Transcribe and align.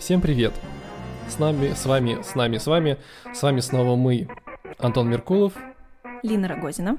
Всем 0.00 0.22
привет! 0.22 0.54
С 1.28 1.38
нами, 1.38 1.74
с 1.74 1.84
вами, 1.84 2.22
с 2.22 2.34
нами, 2.34 2.56
с 2.56 2.66
вами, 2.66 2.96
с 3.34 3.42
вами 3.42 3.60
снова 3.60 3.96
мы, 3.96 4.28
Антон 4.78 5.10
Меркулов, 5.10 5.52
Лина 6.22 6.48
Рогозина. 6.48 6.96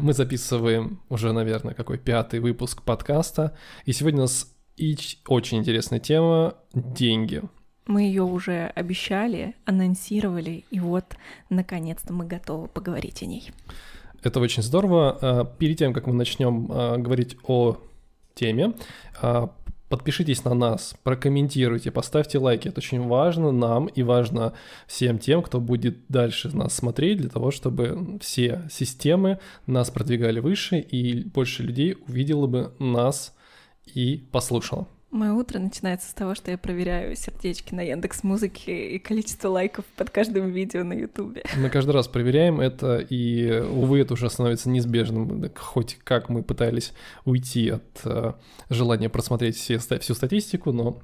Мы 0.00 0.12
записываем 0.14 1.00
уже, 1.08 1.32
наверное, 1.32 1.74
какой 1.74 1.98
пятый 1.98 2.40
выпуск 2.40 2.82
подкаста, 2.82 3.56
и 3.84 3.92
сегодня 3.92 4.18
у 4.18 4.22
нас 4.22 4.52
очень 5.28 5.58
интересная 5.58 6.00
тема— 6.00 6.56
деньги. 6.74 7.42
Мы 7.86 8.02
ее 8.02 8.22
уже 8.22 8.70
обещали, 8.74 9.54
анонсировали, 9.64 10.64
и 10.70 10.80
вот, 10.80 11.04
наконец-то, 11.48 12.12
мы 12.12 12.26
готовы 12.26 12.68
поговорить 12.68 13.22
о 13.22 13.26
ней. 13.26 13.50
Это 14.22 14.40
очень 14.40 14.62
здорово. 14.62 15.18
А, 15.20 15.44
перед 15.44 15.78
тем, 15.78 15.92
как 15.92 16.06
мы 16.06 16.14
начнем 16.14 16.66
а, 16.70 16.96
говорить 16.98 17.36
о 17.44 17.78
теме, 18.34 18.74
а, 19.20 19.50
подпишитесь 19.88 20.44
на 20.44 20.54
нас, 20.54 20.94
прокомментируйте, 21.02 21.90
поставьте 21.90 22.38
лайки. 22.38 22.68
Это 22.68 22.78
очень 22.78 23.06
важно 23.06 23.50
нам 23.50 23.86
и 23.86 24.02
важно 24.02 24.52
всем 24.86 25.18
тем, 25.18 25.42
кто 25.42 25.60
будет 25.60 25.98
дальше 26.08 26.54
нас 26.56 26.74
смотреть, 26.74 27.18
для 27.18 27.28
того, 27.28 27.50
чтобы 27.50 28.18
все 28.20 28.62
системы 28.70 29.40
нас 29.66 29.90
продвигали 29.90 30.38
выше 30.38 30.78
и 30.78 31.24
больше 31.24 31.64
людей 31.64 31.96
увидело 32.06 32.46
бы 32.46 32.72
нас 32.78 33.34
и 33.84 34.24
послушало. 34.30 34.86
Мое 35.10 35.32
утро 35.32 35.58
начинается 35.58 36.08
с 36.08 36.14
того, 36.14 36.36
что 36.36 36.52
я 36.52 36.58
проверяю 36.58 37.16
сердечки 37.16 37.74
на 37.74 37.80
Яндекс 37.80 38.22
Музыке 38.22 38.90
и 38.90 38.98
количество 39.00 39.48
лайков 39.48 39.84
под 39.96 40.10
каждым 40.10 40.50
видео 40.50 40.84
на 40.84 40.92
Ютубе. 40.92 41.42
Мы 41.56 41.68
каждый 41.68 41.90
раз 41.90 42.06
проверяем 42.06 42.60
это, 42.60 42.98
и, 42.98 43.60
увы, 43.60 44.00
это 44.00 44.14
уже 44.14 44.30
становится 44.30 44.70
неизбежным. 44.70 45.50
Хоть 45.56 45.98
как 46.04 46.28
мы 46.28 46.44
пытались 46.44 46.92
уйти 47.24 47.70
от 47.70 47.82
э, 48.04 48.34
желания 48.68 49.08
просмотреть 49.08 49.56
все, 49.56 49.78
всю 49.78 50.14
статистику, 50.14 50.70
но 50.70 51.00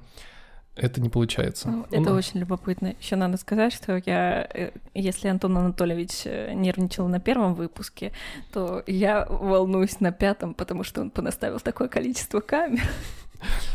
это 0.77 1.01
не 1.01 1.09
получается. 1.09 1.69
Ну, 1.69 1.85
это 1.91 2.09
ну, 2.09 2.15
очень 2.15 2.39
любопытно. 2.39 2.95
Еще 3.01 3.15
надо 3.15 3.37
сказать, 3.37 3.73
что 3.73 4.01
я, 4.05 4.47
э, 4.53 4.71
если 4.93 5.27
Антон 5.27 5.57
Анатольевич 5.57 6.21
э, 6.25 6.53
нервничал 6.53 7.07
на 7.07 7.19
первом 7.19 7.55
выпуске, 7.55 8.13
то 8.53 8.83
я 8.87 9.25
волнуюсь 9.25 9.99
на 9.99 10.11
пятом, 10.11 10.53
потому 10.53 10.83
что 10.83 11.01
он 11.01 11.09
понаставил 11.09 11.59
такое 11.59 11.87
количество 11.89 12.39
камер. 12.39 12.83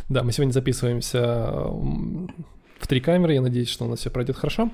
Да, 0.08 0.22
мы 0.22 0.32
сегодня 0.32 0.52
записываемся 0.52 1.68
в 2.78 2.86
три 2.86 3.00
камеры. 3.00 3.34
Я 3.34 3.41
надеюсь, 3.41 3.69
что 3.69 3.84
у 3.84 3.88
нас 3.88 4.00
все 4.00 4.10
пройдет 4.10 4.36
хорошо. 4.36 4.70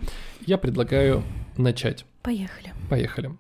Я 0.47 0.58
предлагаю 0.58 1.22
начать. 1.56 2.05
Поехали. 2.22 2.72
Поехали. 2.89 3.30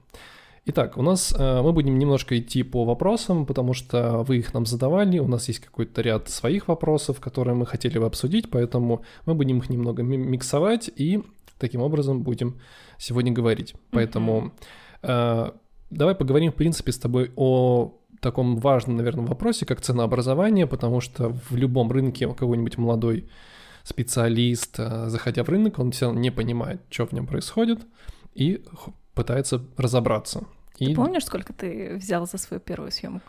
Итак, 0.70 0.98
у 0.98 1.02
нас 1.02 1.34
э, 1.34 1.62
мы 1.62 1.72
будем 1.72 1.98
немножко 1.98 2.38
идти 2.38 2.62
по 2.62 2.84
вопросам, 2.84 3.46
потому 3.46 3.72
что 3.72 4.22
вы 4.24 4.36
их 4.36 4.52
нам 4.52 4.66
задавали, 4.66 5.18
у 5.18 5.26
нас 5.26 5.48
есть 5.48 5.60
какой-то 5.60 6.02
ряд 6.02 6.28
своих 6.28 6.68
вопросов, 6.68 7.20
которые 7.20 7.54
мы 7.54 7.64
хотели 7.64 7.98
бы 7.98 8.04
обсудить, 8.04 8.50
поэтому 8.50 9.02
мы 9.24 9.34
будем 9.34 9.58
их 9.58 9.70
немного 9.70 10.02
миксовать 10.02 10.90
и 10.94 11.22
таким 11.58 11.80
образом 11.80 12.22
будем 12.22 12.60
сегодня 12.98 13.32
говорить. 13.32 13.74
Поэтому 13.92 14.52
э, 15.00 15.50
давай 15.88 16.14
поговорим, 16.14 16.52
в 16.52 16.56
принципе, 16.56 16.92
с 16.92 16.98
тобой 16.98 17.32
о 17.34 17.97
таком 18.20 18.56
важном, 18.56 18.96
наверное, 18.96 19.26
вопросе, 19.26 19.66
как 19.66 19.80
ценообразование, 19.80 20.66
потому 20.66 21.00
что 21.00 21.30
в 21.30 21.56
любом 21.56 21.90
рынке 21.92 22.26
у 22.26 22.34
кого-нибудь 22.34 22.78
молодой 22.78 23.28
специалист, 23.84 24.78
э, 24.78 25.08
заходя 25.08 25.44
в 25.44 25.48
рынок, 25.48 25.78
он 25.78 25.92
все 25.92 26.12
не 26.12 26.30
понимает, 26.30 26.80
что 26.90 27.06
в 27.06 27.12
нем 27.12 27.26
происходит, 27.26 27.86
и 28.34 28.62
пытается 29.14 29.64
разобраться. 29.76 30.44
Ты 30.78 30.84
и... 30.84 30.94
помнишь, 30.94 31.24
сколько 31.24 31.52
ты 31.52 31.96
взял 31.96 32.26
за 32.26 32.38
свою 32.38 32.60
первую 32.60 32.90
съемку? 32.90 33.26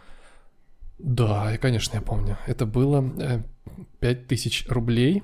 Да, 0.98 1.58
конечно, 1.58 1.96
я 1.96 2.02
помню. 2.02 2.38
Это 2.46 2.66
было 2.66 3.04
5000 4.00 4.66
э, 4.68 4.74
рублей. 4.74 5.24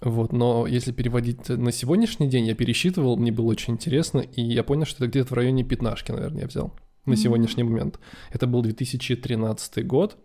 Вот, 0.00 0.32
но 0.32 0.66
если 0.66 0.92
переводить 0.92 1.48
на 1.48 1.72
сегодняшний 1.72 2.28
день, 2.28 2.46
я 2.46 2.54
пересчитывал, 2.54 3.16
мне 3.16 3.32
было 3.32 3.46
очень 3.46 3.74
интересно, 3.74 4.18
и 4.18 4.42
я 4.42 4.62
понял, 4.62 4.84
что 4.84 5.04
это 5.04 5.10
где-то 5.10 5.30
в 5.30 5.32
районе 5.32 5.64
пятнашки, 5.64 6.12
наверное, 6.12 6.42
я 6.42 6.48
взял 6.48 6.74
на 7.06 7.16
сегодняшний 7.16 7.64
момент. 7.64 7.98
Это 8.32 8.46
был 8.46 8.62
2013 8.62 9.86
год, 9.86 10.16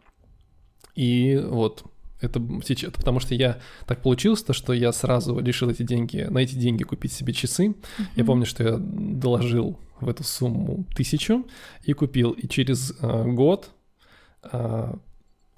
и 0.96 1.42
вот 1.50 1.86
это 2.22 2.42
сейчас, 2.66 2.92
потому 2.92 3.20
что 3.20 3.34
я 3.34 3.60
так 3.86 4.02
получилось, 4.02 4.44
то, 4.44 4.54
что 4.54 4.74
я 4.74 4.92
сразу 4.92 5.40
решил 5.40 5.70
эти 5.70 5.84
деньги, 5.84 6.28
на 6.30 6.40
эти 6.40 6.56
деньги 6.56 6.84
купить 6.84 7.14
себе 7.14 7.34
часы. 7.34 7.68
Mm-hmm. 7.68 8.06
Я 8.16 8.26
помню, 8.26 8.46
что 8.46 8.64
я 8.64 8.78
доложил 8.78 9.80
в 10.02 10.10
эту 10.10 10.24
сумму 10.24 10.86
тысячу 10.96 11.46
и 11.84 11.94
купил. 11.94 12.32
И 12.32 12.48
через 12.48 12.94
э, 13.02 13.26
год 13.26 13.70
э, 14.52 14.94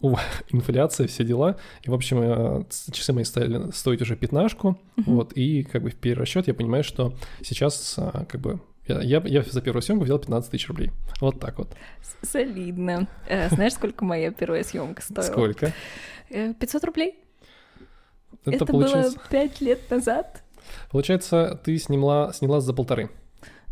инфляция, 0.50 1.08
все 1.08 1.24
дела. 1.24 1.58
И, 1.82 1.90
в 1.90 1.94
общем, 1.96 2.20
э, 2.22 2.64
часы 2.92 3.14
мои 3.14 3.24
стали 3.24 3.72
стоить 3.72 4.02
уже 4.02 4.16
пятнашку. 4.16 4.80
Mm-hmm. 4.98 5.03
Вот, 5.08 5.34
и 5.34 5.64
как 5.64 5.82
бы 5.82 5.90
в 5.90 5.96
перерасчет 5.96 6.48
я 6.48 6.53
понимаю, 6.53 6.84
что 6.84 7.16
сейчас 7.42 7.96
э, 7.98 8.26
как 8.30 8.40
бы 8.40 8.62
я, 8.91 9.02
я, 9.02 9.22
я 9.25 9.44
за 9.44 9.62
первую 9.62 9.81
съемку 9.81 10.06
взял 10.06 10.19
15 10.19 10.52
тысяч 10.52 10.68
рублей. 10.68 10.91
Вот 11.19 11.40
так 11.40 11.57
вот. 11.57 11.75
Солидно. 12.22 13.07
Э, 13.28 13.50
знаешь, 13.50 13.74
сколько 13.74 14.06
моя 14.06 14.31
первая 14.31 14.63
съемка 14.63 15.02
стоила? 15.02 15.31
Сколько? 15.31 15.74
500 16.29 16.84
э, 16.84 16.85
рублей. 16.85 17.16
Это, 18.46 18.56
Это 18.56 18.66
получается... 18.66 19.18
было 19.18 19.28
5 19.29 19.62
лет 19.62 19.91
назад. 19.91 20.44
Получается, 20.90 21.59
ты 21.63 21.78
сняла, 21.78 22.34
сняла 22.34 22.62
за 22.62 22.74
полторы. 22.74 23.09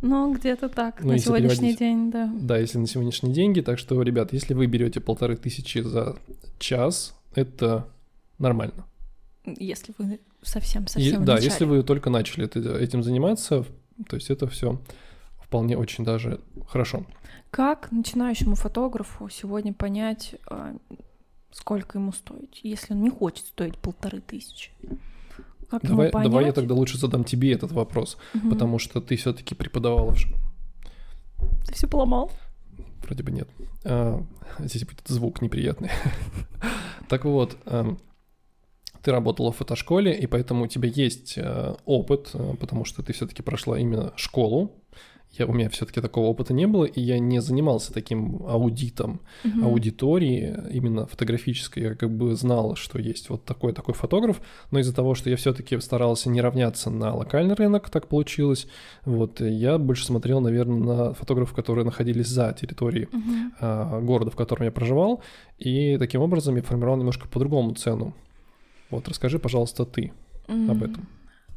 Ну, 0.01 0.33
где-то 0.33 0.69
так, 0.69 1.03
ну, 1.03 1.11
на 1.11 1.17
сегодняшний 1.19 1.75
переводить. 1.75 1.79
день, 1.79 2.11
да. 2.11 2.31
Да, 2.33 2.57
если 2.57 2.77
на 2.77 2.87
сегодняшние 2.87 3.33
деньги. 3.33 3.61
Так 3.61 3.77
что, 3.77 4.01
ребят, 4.01 4.31
если 4.31 4.53
вы 4.53 4.65
берете 4.65 5.01
полторы 5.01 5.35
тысячи 5.35 5.79
за 5.79 6.15
час, 6.57 7.15
это 7.35 7.87
нормально. 8.37 8.85
Если 9.45 9.93
вы 9.97 10.19
совсем-совсем 10.41 11.25
Да, 11.25 11.37
если 11.37 11.65
вы 11.65 11.83
только 11.83 12.09
начали 12.09 12.47
этим 12.81 13.03
заниматься, 13.03 13.65
то 14.07 14.15
есть 14.15 14.29
это 14.29 14.47
все 14.47 14.79
вполне 15.49 15.75
очень 15.75 16.05
даже 16.05 16.41
хорошо. 16.67 17.05
Как 17.49 17.91
начинающему 17.91 18.53
фотографу 18.53 19.27
сегодня 19.29 19.73
понять, 19.73 20.35
а, 20.47 20.75
сколько 21.51 21.97
ему 21.97 22.11
стоить, 22.11 22.59
если 22.61 22.93
он 22.93 23.01
не 23.01 23.09
хочет 23.09 23.47
стоить 23.47 23.75
полторы 23.79 24.21
тысячи? 24.21 24.69
Как 25.67 25.81
давай, 25.81 26.11
давай 26.11 26.45
я 26.45 26.53
тогда 26.53 26.75
лучше 26.75 26.99
задам 26.99 27.23
тебе 27.23 27.51
этот 27.51 27.71
вопрос, 27.71 28.17
угу. 28.35 28.51
потому 28.51 28.77
что 28.77 29.01
ты 29.01 29.15
все-таки 29.15 29.55
преподавала 29.55 30.11
в 30.11 30.17
Ты 31.65 31.73
все 31.73 31.87
поломал? 31.87 32.31
Вроде 33.03 33.23
бы 33.23 33.31
нет. 33.31 33.49
А, 33.85 34.23
здесь 34.59 34.85
будет 34.85 35.07
звук 35.07 35.41
неприятный. 35.41 35.89
так 37.09 37.25
вот, 37.25 37.57
а, 37.65 37.97
ты 39.01 39.11
работала 39.11 39.51
в 39.51 39.57
фотошколе, 39.57 40.15
и 40.15 40.27
поэтому 40.27 40.65
у 40.65 40.67
тебя 40.67 40.89
есть 40.89 41.37
э, 41.37 41.75
опыт, 41.85 42.31
э, 42.33 42.53
потому 42.59 42.83
что 42.83 43.01
ты 43.01 43.13
все-таки 43.13 43.41
прошла 43.41 43.79
именно 43.79 44.11
школу. 44.17 44.83
Я, 45.31 45.45
у 45.45 45.53
меня 45.53 45.69
все-таки 45.69 46.01
такого 46.01 46.25
опыта 46.25 46.53
не 46.53 46.65
было, 46.65 46.85
и 46.85 46.99
я 46.99 47.19
не 47.19 47.39
занимался 47.39 47.93
таким 47.93 48.41
аудитом 48.47 49.21
mm-hmm. 49.43 49.63
аудитории, 49.63 50.57
именно 50.71 51.05
фотографической. 51.05 51.83
Я 51.83 51.95
как 51.95 52.09
бы 52.09 52.35
знал, 52.35 52.75
что 52.75 52.97
есть 52.99 53.29
вот 53.29 53.45
такой 53.45 53.73
такой 53.73 53.93
фотограф, 53.93 54.41
но 54.71 54.79
из-за 54.79 54.93
того, 54.93 55.13
что 55.13 55.29
я 55.29 55.35
все-таки 55.35 55.79
старался 55.79 56.29
не 56.29 56.41
равняться 56.41 56.89
на 56.89 57.13
локальный 57.13 57.53
рынок, 57.53 57.91
так 57.91 58.07
получилось. 58.07 58.67
Вот 59.05 59.39
я 59.39 59.77
больше 59.77 60.05
смотрел, 60.05 60.41
наверное, 60.41 60.79
на 60.79 61.13
фотографов, 61.13 61.55
которые 61.55 61.85
находились 61.85 62.27
за 62.27 62.55
территорией 62.59 63.05
mm-hmm. 63.05 63.51
а, 63.59 64.01
города, 64.01 64.31
в 64.31 64.35
котором 64.35 64.65
я 64.65 64.71
проживал, 64.71 65.21
и 65.59 65.97
таким 65.97 66.21
образом 66.21 66.55
я 66.55 66.63
формировал 66.63 66.97
немножко 66.97 67.27
по-другому 67.27 67.75
цену. 67.75 68.15
Вот 68.89 69.07
расскажи, 69.07 69.37
пожалуйста, 69.37 69.85
ты 69.85 70.11
mm-hmm. 70.47 70.71
об 70.71 70.83
этом. 70.83 71.07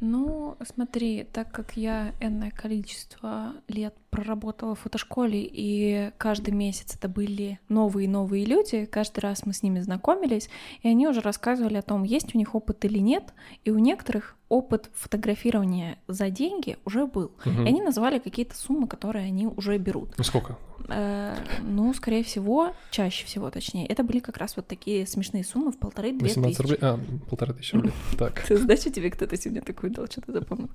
Ну, 0.04 0.56
смотри, 0.64 1.24
так 1.32 1.52
как 1.52 1.76
я 1.76 2.12
энное 2.18 2.50
количество 2.50 3.52
лет 3.68 3.94
проработала 4.10 4.74
в 4.74 4.80
фотошколе, 4.80 5.48
и 5.48 6.10
каждый 6.18 6.52
месяц 6.52 6.96
это 6.96 7.08
были 7.08 7.60
новые 7.68 8.06
и 8.06 8.08
новые 8.08 8.44
люди, 8.44 8.84
каждый 8.84 9.20
раз 9.20 9.46
мы 9.46 9.52
с 9.52 9.62
ними 9.62 9.78
знакомились, 9.78 10.50
и 10.82 10.88
они 10.88 11.06
уже 11.06 11.20
рассказывали 11.20 11.76
о 11.76 11.82
том, 11.82 12.02
есть 12.02 12.34
у 12.34 12.38
них 12.38 12.56
опыт 12.56 12.84
или 12.84 12.98
нет, 12.98 13.32
и 13.64 13.70
у 13.70 13.78
некоторых 13.78 14.36
опыт 14.52 14.90
фотографирования 14.92 15.96
за 16.08 16.28
деньги 16.28 16.76
уже 16.84 17.06
был. 17.06 17.32
Угу. 17.46 17.62
И 17.62 17.68
они 17.68 17.80
называли 17.80 18.18
какие-то 18.18 18.54
суммы, 18.54 18.86
которые 18.86 19.24
они 19.24 19.46
уже 19.46 19.78
берут. 19.78 20.12
Ну 20.18 20.24
сколько? 20.24 20.58
Э, 20.88 21.34
ну, 21.62 21.94
скорее 21.94 22.22
всего, 22.22 22.74
чаще 22.90 23.24
всего, 23.24 23.50
точнее, 23.50 23.86
это 23.86 24.02
были 24.04 24.18
как 24.18 24.36
раз 24.36 24.56
вот 24.56 24.66
такие 24.66 25.06
смешные 25.06 25.42
суммы 25.42 25.72
в 25.72 25.78
полторы-две 25.78 26.28
тысячи. 26.28 26.60
рублей? 26.60 26.78
А, 26.82 27.00
полторы 27.30 27.54
тысячи 27.54 27.74
рублей, 27.74 27.94
так. 28.18 28.44
Сдачу 28.46 28.90
тебе 28.90 29.10
кто-то 29.10 29.34
сегодня 29.38 29.62
такую 29.62 29.90
дал, 29.90 30.06
что-то 30.06 30.32
запомнил. 30.32 30.68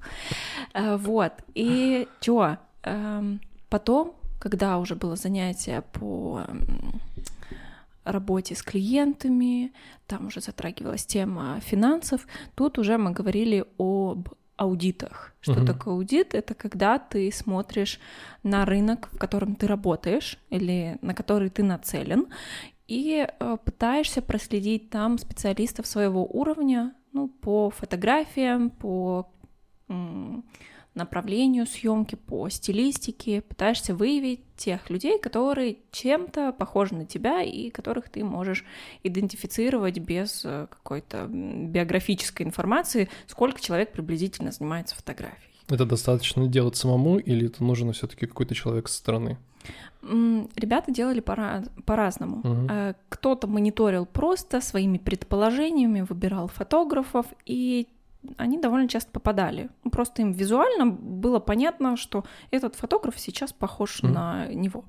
Э, 0.73 0.97
вот, 0.97 1.33
и 1.53 2.07
чё, 2.19 2.57
эм, 2.81 3.41
потом, 3.69 4.15
когда 4.39 4.79
уже 4.79 4.95
было 4.95 5.15
занятие 5.15 5.83
по 5.93 6.41
работе 8.11 8.55
с 8.55 8.63
клиентами, 8.63 9.73
там 10.05 10.27
уже 10.27 10.41
затрагивалась 10.41 11.05
тема 11.05 11.59
финансов, 11.59 12.27
тут 12.55 12.77
уже 12.79 12.97
мы 12.97 13.11
говорили 13.11 13.65
об 13.77 14.29
аудитах. 14.57 15.33
Что 15.39 15.53
Мгм. 15.53 15.65
такое 15.65 15.93
аудит? 15.93 16.33
Это 16.33 16.53
когда 16.55 16.97
ты 16.97 17.31
смотришь 17.31 17.99
на 18.43 18.65
рынок, 18.65 19.09
в 19.11 19.17
котором 19.17 19.55
ты 19.55 19.67
работаешь 19.67 20.39
или 20.49 20.97
на 21.01 21.13
который 21.13 21.49
ты 21.49 21.63
нацелен, 21.63 22.27
и 22.87 23.27
э, 23.27 23.57
пытаешься 23.63 24.21
проследить 24.21 24.89
там 24.89 25.17
специалистов 25.17 25.85
своего 25.85 26.25
уровня, 26.25 26.93
ну, 27.13 27.27
по 27.27 27.69
фотографиям, 27.69 28.69
по 28.69 29.31
направлению 30.97 31.65
съемки, 31.65 32.15
по 32.15 32.49
стилистике, 32.49 33.41
пытаешься 33.41 33.95
выявить 33.95 34.41
тех 34.57 34.89
людей, 34.89 35.19
которые 35.19 35.77
чем-то 35.91 36.51
похожи 36.51 36.95
на 36.95 37.05
тебя 37.05 37.41
и 37.41 37.69
которых 37.69 38.09
ты 38.09 38.23
можешь 38.23 38.65
идентифицировать 39.03 39.99
без 39.99 40.43
э, 40.43 40.67
какой-то 40.69 41.27
биографической 41.27 42.45
информации, 42.45 43.09
сколько 43.27 43.61
человек 43.61 43.91
приблизительно 43.91 44.51
занимается 44.51 44.95
фотографией. 44.95 45.53
Это 45.69 45.85
достаточно 45.85 46.47
делать 46.47 46.75
самому, 46.75 47.19
или 47.19 47.47
это 47.47 47.63
нужен 47.63 47.91
все-таки 47.93 48.25
какой-то 48.25 48.55
человек 48.55 48.87
со 48.87 48.97
стороны? 48.97 49.37
Ребята 50.01 50.91
делали 50.91 51.19
пора- 51.19 51.65
по-разному. 51.85 52.41
Э, 52.69 52.93
Кто-то 53.09 53.47
мониторил 53.47 54.05
просто 54.05 54.61
своими 54.61 54.97
предположениями, 54.97 56.01
выбирал 56.01 56.47
фотографов, 56.47 57.25
и 57.45 57.87
они 58.37 58.59
довольно 58.59 58.89
часто 58.89 59.11
попадали. 59.11 59.69
Просто 59.91 60.21
им 60.21 60.31
визуально 60.33 60.85
было 60.87 61.39
понятно, 61.39 61.95
что 61.97 62.25
этот 62.51 62.75
фотограф 62.75 63.17
сейчас 63.19 63.53
похож 63.53 64.03
Мгм. 64.03 64.13
на 64.13 64.47
него. 64.47 64.85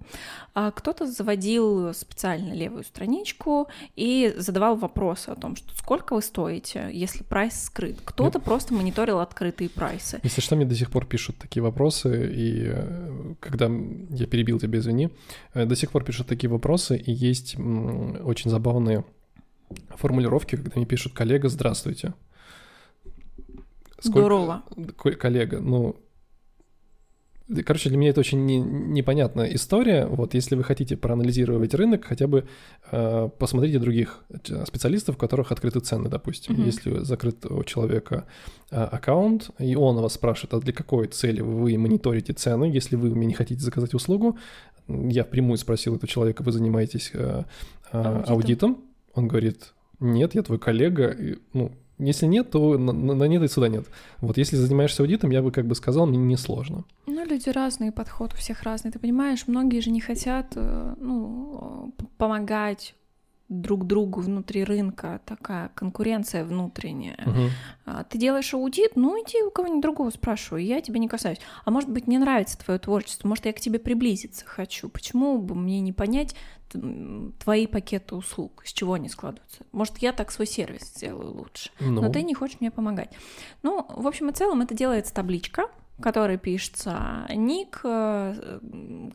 А 0.55 0.71
кто-то 0.71 1.07
заводил 1.07 1.95
специально 1.95 2.53
левую 2.53 2.85
страничку 2.85 3.69
и 3.97 4.35
задавал 4.37 4.77
вопросы 4.77 5.29
о 5.29 5.37
том, 5.37 5.57
что 5.57 5.75
сколько 5.77 6.15
вы 6.15 6.23
стоите, 6.23 6.91
если 6.93 7.23
прайс 7.23 7.63
скрыт. 7.65 7.99
Кто-то 8.05 8.41
просто 8.41 8.75
мониторил 8.75 9.21
открытые 9.21 9.71
прайсы. 9.71 10.21
Если 10.23 10.41
что, 10.41 10.57
мне 10.57 10.65
до 10.65 10.75
сих 10.75 10.91
пор 10.91 11.07
пишут 11.07 11.37
такие 11.39 11.63
вопросы, 11.63 12.31
и 12.33 12.65
э, 12.67 13.35
когда 13.41 13.67
я 14.11 14.27
перебил 14.27 14.59
тебя, 14.59 14.79
извини, 14.79 15.11
э, 15.55 15.65
до 15.65 15.77
сих 15.77 15.91
пор 15.91 16.05
пишут 16.05 16.27
такие 16.27 16.51
вопросы, 16.51 16.97
и 16.97 17.13
есть 17.13 17.57
очень 17.57 18.51
забавные 18.51 19.05
формулировки, 19.91 20.57
когда 20.57 20.73
мне 20.77 20.87
пишут 20.87 21.13
«коллега, 21.13 21.49
здравствуйте». 21.49 22.15
Сколько- 24.01 24.19
Здорово. 24.21 24.63
Ко- 24.97 25.13
Коллега, 25.13 25.61
ну... 25.61 25.97
Короче, 27.65 27.89
для 27.89 27.97
меня 27.97 28.11
это 28.11 28.21
очень 28.21 28.45
не- 28.45 28.61
непонятная 28.61 29.47
история. 29.55 30.05
Вот 30.05 30.35
если 30.35 30.55
вы 30.55 30.63
хотите 30.65 30.99
проанализировать 30.99 31.73
рынок, 31.73 32.05
хотя 32.05 32.27
бы 32.27 32.47
э, 32.91 33.31
посмотрите 33.39 33.79
других 33.79 34.23
э, 34.29 34.67
специалистов, 34.67 35.17
у 35.17 35.19
которых 35.19 35.51
открыты 35.51 35.81
цены, 35.81 36.11
допустим. 36.11 36.57
Мгм. 36.57 36.65
Если 36.67 36.99
закрыт 37.05 37.47
у 37.47 37.65
человека 37.65 38.27
э, 38.71 38.77
аккаунт, 38.77 39.49
и 39.59 39.75
он 39.77 39.97
вас 39.97 40.13
спрашивает, 40.13 40.53
а 40.53 40.61
для 40.61 40.75
какой 40.75 41.07
цели 41.07 41.41
вы 41.41 41.79
мониторите 41.79 42.35
цены, 42.35 42.67
если 42.67 42.97
вы 42.97 43.15
мне 43.15 43.29
не 43.29 43.35
хотите 43.35 43.63
заказать 43.63 43.95
услугу, 43.95 44.37
я 44.87 45.25
впрямую 45.25 45.57
спросил 45.57 45.95
этого 45.97 46.07
человека, 46.07 46.43
вы 46.43 46.53
занимаетесь 46.53 47.13
э, 47.15 47.45
э, 47.93 47.97
Аудитом. 47.99 48.33
аудитом? 48.35 48.85
Он 49.15 49.27
говорит, 49.27 49.73
нет, 50.01 50.35
я 50.35 50.43
твой 50.43 50.59
коллега. 50.59 51.09
И, 51.13 51.39
ну, 51.55 51.73
если 51.99 52.27
нет, 52.27 52.51
то 52.51 52.79
на, 52.79 52.93
на- 52.93 53.25
нет 53.25 53.43
и 53.43 53.49
сюда 53.49 53.69
нет. 53.69 53.87
Вот 54.21 54.37
если 54.39 54.57
занимаешься 54.57 55.03
аудитом, 55.03 55.31
я 55.31 55.43
бы 55.43 55.51
как 55.51 55.67
бы 55.67 55.75
сказал, 55.75 56.07
мне 56.07 56.19
несложно. 56.19 56.85
Ну, 57.07 57.25
люди 57.25 57.49
разные, 57.51 57.93
подход 57.93 58.33
у 58.35 58.37
всех 58.37 58.63
разный. 58.63 58.91
Ты 58.91 58.99
понимаешь, 58.99 59.45
многие 59.47 59.81
же 59.81 59.91
не 59.91 60.01
хотят, 60.01 60.53
э, 60.57 60.95
ну, 61.01 61.93
п- 61.97 62.07
помогать 62.17 62.95
друг 63.49 63.87
другу 63.87 64.21
внутри 64.21 64.63
рынка, 64.63 65.21
такая 65.25 65.71
конкуренция 65.75 66.45
внутренняя. 66.45 67.17
А, 67.87 68.05
Ты 68.05 68.19
делаешь 68.19 68.53
аудит, 68.53 68.97
ну 68.97 69.17
иди 69.23 69.43
у 69.43 69.51
кого-нибудь 69.51 69.83
другого 69.83 70.11
спрашивай, 70.11 70.65
я 70.65 70.81
тебя 70.81 70.99
не 70.99 71.09
касаюсь. 71.09 71.39
А 71.65 71.71
может 71.71 71.89
быть, 71.89 72.07
мне 72.07 72.19
нравится 72.19 72.59
твое 72.59 72.79
творчество, 72.79 73.27
может, 73.27 73.47
я 73.47 73.53
к 73.53 73.61
тебе 73.61 73.79
приблизиться 73.79 74.45
хочу. 74.45 74.89
Почему 74.89 75.39
бы 75.39 75.55
мне 75.55 75.81
не 75.81 75.93
понять 75.93 76.37
твои 77.39 77.67
пакеты 77.67 78.15
услуг, 78.15 78.63
с 78.67 78.73
чего 78.73 78.93
они 78.95 79.09
складываются? 79.09 79.65
Может, 79.73 79.99
я 79.99 80.13
так 80.13 80.31
свой 80.31 80.47
сервис 80.47 80.83
сделаю 80.83 81.33
лучше 81.33 81.71
Ну, 81.81 82.03
но 82.03 82.11
ты 82.11 82.23
не 82.23 82.35
хочешь 82.35 82.61
мне 82.61 82.71
помогать. 82.71 83.11
Ну, 83.63 83.87
в 83.89 84.07
общем 84.07 84.29
и 84.29 84.33
целом, 84.33 84.61
это 84.61 84.75
делается 84.75 85.15
табличка, 85.15 85.71
в 85.99 86.03
которой 86.03 86.39
пишется 86.39 87.27
ник, 87.29 87.81
э, 87.83 88.61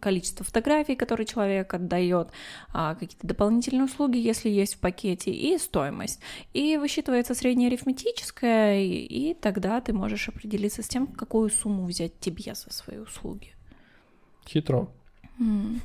количество 0.02 0.46
фотографий, 0.46 0.96
которые 0.96 1.26
человек 1.26 1.74
отдает, 1.74 2.30
а, 2.74 2.96
какие-то 2.96 3.26
дополнительные 3.26 3.86
услуги, 3.86 4.18
если 4.18 4.50
есть 4.50 4.76
в 4.76 4.80
пакете, 4.80 5.32
и 5.32 5.58
стоимость. 5.58 6.20
И 6.54 6.78
высчитывается 6.78 7.36
среднее 7.36 7.68
арифметическое, 7.68 8.82
и, 8.82 9.34
тогда 9.34 9.80
ты 9.80 9.94
можешь 9.94 10.28
определиться 10.28 10.84
с 10.84 10.88
тем, 10.88 11.08
какую 11.08 11.50
сумму 11.50 11.86
взять 11.86 12.20
тебе 12.20 12.54
за 12.54 12.72
свои 12.74 12.98
услуги. 12.98 13.54
хитро. 14.46 14.90
М. 15.40 15.82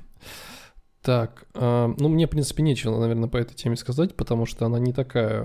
Так, 1.00 1.46
а, 1.54 1.94
ну 1.96 2.08
мне, 2.08 2.26
в 2.26 2.30
принципе, 2.30 2.64
нечего, 2.64 2.98
наверное, 2.98 3.28
по 3.28 3.36
этой 3.36 3.54
теме 3.54 3.76
сказать, 3.76 4.16
потому 4.16 4.46
что 4.46 4.66
она 4.66 4.80
не 4.80 4.92
такая 4.92 5.44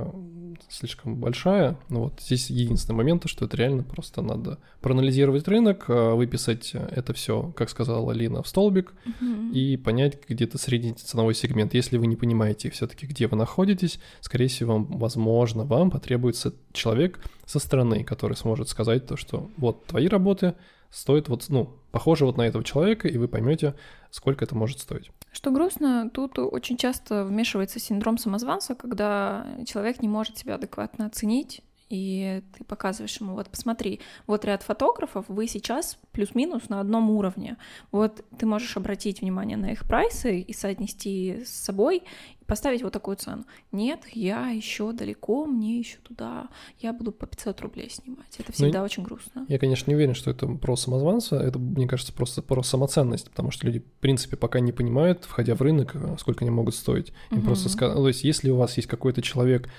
слишком 0.69 1.15
большая. 1.15 1.77
Ну 1.89 2.01
вот 2.05 2.21
здесь 2.21 2.49
единственный 2.49 2.95
момент, 2.95 3.23
то, 3.23 3.27
что 3.27 3.45
это 3.45 3.57
реально 3.57 3.83
просто 3.83 4.21
надо 4.21 4.59
проанализировать 4.81 5.47
рынок, 5.47 5.85
а, 5.87 6.15
выписать 6.15 6.71
это 6.73 7.13
все, 7.13 7.51
как 7.55 7.69
сказала 7.69 8.11
Алина, 8.11 8.43
в 8.43 8.47
столбик 8.47 8.93
Мгм. 9.05 9.51
и 9.51 9.77
понять 9.77 10.19
где-то 10.27 10.57
средний 10.57 10.93
ценовой 10.93 11.33
сегмент. 11.35 11.73
Если 11.73 11.97
вы 11.97 12.07
не 12.07 12.15
понимаете 12.15 12.69
все-таки, 12.69 13.05
где 13.05 13.27
вы 13.27 13.37
находитесь, 13.37 13.99
скорее 14.21 14.47
всего, 14.47 14.73
вам, 14.73 14.85
возможно, 14.97 15.63
вам 15.65 15.91
потребуется 15.91 16.53
человек 16.71 17.19
со 17.45 17.59
стороны, 17.59 18.03
который 18.03 18.35
сможет 18.35 18.69
сказать 18.69 19.05
то, 19.05 19.17
что 19.17 19.49
вот 19.57 19.85
твои 19.85 20.07
работы 20.07 20.55
стоят 20.93 21.27
вот, 21.27 21.45
ну, 21.49 21.79
похожи 21.91 22.25
вот 22.25 22.37
на 22.37 22.43
этого 22.43 22.63
человека, 22.63 23.07
и 23.07 23.17
вы 23.17 23.27
поймете, 23.27 23.73
сколько 24.11 24.45
это 24.45 24.55
может 24.55 24.79
стоить. 24.79 25.11
Что 25.31 25.49
грустно, 25.49 26.09
тут 26.13 26.37
очень 26.37 26.77
часто 26.77 27.25
вмешивается 27.25 27.79
синдром 27.79 28.19
самозванца, 28.19 28.75
когда 28.75 29.47
человек 29.65 30.01
не 30.01 30.07
может 30.07 30.37
себя 30.37 30.55
адекватно 30.55 31.07
оценить, 31.07 31.61
и 31.93 32.41
ты 32.57 32.63
показываешь 32.63 33.15
ему, 33.17 33.35
вот 33.35 33.49
посмотри, 33.49 33.99
вот 34.25 34.45
ряд 34.45 34.63
фотографов, 34.63 35.25
вы 35.27 35.47
сейчас 35.47 35.99
плюс-минус 36.11 36.67
на 36.69 36.79
одном 36.79 37.11
уровне. 37.11 37.57
Вот 37.91 38.25
ты 38.39 38.47
можешь 38.47 38.75
обратить 38.75 39.21
внимание 39.21 39.57
на 39.57 39.71
их 39.71 39.83
прайсы 39.87 40.39
и 40.39 40.53
соотнести 40.53 41.43
с 41.45 41.49
собой 41.49 41.97
и 42.41 42.45
поставить 42.45 42.81
вот 42.81 42.93
такую 42.93 43.15
цену. 43.17 43.45
Нет, 43.71 43.99
я 44.11 44.49
еще 44.49 44.91
далеко, 44.91 45.45
мне 45.45 45.77
еще 45.77 45.97
туда, 45.99 46.47
я 46.79 46.93
буду 46.93 47.11
по 47.11 47.27
500 47.27 47.61
рублей 47.61 47.91
снимать. 47.91 48.35
Это 48.39 48.51
всегда 48.51 48.81
очень 48.81 49.03
грустно. 49.03 49.45
Я, 49.47 49.59
конечно, 49.59 49.91
не 49.91 49.95
уверен, 49.95 50.15
что 50.15 50.31
это 50.31 50.47
про 50.47 50.75
самозванца, 50.75 51.35
это, 51.35 51.59
мне 51.59 51.87
кажется, 51.87 52.11
просто 52.11 52.41
про 52.41 52.63
самоценность, 52.63 53.29
потому 53.29 53.51
что 53.51 53.67
люди, 53.67 53.79
в 53.81 54.01
принципе, 54.01 54.35
пока 54.35 54.59
не 54.61 54.71
понимают, 54.71 55.25
входя 55.25 55.53
в 55.53 55.61
рынок, 55.61 55.95
сколько 56.19 56.43
они 56.43 56.49
могут 56.49 56.73
стоить. 56.73 57.09
Им 57.29 57.37
Мгм. 57.37 57.45
просто 57.45 57.69
ска- 57.69 57.93
То 57.93 58.07
есть, 58.07 58.23
если 58.23 58.49
у 58.49 58.55
вас 58.57 58.75
есть 58.77 58.89
какой-то 58.89 59.21
человек, 59.21 59.69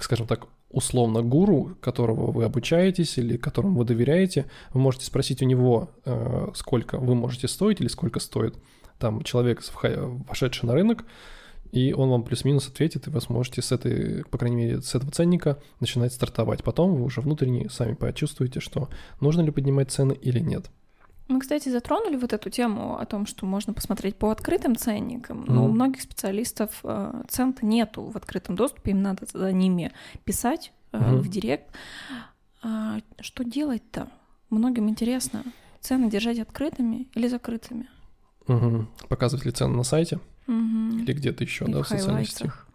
скажем 0.00 0.26
так, 0.26 0.48
условно 0.72 1.22
гуру, 1.22 1.76
которого 1.80 2.32
вы 2.32 2.44
обучаетесь 2.44 3.18
или 3.18 3.36
которому 3.36 3.78
вы 3.78 3.84
доверяете, 3.84 4.46
вы 4.72 4.80
можете 4.80 5.06
спросить 5.06 5.42
у 5.42 5.44
него, 5.44 5.90
э, 6.04 6.48
сколько 6.54 6.98
вы 6.98 7.14
можете 7.14 7.48
стоить 7.48 7.80
или 7.80 7.88
сколько 7.88 8.20
стоит 8.20 8.56
там 8.98 9.22
человек, 9.22 9.62
вошедший 10.28 10.66
на 10.66 10.74
рынок, 10.74 11.04
и 11.72 11.92
он 11.92 12.10
вам 12.10 12.22
плюс-минус 12.22 12.68
ответит, 12.68 13.06
и 13.06 13.10
вы 13.10 13.20
сможете 13.20 13.62
с 13.62 13.72
этой, 13.72 14.24
по 14.24 14.38
крайней 14.38 14.56
мере, 14.56 14.82
с 14.82 14.94
этого 14.94 15.10
ценника 15.10 15.58
начинать 15.80 16.12
стартовать. 16.12 16.62
Потом 16.62 16.94
вы 16.94 17.04
уже 17.04 17.20
внутренне 17.20 17.70
сами 17.70 17.94
почувствуете, 17.94 18.60
что 18.60 18.88
нужно 19.20 19.40
ли 19.40 19.50
поднимать 19.50 19.90
цены 19.90 20.12
или 20.12 20.38
нет. 20.38 20.70
Мы, 21.32 21.40
кстати, 21.40 21.70
затронули 21.70 22.16
вот 22.16 22.34
эту 22.34 22.50
тему 22.50 22.98
о 22.98 23.06
том, 23.06 23.24
что 23.26 23.46
можно 23.46 23.72
посмотреть 23.72 24.16
по 24.16 24.30
открытым 24.30 24.76
ценникам, 24.76 25.46
но 25.46 25.62
у 25.64 25.68
Мгм. 25.68 25.74
многих 25.74 26.02
специалистов 26.02 26.80
э, 26.84 27.22
цен-то 27.28 27.64
нету 27.64 28.02
в 28.02 28.16
открытом 28.18 28.54
доступе, 28.54 28.90
им 28.90 29.00
надо 29.02 29.24
за 29.32 29.50
ними 29.50 29.92
писать 30.24 30.72
э, 30.92 30.98
Мгм. 30.98 31.20
в 31.20 31.28
директ. 31.28 31.74
А 32.62 32.98
что 33.20 33.44
делать-то? 33.44 34.08
Многим 34.50 34.90
интересно, 34.90 35.42
цены 35.80 36.10
держать 36.10 36.38
открытыми 36.38 37.08
или 37.14 37.28
закрытыми? 37.28 37.88
Мгм. 38.46 38.88
Показывать 39.08 39.46
ли 39.46 39.52
цены 39.52 39.74
на 39.74 39.84
сайте 39.84 40.20
Мгм. 40.46 40.98
или 40.98 41.14
где-то 41.14 41.44
еще, 41.44 41.66
да, 41.66 41.82
в 41.82 41.88
социальных 41.88 42.28
сетях? 42.28 42.68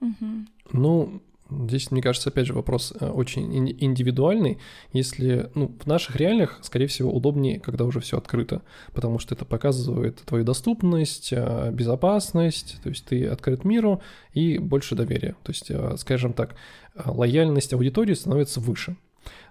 Мгм. 0.00 0.46
Ну, 0.72 1.22
здесь, 1.68 1.90
мне 1.90 2.02
кажется, 2.02 2.30
опять 2.30 2.46
же 2.46 2.52
вопрос 2.52 2.92
э, 2.98 3.08
очень 3.08 3.56
ин- 3.56 3.76
индивидуальный. 3.78 4.58
Если, 4.92 5.50
ну, 5.54 5.74
в 5.78 5.86
наших 5.86 6.16
реалиях, 6.16 6.58
скорее 6.62 6.86
всего, 6.86 7.12
удобнее, 7.12 7.60
когда 7.60 7.84
уже 7.84 8.00
все 8.00 8.18
открыто, 8.18 8.62
потому 8.92 9.18
что 9.18 9.34
это 9.34 9.44
показывает 9.44 10.16
твою 10.24 10.44
доступность, 10.44 11.32
э, 11.32 11.70
безопасность, 11.72 12.78
то 12.82 12.88
есть 12.88 13.04
ты 13.04 13.26
открыт 13.26 13.64
миру 13.64 14.02
и 14.32 14.58
больше 14.58 14.94
доверия. 14.94 15.36
То 15.42 15.52
есть, 15.52 15.70
э, 15.70 15.96
скажем 15.98 16.32
так, 16.32 16.54
лояльность 17.04 17.72
аудитории 17.72 18.14
становится 18.14 18.60
выше. 18.60 18.96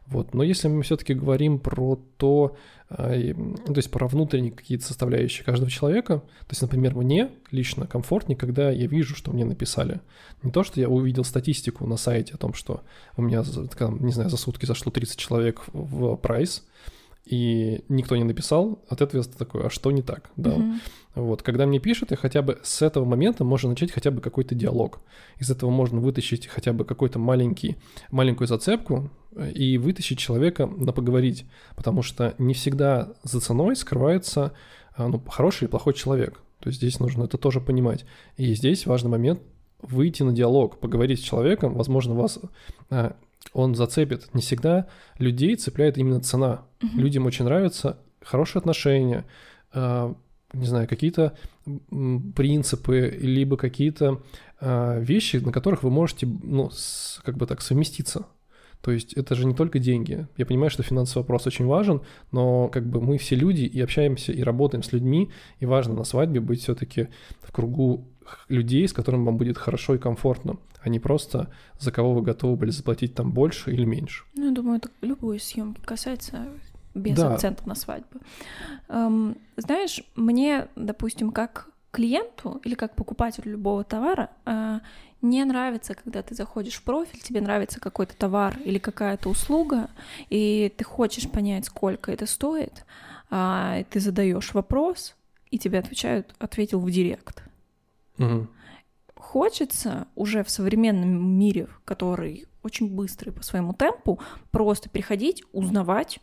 Вот. 0.08 0.34
Но 0.34 0.44
если 0.44 0.68
мы 0.68 0.84
все-таки 0.84 1.14
говорим 1.14 1.60
про 1.60 1.98
то, 2.18 2.56
э, 2.90 3.34
то 3.66 3.74
есть 3.76 3.90
про 3.90 4.08
внутренние 4.08 4.52
какие-то 4.52 4.86
составляющие 4.86 5.46
каждого 5.46 5.72
человека, 5.72 6.20
то 6.20 6.50
есть, 6.50 6.62
например, 6.62 6.96
мне 6.96 7.30
лично 7.52 7.88
комфортнее, 7.88 8.38
когда 8.38 8.70
я 8.70 8.88
вижу, 8.88 9.16
что 9.16 9.32
мне 9.32 9.46
написали. 9.46 10.02
Не 10.44 10.52
то, 10.52 10.64
что 10.64 10.80
я 10.80 10.90
увидел 10.90 11.24
статистику 11.24 11.88
на 11.88 11.98
сайте 11.98 12.34
о 12.34 12.38
том, 12.38 12.54
что 12.54 12.82
у 13.16 13.22
меня, 13.22 13.44
не 14.00 14.12
знаю, 14.12 14.30
за 14.30 14.38
сутки 14.38 14.66
зашло 14.66 14.92
30 14.92 15.18
человек 15.18 15.64
в 15.72 16.16
прайс, 16.18 16.64
и 17.26 17.84
никто 17.88 18.16
не 18.18 18.24
написал, 18.24 18.80
от 18.90 19.02
этого 19.02 19.22
я 19.22 19.38
такой, 19.38 19.66
а 19.66 19.70
что 19.70 19.92
не 19.92 20.02
так? 20.02 20.30
Да. 20.36 20.52
Uh-huh. 20.52 20.80
Вот, 21.16 21.42
когда 21.44 21.66
мне 21.66 21.80
пишут, 21.80 22.12
и 22.12 22.16
хотя 22.16 22.42
бы 22.42 22.60
с 22.64 22.82
этого 22.82 23.06
момента 23.06 23.44
можно 23.44 23.70
начать 23.70 23.92
хотя 23.92 24.12
бы 24.12 24.20
какой-то 24.20 24.56
диалог. 24.56 25.00
Из 25.40 25.50
этого 25.50 25.70
можно 25.70 26.00
вытащить 26.00 26.48
хотя 26.48 26.74
бы 26.74 26.86
какой-то 26.86 27.20
маленький, 27.20 27.78
маленькую 28.12 28.48
зацепку 28.48 29.10
э, 29.36 29.52
и 29.52 29.78
вытащить 29.78 30.20
человека 30.20 30.66
на 30.66 30.92
поговорить, 30.92 31.46
потому 31.76 32.02
что 32.02 32.34
не 32.40 32.54
всегда 32.54 33.14
за 33.24 33.40
ценой 33.40 33.76
скрывается 33.76 34.54
э, 34.98 35.08
ну, 35.08 35.22
хороший 35.30 35.66
и 35.66 35.68
плохой 35.70 35.94
человек. 35.94 36.42
То 36.60 36.70
есть 36.70 36.80
здесь 36.80 37.00
нужно 37.00 37.24
это 37.24 37.38
тоже 37.38 37.62
понимать. 37.62 38.06
И 38.36 38.54
здесь 38.56 38.86
важный 38.86 39.12
момент 39.12 39.40
выйти 39.82 40.24
на 40.24 40.32
диалог, 40.32 40.80
поговорить 40.80 41.20
с 41.20 41.24
человеком, 41.24 41.76
возможно, 41.76 42.16
вас 42.16 42.40
э, 42.90 43.12
он 43.52 43.76
зацепит. 43.76 44.34
Не 44.34 44.42
всегда 44.42 44.88
людей 45.18 45.56
цепляет 45.56 45.98
именно 45.98 46.22
цена. 46.22 46.66
Угу. 46.82 46.98
Людям 46.98 47.26
очень 47.26 47.46
нравятся 47.46 48.00
хорошие 48.22 48.60
отношения, 48.60 49.26
э, 49.74 50.14
не 50.54 50.66
знаю, 50.66 50.88
какие-то 50.88 51.36
принципы, 52.36 53.18
либо 53.20 53.58
какие-то 53.58 54.22
э, 54.62 55.02
вещи, 55.02 55.38
на 55.38 55.52
которых 55.52 55.84
вы 55.84 55.90
можете, 55.90 56.28
ну, 56.28 56.70
с, 56.70 57.22
как 57.24 57.38
бы 57.38 57.48
так, 57.48 57.62
совместиться. 57.62 58.28
То 58.82 58.92
есть 58.92 59.14
это 59.14 59.34
же 59.34 59.46
не 59.46 59.56
только 59.56 59.80
деньги. 59.80 60.28
Я 60.36 60.46
понимаю, 60.46 60.70
что 60.70 60.84
финансовый 60.84 61.24
вопрос 61.24 61.48
очень 61.48 61.66
важен, 61.66 62.02
но 62.32 62.68
как 62.68 62.86
бы 62.86 63.00
мы 63.00 63.18
все 63.18 63.36
люди 63.36 63.62
и 63.64 63.80
общаемся, 63.80 64.34
и 64.34 64.44
работаем 64.44 64.84
с 64.84 64.92
людьми, 64.92 65.32
и 65.60 65.66
важно 65.66 65.94
на 65.94 66.04
свадьбе 66.04 66.42
быть 66.42 66.62
все-таки 66.62 67.08
в 67.42 67.54
кругу 67.54 68.10
людей, 68.48 68.88
с 68.88 68.94
которыми 68.94 69.26
вам 69.26 69.38
будет 69.38 69.58
хорошо 69.58 69.96
и 69.96 69.98
комфортно, 69.98 70.58
а 70.82 70.90
не 70.90 71.00
просто 71.00 71.52
за 71.80 71.92
кого 71.92 72.14
вы 72.14 72.22
готовы 72.22 72.56
были 72.56 72.72
заплатить 72.72 73.16
там 73.16 73.32
больше 73.32 73.72
или 73.72 73.86
меньше. 73.86 74.26
Ну, 74.36 74.46
я 74.46 74.52
думаю, 74.52 74.78
это 74.78 74.90
любой 75.02 75.40
съемки 75.40 75.82
касается 75.82 76.48
без 76.94 77.18
да. 77.18 77.34
акцента 77.34 77.68
на 77.68 77.76
свадьбу. 77.76 78.20
Эм, 78.90 79.38
знаешь, 79.58 80.04
мне, 80.16 80.68
допустим, 80.76 81.32
как 81.32 81.70
клиенту 81.92 82.60
или 82.64 82.76
как 82.76 82.96
покупателю 82.96 83.52
любого 83.52 83.84
товара 83.84 84.30
э, 84.46 84.80
не 85.22 85.44
нравится, 85.46 85.96
когда 85.96 86.22
ты 86.22 86.36
заходишь 86.36 86.76
в 86.76 86.84
профиль, 86.84 87.20
тебе 87.22 87.40
нравится 87.40 87.80
какой-то 87.80 88.16
товар 88.16 88.58
или 88.66 88.78
какая-то 88.78 89.30
услуга, 89.30 89.90
и 90.30 90.74
ты 90.76 90.84
хочешь 90.84 91.30
понять, 91.30 91.66
сколько 91.66 92.12
это 92.12 92.26
стоит, 92.26 92.86
а 93.30 93.84
ты 93.90 94.00
задаешь 94.00 94.54
вопрос, 94.54 95.16
и 95.50 95.60
тебе 95.60 95.80
отвечают, 95.80 96.34
ответил 96.40 96.80
в 96.80 96.92
директ. 96.92 97.44
Угу. 98.18 98.48
Хочется 99.16 100.08
уже 100.16 100.44
в 100.44 100.50
современном 100.50 101.38
мире, 101.38 101.68
который 101.86 102.46
очень 102.62 102.94
быстрый 102.94 103.32
по 103.32 103.44
своему 103.44 103.74
темпу, 103.74 104.20
просто 104.52 104.90
приходить, 104.90 105.44
узнавать, 105.52 106.20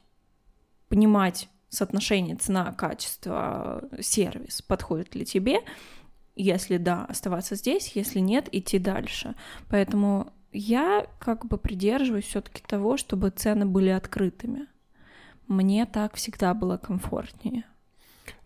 понимать 0.88 1.48
соотношение 1.68 2.36
цена, 2.36 2.72
качество, 2.72 3.88
сервис 4.00 4.62
подходит 4.62 5.14
ли 5.14 5.24
тебе, 5.24 5.60
если 6.34 6.76
да, 6.78 7.04
оставаться 7.04 7.54
здесь, 7.54 7.92
если 7.94 8.18
нет, 8.18 8.48
идти 8.52 8.78
дальше. 8.78 9.34
Поэтому 9.68 10.32
я 10.52 11.06
как 11.18 11.46
бы 11.46 11.58
придерживаюсь 11.58 12.24
все-таки 12.24 12.62
того, 12.66 12.96
чтобы 12.96 13.30
цены 13.30 13.66
были 13.66 13.90
открытыми. 13.90 14.66
Мне 15.46 15.86
так 15.86 16.14
всегда 16.14 16.54
было 16.54 16.76
комфортнее. 16.76 17.64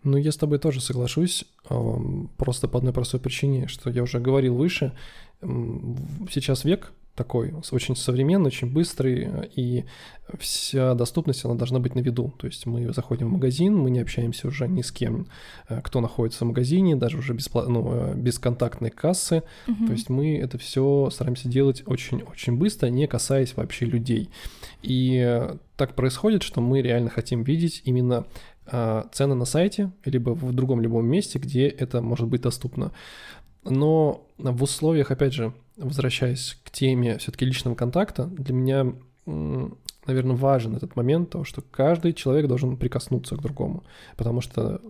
Ну, 0.05 0.17
я 0.17 0.31
с 0.31 0.37
тобой 0.37 0.59
тоже 0.59 0.81
соглашусь, 0.81 1.45
просто 2.37 2.67
по 2.67 2.77
одной 2.77 2.93
простой 2.93 3.19
причине, 3.19 3.67
что 3.67 3.89
я 3.89 4.03
уже 4.03 4.19
говорил 4.19 4.55
выше, 4.55 4.93
сейчас 5.41 6.63
век 6.63 6.93
такой 7.15 7.53
очень 7.71 7.95
современный, 7.95 8.47
очень 8.47 8.71
быстрый, 8.71 9.29
и 9.55 9.85
вся 10.37 10.93
доступность, 10.95 11.45
она 11.45 11.55
должна 11.55 11.79
быть 11.79 11.95
на 11.95 11.99
виду. 11.99 12.33
То 12.37 12.47
есть 12.47 12.65
мы 12.65 12.93
заходим 12.93 13.29
в 13.29 13.31
магазин, 13.31 13.75
мы 13.75 13.89
не 13.89 13.99
общаемся 13.99 14.47
уже 14.47 14.67
ни 14.67 14.81
с 14.81 14.91
кем, 14.91 15.27
э, 15.69 15.81
кто 15.81 16.01
находится 16.01 16.43
в 16.43 16.47
магазине, 16.47 16.95
даже 16.95 17.17
уже 17.17 17.33
беспла- 17.33 17.67
ну, 17.67 17.89
э, 17.93 18.15
бесконтактной 18.15 18.89
кассы. 18.89 19.43
Угу. 19.67 19.85
То 19.87 19.91
есть 19.93 20.09
мы 20.09 20.37
это 20.37 20.57
все 20.57 21.09
стараемся 21.09 21.47
делать 21.47 21.83
очень-очень 21.85 22.57
быстро, 22.57 22.87
не 22.87 23.07
касаясь 23.07 23.55
вообще 23.55 23.85
людей. 23.85 24.29
И 24.81 25.47
так 25.77 25.95
происходит, 25.95 26.43
что 26.43 26.59
мы 26.59 26.81
реально 26.81 27.09
хотим 27.09 27.43
видеть 27.43 27.81
именно 27.85 28.25
цены 28.67 29.35
на 29.35 29.45
сайте, 29.45 29.91
либо 30.05 30.31
в 30.31 30.53
другом 30.53 30.81
любом 30.81 31.05
месте, 31.05 31.39
где 31.39 31.67
это 31.67 32.01
может 32.01 32.27
быть 32.27 32.41
доступно. 32.41 32.91
Но 33.63 34.27
в 34.37 34.63
условиях, 34.63 35.11
опять 35.11 35.33
же, 35.33 35.53
возвращаясь 35.77 36.57
к 36.63 36.71
теме 36.71 37.17
все-таки 37.17 37.45
личного 37.45 37.75
контакта, 37.75 38.25
для 38.25 38.53
меня, 38.53 38.93
наверное, 39.25 40.35
важен 40.35 40.75
этот 40.75 40.95
момент, 40.95 41.31
того, 41.31 41.43
что 41.43 41.61
каждый 41.61 42.13
человек 42.13 42.47
должен 42.47 42.77
прикоснуться 42.77 43.35
к 43.35 43.41
другому, 43.41 43.83
потому 44.17 44.41
что 44.41 44.81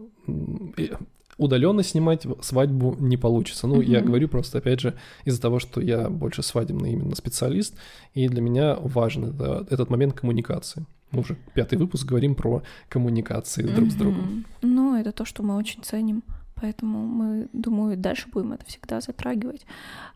удаленно 1.37 1.83
снимать 1.83 2.25
свадьбу 2.41 2.95
не 2.99 3.17
получится. 3.17 3.67
Ну, 3.67 3.81
mm-hmm. 3.81 3.91
я 3.91 4.01
говорю 4.01 4.29
просто, 4.29 4.59
опять 4.59 4.79
же, 4.79 4.93
из-за 5.25 5.41
того, 5.41 5.59
что 5.59 5.81
я 5.81 6.09
больше 6.09 6.43
свадебный 6.43 6.93
именно 6.93 7.15
специалист, 7.15 7.75
и 8.13 8.27
для 8.27 8.41
меня 8.41 8.75
важен 8.75 9.25
это, 9.25 9.65
этот 9.69 9.89
момент 9.89 10.13
коммуникации. 10.13 10.85
Мы 11.11 11.21
уже 11.21 11.37
пятый 11.53 11.77
выпуск 11.77 12.05
говорим 12.05 12.35
про 12.35 12.63
коммуникации 12.89 13.63
mm-hmm. 13.63 13.75
друг 13.75 13.91
с 13.91 13.95
другом. 13.95 14.45
Ну, 14.61 14.95
это 14.95 15.11
то, 15.11 15.25
что 15.25 15.43
мы 15.43 15.55
очень 15.55 15.83
ценим, 15.83 16.23
поэтому 16.55 17.05
мы, 17.05 17.47
думаю, 17.53 17.97
дальше 17.97 18.27
будем 18.31 18.53
это 18.53 18.65
всегда 18.65 19.01
затрагивать. 19.01 19.65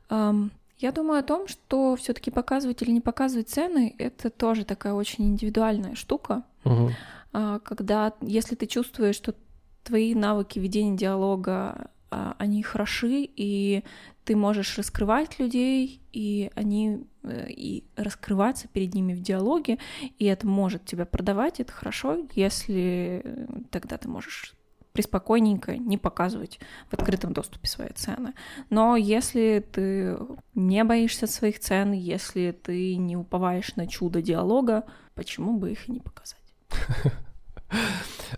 Я 0.09 0.91
думаю 0.93 1.19
о 1.19 1.23
том, 1.23 1.47
что 1.47 1.95
все-таки 1.97 2.31
показывать 2.31 2.81
или 2.81 2.91
не 2.91 3.01
показывать 3.01 3.49
цены 3.49 3.93
это 3.97 4.29
тоже 4.29 4.63
такая 4.63 4.93
очень 4.93 5.25
индивидуальная 5.25 5.95
штука. 5.95 6.43
Угу. 6.63 6.91
Когда, 7.63 8.13
если 8.21 8.55
ты 8.55 8.65
чувствуешь, 8.65 9.15
что 9.15 9.35
твои 9.83 10.15
навыки 10.15 10.57
ведения 10.57 10.95
диалога, 10.95 11.89
а, 12.11 12.35
они 12.39 12.63
хороши, 12.63 13.29
и 13.35 13.83
ты 14.23 14.35
можешь 14.35 14.77
раскрывать 14.77 15.37
людей, 15.39 16.01
и 16.11 16.49
они 16.55 17.05
и 17.23 17.83
раскрываться 17.95 18.67
перед 18.67 18.93
ними 18.93 19.13
в 19.13 19.21
диалоге, 19.21 19.77
и 20.17 20.25
это 20.25 20.47
может 20.47 20.85
тебя 20.85 21.05
продавать, 21.05 21.59
это 21.59 21.71
хорошо, 21.71 22.25
если 22.35 23.21
э, 23.23 23.47
тогда 23.71 23.97
ты 23.97 24.07
можешь 24.07 24.55
приспокойненько 24.93 25.77
не 25.77 25.97
показывать 25.97 26.59
в 26.89 26.93
открытом 26.93 27.33
доступе 27.33 27.67
свои 27.67 27.89
цены. 27.93 28.33
Но 28.69 28.95
если 28.95 29.65
ты 29.71 30.17
не 30.55 30.83
боишься 30.83 31.27
своих 31.27 31.59
цен, 31.59 31.91
если 31.91 32.51
ты 32.51 32.95
не 32.97 33.15
уповаешь 33.15 33.75
на 33.75 33.87
чудо 33.87 34.21
диалога, 34.21 34.83
почему 35.15 35.57
бы 35.57 35.71
их 35.71 35.87
и 35.87 35.91
не 35.91 35.99
показать? 35.99 36.39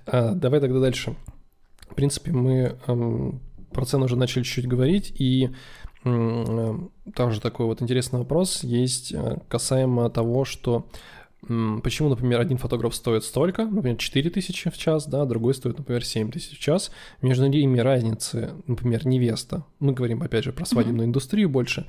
А, 0.05 0.33
давай 0.33 0.59
тогда 0.59 0.79
дальше. 0.79 1.15
В 1.89 1.95
принципе, 1.95 2.31
мы 2.31 2.77
про 3.71 3.85
цены 3.85 4.05
уже 4.05 4.15
начали 4.15 4.43
чуть-чуть 4.43 4.67
говорить, 4.67 5.13
и 5.17 5.51
также 6.03 7.41
такой 7.41 7.67
вот 7.67 7.81
интересный 7.81 8.19
вопрос 8.19 8.63
есть 8.63 9.13
э, 9.13 9.39
касаемо 9.47 10.09
того, 10.09 10.45
что 10.45 10.87
Почему, 11.41 12.09
например, 12.09 12.39
один 12.39 12.57
фотограф 12.57 12.93
стоит 12.93 13.23
столько, 13.23 13.65
например, 13.65 13.97
4 13.97 14.29
тысячи 14.29 14.69
в 14.69 14.77
час, 14.77 15.07
да, 15.07 15.25
другой 15.25 15.55
стоит, 15.55 15.77
например, 15.77 16.05
7 16.05 16.29
тысяч 16.31 16.57
в 16.57 16.61
час. 16.61 16.91
Между 17.23 17.47
ними 17.47 17.79
разницы, 17.79 18.51
например, 18.67 19.07
невеста. 19.07 19.65
Мы 19.79 19.93
говорим, 19.93 20.21
опять 20.21 20.43
же, 20.43 20.53
про 20.53 20.65
свадебную 20.65 21.05
mm-hmm. 21.05 21.09
индустрию 21.09 21.49
больше. 21.49 21.87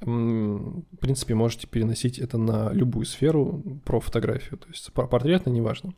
В 0.00 0.96
принципе, 1.00 1.34
можете 1.34 1.66
переносить 1.66 2.18
это 2.18 2.38
на 2.38 2.72
любую 2.72 3.04
сферу 3.04 3.62
про 3.84 4.00
фотографию. 4.00 4.58
То 4.58 4.68
есть 4.68 4.90
портретно, 4.92 5.50
неважно. 5.50 5.92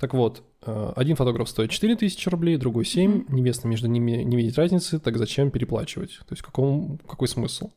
Так 0.00 0.14
вот, 0.14 0.42
э, 0.64 0.92
один 0.96 1.16
фотограф 1.16 1.50
стоит 1.50 1.70
4 1.70 1.96
тысячи 1.96 2.28
рублей, 2.30 2.56
другой 2.56 2.86
7. 2.86 3.10
Mm-hmm. 3.10 3.34
Невеста 3.34 3.68
между 3.68 3.88
ними 3.88 4.22
не 4.22 4.36
видит 4.36 4.56
разницы, 4.56 4.98
так 4.98 5.18
зачем 5.18 5.50
переплачивать? 5.50 6.20
То 6.20 6.32
есть 6.32 6.42
какому, 6.42 6.98
какой 7.06 7.28
смысл? 7.28 7.70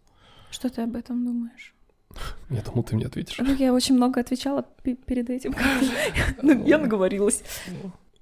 Что 0.51 0.69
ты 0.69 0.81
об 0.83 0.95
этом 0.95 1.25
думаешь? 1.25 1.74
Я 2.50 2.62
думал, 2.62 2.84
ты 2.84 2.96
мне 2.96 3.06
ответишь. 3.06 3.38
Ну, 3.39 3.56
я 3.56 3.74
очень 3.74 3.96
много 3.96 4.20
отвечала 4.22 4.66
перед 4.84 5.30
этим. 5.30 5.54
Ну, 6.42 6.66
я 6.66 6.78
наговорилась. 6.78 7.44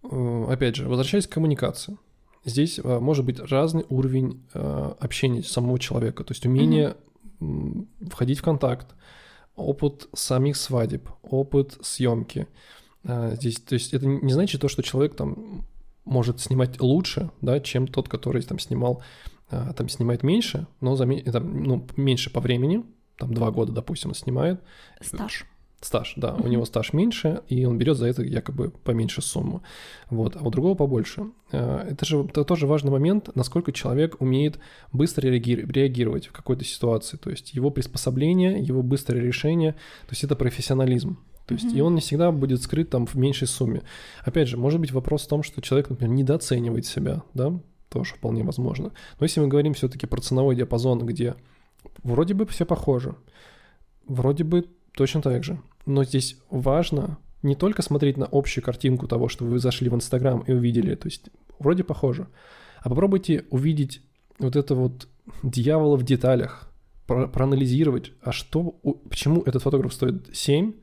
Э, 0.03 0.45
опять 0.49 0.75
же, 0.75 0.87
возвращаясь 0.87 1.27
к 1.27 1.31
коммуникации. 1.31 1.97
Здесь 2.45 2.79
э, 2.79 2.99
может 2.99 3.25
быть 3.25 3.39
разный 3.39 3.85
уровень 3.89 4.43
э, 4.53 4.93
общения 4.99 5.43
самого 5.43 5.79
человека, 5.79 6.23
то 6.23 6.31
есть 6.31 6.45
умение 6.45 6.95
входить 8.09 8.39
в 8.39 8.43
контакт, 8.43 8.95
опыт 9.55 10.07
самих 10.13 10.57
свадеб, 10.57 11.07
опыт 11.21 11.77
съемки. 11.81 12.47
Здесь, 13.03 13.57
то 13.57 13.75
есть 13.75 13.93
это 13.93 14.07
не 14.07 14.33
значит 14.33 14.61
то, 14.61 14.67
что 14.67 14.81
человек 14.81 15.15
там 15.15 15.67
может 16.03 16.39
снимать 16.39 16.81
лучше, 16.81 17.29
да, 17.41 17.59
чем 17.59 17.87
тот, 17.87 18.09
который 18.09 18.41
там 18.41 18.57
снимал, 18.57 19.03
там 19.49 19.87
снимает 19.87 20.23
меньше, 20.23 20.65
но 20.81 20.97
там, 20.97 21.63
ну, 21.63 21.87
меньше 21.95 22.31
по 22.31 22.39
времени, 22.39 22.83
там 23.17 23.33
два 23.33 23.51
года, 23.51 23.71
допустим, 23.71 24.13
снимает. 24.13 24.61
Стаж. 25.01 25.45
Стаж, 25.79 26.13
да, 26.15 26.33
у 26.33 26.47
него 26.47 26.65
стаж 26.65 26.91
меньше, 26.91 27.43
и 27.49 27.63
он 27.65 27.77
берет 27.77 27.97
за 27.97 28.07
это 28.07 28.23
якобы 28.23 28.71
поменьше 28.83 29.21
сумму. 29.21 29.61
Вот, 30.09 30.35
а 30.35 30.39
у 30.39 30.49
другого 30.49 30.73
побольше. 30.73 31.27
Э, 31.51 31.87
это 31.91 32.03
же 32.03 32.23
это 32.23 32.43
тоже 32.43 32.65
важный 32.65 32.89
момент, 32.89 33.29
насколько 33.35 33.71
человек 33.71 34.19
умеет 34.19 34.57
быстро 34.91 35.27
реагировать 35.27 36.27
в 36.27 36.31
какой-то 36.31 36.63
ситуации. 36.63 37.17
То 37.17 37.29
есть 37.29 37.53
его 37.53 37.69
приспособление, 37.69 38.59
его 38.59 38.81
быстрое 38.81 39.21
решение, 39.21 39.73
то 39.73 40.11
есть 40.11 40.23
это 40.23 40.35
профессионализм. 40.35 41.19
То 41.45 41.53
есть, 41.53 41.67
mm-hmm. 41.67 41.77
и 41.77 41.81
он 41.81 41.93
не 41.93 42.01
всегда 42.01 42.31
будет 42.31 42.61
скрыт 42.63 42.89
там 42.89 43.05
в 43.05 43.15
меньшей 43.15 43.47
сумме. 43.47 43.83
Опять 44.25 44.47
же, 44.47 44.57
может 44.57 44.79
быть 44.81 44.91
вопрос 44.91 45.25
в 45.25 45.27
том, 45.27 45.43
что 45.43 45.61
человек, 45.61 45.91
например, 45.91 46.13
недооценивает 46.15 46.87
себя, 46.87 47.21
да, 47.35 47.53
тоже 47.89 48.15
вполне 48.15 48.43
возможно. 48.43 48.91
Но 49.19 49.23
если 49.23 49.39
мы 49.39 49.47
говорим 49.47 49.73
все-таки 49.73 50.07
про 50.07 50.19
ценовой 50.21 50.55
диапазон, 50.55 51.05
где 51.05 51.35
вроде 52.03 52.33
бы 52.33 52.45
все 52.45 52.65
похоже, 52.65 53.15
вроде 54.05 54.43
бы 54.43 54.67
точно 54.93 55.21
так 55.21 55.43
же, 55.43 55.59
но 55.85 56.03
здесь 56.03 56.37
важно 56.49 57.17
не 57.43 57.55
только 57.55 57.81
смотреть 57.81 58.17
на 58.17 58.27
общую 58.31 58.63
картинку 58.63 59.07
того, 59.07 59.29
что 59.29 59.45
вы 59.45 59.59
зашли 59.59 59.89
в 59.89 59.95
Инстаграм 59.95 60.41
и 60.41 60.51
увидели, 60.51 60.95
то 60.95 61.07
есть 61.07 61.29
вроде 61.59 61.83
похоже, 61.83 62.27
а 62.79 62.89
попробуйте 62.89 63.45
увидеть 63.49 64.01
вот 64.39 64.55
это 64.55 64.75
вот 64.75 65.07
дьявола 65.43 65.97
в 65.97 66.03
деталях, 66.03 66.71
про- 67.05 67.27
проанализировать, 67.27 68.11
а 68.21 68.31
что, 68.31 68.79
почему 69.09 69.41
этот 69.41 69.63
фотограф 69.63 69.93
стоит 69.93 70.29
7, 70.35 70.73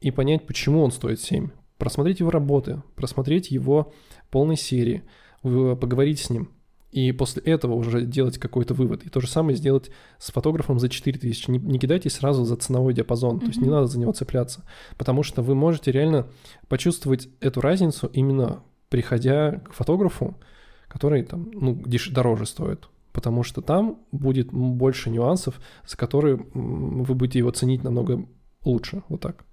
и 0.00 0.10
понять, 0.10 0.46
почему 0.46 0.82
он 0.82 0.90
стоит 0.90 1.20
7. 1.20 1.50
Просмотреть 1.78 2.20
его 2.20 2.30
работы, 2.30 2.82
просмотреть 2.96 3.50
его 3.50 3.92
полной 4.30 4.56
серии, 4.56 5.02
поговорить 5.42 6.18
с 6.18 6.30
ним. 6.30 6.50
И 6.92 7.10
после 7.12 7.42
этого 7.42 7.72
уже 7.72 8.02
делать 8.02 8.38
какой-то 8.38 8.74
вывод. 8.74 9.02
И 9.04 9.08
то 9.08 9.20
же 9.20 9.26
самое 9.26 9.56
сделать 9.56 9.90
с 10.18 10.30
фотографом 10.30 10.78
за 10.78 10.90
4000. 10.90 11.50
Не, 11.50 11.58
не 11.58 11.78
кидайтесь 11.78 12.12
сразу 12.12 12.44
за 12.44 12.56
ценовой 12.56 12.92
диапазон, 12.92 13.36
mm-hmm. 13.36 13.40
то 13.40 13.46
есть 13.46 13.60
не 13.60 13.70
надо 13.70 13.86
за 13.86 13.98
него 13.98 14.12
цепляться. 14.12 14.64
Потому 14.98 15.22
что 15.22 15.40
вы 15.40 15.54
можете 15.54 15.90
реально 15.90 16.28
почувствовать 16.68 17.30
эту 17.40 17.62
разницу 17.62 18.08
именно 18.12 18.62
приходя 18.90 19.52
к 19.60 19.72
фотографу, 19.72 20.38
который 20.86 21.22
там, 21.22 21.50
ну, 21.54 21.72
деш- 21.72 22.12
дороже 22.12 22.44
стоит. 22.44 22.90
Потому 23.14 23.42
что 23.42 23.62
там 23.62 23.98
будет 24.12 24.52
больше 24.52 25.08
нюансов, 25.08 25.60
за 25.86 25.96
которые 25.96 26.36
вы 26.52 27.14
будете 27.14 27.38
его 27.38 27.50
ценить 27.52 27.84
намного 27.84 28.26
лучше. 28.64 29.02
Вот 29.08 29.22
так. 29.22 29.44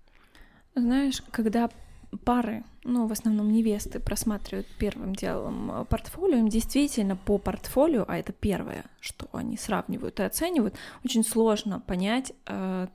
Знаешь, 0.75 1.23
когда 1.31 1.69
пары, 2.17 2.63
ну, 2.83 3.07
в 3.07 3.11
основном 3.11 3.51
невесты, 3.51 3.99
просматривают 3.99 4.67
первым 4.77 5.15
делом 5.15 5.71
э, 5.71 5.85
портфолио, 5.85 6.37
им 6.37 6.49
действительно 6.49 7.15
по 7.15 7.37
портфолио, 7.37 8.05
а 8.07 8.17
это 8.17 8.33
первое, 8.33 8.85
что 8.99 9.27
они 9.31 9.57
сравнивают 9.57 10.19
и 10.19 10.23
оценивают, 10.23 10.75
очень 11.03 11.23
сложно 11.23 11.79
понять 11.79 12.33
э, 12.47 12.87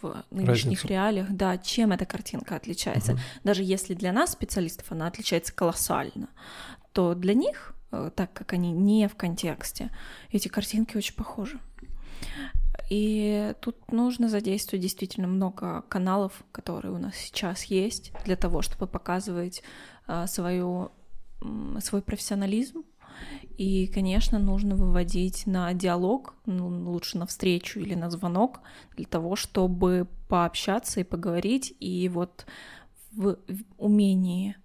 в 0.00 0.24
нынешних 0.30 0.80
Разницу. 0.80 0.88
реалиях, 0.88 1.26
да, 1.30 1.58
чем 1.58 1.92
эта 1.92 2.06
картинка 2.06 2.56
отличается. 2.56 3.12
Угу. 3.12 3.20
Даже 3.44 3.62
если 3.64 3.94
для 3.94 4.12
нас, 4.12 4.32
специалистов, 4.32 4.90
она 4.92 5.06
отличается 5.06 5.52
колоссально, 5.52 6.30
то 6.92 7.14
для 7.14 7.34
них, 7.34 7.74
э, 7.92 8.10
так 8.14 8.32
как 8.32 8.54
они 8.54 8.72
не 8.72 9.08
в 9.08 9.14
контексте, 9.14 9.90
эти 10.30 10.48
картинки 10.48 10.96
очень 10.96 11.14
похожи. 11.14 11.60
И 12.90 13.54
тут 13.60 13.92
нужно 13.92 14.28
задействовать 14.28 14.82
действительно 14.82 15.28
много 15.28 15.82
каналов, 15.82 16.44
которые 16.50 16.92
у 16.92 16.98
нас 16.98 17.14
сейчас 17.14 17.64
есть, 17.64 18.12
для 18.24 18.34
того, 18.34 18.62
чтобы 18.62 18.88
показывать 18.88 19.62
а, 20.08 20.26
свою, 20.26 20.90
свой 21.80 22.02
профессионализм. 22.02 22.82
И, 23.56 23.86
конечно, 23.86 24.40
нужно 24.40 24.74
выводить 24.74 25.46
на 25.46 25.72
диалог, 25.72 26.34
ну, 26.46 26.66
лучше 26.90 27.16
на 27.16 27.26
встречу 27.26 27.78
или 27.78 27.94
на 27.94 28.10
звонок, 28.10 28.60
для 28.96 29.06
того, 29.06 29.36
чтобы 29.36 30.08
пообщаться 30.28 30.98
и 30.98 31.04
поговорить. 31.04 31.72
И 31.78 32.08
вот 32.08 32.44
в, 33.12 33.36
в 33.46 33.64
умении 33.78 34.56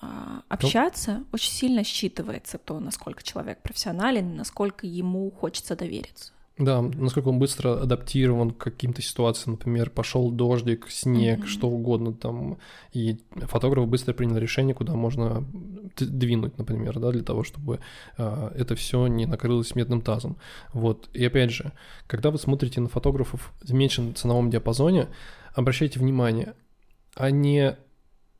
а, 0.00 0.42
общаться 0.48 1.24
очень 1.32 1.50
сильно 1.50 1.80
считывается 1.80 2.56
то, 2.56 2.78
насколько 2.78 3.24
человек 3.24 3.62
профессионален, 3.62 4.36
насколько 4.36 4.86
ему 4.86 5.28
хочется 5.32 5.74
довериться. 5.74 6.32
Да, 6.58 6.82
насколько 6.82 7.28
он 7.28 7.38
быстро 7.38 7.80
адаптирован 7.80 8.50
к 8.50 8.58
каким-то 8.58 9.00
ситуациям, 9.00 9.52
например, 9.52 9.90
пошел 9.90 10.32
дождик, 10.32 10.90
снег, 10.90 11.40
mm-hmm. 11.40 11.46
что 11.46 11.68
угодно 11.68 12.12
там, 12.12 12.58
и 12.92 13.18
фотограф 13.36 13.86
быстро 13.86 14.12
принял 14.12 14.36
решение, 14.36 14.74
куда 14.74 14.94
можно 14.94 15.46
двинуть, 15.96 16.58
например, 16.58 16.98
да, 16.98 17.12
для 17.12 17.22
того, 17.22 17.44
чтобы 17.44 17.78
э, 18.16 18.50
это 18.56 18.74
все 18.74 19.06
не 19.06 19.26
накрылось 19.26 19.76
медным 19.76 20.00
тазом. 20.00 20.36
Вот, 20.72 21.08
и 21.12 21.24
опять 21.24 21.52
же, 21.52 21.72
когда 22.08 22.32
вы 22.32 22.38
смотрите 22.38 22.80
на 22.80 22.88
фотографов 22.88 23.52
в 23.62 23.72
меньшем 23.72 24.16
ценовом 24.16 24.50
диапазоне, 24.50 25.06
обращайте 25.54 26.00
внимание, 26.00 26.54
а 27.14 27.30
не 27.30 27.76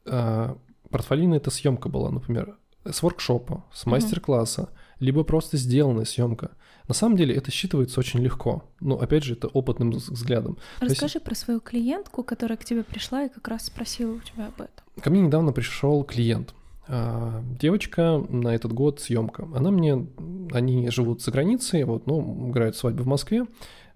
э, 0.06 0.54
портфолийная 0.90 1.38
эта 1.38 1.52
съемка 1.52 1.88
была, 1.88 2.10
например, 2.10 2.56
с 2.84 3.00
воркшопа, 3.00 3.64
с 3.72 3.86
мастер-класса, 3.86 4.62
mm-hmm. 4.62 4.94
либо 4.98 5.22
просто 5.22 5.56
сделанная 5.56 6.04
съемка. 6.04 6.50
На 6.88 6.94
самом 6.94 7.16
деле 7.16 7.34
это 7.34 7.50
считывается 7.50 7.98
очень 7.98 8.20
легко. 8.20 8.64
Но 8.80 8.98
опять 8.98 9.22
же, 9.22 9.34
это 9.34 9.46
опытным 9.48 9.90
взглядом. 9.90 10.56
Расскажи 10.80 11.18
есть... 11.18 11.24
про 11.24 11.34
свою 11.34 11.60
клиентку, 11.60 12.22
которая 12.22 12.56
к 12.56 12.64
тебе 12.64 12.82
пришла 12.82 13.24
и 13.24 13.28
как 13.28 13.46
раз 13.48 13.66
спросила 13.66 14.14
у 14.14 14.20
тебя 14.20 14.46
об 14.46 14.54
этом. 14.54 14.84
Ко 15.00 15.10
мне 15.10 15.20
недавно 15.20 15.52
пришел 15.52 16.02
клиент. 16.02 16.54
А, 16.88 17.42
девочка 17.60 18.24
на 18.30 18.54
этот 18.54 18.72
год 18.72 19.00
съемка. 19.00 19.46
Она 19.54 19.70
мне, 19.70 20.06
они 20.52 20.88
живут 20.88 21.22
за 21.22 21.30
границей, 21.30 21.84
вот, 21.84 22.06
ну, 22.06 22.48
играют 22.50 22.76
свадьбу 22.76 23.02
в 23.02 23.06
Москве. 23.06 23.44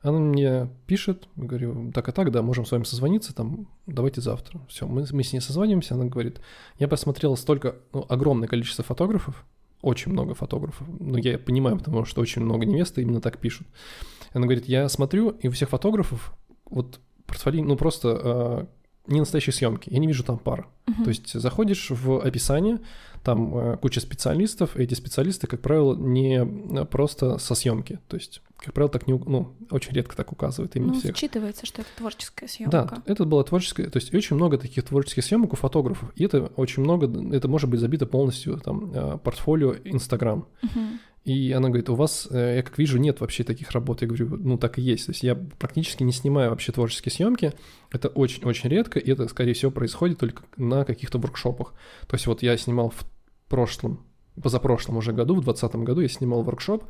Она 0.03 0.19
мне 0.19 0.69
пишет, 0.87 1.29
говорю, 1.37 1.93
так 1.93 2.09
и 2.09 2.13
так, 2.13 2.31
да, 2.33 2.43
можем 2.43 2.67
с 2.67 2.73
вами 2.73 2.83
созвониться, 2.83 3.35
там, 3.35 3.69
давайте 3.87 4.21
завтра. 4.21 4.61
Все, 4.69 4.87
мы, 4.87 5.07
мы 5.11 5.23
с 5.23 5.33
ней 5.33 5.41
созваниваемся, 5.41 5.95
она 5.95 6.07
говорит, 6.07 6.41
я 6.79 6.89
посмотрела 6.89 7.37
столько, 7.37 7.77
ну, 7.93 8.05
огромное 8.09 8.49
количество 8.49 8.85
фотографов, 8.85 9.47
очень 9.83 10.13
много 10.13 10.35
фотографов. 10.35 10.87
Ну, 10.99 11.19
я 11.19 11.39
понимаю, 11.39 11.79
потому 11.79 12.05
что 12.05 12.21
очень 12.21 12.43
много 12.43 12.65
невест 12.65 12.99
именно 12.99 13.21
так 13.21 13.39
пишут. 13.39 13.67
Она 14.33 14.47
говорит, 14.47 14.67
я 14.67 14.89
смотрю, 14.89 15.31
и 15.31 15.49
у 15.49 15.51
всех 15.51 15.69
фотографов 15.69 16.35
вот 16.65 17.01
портфолио, 17.27 17.65
ну, 17.65 17.77
просто 17.77 18.69
э, 19.09 19.13
не 19.13 19.21
настоящие 19.21 19.53
съемки. 19.53 19.91
Я 19.91 19.99
не 19.99 20.07
вижу 20.07 20.25
там 20.25 20.39
пар. 20.39 20.69
Uh-huh. 20.87 21.05
То 21.05 21.09
есть 21.09 21.33
заходишь 21.33 21.91
в 21.91 22.21
описание, 22.21 22.81
там 23.23 23.57
э, 23.57 23.77
куча 23.77 24.01
специалистов, 24.01 24.77
и 24.77 24.83
эти 24.83 24.95
специалисты, 24.95 25.47
как 25.47 25.61
правило, 25.61 25.97
не 25.97 26.45
просто 26.87 27.39
со 27.39 27.55
съемки. 27.55 28.01
То 28.09 28.17
есть, 28.17 28.43
как 28.59 28.75
правило, 28.75 28.91
так 28.91 29.07
не, 29.07 29.15
ну, 29.15 29.55
очень 29.71 29.93
редко 29.95 30.17
так 30.17 30.33
указывают 30.33 30.75
именно 30.77 30.95
ну, 30.95 30.99
всех. 30.99 31.17
считывается, 31.17 31.65
что 31.65 31.83
это 31.83 31.91
творческая 31.97 32.49
съемка. 32.49 32.71
Да, 32.71 33.03
это 33.07 33.25
была 33.25 33.45
творческая, 33.45 33.89
то 33.89 33.99
есть 33.99 34.13
очень 34.15 34.37
много 34.37 34.59
таких 34.59 34.85
творческих 34.85 35.25
съемок 35.25 35.53
у 35.53 35.57
фотографов, 35.57 36.13
и 36.17 36.25
это 36.25 36.47
очень 36.57 36.83
много, 36.83 37.07
это 37.35 37.49
может 37.49 37.71
быть 37.71 37.81
забито 37.81 38.07
полностью 38.07 38.59
там 38.59 38.93
э, 38.93 39.19
портфолио 39.19 39.75
Инстаграм. 39.85 40.47
Uh-huh. 40.63 40.99
И 41.25 41.53
она 41.53 41.69
говорит, 41.69 41.89
у 41.89 41.95
вас, 41.95 42.27
э, 42.31 42.57
я 42.57 42.63
как 42.63 42.79
вижу, 42.79 42.99
нет 42.99 43.21
вообще 43.21 43.45
таких 43.45 43.71
работ. 43.71 44.03
Я 44.03 44.09
говорю, 44.09 44.37
ну 44.39 44.59
так 44.59 44.79
и 44.79 44.83
есть. 44.83 45.07
То 45.07 45.13
есть 45.13 45.23
я 45.23 45.37
практически 45.37 46.03
не 46.03 46.13
снимаю 46.13 46.51
вообще 46.51 46.73
творческие 46.73 47.13
съемки. 47.13 47.53
Это 47.93 48.09
очень-очень 48.09 48.69
редко, 48.69 48.99
и 48.99 49.11
это, 49.11 49.29
скорее 49.29 49.53
всего, 49.53 49.71
происходит 49.71 50.19
только 50.19 50.43
на 50.57 50.85
каких-то 50.85 51.19
воркшопах. 51.19 51.75
То 52.09 52.17
есть 52.17 52.27
вот 52.27 52.43
я 52.43 52.57
снимал 52.57 52.91
в 52.91 53.05
прошлом, 53.53 53.99
позапрошлом 54.43 54.97
уже 54.97 55.13
году, 55.13 55.35
в 55.35 55.45
2020 55.45 55.77
году 55.85 56.01
я 56.01 56.09
снимал 56.09 56.43
воркшоп, 56.43 56.85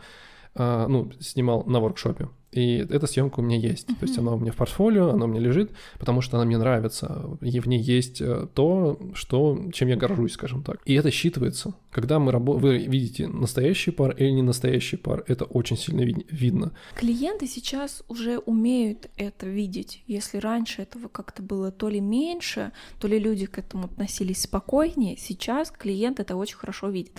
а, 0.54 0.86
ну, 0.86 1.10
снимал 1.20 1.64
на 1.66 1.80
воркшопе. 1.80 2.28
И 2.52 2.76
эта 2.76 3.06
съемка 3.06 3.40
у 3.40 3.42
меня 3.42 3.56
есть. 3.56 3.88
Uh-huh. 3.88 3.98
То 3.98 4.06
есть 4.06 4.18
она 4.18 4.32
у 4.32 4.38
меня 4.38 4.52
в 4.52 4.56
портфолио, 4.56 5.10
она 5.10 5.24
у 5.24 5.28
меня 5.28 5.40
лежит, 5.40 5.70
потому 5.98 6.20
что 6.20 6.36
она 6.36 6.44
мне 6.44 6.58
нравится. 6.58 7.38
И 7.40 7.60
в 7.60 7.66
ней 7.66 7.80
есть 7.80 8.20
э, 8.20 8.46
то, 8.54 9.00
что, 9.14 9.58
чем 9.72 9.88
я 9.88 9.96
горжусь, 9.96 10.32
скажем 10.34 10.62
так. 10.62 10.80
И 10.84 10.94
это 10.94 11.08
считывается. 11.08 11.74
Когда 11.90 12.18
мы 12.18 12.30
рабо- 12.30 12.58
вы 12.58 12.78
видите 12.78 13.26
настоящий 13.26 13.90
пар 13.90 14.14
или 14.16 14.30
не 14.30 14.42
настоящий 14.42 14.96
пар, 14.96 15.24
это 15.28 15.44
очень 15.44 15.76
сильно 15.76 16.02
ви- 16.02 16.26
видно. 16.30 16.72
Клиенты 16.94 17.46
сейчас 17.46 18.02
уже 18.08 18.38
умеют 18.38 19.10
это 19.16 19.46
видеть. 19.46 20.02
Если 20.06 20.38
раньше 20.38 20.82
этого 20.82 21.08
как-то 21.08 21.42
было 21.42 21.70
то 21.70 21.88
ли 21.88 22.00
меньше, 22.00 22.72
то 23.00 23.08
ли 23.08 23.18
люди 23.18 23.46
к 23.46 23.58
этому 23.58 23.86
относились 23.86 24.42
спокойнее, 24.42 25.16
сейчас 25.16 25.70
клиент 25.70 26.20
это 26.20 26.36
очень 26.36 26.56
хорошо 26.56 26.90
видит. 26.90 27.12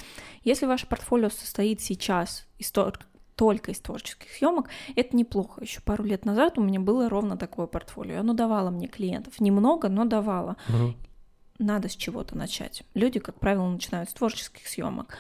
Если 0.44 0.66
ваше 0.66 0.88
портфолио 0.88 1.30
состоит 1.30 1.82
сейчас 1.82 2.46
из 2.60 2.72
только 3.36 3.72
из 3.72 3.80
творческих 3.80 4.32
съемок, 4.32 4.70
это 4.96 5.16
неплохо. 5.16 5.62
Еще 5.64 5.82
пару 5.82 6.04
лет 6.04 6.26
назад 6.26 6.58
у 6.58 6.64
меня 6.64 6.80
было 6.80 7.10
ровно 7.10 7.38
такое 7.38 7.68
портфолио. 7.68 8.20
Оно 8.20 8.34
давало 8.34 8.70
мне 8.70 8.88
клиентов. 8.88 9.40
Немного, 9.40 9.90
но 9.90 10.06
давало. 10.06 10.58
Угу. 10.70 10.94
Надо 11.60 11.88
с 11.88 11.96
чего-то 11.96 12.36
начать. 12.36 12.84
Люди, 12.96 13.20
как 13.20 13.40
правило, 13.40 13.68
начинают 13.68 14.10
с 14.10 14.14
творческих 14.14 14.68
съемок. 14.68 15.18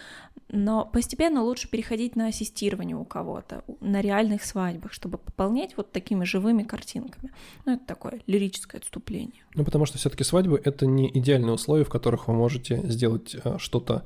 Но 0.50 0.86
постепенно 0.86 1.44
лучше 1.44 1.70
переходить 1.70 2.16
на 2.16 2.28
ассистирование 2.28 2.98
у 2.98 3.06
кого-то, 3.06 3.64
на 3.80 4.02
реальных 4.02 4.44
свадьбах, 4.44 4.94
чтобы 4.94 5.18
пополнять 5.18 5.78
вот 5.78 5.92
такими 5.92 6.26
живыми 6.26 6.64
картинками. 6.64 7.32
Ну, 7.66 7.74
это 7.74 7.86
такое 7.86 8.22
лирическое 8.28 8.82
отступление. 8.82 9.44
Ну, 9.56 9.64
потому 9.64 9.86
что 9.86 9.98
все-таки 9.98 10.24
свадьбы 10.24 10.62
это 10.64 10.86
не 10.86 11.10
идеальные 11.10 11.54
условия, 11.54 11.86
в 11.86 11.90
которых 11.90 12.28
вы 12.28 12.34
можете 12.34 12.78
сделать 12.88 13.36
э, 13.44 13.58
что-то 13.60 14.04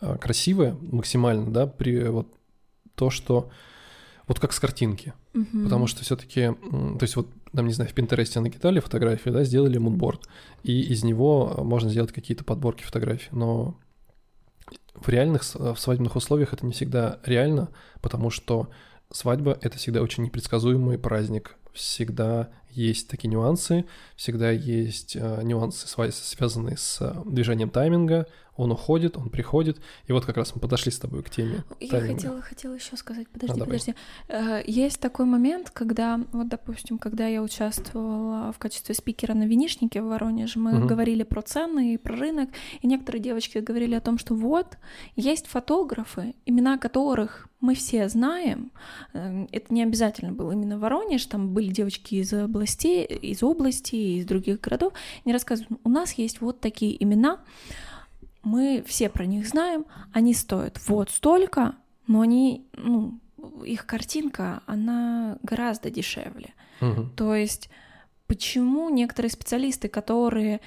э, 0.00 0.16
красивое 0.18 0.76
максимально, 0.80 1.50
да, 1.50 1.66
при 1.66 2.02
вот 2.08 2.37
то, 2.98 3.10
что 3.10 3.48
Вот 4.26 4.38
как 4.40 4.52
с 4.52 4.60
картинки. 4.60 5.14
Мгм. 5.32 5.64
Потому 5.64 5.86
что 5.86 6.02
все-таки, 6.04 6.50
то 6.98 6.98
есть 7.00 7.16
вот, 7.16 7.28
там, 7.54 7.66
не 7.66 7.72
знаю, 7.72 7.88
в 7.90 7.94
Пинтересте 7.94 8.40
накидали 8.40 8.78
фотографии, 8.78 9.30
да, 9.30 9.42
сделали 9.42 9.78
мудборд, 9.78 10.28
и 10.62 10.82
из 10.92 11.02
него 11.02 11.54
можно 11.64 11.88
сделать 11.88 12.12
какие-то 12.12 12.44
подборки 12.44 12.82
фотографий, 12.84 13.30
но 13.32 13.74
в 14.94 15.08
реальных 15.08 15.44
с- 15.44 15.54
в 15.58 15.76
свадебных 15.78 16.14
условиях 16.14 16.52
это 16.52 16.66
не 16.66 16.72
всегда 16.72 17.20
реально, 17.24 17.70
потому 18.02 18.28
что 18.28 18.68
свадьба— 19.10 19.56
это 19.62 19.78
всегда 19.78 20.02
очень 20.02 20.24
непредсказуемый 20.24 20.98
праздник. 20.98 21.56
Всегда 21.72 22.50
есть 22.70 23.08
такие 23.08 23.28
нюансы, 23.30 23.86
всегда 24.14 24.50
есть 24.50 25.16
э, 25.16 25.40
нюансы, 25.42 25.86
связанные 26.12 26.76
с 26.76 26.98
э, 27.00 27.14
движением 27.24 27.70
тайминга. 27.70 28.26
Он 28.58 28.72
уходит, 28.72 29.16
он 29.16 29.30
приходит. 29.30 29.80
И 30.08 30.12
вот 30.12 30.26
как 30.26 30.36
раз 30.36 30.54
мы 30.54 30.60
подошли 30.60 30.92
с 30.92 30.98
тобой 30.98 31.22
к 31.22 31.30
теме 31.30 31.64
Я 31.80 31.88
тайминга. 31.88 32.14
хотела, 32.16 32.42
хотела 32.42 32.74
еще 32.74 32.96
сказать, 32.96 33.26
подожди, 33.28 33.52
А, 33.52 33.58
давай. 33.58 33.66
подожди. 33.78 33.94
Э, 34.28 34.62
Есть 34.66 35.00
такой 35.00 35.24
момент, 35.24 35.70
когда, 35.70 36.20
вот, 36.32 36.48
допустим, 36.48 36.98
когда 36.98 37.26
я 37.28 37.40
участвовала 37.42 38.52
в 38.52 38.58
качестве 38.58 38.94
спикера 38.94 39.34
на 39.34 39.44
винишнике 39.44 40.02
в 40.02 40.06
Воронеже, 40.08 40.58
мы 40.58 40.72
Мгм. 40.72 40.86
говорили 40.88 41.22
про 41.22 41.40
цены 41.42 41.94
и 41.94 41.96
про 41.98 42.16
рынок, 42.16 42.50
и 42.82 42.86
некоторые 42.86 43.22
девочки 43.22 43.58
говорили 43.58 43.94
о 43.94 44.00
том, 44.00 44.18
что 44.18 44.34
вот, 44.34 44.76
есть 45.16 45.46
фотографы, 45.46 46.34
имена 46.44 46.78
которых 46.78 47.48
мы 47.60 47.74
все 47.74 48.08
знаем. 48.08 48.70
Э, 49.14 49.46
Это 49.52 49.72
не 49.74 49.82
обязательно 49.82 50.32
был 50.32 50.50
именно 50.50 50.78
Воронеж, 50.78 51.24
там 51.26 51.48
были 51.54 51.68
девочки 51.72 52.16
из 52.16 52.32
областей, 52.32 53.04
из 53.04 53.42
области, 53.42 53.96
из 54.18 54.26
других 54.26 54.60
городов. 54.60 54.92
Они 55.24 55.32
рассказывают, 55.32 55.80
у 55.84 55.88
нас 55.88 56.12
есть 56.14 56.40
вот 56.40 56.60
такие 56.60 57.00
имена, 57.02 57.38
мы 58.42 58.84
все 58.86 59.08
про 59.08 59.26
них 59.26 59.48
знаем, 59.48 59.84
они 60.12 60.34
стоят 60.34 60.80
вот 60.88 61.10
столько, 61.10 61.74
но 62.06 62.20
они, 62.20 62.66
ну, 62.72 63.18
их 63.64 63.86
картинка, 63.86 64.62
она 64.66 65.38
гораздо 65.42 65.90
дешевле. 65.90 66.54
Мгм. 66.80 67.10
То 67.16 67.34
есть 67.34 67.70
почему 68.26 68.90
некоторые 68.90 69.30
специалисты, 69.30 69.88
которые 69.88 70.60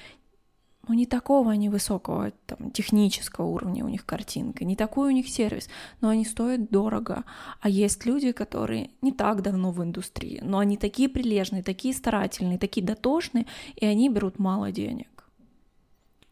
ну, 0.88 0.94
не 0.94 1.06
такого 1.06 1.52
они 1.52 1.68
высокого 1.68 2.32
там, 2.46 2.72
технического 2.72 3.46
уровня 3.46 3.84
у 3.84 3.88
них 3.88 4.04
картинка, 4.04 4.64
не 4.64 4.74
такой 4.74 5.08
у 5.08 5.12
них 5.12 5.28
сервис, 5.28 5.68
но 6.00 6.08
они 6.08 6.24
стоят 6.24 6.70
дорого. 6.70 7.24
А 7.60 7.68
есть 7.68 8.04
люди, 8.04 8.32
которые 8.32 8.90
не 9.00 9.12
так 9.12 9.42
давно 9.42 9.70
в 9.70 9.82
индустрии, 9.82 10.40
но 10.42 10.58
они 10.58 10.76
такие 10.76 11.08
прилежные, 11.08 11.62
такие 11.62 11.94
старательные, 11.94 12.58
такие 12.58 12.84
дотошные, 12.84 13.46
и 13.76 13.86
они 13.86 14.08
берут 14.08 14.40
мало 14.40 14.72
денег. 14.72 15.21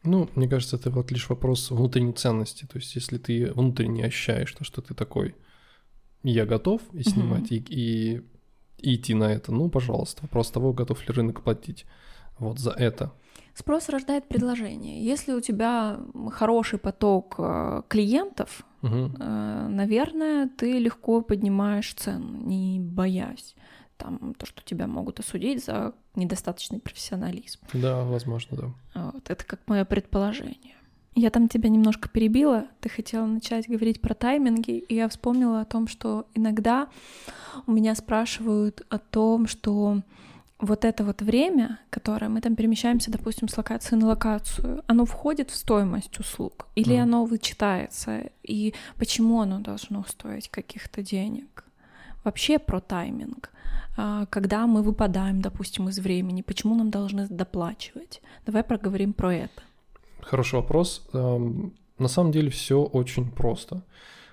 Ну, 0.05 0.29
мне 0.35 0.49
кажется, 0.49 0.77
это 0.77 0.91
вот 0.91 1.11
лишь 1.11 1.29
вопрос 1.29 1.71
внутренней 1.71 2.13
ценности. 2.15 2.67
То 2.67 2.79
есть, 2.79 2.95
если 2.97 3.19
ты 3.19 3.53
внутренне 3.53 4.05
ощущаешь 4.07 4.53
то, 4.53 4.65
что 4.65 4.81
ты 4.81 4.95
такой, 4.95 5.35
я 6.23 6.47
готов 6.47 6.81
и 6.93 7.03
снимать, 7.03 7.53
и, 7.53 7.57
и- 7.69 8.23
и 8.79 8.95
идти 8.95 9.15
на 9.15 9.25
это, 9.25 9.53
ну, 9.53 9.69
пожалуйста. 9.69 10.23
Вопрос 10.23 10.51
того, 10.51 10.73
готов 10.73 11.07
ли 11.09 11.15
рынок 11.15 11.43
платить 11.43 11.85
вот 12.39 12.59
за 12.59 12.71
это. 12.71 13.13
Спрос 13.55 13.89
рождает 13.91 14.27
предложение. 14.29 15.05
Если 15.05 15.35
у 15.35 15.41
тебя 15.43 16.01
хороший 16.33 16.79
поток 16.79 17.35
э, 17.39 17.83
клиентов, 17.89 18.65
э, 18.83 19.69
наверное, 19.69 20.49
ты 20.49 20.79
легко 20.79 21.21
поднимаешь 21.21 21.93
цену, 21.95 22.39
не 22.47 22.81
боясь 22.81 23.55
там 24.01 24.35
то, 24.35 24.47
что 24.47 24.63
тебя 24.65 24.87
могут 24.87 25.21
осудить 25.21 25.65
за 25.65 25.93
недостаточный 26.17 26.81
профессионализм. 26.81 27.61
Да, 27.73 28.03
возможно, 28.05 28.57
да. 28.95 29.03
Вот, 29.13 29.31
это 29.31 29.45
как 29.45 29.61
мое 29.67 29.85
предположение. 29.85 30.75
Я 31.15 31.31
там 31.31 31.49
тебя 31.49 31.69
немножко 31.69 32.09
перебила, 32.09 32.67
ты 32.81 32.89
хотела 32.89 33.27
начать 33.27 33.69
говорить 33.69 34.01
про 34.01 34.15
тайминги, 34.15 34.79
и 34.79 34.95
я 34.95 35.09
вспомнила 35.09 35.61
о 35.61 35.65
том, 35.65 35.89
что 35.89 36.27
иногда 36.35 36.89
у 37.67 37.73
меня 37.73 37.95
спрашивают 37.95 38.87
о 38.89 38.99
том, 38.99 39.47
что 39.49 40.03
вот 40.61 40.85
это 40.85 41.05
вот 41.05 41.21
время, 41.23 41.79
которое 41.91 42.29
мы 42.29 42.41
там 42.41 42.55
перемещаемся, 42.55 43.11
допустим, 43.11 43.49
с 43.49 43.57
локации 43.57 43.97
на 43.97 44.07
локацию, 44.07 44.85
оно 44.87 45.05
входит 45.05 45.51
в 45.51 45.57
стоимость 45.57 46.19
услуг 46.21 46.67
или 46.77 46.93
Мгм. 46.95 47.03
оно 47.03 47.25
вычитается, 47.25 48.31
и 48.43 48.75
почему 48.99 49.41
оно 49.41 49.59
должно 49.59 50.05
стоить 50.07 50.49
каких-то 50.49 51.03
денег? 51.03 51.65
Вообще 52.25 52.59
про 52.59 52.81
тайминг. 52.81 53.51
А, 53.97 54.27
Когда 54.27 54.67
мы 54.67 54.83
выпадаем, 54.83 55.41
допустим, 55.41 55.89
из 55.89 55.99
времени, 55.99 56.43
почему 56.43 56.75
нам 56.75 56.91
должны 56.91 57.27
доплачивать? 57.29 58.23
Давай 58.47 58.63
проговорим 58.63 59.13
про 59.13 59.35
это. 59.35 59.63
Хороший 60.21 60.57
вопрос. 60.57 61.09
Эм, 61.13 61.73
На 61.99 62.09
самом 62.09 62.33
деле 62.33 62.49
все 62.49 62.83
очень 62.83 63.31
просто. 63.31 63.83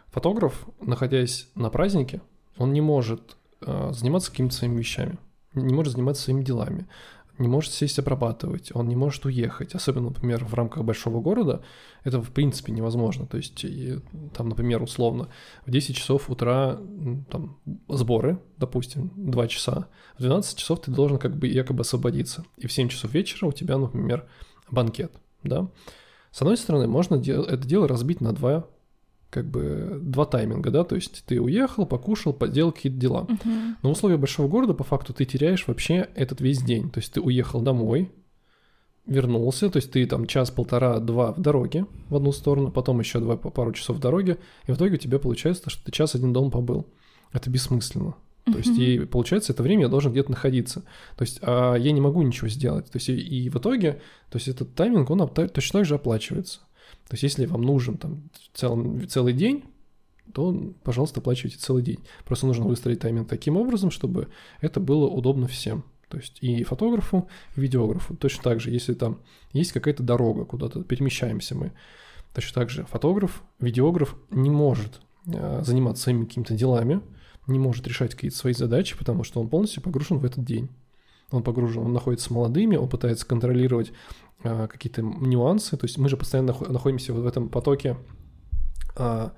Фотограф, 0.08 0.66
находясь 0.82 1.50
на 1.56 1.70
празднике, 1.70 2.22
он 2.58 2.72
не 2.74 2.82
может 2.82 3.36
э, 3.62 3.90
заниматься 3.92 4.32
какими-то 4.32 4.56
своими 4.56 4.78
вещами, 4.80 5.18
не 5.54 5.74
может 5.74 5.94
заниматься 5.94 6.24
своими 6.24 6.44
делами, 6.44 6.86
не 7.40 7.48
может 7.48 7.72
сесть 7.72 8.00
обрабатывать, 8.00 8.72
он 8.74 8.88
не 8.88 8.96
может 8.96 9.26
уехать. 9.26 9.76
Особенно, 9.76 10.10
например, 10.10 10.44
в 10.46 10.54
рамках 10.54 10.84
большого 10.84 11.22
города 11.22 11.62
это 12.04 12.22
в 12.22 12.32
принципе 12.32 12.72
невозможно. 12.72 13.26
То 13.28 13.38
есть, 13.38 13.64
и, 13.64 14.00
там, 14.34 14.50
например, 14.50 14.82
условно, 14.82 15.30
в 15.66 15.72
10 15.72 15.96
часов 15.96 16.30
утра 16.30 16.80
там, 17.30 17.58
сборы, 17.88 18.40
допустим, 18.58 19.12
2 19.16 19.48
часа, 19.48 19.88
в 20.18 20.22
12 20.22 20.58
часов 20.58 20.82
ты 20.82 20.92
должен 20.92 21.18
как 21.18 21.36
бы 21.38 21.48
якобы 21.48 21.82
освободиться. 21.82 22.46
И 22.58 22.68
в 22.68 22.72
7 22.72 22.90
часов 22.90 23.14
вечера 23.14 23.48
у 23.48 23.52
тебя, 23.52 23.78
например, 23.78 24.28
банкет, 24.70 25.12
да. 25.44 25.70
С 26.32 26.42
одной 26.42 26.58
стороны, 26.58 26.88
можно 26.88 27.16
это 27.16 27.68
дело 27.68 27.88
разбить 27.88 28.22
на 28.22 28.34
два, 28.34 28.68
как 29.30 29.46
бы, 29.50 30.00
два 30.02 30.26
тайминга, 30.26 30.72
да, 30.72 30.84
то 30.84 30.96
есть 30.96 31.24
ты 31.26 31.42
уехал, 31.42 31.86
покушал, 31.86 32.34
поделал 32.34 32.72
какие-то 32.72 32.98
дела. 32.98 33.28
Но 33.82 33.90
в 33.90 33.92
условиях 33.92 34.20
большого 34.20 34.48
города, 34.48 34.74
по 34.74 34.84
факту, 34.84 35.14
ты 35.14 35.26
теряешь 35.26 35.68
вообще 35.68 36.10
этот 36.16 36.42
весь 36.42 36.62
день. 36.62 36.90
То 36.90 37.00
есть 37.00 37.14
ты 37.14 37.22
уехал 37.22 37.62
домой, 37.62 38.12
вернулся, 39.06 39.70
то 39.70 39.78
есть 39.78 39.92
ты 39.92 40.06
там 40.06 40.28
час-полтора-два 40.28 41.34
в 41.34 41.42
дороге 41.42 41.86
в 42.10 42.16
одну 42.16 42.32
сторону, 42.32 42.72
потом 42.72 43.00
еще 43.00 43.20
два, 43.20 43.38
пару 43.38 43.72
часов 43.74 43.98
в 43.98 44.00
дороге, 44.00 44.38
и 44.68 44.72
в 44.72 44.76
итоге 44.76 44.96
у 44.96 44.98
тебя 44.98 45.20
получается, 45.20 45.70
что 45.70 45.84
ты 45.86 45.92
час 45.92 46.16
один 46.16 46.34
дома 46.34 46.52
побыл. 46.52 46.88
Это 47.34 47.50
бессмысленно. 47.50 48.16
То 48.46 48.60
есть, 48.60 48.78
и 48.80 49.00
получается, 49.00 49.52
это 49.52 49.62
время 49.62 49.84
я 49.84 49.88
должен 49.90 50.14
где-то 50.14 50.32
находиться. 50.32 50.84
То 51.18 51.24
есть, 51.24 51.40
а 51.42 51.76
я 51.76 51.92
не 51.92 52.00
могу 52.00 52.22
ничего 52.22 52.48
сделать. 52.48 52.86
То 52.86 52.98
есть, 52.98 53.10
и, 53.10 53.18
и 53.18 53.50
в 53.50 53.58
итоге, 53.58 54.02
то 54.30 54.38
есть, 54.38 54.48
этот 54.48 54.74
тайминг, 54.74 55.10
он 55.10 55.28
точно 55.28 55.80
так 55.80 55.86
же 55.86 55.96
оплачивается. 55.96 56.62
То 57.08 57.14
есть, 57.14 57.24
если 57.24 57.46
вам 57.46 57.62
нужен 57.62 57.98
там 57.98 58.30
цел- 58.54 59.02
целый 59.08 59.34
день, 59.34 59.64
то, 60.34 60.74
пожалуйста, 60.84 61.20
оплачивайте 61.20 61.58
целый 61.58 61.84
день. 61.84 62.00
Просто 62.26 62.48
нужно 62.48 62.66
выстроить 62.66 63.00
тайминг 63.00 63.28
таким 63.28 63.58
образом, 63.58 63.92
чтобы 63.92 64.28
это 64.62 64.80
было 64.80 65.08
удобно 65.08 65.48
всем. 65.48 65.84
То 66.10 66.18
есть 66.18 66.38
и 66.42 66.64
фотографу, 66.64 67.28
и 67.56 67.62
видеографу. 67.62 68.16
Точно 68.16 68.44
так 68.44 68.60
же, 68.60 68.72
если 68.72 68.94
там 68.94 69.20
есть 69.52 69.72
какая-то 69.72 70.04
дорога, 70.04 70.46
куда-то 70.46 70.84
перемещаемся 70.84 71.56
мы, 71.56 71.74
точно 72.34 72.62
так 72.62 72.70
же 72.70 72.86
фотограф, 72.86 73.44
видеограф 73.60 74.16
не 74.30 74.50
может 74.50 75.02
э, 75.26 75.64
заниматься 75.66 76.04
своими 76.04 76.26
какими-то 76.26 76.54
делами, 76.54 77.02
не 77.48 77.60
может 77.60 77.88
решать 77.88 78.14
какие-то 78.14 78.38
свои 78.38 78.54
задачи, 78.54 78.98
потому 78.98 79.24
что 79.24 79.42
он 79.42 79.50
полностью 79.50 79.82
погружен 79.82 80.20
в 80.20 80.26
этот 80.26 80.44
день. 80.46 80.70
Он 81.32 81.44
погружен, 81.44 81.84
он 81.84 81.94
находится 81.94 82.28
с 82.28 82.32
молодыми, 82.32 82.78
он 82.78 82.88
пытается 82.88 83.26
контролировать 83.26 83.92
какие-то 84.44 85.02
нюансы. 85.02 85.78
То 85.78 85.86
есть 85.86 85.98
мы 85.98 86.10
же 86.10 86.18
постоянно 86.18 86.52
нахо- 86.52 86.72
находимся 86.72 87.14
вот 87.14 87.24
в 87.24 87.28
этом 87.28 87.50
потоке 87.50 87.98
а, 88.96 89.34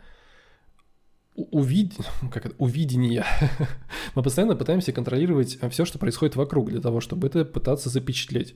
увид... 1.36 1.94
как 2.32 2.46
это? 2.46 2.56
увидения. 2.58 3.26
мы 4.16 4.24
постоянно 4.24 4.56
пытаемся 4.56 4.92
контролировать 4.92 5.58
все, 5.72 5.86
что 5.86 6.00
происходит 6.00 6.36
вокруг, 6.36 6.70
для 6.70 6.82
того, 6.82 7.02
чтобы 7.02 7.28
это 7.28 7.46
пытаться 7.46 7.90
запечатлеть. 7.90 8.56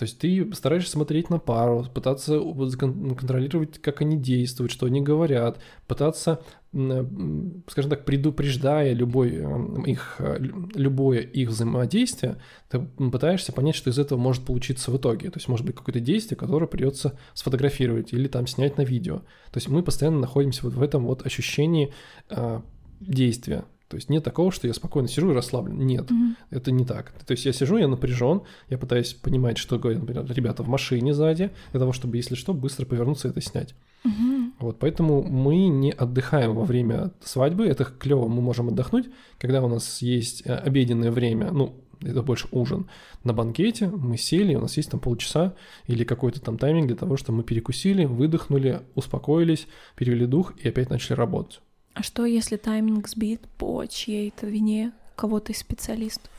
То 0.00 0.04
есть 0.04 0.18
ты 0.18 0.50
стараешься 0.54 0.92
смотреть 0.92 1.28
на 1.28 1.38
пару, 1.38 1.84
пытаться 1.92 2.40
у- 2.40 2.54
кон- 2.54 3.14
контролировать, 3.14 3.78
как 3.82 4.00
они 4.00 4.16
действуют, 4.16 4.72
что 4.72 4.86
они 4.86 5.02
говорят, 5.02 5.60
пытаться, 5.86 6.40
м, 6.72 7.62
скажем 7.68 7.90
так, 7.90 8.06
предупреждая 8.06 8.94
любой 8.94 9.36
м, 9.36 9.82
их, 9.82 10.16
э, 10.18 10.38
лю- 10.38 10.70
любое 10.74 11.20
их 11.20 11.50
взаимодействие, 11.50 12.36
ты 12.70 12.78
пытаешься 12.80 13.52
понять, 13.52 13.74
что 13.74 13.90
из 13.90 13.98
этого 13.98 14.18
может 14.18 14.42
получиться 14.46 14.90
в 14.90 14.96
итоге. 14.96 15.28
То 15.30 15.36
есть 15.36 15.48
может 15.48 15.66
быть 15.66 15.76
какое-то 15.76 16.00
действие, 16.00 16.38
которое 16.38 16.66
придется 16.66 17.18
сфотографировать 17.34 18.14
или 18.14 18.26
там 18.26 18.46
снять 18.46 18.78
на 18.78 18.82
видео. 18.86 19.18
То 19.52 19.56
есть 19.56 19.68
мы 19.68 19.82
постоянно 19.82 20.20
находимся 20.20 20.62
вот 20.62 20.72
в 20.72 20.80
этом 20.80 21.04
вот 21.04 21.26
ощущении 21.26 21.92
а, 22.30 22.62
действия. 23.00 23.64
То 23.90 23.96
есть 23.96 24.08
нет 24.08 24.22
такого, 24.22 24.52
что 24.52 24.68
я 24.68 24.72
спокойно 24.72 25.08
сижу 25.08 25.32
и 25.32 25.34
расслаблен. 25.34 25.76
Нет, 25.84 26.08
Мгм. 26.12 26.36
это 26.50 26.70
не 26.70 26.84
так. 26.84 27.10
То 27.26 27.32
есть 27.32 27.44
я 27.44 27.52
сижу, 27.52 27.76
я 27.76 27.88
напряжен, 27.88 28.42
я 28.68 28.78
пытаюсь 28.78 29.14
понимать, 29.14 29.58
что 29.58 29.80
говорят, 29.80 30.00
например, 30.02 30.24
ребята 30.32 30.62
в 30.62 30.68
машине 30.68 31.12
сзади, 31.12 31.50
для 31.72 31.80
того, 31.80 31.92
чтобы, 31.92 32.16
если 32.16 32.36
что, 32.36 32.54
быстро 32.54 32.86
повернуться 32.86 33.26
и 33.26 33.32
это 33.32 33.40
снять. 33.40 33.74
Мгм. 34.04 34.54
Вот, 34.60 34.78
поэтому 34.78 35.24
мы 35.24 35.66
не 35.66 35.90
отдыхаем 35.90 36.54
во 36.54 36.64
время 36.64 37.10
свадьбы. 37.20 37.66
Это 37.66 37.84
клево, 37.84 38.28
мы 38.28 38.40
можем 38.40 38.68
отдохнуть, 38.68 39.08
когда 39.38 39.60
у 39.60 39.68
нас 39.68 40.02
есть 40.02 40.42
э, 40.46 40.54
обеденное 40.54 41.10
время, 41.10 41.50
ну, 41.50 41.74
это 42.00 42.22
больше 42.22 42.46
ужин. 42.52 42.86
На 43.24 43.32
банкете 43.32 43.88
мы 43.88 44.16
сели, 44.16 44.54
у 44.54 44.60
нас 44.60 44.76
есть 44.76 44.92
там 44.92 45.00
полчаса 45.00 45.54
или 45.88 46.04
какой-то 46.04 46.40
там 46.40 46.58
тайминг 46.58 46.86
для 46.86 46.96
того, 46.96 47.16
чтобы 47.16 47.38
мы 47.38 47.42
перекусили, 47.42 48.04
выдохнули, 48.04 48.82
успокоились, 48.94 49.66
перевели 49.96 50.26
дух 50.26 50.54
и 50.62 50.68
опять 50.68 50.90
начали 50.90 51.14
работать. 51.16 51.60
А 52.00 52.02
что, 52.02 52.24
если 52.24 52.56
тайминг 52.56 53.08
сбит 53.08 53.42
по 53.58 53.84
чьей-то 53.84 54.46
вине 54.46 54.92
кого-то 55.16 55.52
из 55.52 55.58
специалистов? 55.58 56.30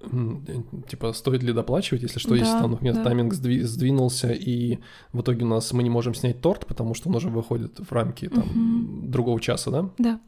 Э, 0.00 0.06
Типа, 0.88 1.12
стоит 1.12 1.42
ли 1.42 1.52
доплачивать, 1.52 2.00
если 2.04 2.18
что, 2.18 2.30
Да, 2.30 2.36
если 2.36 2.52
там, 2.58 2.70
например, 2.70 2.94
да. 2.94 3.04
тайминг 3.04 3.34
сдви- 3.34 3.64
сдвинулся, 3.64 4.32
и 4.32 4.78
в 5.12 5.20
итоге 5.20 5.44
у 5.44 5.48
нас 5.48 5.70
мы 5.74 5.82
не 5.82 5.90
можем 5.90 6.14
снять 6.14 6.40
торт, 6.40 6.64
потому 6.64 6.94
что 6.94 7.10
он 7.10 7.16
уже 7.16 7.28
выходит 7.28 7.78
в 7.80 7.92
рамки 7.92 8.28
там, 8.28 8.48
Мгм. 8.48 9.10
другого 9.10 9.38
часа, 9.42 9.70
да? 9.70 9.90
Да. 9.98 10.20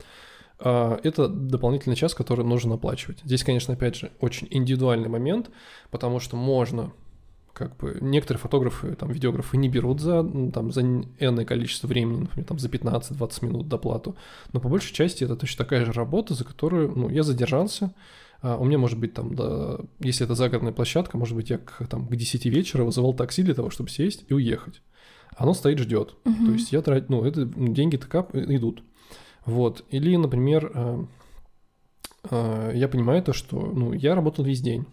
А, 0.59 1.01
Это 1.03 1.27
дополнительный 1.29 1.97
час, 1.97 2.13
который 2.15 2.45
нужно 2.45 2.75
оплачивать. 2.75 3.21
Здесь, 3.25 3.45
конечно, 3.45 3.73
опять 3.73 3.97
же, 3.97 4.13
очень 4.21 4.47
индивидуальный 4.51 5.09
момент, 5.09 5.49
потому 5.91 6.21
что 6.21 6.37
можно 6.37 6.93
как 7.57 7.75
бы 7.79 7.97
некоторые 8.03 8.39
фотографы, 8.39 8.95
там, 8.97 9.11
видеографы 9.11 9.57
не 9.57 9.71
берут 9.71 10.01
за, 10.01 10.21
ну, 10.21 10.53
там, 10.53 10.73
за 10.73 10.83
энное 10.83 11.47
количество 11.47 11.87
времени, 11.87 12.21
например, 12.21 12.47
там, 12.47 12.59
за 12.59 12.69
15-20 12.69 13.47
минут 13.47 13.69
доплату, 13.69 14.15
но 14.53 14.61
по 14.61 14.69
большей 14.69 14.95
части 14.95 15.25
это 15.25 15.37
точно 15.37 15.65
такая 15.65 15.87
же 15.87 15.93
работа, 15.93 16.35
за 16.35 16.45
которую, 16.45 16.93
ну, 16.95 17.09
я 17.09 17.23
задержался, 17.23 17.95
а, 18.43 18.59
у 18.59 18.65
меня, 18.65 18.77
может 18.77 18.99
быть, 18.99 19.15
там, 19.15 19.35
да, 19.35 19.79
если 20.01 20.27
это 20.27 20.35
загородная 20.35 20.75
площадка, 20.75 21.17
может 21.17 21.35
быть, 21.35 21.49
я 21.49 21.57
к, 21.57 21.87
там, 21.89 22.07
к 22.07 22.15
10 22.15 22.45
вечера 22.45 22.85
вызывал 22.85 23.15
такси 23.15 23.43
для 23.43 23.55
того, 23.55 23.71
чтобы 23.71 23.89
сесть 23.89 24.27
и 24.29 24.35
уехать. 24.35 24.83
Оно 25.35 25.55
стоит, 25.55 25.79
ждет. 25.79 26.15
Мгм. 26.27 26.47
То 26.47 26.53
есть 26.53 26.73
я 26.73 26.83
трачу, 26.83 27.07
ну, 27.09 27.25
это 27.25 27.51
ну, 27.57 27.73
деньги 27.73 27.97
так 27.97 28.35
идут. 28.35 28.83
Вот. 29.47 29.83
Или, 29.91 30.15
например, 30.17 30.71
э, 30.75 31.05
э, 32.31 32.73
я 32.75 32.89
понимаю 32.89 33.23
то, 33.23 33.33
что, 33.33 33.59
ну, 33.61 33.95
я 33.95 34.15
работал 34.15 34.45
весь 34.45 34.61
день, 34.61 34.85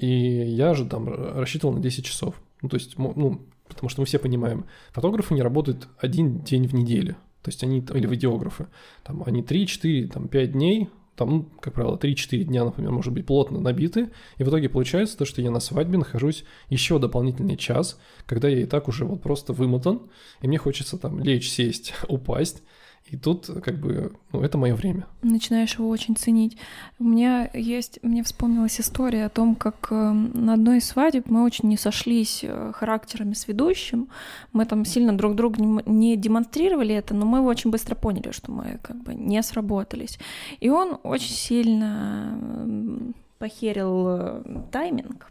и 0.00 0.06
я 0.06 0.74
же 0.74 0.86
там 0.86 1.08
рассчитывал 1.08 1.74
на 1.74 1.80
10 1.80 2.04
часов. 2.04 2.40
Ну, 2.62 2.68
то 2.68 2.76
есть, 2.76 2.96
ну, 2.98 3.40
потому 3.68 3.88
что 3.88 4.00
мы 4.00 4.06
все 4.06 4.18
понимаем, 4.18 4.64
фотографы 4.92 5.34
не 5.34 5.42
работают 5.42 5.88
один 5.98 6.40
день 6.40 6.66
в 6.66 6.74
неделю. 6.74 7.16
То 7.42 7.48
есть 7.48 7.62
они, 7.62 7.78
или 7.78 8.06
видеографы, 8.06 8.66
там 9.02 9.22
они 9.24 9.42
3-4, 9.42 10.08
там 10.08 10.28
5 10.28 10.52
дней, 10.52 10.88
там, 11.16 11.30
ну, 11.30 11.48
как 11.60 11.74
правило, 11.74 11.96
3-4 11.96 12.44
дня, 12.44 12.64
например, 12.64 12.92
может 12.92 13.12
быть 13.12 13.26
плотно 13.26 13.60
набиты, 13.60 14.10
и 14.38 14.44
в 14.44 14.48
итоге 14.48 14.70
получается 14.70 15.18
то, 15.18 15.26
что 15.26 15.42
я 15.42 15.50
на 15.50 15.60
свадьбе 15.60 15.98
нахожусь 15.98 16.44
еще 16.70 16.98
дополнительный 16.98 17.56
час, 17.58 17.98
когда 18.26 18.48
я 18.48 18.60
и 18.60 18.66
так 18.66 18.88
уже 18.88 19.04
вот 19.04 19.20
просто 19.22 19.52
вымотан, 19.52 20.02
и 20.40 20.48
мне 20.48 20.56
хочется 20.56 20.96
там 20.96 21.20
лечь, 21.22 21.50
сесть, 21.50 21.94
упасть, 22.08 22.62
и 23.06 23.16
тут 23.16 23.50
как 23.64 23.80
бы, 23.80 24.12
ну, 24.32 24.42
это 24.42 24.56
мое 24.56 24.74
время. 24.74 25.04
Начинаешь 25.22 25.74
его 25.74 25.88
очень 25.88 26.14
ценить. 26.14 26.56
У 27.00 27.04
меня 27.04 27.50
есть, 27.54 27.98
мне 28.02 28.22
вспомнилась 28.22 28.80
история 28.80 29.26
о 29.26 29.28
том, 29.28 29.56
как 29.56 29.88
э, 29.90 29.94
на 29.94 30.54
одной 30.54 30.78
из 30.78 30.86
свадеб 30.86 31.28
мы 31.28 31.44
очень 31.44 31.68
не 31.68 31.76
сошлись 31.76 32.44
э, 32.44 32.72
характерами 32.72 33.32
с 33.32 33.48
ведущим. 33.48 34.08
Мы 34.52 34.64
там 34.64 34.84
сильно 34.84 35.16
друг 35.16 35.34
другу 35.34 35.82
не 35.86 36.16
демонстрировали 36.16 36.94
это, 36.94 37.12
но 37.14 37.26
мы 37.26 37.40
очень 37.40 37.70
быстро 37.70 37.96
поняли, 37.96 38.30
что 38.30 38.52
мы 38.52 38.78
как 38.80 39.02
бы 39.02 39.12
не 39.12 39.42
сработались. 39.42 40.18
И 40.60 40.70
он 40.70 40.98
очень 41.02 41.34
сильно 41.34 42.38
м, 42.62 43.14
похерил 43.38 44.06
э, 44.06 44.42
тайминг. 44.70 45.26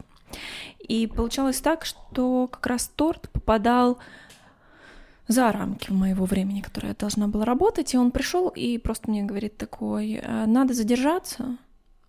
И 0.86 1.06
получалось 1.06 1.60
так, 1.60 1.86
что 1.86 2.46
как 2.46 2.66
раз 2.66 2.90
торт 2.94 3.30
попадал 3.30 3.98
за 5.30 5.52
рамки 5.52 5.92
моего 5.92 6.24
времени, 6.24 6.60
которое 6.60 6.88
я 6.88 6.94
должна 6.94 7.28
была 7.28 7.44
работать, 7.44 7.94
и 7.94 7.98
он 7.98 8.10
пришел 8.10 8.48
и 8.48 8.78
просто 8.78 9.08
мне 9.10 9.22
говорит 9.22 9.56
такой, 9.56 10.20
«А, 10.24 10.46
надо 10.46 10.74
задержаться, 10.74 11.56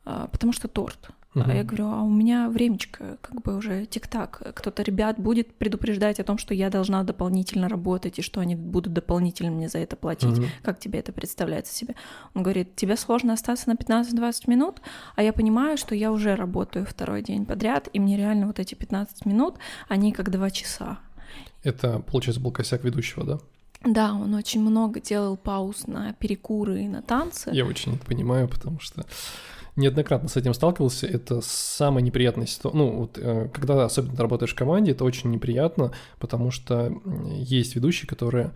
а, 0.05 0.27
потому 0.27 0.53
что 0.53 0.67
торт. 0.67 1.11
А 1.33 1.39
Мгм. 1.39 1.51
я 1.51 1.63
говорю, 1.63 1.85
а 1.87 2.01
у 2.01 2.09
меня 2.09 2.49
времечко 2.49 3.17
как 3.21 3.41
бы 3.41 3.55
уже 3.55 3.85
тик-так. 3.85 4.53
Кто-то 4.53 4.83
ребят 4.83 5.17
будет 5.17 5.55
предупреждать 5.55 6.19
о 6.19 6.25
том, 6.25 6.37
что 6.37 6.53
я 6.53 6.69
должна 6.69 7.03
дополнительно 7.03 7.69
работать, 7.69 8.19
и 8.19 8.21
что 8.21 8.41
они 8.41 8.55
будут 8.55 8.91
дополнительно 8.91 9.51
мне 9.51 9.69
за 9.69 9.77
это 9.77 9.95
платить. 9.95 10.39
Мгм. 10.39 10.47
Как 10.63 10.79
тебе 10.79 10.99
это 10.99 11.13
представляется 11.13 11.73
себе? 11.73 11.95
Он 12.33 12.43
говорит, 12.43 12.75
тебе 12.75 12.97
сложно 12.97 13.33
остаться 13.33 13.69
на 13.69 13.75
15-20 13.75 14.49
минут, 14.49 14.81
а 15.15 15.23
я 15.23 15.31
понимаю, 15.31 15.77
что 15.77 15.95
я 15.95 16.11
уже 16.11 16.35
работаю 16.35 16.85
второй 16.85 17.21
день 17.21 17.45
подряд, 17.45 17.87
и 17.93 17.99
мне 17.99 18.17
реально 18.17 18.47
вот 18.47 18.59
эти 18.59 18.75
15 18.75 19.25
минут, 19.25 19.55
они 19.87 20.11
как 20.11 20.31
два 20.31 20.49
часа. 20.49 20.99
Это, 21.63 21.99
получается, 21.99 22.41
был 22.41 22.51
косяк 22.51 22.83
ведущего, 22.83 23.23
да? 23.25 23.39
Да, 23.83 24.13
он 24.13 24.33
очень 24.35 24.61
много 24.61 24.99
делал 24.99 25.37
пауз 25.37 25.87
на 25.87 26.13
перекуры 26.13 26.83
и 26.83 26.87
на 26.87 27.01
танцы. 27.01 27.49
Я 27.51 27.65
очень 27.65 27.95
это 27.95 28.05
понимаю, 28.05 28.47
потому 28.47 28.79
что 28.79 29.05
неоднократно 29.75 30.29
с 30.29 30.37
этим 30.37 30.53
сталкивался. 30.53 31.07
Это 31.07 31.41
самая 31.41 32.03
неприятная 32.03 32.45
ситуация. 32.45 32.77
Ну, 32.77 32.91
вот, 32.91 33.17
э, 33.17 33.49
когда 33.53 33.85
особенно 33.85 34.15
ты 34.15 34.21
работаешь 34.21 34.51
в 34.51 34.55
команде, 34.55 34.91
это 34.91 35.03
очень 35.03 35.31
неприятно, 35.31 35.91
потому 36.19 36.51
что 36.51 36.93
есть 37.33 37.75
ведущие, 37.75 38.07
которые 38.07 38.51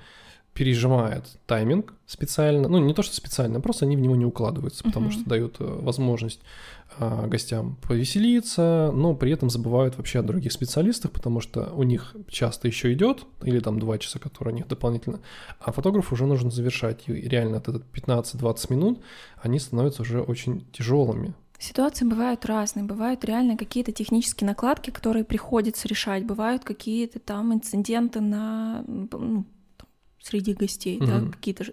пережимают 0.54 1.26
тайминг 1.48 1.94
специально, 2.06 2.70
ну 2.70 2.78
не 2.78 2.94
то 2.94 3.02
что 3.02 3.14
специально, 3.14 3.60
просто 3.60 3.86
они 3.86 3.98
в 3.98 4.00
него 4.00 4.16
не 4.16 4.26
укладываются, 4.26 4.86
потому 4.86 5.08
Мгм. 5.08 5.12
что 5.14 5.30
дают 5.30 5.56
э, 5.60 5.66
возможность 5.66 6.40
гостям 7.00 7.78
повеселиться, 7.88 8.92
но 8.94 9.16
при 9.16 9.32
этом 9.32 9.50
забывают 9.50 9.98
вообще 9.98 10.20
о 10.20 10.24
других 10.24 10.52
специалистах, 10.52 11.12
потому 11.12 11.42
что 11.42 11.72
у 11.74 11.84
них 11.84 12.16
часто 12.28 12.68
еще 12.68 12.94
идет, 12.94 13.26
или 13.44 13.60
там 13.60 13.80
два 13.80 13.98
часа, 13.98 14.20
которые 14.20 14.54
у 14.54 14.58
них 14.58 14.68
дополнительно, 14.68 15.20
а 15.60 15.72
фотографу 15.72 16.16
уже 16.16 16.26
нужно 16.26 16.52
завершать, 16.52 17.04
и 17.08 17.14
реально 17.14 17.58
от 17.58 17.68
этот 17.68 17.84
15-20 17.94 18.72
минут 18.74 19.02
они 19.42 19.60
становятся 19.60 20.02
уже 20.02 20.22
очень 20.22 20.66
тяжелыми. 20.72 21.34
Ситуации 21.58 22.06
бывают 22.06 22.46
разные, 22.46 22.86
бывают 22.86 23.24
реально 23.24 23.56
какие-то 23.56 23.92
технические 23.94 24.48
накладки, 24.48 24.90
которые 24.90 25.24
приходится 25.24 25.88
решать, 25.88 26.26
бывают 26.26 26.66
какие-то 26.66 27.20
там 27.20 27.54
инциденты 27.54 28.20
на 28.20 28.84
ну, 28.88 29.46
среди 30.26 30.54
гостей, 30.54 30.98
да, 31.00 31.18
Мгм. 31.20 31.32
какие-то 31.32 31.66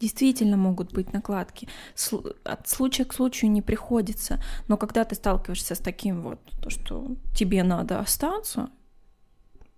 действительно 0.00 0.56
могут 0.56 0.92
быть 0.92 1.12
накладки. 1.12 1.68
Слу- 1.94 2.34
От 2.44 2.66
случая 2.68 3.04
к 3.04 3.12
случаю 3.12 3.50
не 3.50 3.60
приходится, 3.62 4.42
но 4.68 4.76
когда 4.76 5.04
ты 5.04 5.14
сталкиваешься 5.14 5.74
с 5.74 5.78
таким 5.78 6.22
вот, 6.22 6.38
то, 6.62 6.70
что 6.70 7.06
тебе 7.34 7.62
надо 7.62 8.00
остаться, 8.00 8.70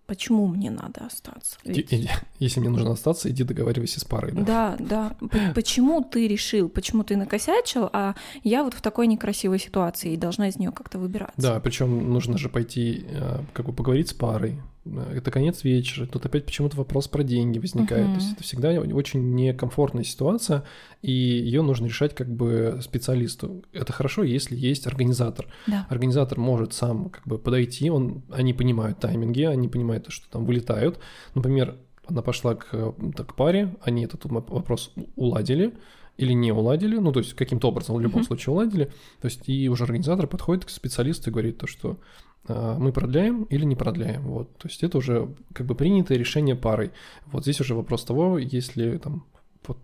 почему 0.07 0.47
мне 0.47 0.71
надо 0.71 1.07
остаться? 1.07 1.57
Ведь- 1.65 1.91
если 2.39 2.61
мне 2.61 2.69
нужно 2.69 2.93
остаться, 2.93 3.29
иди 3.29 3.43
договаривайся 3.45 3.99
с 3.99 4.05
парой. 4.05 4.33
Да? 4.33 4.77
Да, 4.79 5.17
да. 5.21 5.53
Почему 5.55 6.03
ты 6.05 6.29
решил, 6.29 6.69
почему 6.69 7.03
ты 7.03 7.17
накосячил, 7.17 7.89
а 7.93 8.15
я 8.45 8.63
вот 8.63 8.75
в 8.75 8.83
такой 8.83 9.07
некрасивой 9.09 9.59
ситуации 9.59 10.13
и 10.13 10.17
должна 10.17 10.49
из 10.49 10.59
нее 10.59 10.71
как-то 10.71 10.99
выбираться? 10.99 11.41
Да, 11.41 11.59
причем 11.61 12.13
нужно 12.13 12.39
же 12.39 12.49
пойти, 12.49 13.05
э, 13.09 13.41
как 13.53 13.67
бы 13.67 13.73
поговорить 13.73 14.09
с 14.11 14.13
парой. 14.15 14.61
Это 14.85 15.31
конец 15.31 15.63
вечера. 15.63 16.07
Тут 16.07 16.27
опять 16.27 16.45
почему-то 16.45 16.77
вопрос 16.77 17.07
про 17.07 17.23
деньги 17.23 17.59
возникает. 17.59 18.07
То 18.07 18.15
есть 18.15 18.33
это 18.33 18.43
всегда 18.43 18.71
очень 18.81 19.35
некомфортная 19.35 20.03
ситуация, 20.03 20.65
и 21.03 21.13
ее 21.13 21.63
нужно 21.63 21.87
решать 21.87 22.15
как 22.15 22.29
бы 22.29 22.81
специалисту. 22.83 23.65
Это 23.73 23.93
хорошо, 23.93 24.25
если 24.25 24.57
есть 24.57 24.89
организатор. 24.89 25.47
Да. 25.69 25.87
Организатор 25.89 26.39
может 26.39 26.73
сам 26.73 27.11
как 27.11 27.27
бы 27.27 27.39
подойти, 27.39 27.91
он, 27.91 28.23
они 28.31 28.55
понимают 28.55 28.99
тайминги, 28.99 29.43
они 29.43 29.69
понимают, 29.69 30.07
что 30.09 30.29
там 30.29 30.45
вылетают. 30.45 30.99
Например, 31.37 31.77
она 32.07 32.23
пошла 32.23 32.57
к, 32.57 32.67
к 32.69 33.35
паре, 33.37 33.77
они 33.83 34.05
этот 34.05 34.25
вопрос 34.25 34.93
уладили 35.15 35.75
или 36.19 36.33
не 36.33 36.53
уладили, 36.53 36.99
ну, 36.99 37.13
то 37.13 37.21
есть 37.21 37.35
каким-то 37.35 37.69
образом 37.69 37.97
в 37.97 38.01
любом 38.01 38.21
Мгм. 38.21 38.27
случае 38.27 38.53
уладили, 38.53 38.85
то 39.21 39.29
есть 39.29 39.49
и 39.49 39.69
уже 39.69 39.85
организатор 39.85 40.27
подходит 40.27 40.65
к 40.65 40.71
специалисту 40.71 41.31
и 41.31 41.33
говорит 41.33 41.59
то, 41.59 41.67
что 41.67 41.99
мы 42.49 42.93
продляем 42.93 43.45
или 43.45 43.65
не 43.65 43.77
продляем, 43.77 44.23
вот, 44.23 44.57
то 44.59 44.69
есть 44.69 44.83
это 44.83 44.99
уже 44.99 45.35
как 45.53 45.67
бы 45.67 45.75
принятое 45.75 46.19
решение 46.19 46.57
парой. 46.57 46.91
Вот 47.27 47.43
здесь 47.43 47.61
уже 47.61 47.75
вопрос 47.75 48.05
того, 48.05 48.39
если 48.39 48.99
там 48.99 49.27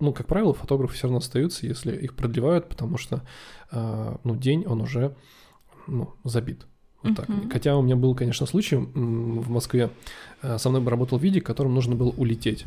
ну, 0.00 0.12
как 0.12 0.26
правило, 0.26 0.54
фотографы 0.54 0.94
все 0.94 1.04
равно 1.04 1.18
остаются, 1.18 1.66
если 1.66 1.96
их 1.96 2.16
продлевают, 2.16 2.68
потому 2.68 2.98
что, 2.98 3.22
а, 3.70 4.18
ну, 4.24 4.34
день, 4.34 4.64
он 4.66 4.80
уже, 4.80 5.14
ну, 5.86 6.14
забит. 6.24 6.66
Вот 7.02 7.16
так. 7.16 7.28
Мгм. 7.28 7.50
Хотя 7.50 7.76
у 7.76 7.82
меня 7.82 7.96
был, 7.96 8.14
конечно, 8.14 8.46
случай 8.46 8.76
в 8.76 9.50
Москве. 9.50 9.90
э, 10.42 10.58
Со 10.58 10.68
мной 10.70 10.84
работал 10.84 11.18
Видик, 11.18 11.46
которому 11.46 11.74
нужно 11.74 11.94
было 11.94 12.10
улететь. 12.10 12.66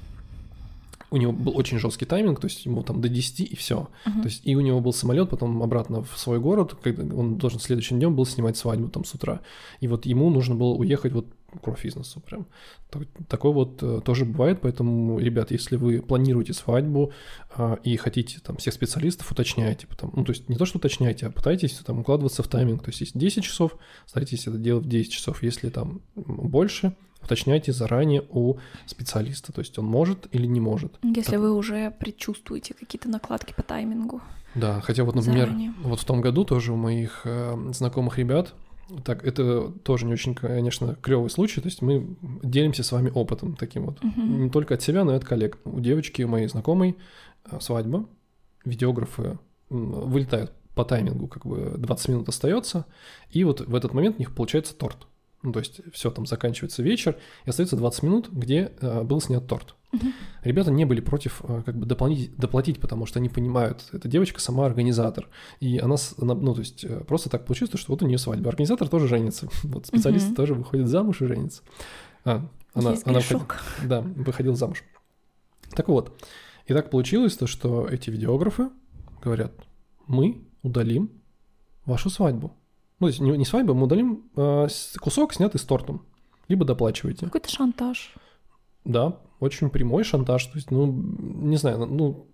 У 1.11 1.17
него 1.17 1.33
был 1.33 1.57
очень 1.57 1.77
жесткий 1.77 2.05
тайминг, 2.05 2.39
то 2.39 2.47
есть 2.47 2.65
ему 2.65 2.83
там 2.83 3.01
до 3.01 3.09
10 3.09 3.41
и 3.41 3.55
все. 3.55 3.89
Мгм. 4.05 4.21
То 4.21 4.27
есть 4.29 4.41
и 4.45 4.55
у 4.55 4.61
него 4.61 4.79
был 4.79 4.93
самолет, 4.93 5.29
потом 5.29 5.61
обратно 5.61 6.03
в 6.03 6.17
свой 6.17 6.39
город, 6.39 6.75
когда 6.81 7.03
он 7.15 7.35
должен 7.35 7.59
следующим 7.59 7.99
днем 7.99 8.15
был 8.15 8.25
снимать 8.25 8.57
свадьбу 8.57 8.87
там 8.87 9.03
с 9.03 9.13
утра. 9.13 9.41
И 9.81 9.87
вот 9.87 10.05
ему 10.05 10.29
нужно 10.29 10.55
было 10.55 10.73
уехать 10.73 11.11
вот 11.11 11.27
к 11.59 11.81
бизнесу 11.83 12.19
прям. 12.21 12.45
Так- 12.89 13.07
Такое 13.27 13.51
вот 13.51 13.81
э, 13.83 14.01
тоже 14.03 14.25
бывает, 14.25 14.59
поэтому, 14.61 15.19
ребят, 15.19 15.51
если 15.51 15.75
вы 15.75 16.01
планируете 16.01 16.53
свадьбу 16.53 17.11
а, 17.55 17.75
и 17.83 17.95
хотите 17.97 18.39
там 18.39 18.57
всех 18.57 18.73
специалистов, 18.73 19.31
уточняйте. 19.31 19.87
Потому, 19.87 20.13
ну, 20.15 20.23
то 20.23 20.31
есть 20.31 20.47
не 20.49 20.55
то, 20.55 20.65
что 20.65 20.77
уточняйте, 20.77 21.27
а 21.27 21.31
пытайтесь 21.31 21.73
там 21.85 21.99
укладываться 21.99 22.43
в 22.43 22.47
тайминг. 22.47 22.83
То 22.83 22.89
есть 22.89 23.01
если 23.01 23.19
10 23.19 23.43
часов, 23.43 23.77
старайтесь 24.05 24.47
это 24.47 24.57
делать 24.57 24.85
в 24.85 24.89
10 24.89 25.11
часов. 25.11 25.43
Если 25.43 25.69
там 25.69 26.01
больше, 26.15 26.95
уточняйте 27.23 27.71
заранее 27.71 28.23
у 28.29 28.55
специалиста. 28.85 29.51
То 29.53 29.59
есть 29.61 29.77
он 29.77 29.85
может 29.85 30.27
или 30.31 30.45
не 30.47 30.59
может. 30.59 30.97
Если 31.03 31.31
Так. 31.31 31.39
вы 31.41 31.53
уже 31.53 31.91
предчувствуете 31.91 32.73
какие-то 32.73 33.09
накладки 33.09 33.53
по 33.53 33.63
таймингу. 33.63 34.21
Да, 34.55 34.81
хотя 34.81 35.03
вот, 35.05 35.15
например, 35.15 35.45
Заранее. 35.47 35.73
вот 35.83 35.99
в 35.99 36.05
том 36.05 36.19
году 36.19 36.43
тоже 36.43 36.73
у 36.73 36.75
моих 36.75 37.21
э, 37.25 37.55
знакомых 37.73 38.17
ребят 38.17 38.53
Так, 39.03 39.25
это 39.25 39.69
тоже 39.83 40.05
не 40.05 40.13
очень, 40.13 40.35
конечно, 40.35 40.95
клевый 40.95 41.29
случай. 41.29 41.61
То 41.61 41.67
есть 41.67 41.81
мы 41.81 42.15
делимся 42.43 42.83
с 42.83 42.91
вами 42.91 43.11
опытом 43.13 43.55
таким 43.55 43.85
вот. 43.85 44.03
Мгм. 44.03 44.43
Не 44.43 44.49
только 44.49 44.75
от 44.75 44.81
себя, 44.81 45.03
но 45.03 45.13
и 45.13 45.15
от 45.15 45.25
коллег. 45.25 45.57
У 45.65 45.79
девочки, 45.79 46.21
у 46.23 46.27
моей 46.27 46.47
знакомой, 46.47 46.97
э, 47.49 47.59
свадьба. 47.59 48.05
Видеографы 48.65 49.39
вылетают 49.69 50.51
по 50.75 50.85
таймингу, 50.85 51.27
как 51.27 51.45
бы 51.45 51.73
20 51.77 52.09
минут 52.09 52.29
остается. 52.29 52.85
И 53.29 53.43
вот 53.43 53.61
в 53.61 53.75
этот 53.75 53.93
момент 53.93 54.17
у 54.17 54.19
них 54.19 54.33
получается 54.33 54.75
торт. 54.75 55.07
Ну, 55.43 55.51
то 55.51 55.59
есть 55.59 55.81
все 55.91 56.11
там 56.11 56.25
заканчивается 56.27 56.83
вечер, 56.83 57.17
и 57.45 57.49
остается 57.49 57.75
20 57.75 58.03
минут, 58.03 58.29
где 58.31 58.71
э, 58.79 59.01
был 59.03 59.19
снят 59.21 59.45
торт. 59.47 59.75
Мгм. 59.91 60.13
Ребята 60.43 60.69
не 60.71 60.85
были 60.85 61.01
против 61.01 61.41
э, 61.43 61.63
как 61.65 61.77
бы 61.77 61.85
дополнить, 61.87 62.35
доплатить, 62.37 62.79
потому 62.79 63.05
что 63.07 63.17
они 63.19 63.27
понимают, 63.27 63.83
эта 63.91 64.07
девочка 64.07 64.39
сама 64.39 64.65
организатор. 64.67 65.27
И 65.59 65.79
она, 65.79 65.95
она, 66.19 66.35
ну, 66.35 66.53
то 66.53 66.59
есть 66.59 66.83
э, 66.83 67.03
просто 67.05 67.29
так 67.29 67.45
получилось, 67.45 67.71
что 67.75 67.91
вот 67.91 68.03
у 68.03 68.07
нее 68.07 68.19
свадьба. 68.19 68.49
Организатор 68.49 68.87
тоже 68.87 69.07
женится. 69.07 69.47
Вот 69.63 69.87
специалист 69.87 70.27
Мгм. 70.27 70.35
тоже 70.35 70.53
выходит 70.53 70.87
замуж 70.87 71.21
и 71.21 71.25
женится. 71.25 71.63
А, 72.23 72.47
она, 72.75 72.91
Есть 72.91 73.07
она 73.07 73.15
грешок. 73.19 73.57
выходи- 73.79 73.87
да, 73.87 74.01
выходил 74.01 74.55
замуж. 74.55 74.83
Так 75.75 75.87
вот, 75.87 76.23
и 76.67 76.73
так 76.73 76.89
получилось 76.91 77.35
то, 77.35 77.47
что 77.47 77.87
эти 77.87 78.09
видеографы 78.11 78.69
говорят, 79.23 79.53
мы 80.07 80.43
удалим 80.61 81.09
вашу 81.85 82.09
свадьбу. 82.11 82.55
Ну, 83.01 83.09
не, 83.19 83.37
не 83.39 83.45
свадьбу, 83.45 83.73
мы 83.73 83.83
удалим 83.83 84.23
э, 84.37 84.67
кусок, 85.01 85.33
снятый 85.33 85.59
с 85.59 85.63
тортом. 85.65 86.05
Либо 86.47 86.63
доплачивайте. 86.65 87.25
Какой-то 87.25 87.49
шантаж. 87.49 88.13
Да, 88.85 89.17
очень 89.39 89.69
прямой 89.69 90.03
шантаж. 90.03 90.45
То 90.45 90.55
есть, 90.57 90.71
ну, 90.71 90.85
не 90.85 91.57
знаю, 91.57 91.85
ну, 91.85 92.27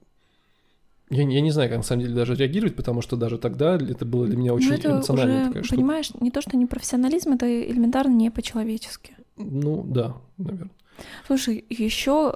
я, 1.10 1.24
не- 1.24 1.36
я 1.36 1.42
не 1.42 1.52
знаю, 1.52 1.70
как 1.70 1.78
на 1.78 1.84
самом 1.84 2.02
деле 2.04 2.14
даже 2.16 2.36
реагировать, 2.36 2.76
потому 2.76 3.02
что 3.02 3.16
даже 3.16 3.38
тогда 3.38 3.76
это 3.76 4.06
было 4.06 4.28
для 4.28 4.38
меня 4.38 4.54
очень 4.54 4.70
ну, 4.70 4.76
это 4.76 4.92
эмоциональная 4.92 5.38
уже, 5.40 5.48
такая 5.48 5.64
штука. 5.64 5.76
понимаешь, 5.78 6.12
не 6.20 6.32
то, 6.32 6.42
что 6.42 6.58
не 6.58 6.66
профессионализм, 6.66 7.32
это 7.34 7.46
элементарно 7.72 8.14
не 8.14 8.30
по-человечески. 8.30 9.16
Ну, 9.38 9.84
да, 9.84 10.18
наверное. 10.38 10.72
Слушай, 11.28 11.64
еще 11.70 12.34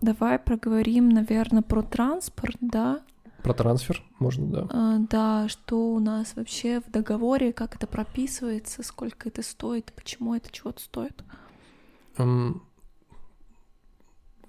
давай 0.00 0.38
проговорим, 0.38 1.08
наверное, 1.08 1.62
про 1.62 1.82
транспорт, 1.82 2.56
да? 2.60 3.00
Про 3.42 3.54
трансфер 3.54 4.02
можно, 4.18 4.46
да. 4.46 4.66
А, 4.70 4.98
да, 4.98 5.48
что 5.48 5.94
у 5.94 5.98
нас 5.98 6.34
вообще 6.36 6.80
в 6.80 6.90
договоре, 6.90 7.52
как 7.52 7.74
это 7.74 7.86
прописывается, 7.86 8.82
сколько 8.82 9.28
это 9.28 9.42
стоит, 9.42 9.92
почему 9.94 10.34
это 10.34 10.50
чего-то 10.52 10.80
стоит. 10.80 11.24
Эм, 12.18 12.62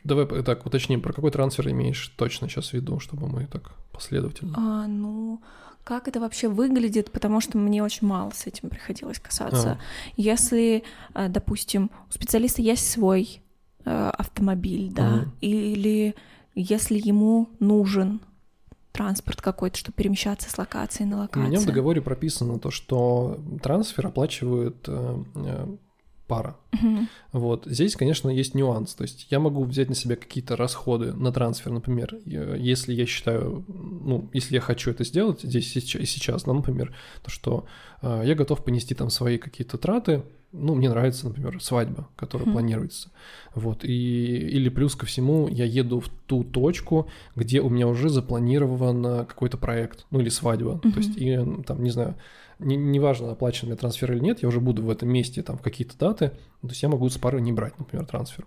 Давай 0.04 0.26
так 0.44 0.66
уточним, 0.66 1.02
про 1.02 1.14
какой 1.14 1.32
трансфер 1.32 1.70
имеешь 1.70 2.10
точно 2.18 2.50
сейчас 2.50 2.70
в 2.70 2.74
виду, 2.74 3.00
чтобы 3.00 3.28
мы 3.30 3.46
так 3.48 3.72
последовательно. 3.94 4.54
А, 4.58 4.86
ну, 4.86 5.42
как 5.86 6.10
это 6.10 6.20
вообще 6.20 6.50
выглядит, 6.50 7.10
потому 7.12 7.40
что 7.40 7.58
мне 7.58 7.82
очень 7.82 8.06
мало 8.08 8.32
с 8.32 8.46
этим 8.46 8.70
приходилось 8.70 9.20
касаться. 9.20 9.72
А. 9.72 9.78
Если, 10.18 10.84
допустим, 11.16 11.90
у 12.10 12.12
специалиста 12.12 12.62
есть 12.62 12.90
свой 12.92 13.42
э, 13.86 14.10
автомобиль, 14.18 14.92
да, 14.92 15.10
Мгм. 15.10 15.32
или 15.40 16.16
если 16.54 17.00
ему 17.02 17.50
нужен 17.60 18.20
транспорт 18.94 19.42
какой-то, 19.42 19.78
чтобы 19.78 19.96
перемещаться 19.96 20.50
с 20.50 20.58
локации 20.58 21.04
на 21.04 21.18
У 21.18 21.20
локацию. 21.20 21.48
меня 21.50 21.60
в 21.60 21.66
договоре 21.66 22.02
прописано 22.02 22.60
то, 22.60 22.72
что 22.72 23.40
трансфер 23.62 24.08
оплачивает 24.08 24.78
э, 24.88 25.24
э, 25.36 25.68
пара. 26.28 26.56
Мгм. 26.72 27.10
Вот. 27.34 27.66
Здесь, 27.66 27.96
конечно, 27.96 28.30
есть 28.30 28.56
нюанс. 28.56 28.94
То 28.94 29.02
есть 29.04 29.28
я 29.30 29.40
могу 29.40 29.64
взять 29.66 29.90
на 29.90 29.96
себя 29.96 30.16
какие-то 30.16 30.56
расходы 30.56 31.12
на 31.14 31.32
трансфер, 31.34 31.72
например, 31.74 32.16
если 32.26 32.94
я 32.94 33.06
считаю, 33.06 33.66
ну, 33.68 34.30
если 34.32 34.56
я 34.56 34.62
хочу 34.62 34.92
это 34.92 35.04
сделать 35.04 35.42
здесь 35.42 35.76
и 35.76 35.80
сейчас- 35.82 36.02
и 36.02 36.06
сейчас, 36.06 36.46
ну, 36.46 36.54
например, 36.54 36.96
то 37.24 37.30
что 37.30 37.66
э, 38.02 38.24
я 38.26 38.36
готов 38.36 38.64
понести 38.64 38.96
там 38.96 39.10
свои 39.10 39.38
какие-то 39.38 39.78
траты, 39.78 40.24
ну, 40.54 40.76
мне 40.76 40.90
нравится, 40.90 41.28
например, 41.28 41.62
свадьба, 41.62 42.08
которая 42.16 42.46
Мгм. 42.46 42.54
планируется. 42.54 43.10
Вот. 43.56 43.84
И, 43.84 44.38
или 44.38 44.70
плюс 44.70 44.96
ко 44.96 45.06
всему 45.06 45.48
я 45.48 45.66
еду 45.66 46.00
в 46.00 46.10
ту 46.28 46.44
точку, 46.44 47.08
где 47.36 47.60
у 47.60 47.70
меня 47.70 47.88
уже 47.88 48.10
запланирован 48.10 49.26
какой-то 49.26 49.58
проект, 49.58 50.06
ну, 50.12 50.20
или 50.20 50.30
свадьба. 50.30 50.80
То 50.80 50.90
есть, 51.00 51.18
и, 51.18 51.38
там, 51.66 51.84
не 51.84 51.90
знаю, 51.90 52.16
не- 52.60 52.78
неважно, 52.78 53.32
оплачен 53.32 53.68
мне 53.68 53.76
трансфер 53.76 54.12
или 54.14 54.20
нет, 54.20 54.42
я 54.44 54.48
уже 54.48 54.60
буду 54.60 54.84
в 54.84 54.90
этом 54.90 55.10
месте 55.10 55.42
там 55.42 55.58
в 55.58 55.62
какие-то 55.62 55.98
даты, 55.98 56.30
то 56.62 56.68
есть 56.70 56.82
я 56.84 56.88
могу 56.90 57.10
с 57.10 57.18
пары 57.18 57.42
не 57.42 57.52
брать, 57.52 57.78
например, 57.80 58.06
трансфер. 58.06 58.46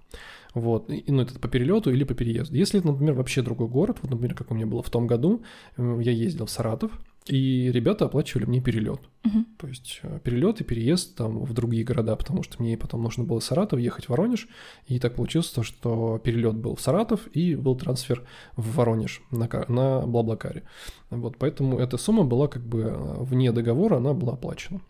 Вот, 0.54 0.88
и, 0.90 1.04
ну, 1.08 1.22
это 1.22 1.38
по 1.38 1.48
перелету 1.48 1.90
или 1.90 2.04
по 2.04 2.14
переезду. 2.14 2.56
Если 2.56 2.78
это, 2.78 2.88
например, 2.88 3.14
вообще 3.14 3.42
другой 3.42 3.68
город, 3.68 3.98
вот, 4.00 4.10
например, 4.10 4.34
как 4.34 4.50
у 4.50 4.54
меня 4.54 4.66
было 4.66 4.82
в 4.82 4.88
том 4.88 5.06
году, 5.06 5.42
э, 5.76 5.98
я 6.02 6.12
ездил 6.12 6.46
в 6.46 6.50
Саратов, 6.50 6.92
и 7.28 7.70
ребята 7.72 8.06
оплачивали 8.06 8.44
мне 8.44 8.60
перелет. 8.60 9.00
Мгм. 9.24 9.46
То 9.58 9.66
есть 9.66 10.00
перелет 10.22 10.60
и 10.60 10.64
переезд 10.64 11.16
там 11.16 11.44
в 11.44 11.52
другие 11.52 11.84
города, 11.84 12.14
потому 12.16 12.42
что 12.42 12.62
мне 12.62 12.76
потом 12.76 13.02
нужно 13.02 13.24
было 13.24 13.40
в 13.40 13.44
Саратов 13.44 13.80
ехать 13.80 14.06
в 14.06 14.10
Воронеж, 14.10 14.48
и 14.86 14.98
так 14.98 15.14
получилось 15.16 15.48
то, 15.50 15.62
что 15.62 16.20
перелет 16.22 16.56
был 16.56 16.76
в 16.76 16.80
Саратов 16.80 17.26
и 17.32 17.54
был 17.54 17.76
трансфер 17.76 18.26
в 18.56 18.76
Воронеж 18.76 19.22
на, 19.30 19.48
на 19.68 20.06
Блаблакаре. 20.06 20.62
Вот, 21.10 21.36
поэтому 21.38 21.78
эта 21.78 21.96
сумма 21.96 22.24
была 22.24 22.48
как 22.48 22.62
бы 22.62 22.80
э, 22.82 23.14
вне 23.24 23.52
договора, 23.52 23.96
она 23.96 24.12
была 24.14 24.34
оплачена. 24.34 24.80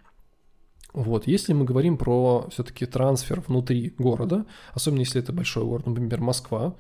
Вот, 0.93 1.27
если 1.27 1.53
мы 1.53 1.67
говорим 1.67 1.99
про 1.99 2.47
все-таки 2.51 2.87
трансфер 2.87 3.43
внутри 3.47 3.95
города, 3.99 4.47
особенно 4.73 5.01
если 5.01 5.21
это 5.21 5.33
большой 5.33 5.65
город, 5.65 5.87
например, 5.87 6.21
Москва, 6.21 6.75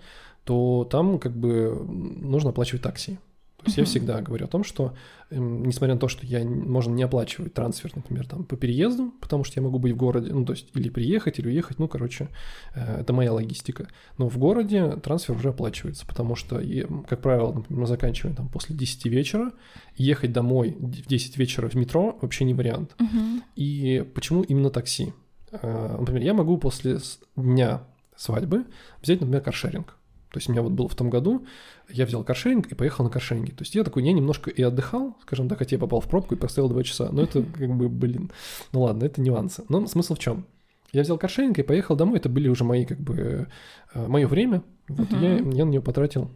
то 0.45 0.89
там 0.91 1.19
как 1.19 1.37
бы 1.37 1.85
нужно 1.87 2.51
оплачивать 2.51 2.83
такси. 2.83 3.19
То 3.67 3.71
есть 3.71 3.79
я 3.79 3.85
всегда 3.85 4.23
говорю 4.23 4.45
о 4.45 4.49
том, 4.49 4.63
что 4.63 4.95
эм, 5.31 5.65
несмотря 5.65 5.95
на 5.95 6.01
то, 6.01 6.07
что 6.07 6.25
я 6.25 6.45
можно 6.45 6.95
не 6.95 7.03
оплачивать 7.03 7.53
трансфер, 7.53 7.91
например, 7.97 8.29
там 8.29 8.45
по 8.45 8.57
переезду, 8.57 9.13
потому 9.21 9.43
что 9.43 9.59
я 9.59 9.65
могу 9.65 9.81
быть 9.81 9.93
в 9.93 9.97
городе, 9.97 10.33
ну 10.33 10.45
то 10.45 10.53
есть 10.53 10.69
или 10.75 10.89
приехать, 10.89 11.41
или 11.41 11.49
уехать, 11.49 11.81
ну 11.81 11.89
короче, 11.89 12.29
э, 12.75 13.01
это 13.01 13.13
моя 13.13 13.33
логистика. 13.33 13.89
Но 14.19 14.29
в 14.29 14.39
городе 14.39 14.97
трансфер 15.03 15.35
уже 15.35 15.49
оплачивается, 15.49 16.07
потому 16.07 16.37
что, 16.37 16.63
как 17.09 17.23
правило, 17.23 17.53
например, 17.53 17.81
мы 17.81 17.87
заканчиваем 17.89 18.37
там 18.37 18.49
после 18.49 18.77
10 18.77 19.07
вечера, 19.07 19.53
ехать 19.97 20.33
домой 20.33 20.77
в 20.79 21.09
10 21.09 21.37
вечера 21.39 21.69
в 21.69 21.75
метро 21.75 22.17
вообще 22.23 22.45
не 22.45 22.55
вариант. 22.55 22.95
Мгм. 23.01 23.43
И 23.57 24.09
почему 24.15 24.43
именно 24.43 24.71
такси? 24.71 25.13
Э, 25.51 25.97
Например, 25.99 26.23
я 26.23 26.35
могу 26.35 26.57
после 26.57 26.99
дня 27.35 27.83
свадьбы 28.17 28.65
взять, 29.03 29.21
например, 29.21 29.43
каршеринг. 29.43 29.97
То 30.37 30.39
есть 30.39 30.51
у 30.51 30.53
меня 30.53 30.61
вот 30.61 30.73
было 30.73 30.87
в 30.87 30.95
том 30.95 31.09
году, 31.09 31.47
я 31.89 32.05
взял 32.05 32.23
каршеринг 32.23 32.67
и 32.67 32.75
поехал 32.75 33.05
на 33.05 33.11
каршеринге. 33.11 33.53
То 33.55 33.63
есть 33.63 33.75
я 33.75 33.85
такой, 33.85 34.05
я 34.05 34.13
немножко 34.13 34.51
и 34.51 34.61
отдыхал, 34.61 35.17
скажем 35.23 35.49
так, 35.49 35.57
хотя 35.57 35.77
я 35.77 35.81
попал 35.81 36.01
в 36.03 36.09
пробку 36.11 36.35
и 36.35 36.37
простоял 36.37 36.69
два 36.69 36.83
часа. 36.83 37.09
Но 37.11 37.23
это 37.23 37.43
как 37.43 37.75
бы, 37.75 37.89
блин, 37.89 38.31
ну 38.73 38.83
ладно, 38.83 39.05
это 39.05 39.23
нюансы. 39.23 39.65
Но 39.71 39.87
смысл 39.87 40.15
в 40.15 40.19
чем? 40.19 40.45
Я 40.93 41.01
взял 41.01 41.17
каршеринг 41.17 41.59
и 41.59 41.63
поехал 41.63 41.97
домой, 41.97 42.19
это 42.19 42.29
были 42.29 42.49
уже 42.51 42.65
мои, 42.65 42.85
как 42.85 43.01
бы, 43.01 43.49
мое 43.95 44.27
время. 44.27 44.63
Вот 44.89 45.11
Мгм. 45.11 45.23
я, 45.23 45.37
я 45.37 45.65
на 45.65 45.71
нее 45.71 45.81
потратил 45.81 46.31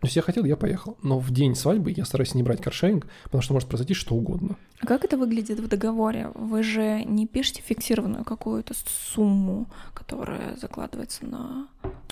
то 0.00 0.06
есть 0.06 0.16
я 0.16 0.22
хотел, 0.22 0.44
я 0.44 0.56
поехал. 0.56 0.96
Но 1.02 1.18
в 1.18 1.30
день 1.32 1.54
свадьбы 1.56 1.92
я 1.96 2.04
стараюсь 2.04 2.34
не 2.34 2.42
брать 2.44 2.60
каршеринг, 2.62 3.06
потому 3.24 3.42
что 3.42 3.52
может 3.54 3.68
произойти 3.68 3.94
что 3.94 4.14
угодно. 4.14 4.56
А 4.80 4.86
как 4.86 5.04
это 5.04 5.16
выглядит 5.16 5.58
в 5.58 5.66
договоре? 5.66 6.30
Вы 6.34 6.62
же 6.62 7.02
не 7.04 7.26
пишете 7.26 7.62
фиксированную 7.66 8.24
какую-то 8.24 8.74
сумму, 9.14 9.66
которая 9.94 10.56
закладывается 10.56 11.26
на 11.26 11.66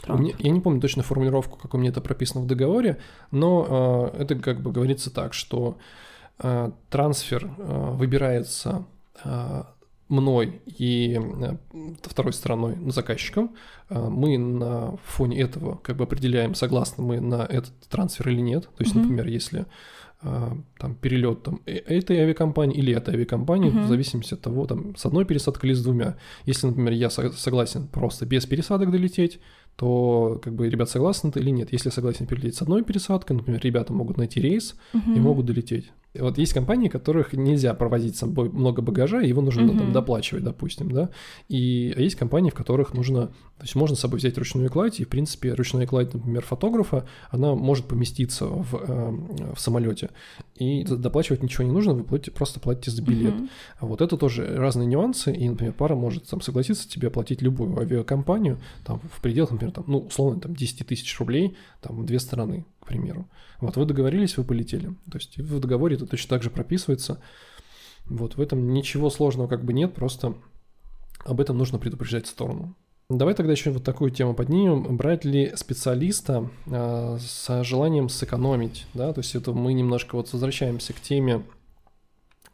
меня- 0.09 0.35
я 0.39 0.51
не 0.51 0.61
помню 0.61 0.81
точно 0.81 1.03
формулировку, 1.05 1.59
как 1.59 1.75
у 1.75 1.79
меня 1.79 1.91
это 1.91 2.01
прописано 2.01 2.43
в 2.43 2.47
договоре, 2.47 2.99
но 3.31 4.13
э, 4.17 4.23
это 4.23 4.35
как 4.37 4.61
бы 4.61 4.73
говорится 4.73 5.11
так, 5.11 5.33
что 5.33 5.79
э, 6.39 6.71
трансфер 6.91 7.51
э, 7.57 7.91
выбирается 7.93 8.85
э, 9.25 9.63
мной 10.09 10.61
и 10.67 11.19
э, 11.21 11.57
второй 12.03 12.33
стороной, 12.33 12.77
ну, 12.77 12.91
заказчиком. 12.91 13.55
Э, 13.91 14.09
мы 14.09 14.39
на 14.39 14.97
фоне 15.05 15.41
этого 15.41 15.77
как 15.77 15.97
бы 15.97 16.05
определяем, 16.05 16.55
согласны 16.55 17.05
мы 17.05 17.21
на 17.21 17.45
этот 17.45 17.73
трансфер 17.89 18.29
или 18.29 18.41
нет. 18.41 18.65
То 18.77 18.85
есть, 18.85 18.95
Мгм. 18.95 19.03
например, 19.03 19.27
если 19.27 19.67
э, 20.23 20.51
там 20.79 20.95
перелет 20.95 21.43
там, 21.43 21.61
этой 21.67 22.19
авиакомпании 22.21 22.77
или 22.79 22.95
этой 22.95 23.15
авиакомпании, 23.15 23.71
Мгм. 23.71 23.85
в 23.85 23.89
зависимости 23.89 24.35
от 24.35 24.41
того, 24.41 24.67
там, 24.67 24.97
с 24.97 25.05
одной 25.07 25.25
пересадкой 25.27 25.71
или 25.71 25.75
с 25.77 25.83
двумя. 25.83 26.17
Если, 26.47 26.67
например, 26.69 26.93
я 26.95 27.11
со- 27.11 27.33
согласен 27.33 27.87
просто 27.87 28.25
без 28.27 28.47
пересадок 28.47 28.91
долететь, 28.91 29.41
то 29.77 30.41
как 30.43 30.55
бы 30.55 30.69
ребят 30.69 30.89
согласны 30.91 31.31
или 31.35 31.51
нет. 31.51 31.73
Если 31.73 31.91
согласен 31.91 32.27
перелететь 32.27 32.57
с 32.57 32.63
одной 32.63 32.83
пересадкой, 32.83 33.37
например, 33.37 33.61
ребята 33.63 33.93
могут 33.93 34.17
найти 34.17 34.41
рейс 34.41 34.75
и 34.93 34.97
Мгм. 34.97 35.23
могут 35.23 35.47
долететь. 35.47 35.93
И 36.15 36.21
Вот 36.21 36.39
есть 36.39 36.55
компании, 36.55 36.89
которых 36.89 37.35
нельзя 37.35 37.75
провозить 37.75 38.17
с 38.17 38.21
собой 38.21 38.49
много 38.49 38.81
багажа, 38.81 39.21
и 39.21 39.29
его 39.29 39.43
нужно 39.43 39.67
там 39.69 39.77
Мгм. 39.77 39.93
доплачивать, 39.93 40.45
допустим, 40.45 40.91
да. 40.91 41.11
И 41.51 41.93
а 41.95 42.01
есть 42.01 42.17
компании, 42.17 42.49
в 42.49 42.55
которых 42.55 42.95
нужно, 42.95 43.27
то 43.27 43.63
есть 43.65 43.75
можно 43.75 43.97
с 43.97 44.01
собой 44.01 44.19
взять 44.19 44.39
ручную 44.39 44.71
кладь, 44.71 44.99
и 44.99 45.05
в 45.05 45.09
принципе 45.09 45.53
ручная 45.53 45.87
кладь, 45.87 46.15
например, 46.15 46.43
фотографа, 46.43 47.07
она 47.31 47.55
может 47.55 47.85
поместиться 47.85 48.47
в, 48.47 48.75
э, 48.75 49.53
в 49.55 49.61
самолете, 49.61 50.09
и 50.55 50.85
доплачивать 50.85 51.43
ничего 51.43 51.65
не 51.65 51.73
нужно, 51.73 51.93
вы 51.93 52.03
платите, 52.05 52.31
просто 52.31 52.61
платите 52.61 52.93
за 52.93 53.03
билет. 53.03 53.35
Мгм. 53.35 53.51
А 53.81 53.87
Вот 53.87 54.01
это 54.01 54.17
тоже 54.17 54.57
разные 54.57 54.87
нюансы, 54.87 55.35
и, 55.35 55.47
например, 55.47 55.75
пара 55.75 55.95
может 55.97 56.27
там 56.29 56.41
согласиться 56.41 56.89
тебе 56.89 57.09
оплатить 57.09 57.43
любую 57.43 57.79
авиакомпанию, 57.79 58.59
там, 58.87 59.01
в 59.13 59.21
пределах, 59.21 59.51
например, 59.51 59.66
там, 59.71 59.85
ну, 59.87 59.99
условно, 59.99 60.41
там, 60.41 60.55
10 60.55 60.87
тысяч 60.87 61.19
рублей, 61.19 61.57
там, 61.81 62.05
две 62.07 62.19
стороны, 62.19 62.67
к 62.81 62.87
примеру. 62.87 63.29
Вот 63.61 63.77
вы 63.77 63.85
договорились, 63.85 64.37
вы 64.37 64.45
полетели. 64.45 64.89
То 65.11 65.19
есть 65.19 65.39
в 65.39 65.61
договоре 65.61 65.97
это 65.97 66.07
точно 66.07 66.31
так 66.31 66.43
же 66.43 66.51
прописывается. 66.51 67.21
Вот 68.07 68.37
в 68.37 68.41
этом 68.41 68.73
ничего 68.73 69.11
сложного 69.11 69.49
как 69.49 69.65
бы 69.65 69.73
нет, 69.73 69.95
просто 69.95 70.35
об 71.25 71.41
этом 71.41 71.59
нужно 71.59 71.79
предупреждать 71.79 72.27
сторону. 72.27 72.77
Давай 73.09 73.35
тогда 73.35 73.53
еще 73.53 73.71
вот 73.71 73.85
такую 73.85 74.11
тему 74.11 74.35
поднимем. 74.35 74.97
Брать 74.97 75.25
ли 75.25 75.53
специалиста 75.55 76.51
э, 76.67 77.19
с 77.21 77.63
желанием 77.63 78.09
сэкономить, 78.09 78.87
да, 78.95 79.13
то 79.13 79.21
есть 79.21 79.35
это 79.37 79.53
мы 79.53 79.75
немножко 79.75 80.17
вот 80.17 80.33
возвращаемся 80.33 80.93
к 80.93 81.01
теме, 81.01 81.45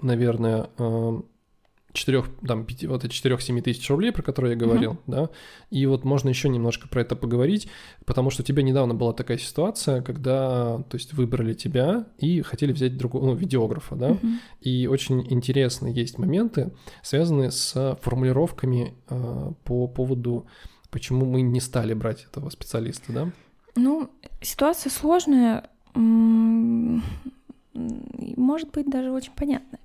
наверное, 0.00 0.68
э, 0.76 1.20
4, 1.92 2.24
там, 2.46 2.64
5, 2.64 2.84
вот 2.86 3.04
эти 3.04 3.12
4-7 3.12 3.60
тысяч 3.62 3.88
рублей, 3.90 4.12
про 4.12 4.22
которые 4.22 4.52
я 4.52 4.58
говорил, 4.58 4.92
uh-huh. 4.92 4.98
да, 5.06 5.28
и 5.70 5.84
вот 5.86 6.04
можно 6.04 6.28
еще 6.28 6.48
немножко 6.48 6.88
про 6.88 7.02
это 7.02 7.16
поговорить, 7.16 7.68
потому 8.06 8.30
что 8.30 8.42
у 8.42 8.44
тебя 8.44 8.62
недавно 8.62 8.94
была 8.94 9.12
такая 9.12 9.38
ситуация, 9.38 10.00
когда, 10.02 10.78
то 10.88 10.96
есть, 10.96 11.12
выбрали 11.12 11.54
тебя 11.54 12.06
и 12.18 12.40
хотели 12.42 12.72
взять 12.72 12.96
другого, 12.96 13.26
ну, 13.26 13.34
видеографа, 13.34 13.94
да, 13.96 14.10
uh-huh. 14.10 14.36
и 14.60 14.86
очень 14.86 15.26
интересные 15.32 15.94
есть 15.94 16.18
моменты, 16.18 16.72
связанные 17.02 17.50
с 17.50 17.98
формулировками 18.00 18.94
э, 19.08 19.52
по 19.64 19.86
поводу, 19.86 20.46
почему 20.90 21.26
мы 21.26 21.42
не 21.42 21.60
стали 21.60 21.92
брать 21.94 22.24
этого 22.24 22.48
специалиста, 22.50 23.12
да? 23.12 23.30
Ну, 23.74 24.10
ситуация 24.40 24.90
сложная, 24.90 25.68
может 27.74 28.70
быть, 28.70 28.90
даже 28.90 29.10
очень 29.10 29.32
понятная 29.32 29.80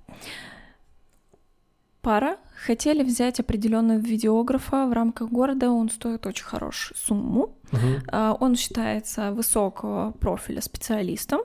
пара 2.00 2.36
хотели 2.64 3.02
взять 3.02 3.40
определенного 3.40 3.98
видеографа 3.98 4.86
в 4.86 4.92
рамках 4.92 5.30
города, 5.30 5.70
он 5.70 5.90
стоит 5.90 6.26
очень 6.26 6.44
хорошую 6.44 6.96
сумму. 6.98 7.56
Uh-huh. 7.70 8.36
Он 8.40 8.56
считается 8.56 9.32
высокого 9.32 10.12
профиля 10.12 10.60
специалистом, 10.60 11.40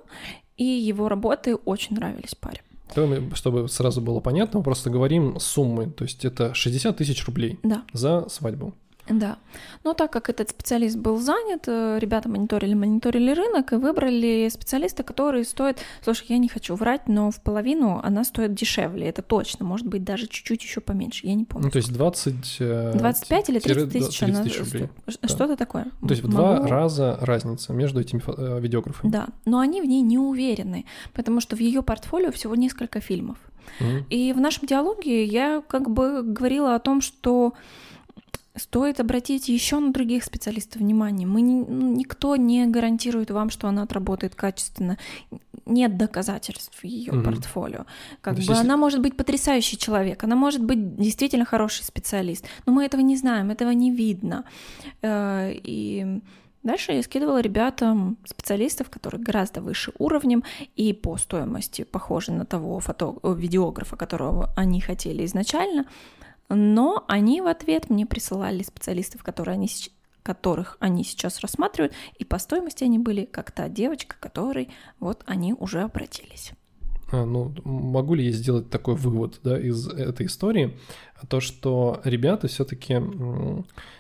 и 0.58 0.64
его 0.64 1.10
работы 1.10 1.56
очень 1.56 1.96
нравились 1.96 2.36
паре. 2.36 2.62
Чтобы 3.34 3.68
сразу 3.70 4.02
было 4.02 4.20
понятно, 4.20 4.60
мы 4.60 4.64
просто 4.64 4.90
говорим 4.90 5.40
суммы, 5.40 5.90
то 5.90 6.04
есть 6.04 6.26
это 6.26 6.54
60 6.54 6.96
тысяч 6.96 7.26
рублей 7.26 7.60
да. 7.64 7.84
за 7.92 8.30
свадьбу. 8.30 8.74
Да. 9.10 9.38
Но 9.84 9.94
так 9.94 10.12
как 10.12 10.30
этот 10.30 10.50
специалист 10.50 10.98
был 10.98 11.18
занят, 11.18 11.66
э, 11.68 11.98
ребята 12.00 12.30
мониторили, 12.30 12.74
мониторили 12.74 13.32
рынок 13.32 13.74
и 13.74 13.76
выбрали 13.76 14.50
специалиста, 14.50 15.04
который 15.04 15.44
стоит, 15.44 15.80
слушай, 16.02 16.26
я 16.30 16.38
не 16.38 16.48
хочу 16.48 16.76
врать, 16.76 17.08
но 17.08 17.30
в 17.30 17.42
половину 17.42 18.00
она 18.02 18.24
стоит 18.24 18.54
дешевле, 18.54 19.10
это 19.10 19.22
точно, 19.22 19.66
может 19.66 19.88
быть, 19.88 20.04
даже 20.04 20.28
чуть-чуть 20.28 20.64
еще 20.64 20.80
поменьше, 20.80 21.28
я 21.28 21.34
не 21.34 21.44
помню. 21.44 21.66
Ну, 21.66 21.72
то 21.72 21.78
есть 21.78 21.92
20... 21.92 22.36
25 22.96 23.50
э, 23.50 23.52
или 23.52 23.60
30 23.60 23.92
тысяч 23.92 24.24
она 24.24 24.44
рублей. 24.44 24.66
стоит. 24.66 24.92
Что-то 25.26 25.48
да. 25.48 25.56
такое. 25.58 25.86
То 26.02 26.10
есть 26.10 26.24
в 26.24 26.28
Могу... 26.28 26.38
два 26.38 26.68
раза 26.68 27.18
разница 27.22 27.74
между 27.74 28.00
этими 28.00 28.22
э, 28.26 28.60
видеографами. 28.62 29.12
Да, 29.12 29.28
но 29.46 29.60
они 29.60 29.82
в 29.82 29.86
ней 29.86 30.02
не 30.02 30.18
уверены, 30.18 30.86
потому 31.14 31.42
что 31.42 31.58
в 31.58 31.60
ее 31.60 31.82
портфолио 31.82 32.32
всего 32.32 32.56
несколько 32.56 33.02
фильмов. 33.02 33.38
Mm-hmm. 33.80 34.04
И 34.10 34.34
в 34.34 34.40
нашем 34.40 34.68
диалоге 34.68 35.26
я 35.26 35.64
как 35.68 35.90
бы 35.90 36.22
говорила 36.24 36.76
о 36.76 36.80
том, 36.80 37.02
что 37.02 37.54
Стоит 38.56 39.00
обратить 39.00 39.50
еще 39.50 39.80
на 39.80 39.92
других 39.92 40.24
специалистов 40.24 40.82
внимание. 40.82 41.28
Мы 41.28 41.42
не, 41.42 41.62
ну, 41.62 41.96
никто 41.96 42.36
не 42.36 42.68
гарантирует 42.68 43.32
вам, 43.32 43.50
что 43.50 43.68
она 43.68 43.82
отработает 43.82 44.36
качественно. 44.36 44.98
Нет 45.66 45.98
доказательств 45.98 46.78
в 46.78 46.84
ее 46.84 47.14
угу. 47.14 47.24
портфолио. 47.24 47.86
Как 48.22 48.38
бы 48.38 48.54
она 48.54 48.78
может 48.78 49.02
быть 49.02 49.18
потрясающий 49.18 49.78
человек, 49.78 50.24
она 50.24 50.36
может 50.36 50.64
быть 50.64 50.96
действительно 50.98 51.46
хороший 51.46 51.84
специалист, 51.84 52.46
но 52.66 52.74
мы 52.74 52.86
этого 52.86 53.02
не 53.02 53.18
знаем, 53.18 53.50
этого 53.50 53.72
не 53.72 53.92
видно. 53.92 54.44
Э, 55.02 55.52
и 55.52 56.22
Дальше 56.64 56.94
я 56.94 57.04
скидывала 57.04 57.42
ребятам 57.42 58.18
специалистов, 58.24 58.90
которые 58.90 59.22
гораздо 59.22 59.62
выше 59.62 59.92
уровнем 60.00 60.44
и 60.78 60.94
по 60.94 61.18
стоимости 61.18 61.84
похожи 61.84 62.32
на 62.32 62.46
того 62.46 62.80
фото... 62.80 63.16
видеографа, 63.24 63.98
которого 63.98 64.50
они 64.56 64.80
хотели 64.80 65.26
изначально. 65.26 65.86
Но 66.54 67.04
они 67.08 67.42
в 67.42 67.48
ответ 67.48 67.90
мне 67.90 68.06
присылали 68.06 68.64
специалистов, 68.64 69.24
которые 69.24 69.54
они, 69.54 69.70
которых 70.22 70.78
они 70.80 71.04
сейчас 71.04 71.40
рассматривают, 71.40 71.94
и 72.18 72.26
по 72.26 72.38
стоимости 72.40 72.84
они 72.84 73.00
были 73.00 73.26
как 73.26 73.52
та 73.52 73.70
девочка, 73.70 74.16
которой 74.20 74.70
вот 75.00 75.24
они 75.26 75.54
уже 75.54 75.82
обратились. 75.82 76.52
А, 77.12 77.26
ну, 77.26 77.54
могу 77.64 78.16
ли 78.16 78.26
я 78.26 78.32
сделать 78.32 78.70
такой 78.70 78.96
вывод 78.96 79.40
да, 79.44 79.60
из 79.60 79.88
этой 79.88 80.26
истории? 80.26 80.78
То, 81.30 81.40
что 81.40 82.02
ребята 82.04 82.48
все-таки 82.48 82.96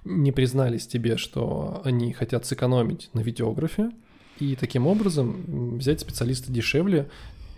не 0.03 0.31
признались 0.31 0.87
тебе, 0.87 1.17
что 1.17 1.81
они 1.85 2.11
хотят 2.13 2.45
сэкономить 2.45 3.09
на 3.13 3.19
видеографе, 3.19 3.91
и 4.39 4.55
таким 4.55 4.87
образом 4.87 5.77
взять 5.77 5.99
специалиста 5.99 6.51
дешевле, 6.51 7.09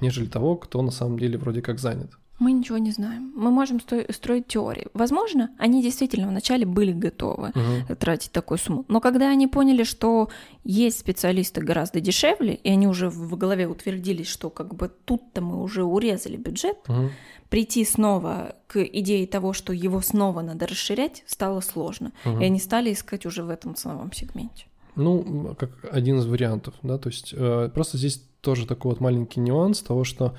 нежели 0.01 0.27
того, 0.27 0.57
кто 0.57 0.81
на 0.81 0.91
самом 0.91 1.17
деле 1.17 1.37
вроде 1.37 1.61
как 1.61 1.79
занят. 1.79 2.11
Мы 2.37 2.51
ничего 2.51 2.77
не 2.77 2.91
знаем. 2.91 3.31
Мы 3.35 3.49
можем 3.49 3.79
строить 3.79 4.47
теории. 4.47 4.87
Возможно, 4.93 5.51
они 5.57 5.81
действительно 5.81 6.27
вначале 6.27 6.65
были 6.65 6.91
готовы 6.91 7.49
uh-huh. 7.49 7.95
тратить 7.95 8.31
такую 8.31 8.57
сумму. 8.57 8.83
Но 8.89 8.99
когда 8.99 9.29
они 9.29 9.47
поняли, 9.47 9.83
что 9.83 10.29
есть 10.65 10.99
специалисты 10.99 11.61
гораздо 11.61 12.01
дешевле, 12.01 12.55
и 12.55 12.69
они 12.69 12.87
уже 12.87 13.09
в 13.09 13.37
голове 13.37 13.67
утвердились, 13.67 14.27
что 14.27 14.49
как 14.49 14.75
бы 14.75 14.91
тут-то 15.05 15.41
мы 15.41 15.63
уже 15.63 15.83
урезали 15.83 16.35
бюджет, 16.35 16.77
uh-huh. 16.87 17.09
прийти 17.49 17.85
снова 17.85 18.55
к 18.67 18.83
идее 18.83 19.25
того, 19.27 19.53
что 19.53 19.71
его 19.71 20.01
снова 20.01 20.41
надо 20.41 20.67
расширять, 20.67 21.23
стало 21.27 21.61
сложно. 21.61 22.11
Uh-huh. 22.25 22.41
И 22.41 22.45
они 22.45 22.59
стали 22.59 22.91
искать 22.91 23.25
уже 23.25 23.43
в 23.43 23.49
этом 23.49 23.75
ценовом 23.75 24.11
сегменте. 24.11 24.65
Ну, 24.97 25.55
как 25.57 25.71
один 25.91 26.19
из 26.19 26.25
вариантов, 26.25 26.73
да, 26.81 26.97
то 26.97 27.09
есть 27.09 27.33
э, 27.35 27.69
просто 27.73 27.97
здесь 27.97 28.21
тоже 28.41 28.65
такой 28.65 28.91
вот 28.91 29.01
маленький 29.01 29.39
нюанс 29.39 29.81
того, 29.81 30.03
что 30.03 30.35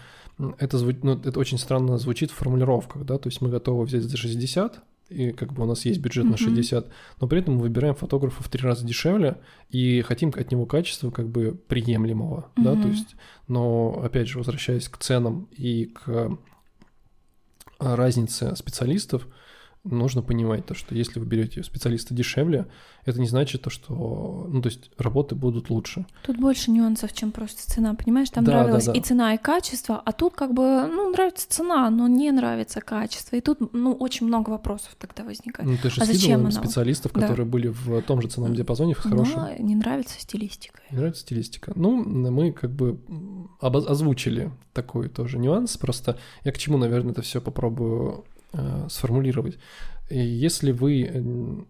это, 0.59 0.78
зву... 0.78 0.93
ну, 1.03 1.12
это 1.12 1.39
очень 1.39 1.59
странно 1.59 1.99
звучит 1.99 2.30
в 2.30 2.34
формулировках, 2.34 3.05
да, 3.05 3.18
то 3.18 3.28
есть 3.28 3.41
мы 3.41 3.49
готовы 3.49 3.84
взять 3.84 4.03
за 4.03 4.16
60, 4.16 4.82
и 5.09 5.30
как 5.32 5.53
бы 5.53 5.62
у 5.62 5.66
нас 5.66 5.84
есть 5.84 6.01
бюджет 6.01 6.26
mm-hmm. 6.26 6.30
на 6.30 6.37
60, 6.37 6.89
но 7.20 7.28
при 7.28 7.39
этом 7.39 7.55
мы 7.55 7.62
выбираем 7.62 7.95
фотографа 7.95 8.43
в 8.43 8.49
три 8.49 8.62
раза 8.62 8.84
дешевле 8.84 9.41
и 9.70 10.03
хотим 10.03 10.32
от 10.37 10.51
него 10.51 10.66
качества 10.66 11.11
как 11.11 11.28
бы 11.28 11.59
приемлемого, 11.68 12.51
mm-hmm. 12.57 12.62
да, 12.62 12.82
то 12.82 12.89
есть, 12.89 13.16
но 13.49 14.01
опять 14.03 14.28
же, 14.28 14.39
возвращаясь 14.39 14.89
к 14.89 14.99
ценам 14.99 15.49
и 15.53 15.87
к 15.87 16.39
разнице 17.78 18.57
специалистов, 18.57 19.28
нужно 19.91 20.22
понимать 20.22 20.66
то, 20.66 20.74
что 20.74 20.95
если 20.95 21.18
вы 21.18 21.26
берете 21.26 21.62
специалиста 21.62 22.14
дешевле, 22.14 22.66
это 23.05 23.20
не 23.20 23.28
значит 23.28 23.62
то, 23.62 23.70
что, 23.70 24.47
ну, 24.51 24.61
то 24.61 24.68
есть 24.68 24.91
работы 24.99 25.34
будут 25.34 25.70
лучше. 25.70 26.07
Тут 26.22 26.39
больше 26.39 26.70
нюансов, 26.70 27.12
чем 27.12 27.30
просто 27.30 27.70
цена, 27.70 27.95
понимаешь? 27.95 28.30
Там 28.30 28.45
да, 28.45 28.53
нравилась 28.53 28.87
да, 28.87 28.93
да. 28.93 28.99
и 28.99 29.03
цена, 29.03 29.34
и 29.34 29.39
качество, 29.39 30.03
а 30.05 30.12
тут 30.12 30.34
как 30.34 30.53
бы, 30.53 30.87
ну, 30.87 31.11
нравится 31.11 31.49
цена, 31.49 31.89
но 31.91 32.09
не 32.09 32.30
нравится 32.32 32.80
качество. 32.80 33.37
И 33.37 33.41
тут, 33.41 33.72
ну, 33.72 33.93
очень 33.93 34.26
много 34.26 34.51
вопросов 34.51 34.97
тогда 34.99 35.24
возникает. 35.24 35.68
Ну, 35.68 35.76
ты 35.80 35.91
же 35.91 36.01
а 36.01 36.05
зачем 36.05 36.51
специалистов, 36.51 37.12
да. 37.12 37.20
которые 37.20 37.47
были 37.47 37.68
в 37.68 38.03
том 38.03 38.20
же 38.20 38.28
ценовом 38.28 38.55
диапазоне, 38.55 38.95
в 38.95 38.99
хорошем. 38.99 39.41
Но 39.41 39.55
не 39.59 39.76
нравится 39.76 40.20
стилистика. 40.20 40.80
Не 40.91 40.99
нравится 40.99 41.22
стилистика. 41.22 41.72
Ну, 41.76 42.05
мы 42.05 42.53
как 42.53 42.72
бы 42.72 42.99
озвучили 43.61 44.51
такой 44.72 45.09
тоже 45.09 45.39
нюанс, 45.39 45.76
просто 45.76 46.18
я 46.45 46.53
к 46.53 46.59
чему, 46.59 46.76
наверное, 46.76 47.12
это 47.12 47.22
все 47.22 47.41
попробую 47.41 48.24
сформулировать. 48.89 49.59
И 50.09 50.19
если 50.19 50.73
вы 50.73 51.67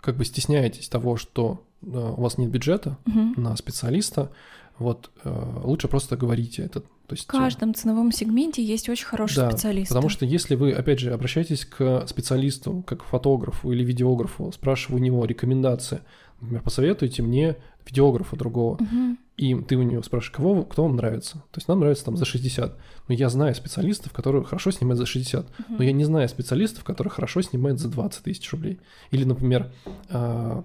как 0.00 0.16
бы 0.16 0.24
стесняетесь 0.24 0.88
того, 0.88 1.16
что 1.16 1.62
э, 1.82 1.86
у 1.86 2.20
вас 2.20 2.38
нет 2.38 2.50
бюджета 2.50 2.98
угу. 3.06 3.40
на 3.40 3.56
специалиста, 3.56 4.32
вот 4.78 5.10
э, 5.24 5.60
лучше 5.62 5.88
просто 5.88 6.16
говорите 6.16 6.62
это. 6.62 6.80
То 6.80 7.14
есть, 7.14 7.24
в 7.24 7.26
каждом 7.26 7.74
ценовом 7.74 8.12
сегменте 8.12 8.62
есть 8.62 8.88
очень 8.88 9.06
хороший 9.06 9.36
да, 9.36 9.50
специалист. 9.50 9.88
Потому 9.88 10.08
что 10.08 10.24
если 10.24 10.54
вы, 10.54 10.72
опять 10.72 11.00
же, 11.00 11.12
обращаетесь 11.12 11.64
к 11.64 12.06
специалисту, 12.06 12.84
как 12.86 13.00
к 13.00 13.04
фотографу 13.04 13.72
или 13.72 13.82
видеографу, 13.84 14.52
спрашивая 14.52 15.00
у 15.00 15.02
него 15.02 15.24
рекомендации, 15.24 16.00
например, 16.40 16.62
посоветуйте 16.62 17.22
мне 17.22 17.56
видеографа 17.86 18.36
другого, 18.36 18.74
угу. 18.74 19.16
и 19.36 19.54
ты 19.62 19.76
у 19.76 19.82
него 19.82 20.02
спрашиваешь, 20.02 20.36
кого, 20.36 20.62
кто 20.64 20.84
вам 20.84 20.96
нравится. 20.96 21.34
То 21.50 21.58
есть 21.58 21.68
нам 21.68 21.80
нравится 21.80 22.04
там 22.04 22.16
за 22.16 22.24
60. 22.24 22.78
Но 23.08 23.14
я 23.14 23.28
знаю 23.28 23.54
специалистов, 23.54 24.12
которые 24.12 24.44
хорошо 24.44 24.70
снимают 24.70 24.98
за 24.98 25.06
60, 25.06 25.46
угу. 25.46 25.52
но 25.68 25.84
я 25.84 25.92
не 25.92 26.04
знаю 26.04 26.28
специалистов, 26.28 26.84
которые 26.84 27.10
хорошо 27.10 27.42
снимают 27.42 27.80
за 27.80 27.88
20 27.88 28.24
тысяч 28.24 28.50
рублей. 28.52 28.80
Или, 29.10 29.24
например, 29.24 29.72
а, 30.08 30.64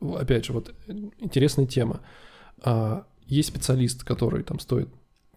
опять 0.00 0.44
же, 0.44 0.52
вот 0.52 0.74
интересная 1.18 1.66
тема. 1.66 2.00
А, 2.62 3.04
есть 3.26 3.48
специалист, 3.48 4.04
который 4.04 4.42
там 4.42 4.58
стоит 4.58 4.88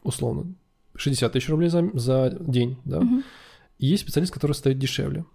условно 0.04 0.54
60 0.96 1.32
тысяч 1.32 1.50
рублей 1.50 1.70
за, 1.70 1.90
за 1.94 2.38
день, 2.40 2.78
да, 2.86 3.00
угу. 3.00 3.24
и 3.80 3.88
есть 3.88 4.04
специалист, 4.04 4.34
который 4.34 4.54
стоит 4.54 4.80
дешевле. 4.80 5.26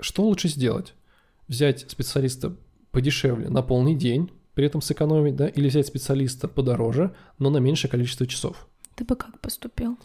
Что 0.00 0.24
лучше 0.24 0.48
сделать? 0.48 0.94
Взять 1.48 1.90
специалиста 1.90 2.54
подешевле 2.90 3.48
на 3.48 3.62
полный 3.62 3.94
день, 3.94 4.30
при 4.54 4.66
этом 4.66 4.80
сэкономить, 4.80 5.36
да, 5.36 5.46
или 5.46 5.68
взять 5.68 5.86
специалиста 5.86 6.48
подороже, 6.48 7.14
но 7.38 7.50
на 7.50 7.58
меньшее 7.58 7.90
количество 7.90 8.26
часов. 8.26 8.68
Ты 8.96 9.04
бы 9.04 9.14
как 9.14 9.40
поступил? 9.40 9.98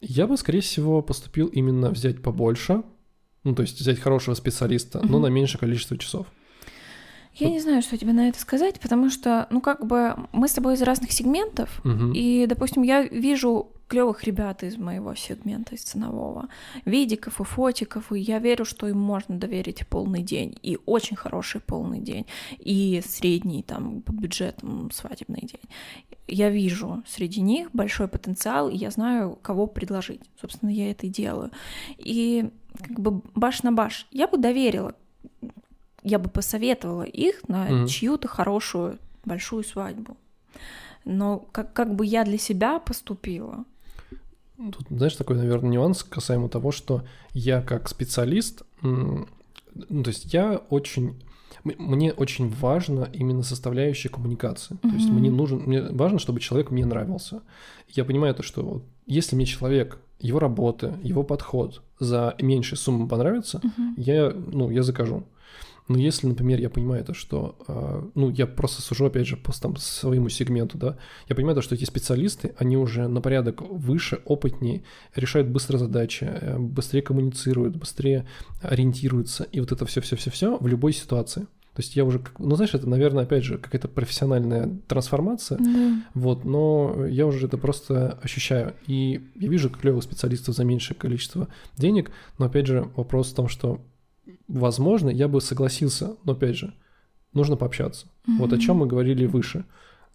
Я 0.00 0.26
бы, 0.26 0.36
скорее 0.36 0.60
всего, 0.60 1.02
поступил 1.02 1.48
именно 1.48 1.90
взять 1.90 2.22
побольше, 2.22 2.82
ну, 3.44 3.54
то 3.54 3.62
есть 3.62 3.80
взять 3.80 3.98
хорошего 3.98 4.34
специалиста, 4.34 5.00
но 5.04 5.18
на 5.18 5.26
меньшее 5.26 5.58
количество 5.58 5.98
часов. 5.98 6.26
Я 7.34 7.48
не 7.50 7.60
знаю, 7.60 7.82
что 7.82 7.96
тебе 7.96 8.12
на 8.12 8.28
это 8.28 8.38
сказать, 8.38 8.78
потому 8.80 9.08
что, 9.10 9.46
ну, 9.50 9.60
как 9.60 9.86
бы 9.86 10.14
мы 10.32 10.48
с 10.48 10.52
тобой 10.52 10.74
из 10.74 10.82
разных 10.82 11.12
сегментов, 11.12 11.80
Мгм. 11.84 12.12
и, 12.12 12.46
допустим, 12.46 12.82
я 12.82 13.02
вижу 13.02 13.68
клевых 13.88 14.24
ребят 14.24 14.62
из 14.62 14.78
моего 14.78 15.14
сегмента, 15.14 15.74
из 15.74 15.82
ценового, 15.82 16.48
видиков 16.86 17.40
и 17.40 17.44
фотиков, 17.44 18.10
и 18.12 18.20
я 18.20 18.38
верю, 18.38 18.64
что 18.64 18.88
им 18.88 18.98
можно 18.98 19.38
доверить 19.38 19.86
полный 19.86 20.22
день, 20.22 20.56
и 20.62 20.78
очень 20.86 21.16
хороший 21.16 21.60
полный 21.60 22.00
день, 22.00 22.26
и 22.58 23.02
средний 23.06 23.62
там 23.62 24.00
по 24.00 24.12
бюджетам 24.12 24.90
свадебный 24.90 25.40
день. 25.42 25.70
Я 26.26 26.48
вижу 26.48 27.02
среди 27.06 27.42
них 27.42 27.68
большой 27.72 28.08
потенциал, 28.08 28.70
и 28.70 28.76
я 28.76 28.90
знаю, 28.90 29.38
кого 29.42 29.66
предложить. 29.66 30.22
Собственно, 30.40 30.70
я 30.70 30.90
это 30.90 31.06
и 31.06 31.10
делаю. 31.10 31.50
И 31.98 32.48
как 32.78 32.98
бы 32.98 33.20
баш 33.34 33.62
на 33.62 33.72
баш. 33.72 34.06
Я 34.10 34.26
бы 34.26 34.38
доверила, 34.38 34.94
я 36.02 36.18
бы 36.18 36.28
посоветовала 36.28 37.02
их 37.02 37.48
на 37.48 37.68
Мгм. 37.70 37.86
чью-то 37.86 38.28
хорошую 38.28 38.98
большую 39.24 39.64
свадьбу. 39.64 40.16
Но 41.04 41.46
как, 41.52 41.72
как 41.72 41.94
бы 41.94 42.06
я 42.06 42.24
для 42.24 42.38
себя 42.38 42.78
поступила? 42.78 43.64
Тут, 44.56 44.86
знаешь, 44.90 45.16
такой, 45.16 45.36
наверное, 45.36 45.70
нюанс 45.70 46.04
касаемо 46.04 46.48
того, 46.48 46.70
что 46.70 47.02
я 47.32 47.62
как 47.62 47.88
специалист, 47.88 48.62
ну, 48.82 49.26
то 49.74 50.08
есть 50.08 50.32
я 50.32 50.60
очень... 50.70 51.22
Мне 51.64 52.12
очень 52.12 52.48
важно 52.48 53.08
именно 53.12 53.42
составляющая 53.42 54.08
коммуникации. 54.08 54.76
То 54.82 54.88
есть 54.88 55.10
мне 55.12 55.30
нужен, 55.30 55.60
мне 55.60 55.82
важно, 55.82 56.18
чтобы 56.18 56.40
человек 56.40 56.70
мне 56.70 56.84
нравился. 56.84 57.42
Я 57.88 58.04
понимаю 58.04 58.34
то, 58.34 58.42
что 58.42 58.62
вот 58.62 58.84
если 59.06 59.36
мне 59.36 59.46
человек, 59.46 59.98
его 60.18 60.38
работа, 60.38 60.98
его 61.02 61.22
подход 61.22 61.82
за 62.00 62.34
меньшую 62.40 62.78
сумму 62.78 63.06
понравится, 63.06 63.60
Мгм. 63.62 63.94
я, 63.96 64.30
ну, 64.30 64.70
я 64.70 64.82
закажу. 64.82 65.24
Но 65.88 65.98
если, 65.98 66.26
например, 66.28 66.60
я 66.60 66.70
понимаю 66.70 67.04
то, 67.04 67.12
что, 67.14 67.56
а, 67.66 68.08
ну, 68.14 68.30
я 68.30 68.46
просто 68.46 68.82
сужу, 68.82 69.06
опять 69.06 69.26
же, 69.26 69.36
по 69.36 69.52
там, 69.52 69.76
своему 69.76 70.28
сегменту, 70.28 70.78
да, 70.78 70.96
я 71.28 71.34
понимаю 71.34 71.56
то, 71.56 71.62
что 71.62 71.74
эти 71.74 71.84
специалисты, 71.84 72.54
они 72.56 72.76
уже 72.76 73.08
на 73.08 73.20
порядок 73.20 73.62
выше, 73.62 74.20
опытнее, 74.24 74.82
решают 75.14 75.48
быстро 75.48 75.78
задачи, 75.78 76.24
э, 76.24 76.58
быстрее 76.58 77.02
коммуницируют, 77.02 77.76
быстрее 77.76 78.26
ориентируются, 78.62 79.44
и 79.44 79.60
вот 79.60 79.72
это 79.72 79.84
все-все-все-все 79.86 80.56
в 80.58 80.66
любой 80.66 80.92
ситуации. 80.92 81.46
То 81.74 81.80
есть 81.80 81.96
я 81.96 82.04
уже, 82.04 82.20
ну, 82.38 82.54
знаешь, 82.54 82.74
это, 82.74 82.86
наверное, 82.86 83.24
опять 83.24 83.44
же, 83.44 83.56
какая-то 83.56 83.88
профессиональная 83.88 84.68
трансформация, 84.88 85.56
Да. 85.58 86.02
вот, 86.12 86.44
но 86.44 87.06
я 87.06 87.26
уже 87.26 87.46
это 87.46 87.56
просто 87.56 88.18
ощущаю. 88.22 88.74
И 88.86 89.22
я 89.34 89.48
вижу 89.48 89.70
клевых 89.70 90.04
специалистов 90.04 90.54
за 90.54 90.64
меньшее 90.64 90.96
количество 90.96 91.48
денег, 91.78 92.10
но 92.38 92.44
опять 92.46 92.66
же 92.66 92.90
вопрос 92.94 93.32
в 93.32 93.34
том, 93.34 93.48
что, 93.48 93.80
возможно, 94.48 95.08
я 95.10 95.28
бы 95.28 95.40
согласился, 95.40 96.16
но 96.24 96.32
опять 96.32 96.56
же, 96.56 96.74
нужно 97.32 97.56
пообщаться. 97.56 98.06
Вот 98.38 98.52
о 98.52 98.58
чем 98.58 98.76
мы 98.76 98.86
говорили 98.86 99.26
выше. 99.26 99.64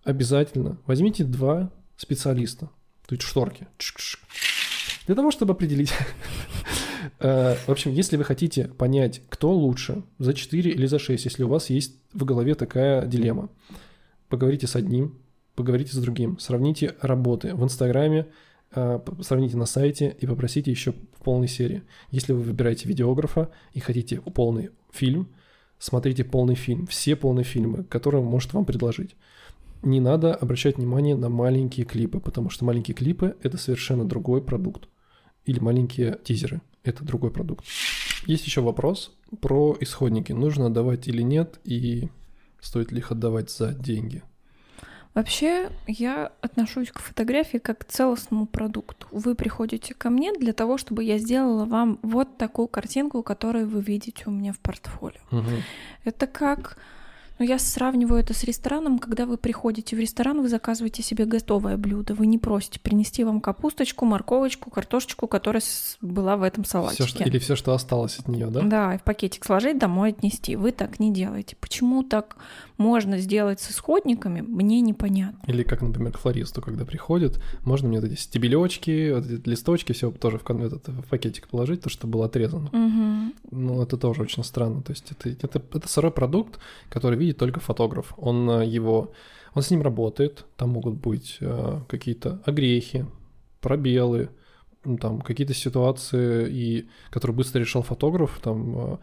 Обязательно 0.04 0.78
возьмите 0.86 1.24
два 1.24 1.72
специалиста. 1.98 2.70
Тут 3.08 3.22
шторки. 3.22 3.68
Чик-чик. 3.78 4.20
Для 5.06 5.16
того, 5.16 5.32
чтобы 5.32 5.54
определить. 5.54 5.94
Э, 7.20 7.56
В 7.68 7.70
общем, 7.70 7.94
если 7.94 8.18
вы 8.18 8.24
хотите 8.26 8.66
понять, 8.68 9.22
кто 9.30 9.52
лучше, 9.54 10.04
за 10.20 10.34
4 10.34 10.72
или 10.72 10.86
за 10.88 11.00
6, 11.00 11.26
если 11.26 11.44
у 11.44 11.48
вас 11.48 11.70
есть 11.70 11.96
в 12.12 12.26
голове 12.26 12.54
такая 12.56 13.06
дилемма, 13.06 13.50
поговорите 14.30 14.68
с 14.68 14.76
одним, 14.76 15.16
поговорите 15.56 15.94
с 15.94 15.98
другим, 15.98 16.38
сравните 16.40 16.96
работы 17.00 17.56
в 17.56 17.64
Инстаграме, 17.64 18.28
сравните 19.22 19.58
на 19.58 19.66
сайте 19.66 20.16
и 20.20 20.26
попросите 20.26 20.72
еще 20.72 20.92
в 20.92 21.24
полной 21.24 21.48
серии. 21.48 21.84
Если 22.12 22.34
вы 22.34 22.42
выбираете 22.42 22.88
видеографа 22.88 23.50
и 23.74 23.80
хотите 23.80 24.22
полный 24.22 24.70
фильм, 24.92 25.30
смотрите 25.80 26.24
полный 26.24 26.56
фильм, 26.56 26.88
все 26.88 27.16
полные 27.16 27.44
фильмы, 27.44 27.84
которые 27.84 28.22
он 28.22 28.28
может 28.28 28.54
вам 28.54 28.66
предложить. 28.66 29.16
Не 29.84 30.00
надо 30.00 30.34
обращать 30.34 30.78
внимание 30.78 31.16
на 31.16 31.30
маленькие 31.30 31.86
клипы, 31.86 32.20
потому 32.20 32.50
что 32.50 32.66
маленькие 32.66 32.96
клипы– 32.96 33.36
это 33.44 33.58
совершенно 33.58 34.06
другой 34.06 34.42
продукт. 34.42 34.90
Или 35.46 35.60
маленькие 35.60 36.20
тизеры– 36.24 36.62
это 36.84 37.06
другой 37.06 37.32
продукт. 37.32 37.66
Есть 38.26 38.46
еще 38.46 38.62
вопрос 38.62 39.16
про 39.40 39.78
исходники. 39.80 40.32
Нужно 40.34 40.66
отдавать 40.66 41.08
или 41.08 41.22
нет, 41.22 41.60
и 41.64 42.10
стоит 42.60 42.92
ли 42.92 42.98
их 42.98 43.12
отдавать 43.12 43.52
за 43.52 43.74
деньги? 43.74 44.24
Вообще, 45.18 45.72
я 45.88 46.32
отношусь 46.42 46.92
к 46.92 47.00
фотографии 47.00 47.58
как 47.58 47.80
к 47.80 47.86
целостному 47.86 48.46
продукту. 48.46 49.08
Вы 49.10 49.34
приходите 49.34 49.96
ко 49.96 50.12
мне 50.12 50.32
для 50.32 50.54
того, 50.54 50.78
чтобы 50.78 51.04
я 51.04 51.18
сделала 51.18 51.66
вам 51.66 51.98
вот 52.04 52.38
такую 52.38 52.68
картинку, 52.68 53.24
которую 53.24 53.68
вы 53.68 53.82
видите 53.82 54.26
у 54.28 54.30
меня 54.30 54.54
в 54.54 54.60
портфолио. 54.60 55.20
Мгм. 55.32 55.64
Это 56.04 56.28
как... 56.28 56.78
Ну, 57.40 57.46
я 57.46 57.58
сравниваю 57.60 58.20
это 58.20 58.34
с 58.36 58.44
рестораном. 58.44 58.98
Когда 59.00 59.26
вы 59.28 59.38
приходите 59.38 59.96
в 59.96 60.00
ресторан, 60.00 60.42
вы 60.42 60.50
заказываете 60.50 61.02
себе 61.04 61.26
готовое 61.26 61.78
блюдо. 61.78 62.14
Вы 62.16 62.26
не 62.28 62.38
просите 62.40 62.80
принести 62.80 63.24
вам 63.24 63.42
капусточку, 63.42 64.06
морковочку, 64.06 64.70
картошечку, 64.72 65.28
которая 65.28 65.62
была 66.02 66.36
в 66.38 66.42
этом 66.44 66.64
Всё, 66.64 66.72
салатике. 66.74 67.08
что- 67.08 67.24
или 67.24 67.38
все, 67.40 67.56
что 67.56 67.74
осталось 67.74 68.18
от 68.20 68.28
нее, 68.28 68.48
да? 68.48 68.62
Да, 68.62 68.96
и 68.96 68.98
в 68.98 69.04
пакетик 69.04 69.46
сложить, 69.46 69.78
домой 69.80 70.10
отнести. 70.10 70.56
Вы 70.56 70.72
так 70.72 71.00
не 71.00 71.12
делаете. 71.14 71.56
Почему 71.60 72.02
так 72.04 72.38
можно 72.78 73.18
сделать 73.18 73.60
с 73.60 73.72
исходниками, 73.72 74.42
мне 74.42 74.82
непонятно. 74.82 75.40
Или 75.48 75.64
как, 75.64 75.82
например, 75.82 76.14
к 76.14 76.20
флористу, 76.20 76.62
когда 76.62 76.86
приходит, 76.86 77.42
можно 77.64 77.88
мне 77.88 78.00
вот 78.00 78.10
эти 78.12 78.20
стебелечки, 78.20 79.12
вот 79.14 79.26
эти 79.26 79.50
листочки, 79.50 79.94
все 79.94 80.12
тоже 80.12 80.40
в, 80.40 80.50
этот, 80.50 80.88
в 80.88 81.04
пакетик 81.04 81.48
положить, 81.48 81.82
то, 81.82 81.90
что 81.90 82.08
было 82.08 82.26
отрезано. 82.26 82.70
Мгм. 82.72 83.34
Ну, 83.52 83.82
это 83.82 83.98
тоже 83.98 84.22
очень 84.22 84.44
странно. 84.44 84.82
То 84.82 84.92
есть 84.92 85.12
это, 85.12 85.30
это, 85.30 85.62
это 85.74 85.88
сырой 85.88 86.12
продукт, 86.12 86.60
который 86.90 87.18
видит 87.18 87.38
только 87.38 87.60
фотограф. 87.60 88.14
Он 88.18 88.50
э, 88.50 88.66
его, 88.66 89.14
он 89.54 89.64
с 89.64 89.72
ним 89.72 89.82
работает, 89.82 90.46
там 90.56 90.70
могут 90.70 90.96
быть 90.96 91.38
э, 91.40 91.80
какие-то 91.88 92.42
огрехи, 92.46 93.06
пробелы, 93.62 94.30
ну, 94.86 94.98
там 94.98 95.22
какие-то 95.22 95.54
ситуации, 95.54 96.48
и, 96.50 96.90
которые 97.10 97.36
быстро 97.36 97.60
решал 97.60 97.82
фотограф, 97.82 98.40
там, 98.42 99.00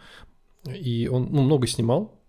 э, 0.67 0.77
и 0.77 1.09
он 1.09 1.29
ну, 1.31 1.43
много 1.43 1.67
снимал. 1.67 2.21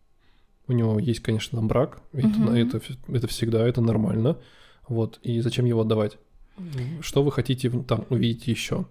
У 0.67 0.73
него 0.73 0.99
есть, 0.99 1.19
конечно, 1.21 1.57
там 1.59 1.67
брак, 1.67 2.01
это, 2.13 2.27
Мгм. 2.27 2.49
это, 2.49 2.81
это 3.07 3.27
всегда, 3.27 3.67
это 3.67 3.81
нормально. 3.81 4.37
Вот, 4.87 5.19
и 5.23 5.41
зачем 5.41 5.65
его 5.65 5.81
отдавать? 5.81 6.17
Что 7.01 7.23
вы 7.23 7.31
хотите 7.31 7.69
там 7.69 8.05
увидеть 8.09 8.47
еще? 8.47 8.85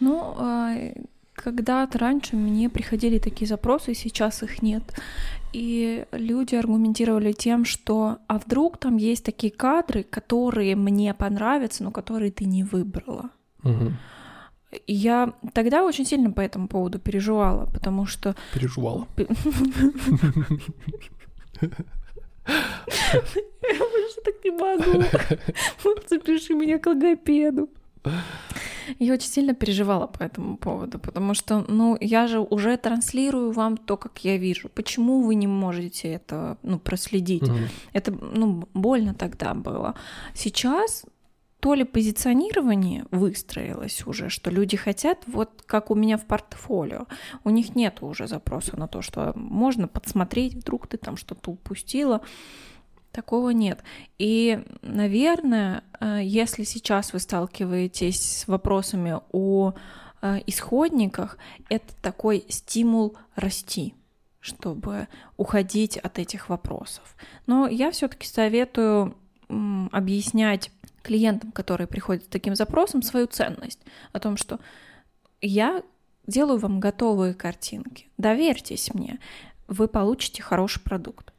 Ну, 0.00 0.34
а, 0.38 0.74
когда-то 1.34 1.98
раньше 1.98 2.36
мне 2.36 2.68
приходили 2.70 3.18
такие 3.18 3.46
запросы, 3.46 3.94
сейчас 3.94 4.42
их 4.42 4.62
нет. 4.62 4.82
И 5.52 6.06
люди 6.12 6.54
аргументировали 6.54 7.32
тем, 7.32 7.64
что 7.64 8.18
а 8.26 8.38
вдруг 8.38 8.78
там 8.78 8.96
есть 8.96 9.24
такие 9.24 9.52
кадры, 9.52 10.02
которые 10.02 10.76
мне 10.76 11.12
понравятся, 11.14 11.84
но 11.84 11.90
которые 11.90 12.30
ты 12.30 12.44
не 12.44 12.64
выбрала. 12.64 13.30
И 14.86 14.94
я 14.94 15.34
тогда 15.52 15.82
очень 15.84 16.06
сильно 16.06 16.30
по 16.30 16.40
этому 16.40 16.68
поводу 16.68 17.00
переживала, 17.00 17.66
потому 17.66 18.06
что 18.06 18.36
Переживала. 18.54 19.08
Я 21.60 23.78
больше 23.78 24.20
так 24.24 24.44
не 24.44 24.50
могу. 24.50 25.04
Вот 25.84 26.08
Запиши 26.08 26.54
меня 26.54 26.78
к 26.78 26.86
логопеду. 26.86 27.68
Я 28.98 29.14
очень 29.14 29.28
сильно 29.28 29.54
переживала 29.54 30.06
по 30.06 30.22
этому 30.22 30.56
поводу, 30.56 30.98
потому 30.98 31.34
что, 31.34 31.64
ну, 31.68 31.96
я 32.00 32.26
же 32.26 32.40
уже 32.40 32.76
транслирую 32.76 33.52
вам 33.52 33.76
то, 33.76 33.96
как 33.96 34.24
я 34.24 34.36
вижу. 34.36 34.68
Почему 34.68 35.22
вы 35.22 35.34
не 35.34 35.46
можете 35.46 36.08
это, 36.08 36.58
ну, 36.62 36.78
проследить? 36.78 37.42
Мгм. 37.42 37.68
Это, 37.92 38.12
ну, 38.12 38.68
больно 38.74 39.14
тогда 39.14 39.54
было. 39.54 39.94
Сейчас 40.34 41.04
то 41.60 41.74
ли 41.74 41.84
позиционирование 41.84 43.04
выстроилось 43.10 44.06
уже, 44.06 44.30
что 44.30 44.50
люди 44.50 44.76
хотят, 44.76 45.22
вот 45.26 45.62
как 45.66 45.90
у 45.90 45.94
меня 45.94 46.16
в 46.16 46.24
портфолио. 46.24 47.06
У 47.44 47.50
них 47.50 47.76
нет 47.76 47.98
уже 48.00 48.26
запроса 48.26 48.78
на 48.78 48.88
то, 48.88 49.02
что 49.02 49.32
можно 49.36 49.86
подсмотреть, 49.86 50.54
вдруг 50.54 50.86
ты 50.86 50.96
там 50.96 51.16
что-то 51.16 51.50
упустила. 51.50 52.22
Такого 53.12 53.50
нет. 53.50 53.82
И, 54.18 54.64
наверное, 54.82 55.84
э, 56.00 56.20
если 56.22 56.64
сейчас 56.64 57.12
вы 57.12 57.18
сталкиваетесь 57.18 58.40
с 58.40 58.48
вопросами 58.48 59.20
о 59.32 59.74
э, 60.22 60.38
исходниках, 60.46 61.36
это 61.68 61.92
такой 62.00 62.44
стимул 62.48 63.16
расти 63.34 63.94
чтобы 64.42 65.06
уходить 65.36 65.98
от 65.98 66.18
этих 66.18 66.48
вопросов. 66.48 67.14
Но 67.46 67.68
я 67.68 67.90
все-таки 67.90 68.26
советую 68.26 69.14
объяснять 69.92 70.70
клиентам, 71.02 71.52
которые 71.52 71.86
приходят 71.86 72.24
с 72.24 72.28
таким 72.28 72.54
запросом, 72.54 73.02
свою 73.02 73.26
ценность 73.26 73.80
о 74.12 74.20
том, 74.20 74.36
что 74.36 74.60
я 75.40 75.82
делаю 76.26 76.58
вам 76.58 76.80
готовые 76.80 77.34
картинки. 77.34 78.08
Доверьтесь 78.18 78.92
мне, 78.94 79.18
вы 79.68 79.88
получите 79.88 80.42
хороший 80.42 80.80
продукт. 80.82 81.32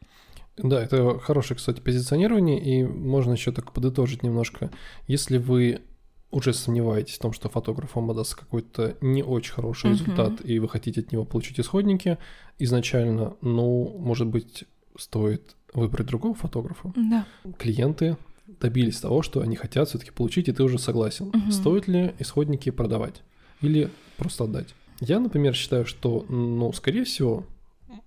Да, 0.57 0.84
это 0.84 1.18
хорошее, 1.20 1.57
кстати, 1.57 1.80
позиционирование, 1.80 2.62
и 2.62 2.84
можно 2.84 3.34
еще 3.34 3.51
так 3.51 3.72
подытожить 3.72 4.22
немножко. 4.24 4.70
Если 5.07 5.38
вы 5.38 5.82
уже 6.30 6.53
сомневаетесь 6.53 7.16
в 7.16 7.20
том, 7.20 7.34
что 7.34 7.49
фотограф 7.49 7.95
вам 7.95 8.12
отдаст 8.12 8.36
какой-то 8.36 8.97
не 9.01 9.24
очень 9.24 9.53
хороший 9.53 9.88
Мгм. 9.91 9.93
результат, 9.99 10.45
и 10.45 10.59
вы 10.59 10.70
хотите 10.70 11.01
от 11.01 11.12
него 11.12 11.26
получить 11.26 11.59
исходники 11.59 12.18
изначально, 12.57 13.36
ну, 13.41 13.97
может 13.97 14.28
быть, 14.28 14.66
стоит 14.97 15.55
выбрать 15.74 16.07
другого 16.07 16.34
фотографа. 16.36 16.93
Да. 16.95 17.26
Клиенты 17.57 18.18
добились 18.60 18.99
того, 18.99 19.22
что 19.22 19.41
они 19.41 19.56
хотят 19.56 19.89
все-таки 19.89 20.12
получить, 20.12 20.47
и 20.47 20.52
ты 20.52 20.64
уже 20.64 20.80
согласен. 20.80 21.28
Мгм. 21.34 21.52
Стоит 21.52 21.88
ли 21.88 22.14
исходники 22.20 22.70
продавать 22.70 23.22
или 23.62 23.89
просто 24.18 24.45
отдать? 24.45 24.76
Я, 24.99 25.20
например, 25.20 25.56
считаю, 25.56 25.86
что, 25.86 26.26
ну, 26.30 26.72
скорее 26.74 27.06
всего, 27.06 27.45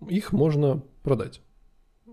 их 0.09 0.32
можно 0.32 0.82
продать. 1.03 1.40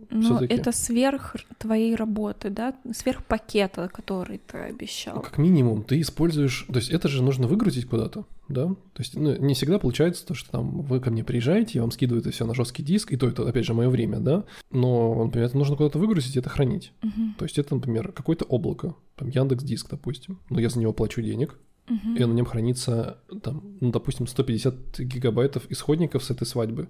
Но 0.10 0.22
Всё-таки. 0.22 0.54
это 0.54 0.72
сверх 0.72 1.36
твоей 1.58 1.96
работы, 1.96 2.50
да, 2.50 2.76
сверх 2.94 3.24
пакета, 3.24 3.90
который 3.94 4.40
ты 4.40 4.58
обещал. 4.58 5.22
Как 5.22 5.38
минимум, 5.38 5.84
ты 5.84 6.02
используешь, 6.02 6.66
то 6.68 6.78
есть 6.78 6.90
это 6.90 7.08
же 7.08 7.22
нужно 7.24 7.48
выгрузить 7.48 7.86
куда-то, 7.88 8.26
да? 8.48 8.68
То 8.68 8.76
есть 9.00 9.16
ну, 9.16 9.36
не 9.38 9.54
всегда 9.54 9.80
получается 9.80 10.26
то, 10.26 10.34
что 10.34 10.50
там 10.52 10.82
вы 10.82 11.00
ко 11.00 11.12
мне 11.12 11.24
приезжаете, 11.24 11.74
я 11.76 11.82
вам 11.82 11.92
скидываю 11.92 12.22
это 12.22 12.32
все 12.32 12.46
на 12.46 12.54
жесткий 12.56 12.84
диск, 12.84 13.12
и 13.14 13.18
то 13.18 13.28
это, 13.28 13.48
опять 13.48 13.66
же, 13.66 13.74
мое 13.74 13.90
время, 13.90 14.20
да? 14.20 14.44
Но, 14.72 15.26
например, 15.26 15.48
это 15.48 15.58
нужно 15.58 15.76
куда-то 15.76 16.00
выгрузить 16.00 16.36
и 16.36 16.40
это 16.40 16.50
хранить. 16.50 16.94
Мгм. 17.02 17.36
То 17.38 17.46
есть 17.46 17.58
это, 17.60 17.76
например, 17.76 18.12
какое-то 18.12 18.46
облако, 18.46 18.96
там 19.16 19.30
Яндекс 19.30 19.64
Диск, 19.64 19.90
допустим, 19.90 20.40
но 20.50 20.60
я 20.60 20.70
за 20.70 20.80
него 20.80 20.94
плачу 20.94 21.22
денег, 21.22 21.60
Мгм. 21.88 22.16
и 22.16 22.26
на 22.26 22.34
нем 22.34 22.46
хранится, 22.46 23.18
там, 23.44 23.78
ну, 23.82 23.92
допустим, 23.92 24.28
150 24.28 25.00
гигабайтов 25.00 25.64
исходников 25.70 26.24
с 26.24 26.32
этой 26.32 26.46
свадьбы. 26.48 26.88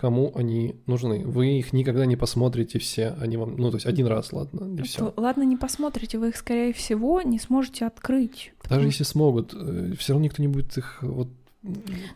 Кому 0.00 0.32
они 0.34 0.76
нужны? 0.86 1.26
Вы 1.26 1.58
их 1.58 1.74
никогда 1.74 2.06
не 2.06 2.16
посмотрите 2.16 2.78
все, 2.78 3.14
они 3.20 3.36
вам, 3.36 3.58
ну, 3.58 3.70
то 3.70 3.76
есть 3.76 3.84
один 3.84 4.06
раз, 4.06 4.32
ладно, 4.32 4.80
и 4.80 4.82
все. 4.82 5.10
То- 5.10 5.20
Ладно, 5.20 5.42
не 5.42 5.58
посмотрите, 5.58 6.16
вы 6.16 6.30
их, 6.30 6.36
скорее 6.38 6.72
всего, 6.72 7.20
не 7.20 7.38
сможете 7.38 7.84
открыть. 7.84 8.54
Даже 8.66 8.86
если 8.86 9.04
смогут, 9.04 9.50
все 9.50 10.14
равно 10.14 10.24
никто 10.24 10.40
не 10.40 10.48
будет 10.48 10.74
их 10.78 11.00
вот 11.02 11.28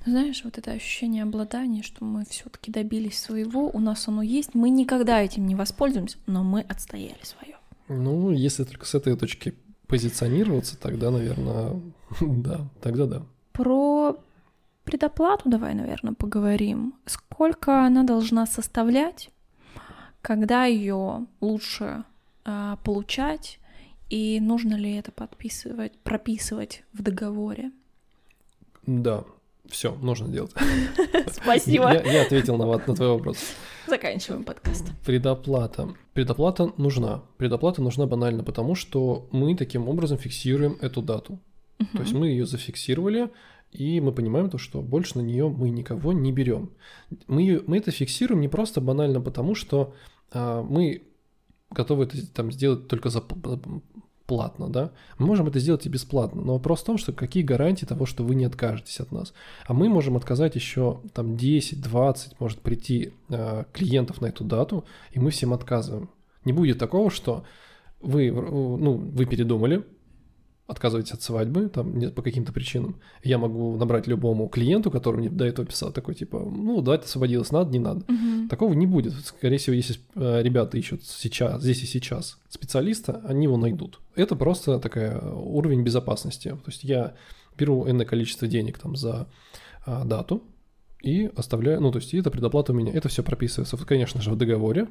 Знаешь, 0.06 0.40
вот 0.44 0.56
это 0.56 0.70
ощущение 0.70 1.24
обладания, 1.24 1.82
что 1.82 2.06
мы 2.06 2.24
все-таки 2.24 2.72
добились 2.72 3.20
своего, 3.20 3.68
у 3.68 3.78
нас 3.80 4.08
оно 4.08 4.22
есть, 4.22 4.54
мы 4.54 4.70
никогда 4.70 5.20
этим 5.20 5.46
не 5.46 5.54
воспользуемся, 5.54 6.16
но 6.26 6.42
мы 6.42 6.62
отстояли 6.62 7.20
свое. 7.22 7.56
Ну, 7.88 8.30
если 8.30 8.64
только 8.64 8.86
с 8.86 8.94
этой 8.94 9.14
точки 9.14 9.52
позиционироваться, 9.88 10.78
тогда, 10.80 11.10
наверное, 11.10 11.82
да, 12.22 12.66
тогда 12.80 13.04
да. 13.04 13.22
Про 13.52 14.16
предоплату 14.84 15.48
давай, 15.48 15.74
наверное, 15.74 16.14
поговорим. 16.14 16.94
Сколько 17.06 17.84
она 17.84 18.04
должна 18.04 18.46
составлять, 18.46 19.30
когда 20.22 20.64
ее 20.64 21.26
лучше 21.40 22.04
а, 22.44 22.76
получать, 22.84 23.58
и 24.10 24.38
нужно 24.40 24.74
ли 24.74 24.96
это 24.96 25.12
подписывать, 25.12 25.92
прописывать 25.98 26.84
в 26.92 27.02
договоре? 27.02 27.72
Да, 28.86 29.24
все, 29.68 29.94
нужно 29.96 30.28
делать. 30.28 30.52
Спасибо. 31.32 31.92
Я, 31.92 32.02
я 32.02 32.22
ответил 32.22 32.56
на 32.56 32.78
твой 32.78 33.08
вопрос. 33.08 33.38
Заканчиваем 33.86 34.44
подкаст. 34.44 34.92
Предоплата. 35.04 35.88
Предоплата 36.12 36.72
нужна. 36.76 37.22
Предоплата 37.38 37.82
нужна 37.82 38.06
банально 38.06 38.44
потому, 38.44 38.74
что 38.74 39.26
мы 39.32 39.56
таким 39.56 39.88
образом 39.88 40.18
фиксируем 40.18 40.76
эту 40.80 41.02
дату. 41.02 41.38
То 41.92 42.00
есть 42.00 42.12
мы 42.12 42.28
ее 42.28 42.46
зафиксировали, 42.46 43.30
и 43.74 44.00
мы 44.00 44.12
понимаем 44.12 44.48
то, 44.48 44.56
что 44.56 44.80
больше 44.80 45.18
на 45.18 45.22
нее 45.22 45.48
мы 45.48 45.68
никого 45.68 46.12
не 46.12 46.32
берем. 46.32 46.70
Мы, 47.26 47.62
мы 47.66 47.78
это 47.78 47.90
фиксируем 47.90 48.40
не 48.40 48.48
просто 48.48 48.80
банально 48.80 49.20
потому, 49.20 49.56
что 49.56 49.94
а, 50.32 50.62
мы 50.62 51.02
готовы 51.70 52.04
это 52.04 52.24
там 52.32 52.52
сделать 52.52 52.86
только 52.86 53.10
за 53.10 53.20
платно, 54.26 54.70
да? 54.70 54.92
Мы 55.18 55.26
можем 55.26 55.48
это 55.48 55.58
сделать 55.58 55.84
и 55.86 55.88
бесплатно, 55.90 56.40
но 56.40 56.52
вопрос 56.54 56.82
в 56.82 56.84
том, 56.84 56.98
что 56.98 57.12
какие 57.12 57.42
гарантии 57.42 57.84
того, 57.84 58.06
что 58.06 58.22
вы 58.22 58.36
не 58.36 58.44
откажетесь 58.44 59.00
от 59.00 59.10
нас. 59.10 59.34
А 59.66 59.74
мы 59.74 59.88
можем 59.88 60.16
отказать 60.16 60.54
еще 60.54 61.00
там 61.12 61.36
10, 61.36 61.82
20, 61.82 62.40
может 62.40 62.60
прийти 62.60 63.12
а, 63.28 63.66
клиентов 63.72 64.20
на 64.20 64.26
эту 64.26 64.44
дату, 64.44 64.84
и 65.10 65.18
мы 65.18 65.30
всем 65.30 65.52
отказываем. 65.52 66.10
Не 66.44 66.52
будет 66.52 66.78
такого, 66.78 67.10
что 67.10 67.44
вы, 68.00 68.30
ну, 68.30 68.92
вы 68.92 69.26
передумали, 69.26 69.84
отказываетесь 70.66 71.12
от 71.12 71.22
свадьбы, 71.22 71.68
там, 71.68 71.98
не- 71.98 72.08
по 72.08 72.22
каким-то 72.22 72.52
причинам, 72.52 72.96
я 73.22 73.38
могу 73.38 73.76
набрать 73.76 74.06
любому 74.06 74.48
клиенту, 74.48 74.90
который 74.90 75.16
мне 75.16 75.28
до 75.28 75.44
этого 75.44 75.66
писал, 75.66 75.92
такой, 75.92 76.14
типа, 76.14 76.38
ну, 76.38 76.80
да, 76.80 76.94
это 76.94 77.04
освободилось, 77.04 77.52
надо, 77.52 77.70
не 77.70 77.78
надо. 77.78 78.04
Мгм. 78.08 78.48
Такого 78.48 78.72
не 78.72 78.86
будет. 78.86 79.12
Скорее 79.24 79.58
всего, 79.58 79.76
если 79.76 79.96
э, 80.14 80.42
ребята 80.42 80.78
ищут 80.78 81.04
сейчас, 81.04 81.62
здесь 81.62 81.82
и 81.82 81.86
сейчас 81.86 82.38
специалиста, 82.48 83.20
они 83.26 83.44
его 83.44 83.56
найдут. 83.56 84.00
Это 84.16 84.36
просто 84.36 84.78
такая 84.78 85.20
уровень 85.20 85.82
безопасности. 85.82 86.48
То 86.48 86.70
есть 86.70 86.84
я 86.84 87.14
беру 87.58 87.88
энное 87.88 88.06
количество 88.06 88.48
денег 88.48 88.78
там 88.78 88.96
за 88.96 89.28
а, 89.86 90.04
дату 90.04 90.42
и 91.02 91.30
оставляю, 91.36 91.80
ну, 91.80 91.92
то 91.92 91.98
есть 91.98 92.14
это 92.14 92.30
предоплата 92.30 92.72
у 92.72 92.74
меня. 92.74 92.92
Это 92.92 93.08
все 93.08 93.22
прописывается, 93.22 93.76
конечно 93.76 94.22
же, 94.22 94.30
в 94.30 94.36
договоре, 94.36 94.88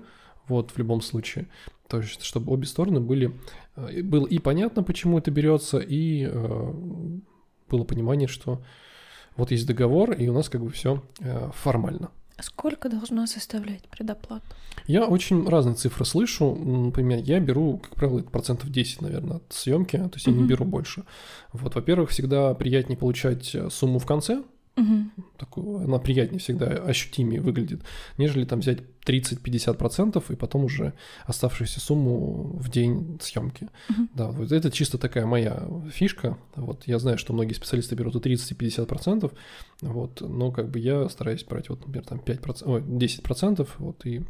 вот, 0.47 0.71
в 0.71 0.77
любом 0.77 1.01
случае. 1.01 1.47
То 1.87 1.99
есть, 1.99 2.23
чтобы 2.23 2.51
обе 2.51 2.65
стороны 2.65 2.99
были, 2.99 3.33
э, 3.75 3.93
и 3.93 4.01
было 4.01 4.25
и 4.25 4.39
понятно, 4.39 4.83
почему 4.83 5.17
это 5.17 5.31
берется, 5.31 5.79
и 5.79 6.27
э, 6.29 6.73
было 7.69 7.83
понимание, 7.83 8.27
что 8.27 8.61
вот 9.35 9.51
есть 9.51 9.67
договор, 9.67 10.11
и 10.11 10.27
у 10.27 10.33
нас 10.33 10.49
как 10.49 10.61
бы 10.61 10.69
все 10.69 11.03
формально. 11.53 12.11
Сколько 12.39 12.89
должна 12.89 13.27
составлять 13.27 13.83
предоплата? 13.89 14.45
Я 14.87 15.05
очень 15.05 15.47
разные 15.47 15.75
цифры 15.75 16.03
слышу. 16.03 16.55
Например, 16.55 17.19
я 17.19 17.39
беру, 17.39 17.77
как 17.77 17.95
правило, 17.95 18.21
процентов 18.21 18.69
10, 18.69 19.01
наверное, 19.01 19.37
от 19.37 19.53
съемки, 19.53 19.97
то 19.97 20.11
есть 20.13 20.25
я 20.25 20.33
не 20.33 20.43
беру 20.43 20.65
больше. 20.65 21.03
Вот, 21.51 21.75
во-первых, 21.75 22.09
всегда 22.09 22.53
приятнее 22.55 22.97
получать 22.97 23.53
э, 23.53 23.69
сумму 23.69 23.99
в 23.99 24.05
конце, 24.05 24.43
Мгм. 24.75 25.11
такую, 25.37 25.83
она 25.83 25.99
приятнее 25.99 26.39
всегда, 26.39 26.65
ощутимее 26.65 27.41
выглядит, 27.41 27.81
нежели 28.17 28.43
там 28.43 28.59
взять 28.59 28.79
30-50% 29.05 30.31
и 30.31 30.35
потом 30.35 30.65
уже 30.65 30.93
оставшуюся 31.25 31.79
сумму 31.79 32.57
в 32.57 32.69
день 32.69 33.19
съемки. 33.21 33.69
Мгм. 33.89 34.09
Да, 34.15 34.31
вот 34.31 34.51
это 34.51 34.71
чисто 34.71 34.97
такая 34.97 35.25
моя 35.25 35.63
фишка. 35.91 36.37
Вот 36.55 36.87
я 36.87 36.97
знаю, 36.99 37.17
что 37.17 37.33
многие 37.33 37.53
специалисты 37.53 37.95
берут 37.95 38.15
и 38.15 38.19
30, 38.19 38.51
и 38.51 38.55
50%, 38.55 39.31
вот, 39.81 40.21
но 40.21 40.51
как 40.51 40.69
бы 40.69 40.79
я 40.79 41.07
стараюсь 41.09 41.43
брать, 41.43 41.69
вот, 41.69 41.85
например, 41.85 42.05
там 42.05 42.19
5%, 42.19 42.67
ой, 42.67 42.81
10%, 42.81 43.67
вот, 43.77 44.05
и 44.05 44.23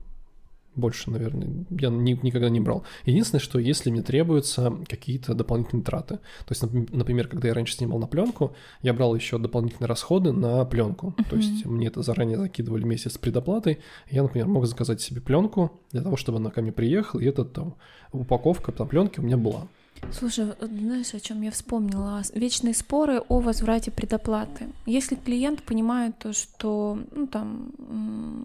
больше, 0.75 1.11
наверное, 1.11 1.65
я 1.69 1.89
ни- 1.89 2.19
никогда 2.23 2.49
не 2.49 2.59
брал. 2.59 2.83
Единственное, 3.05 3.41
что 3.41 3.59
если 3.59 3.91
мне 3.91 4.01
требуются 4.01 4.73
какие-то 4.87 5.33
дополнительные 5.33 5.83
траты, 5.83 6.15
то 6.15 6.51
есть, 6.51 6.63
напр- 6.63 6.89
например, 6.91 7.27
когда 7.27 7.47
я 7.47 7.53
раньше 7.53 7.75
снимал 7.75 7.99
на 7.99 8.07
пленку, 8.07 8.55
я 8.81 8.93
брал 8.93 9.15
еще 9.15 9.37
дополнительные 9.37 9.87
расходы 9.87 10.31
на 10.31 10.65
пленку. 10.65 11.15
То 11.29 11.35
есть 11.35 11.65
мне 11.65 11.87
это 11.87 12.01
заранее 12.01 12.37
закидывали 12.37 12.83
месяц 12.83 13.13
с 13.13 13.17
предоплатой. 13.17 13.79
Я, 14.09 14.23
например, 14.23 14.47
мог 14.47 14.65
заказать 14.65 15.01
себе 15.01 15.21
пленку 15.21 15.71
для 15.91 16.01
того, 16.01 16.15
чтобы 16.17 16.37
она 16.39 16.49
ко 16.49 16.61
мне 16.61 16.71
приехала, 16.71 17.19
и 17.21 17.25
эта 17.25 17.45
там 17.45 17.75
упаковка 18.11 18.71
там 18.71 18.87
пленки 18.87 19.19
у 19.19 19.23
меня 19.23 19.37
была. 19.37 19.67
Слушай, 20.11 20.53
знаешь, 20.59 21.13
о 21.13 21.19
чем 21.19 21.41
я 21.41 21.51
вспомнила? 21.51 22.21
Вечные 22.33 22.73
споры 22.73 23.19
о 23.29 23.39
возврате 23.39 23.91
предоплаты. 23.91 24.67
Если 24.85 25.15
клиент 25.15 25.63
понимает 25.63 26.17
то, 26.19 26.33
что 26.33 26.99
ну, 27.11 27.27
там, 27.27 27.71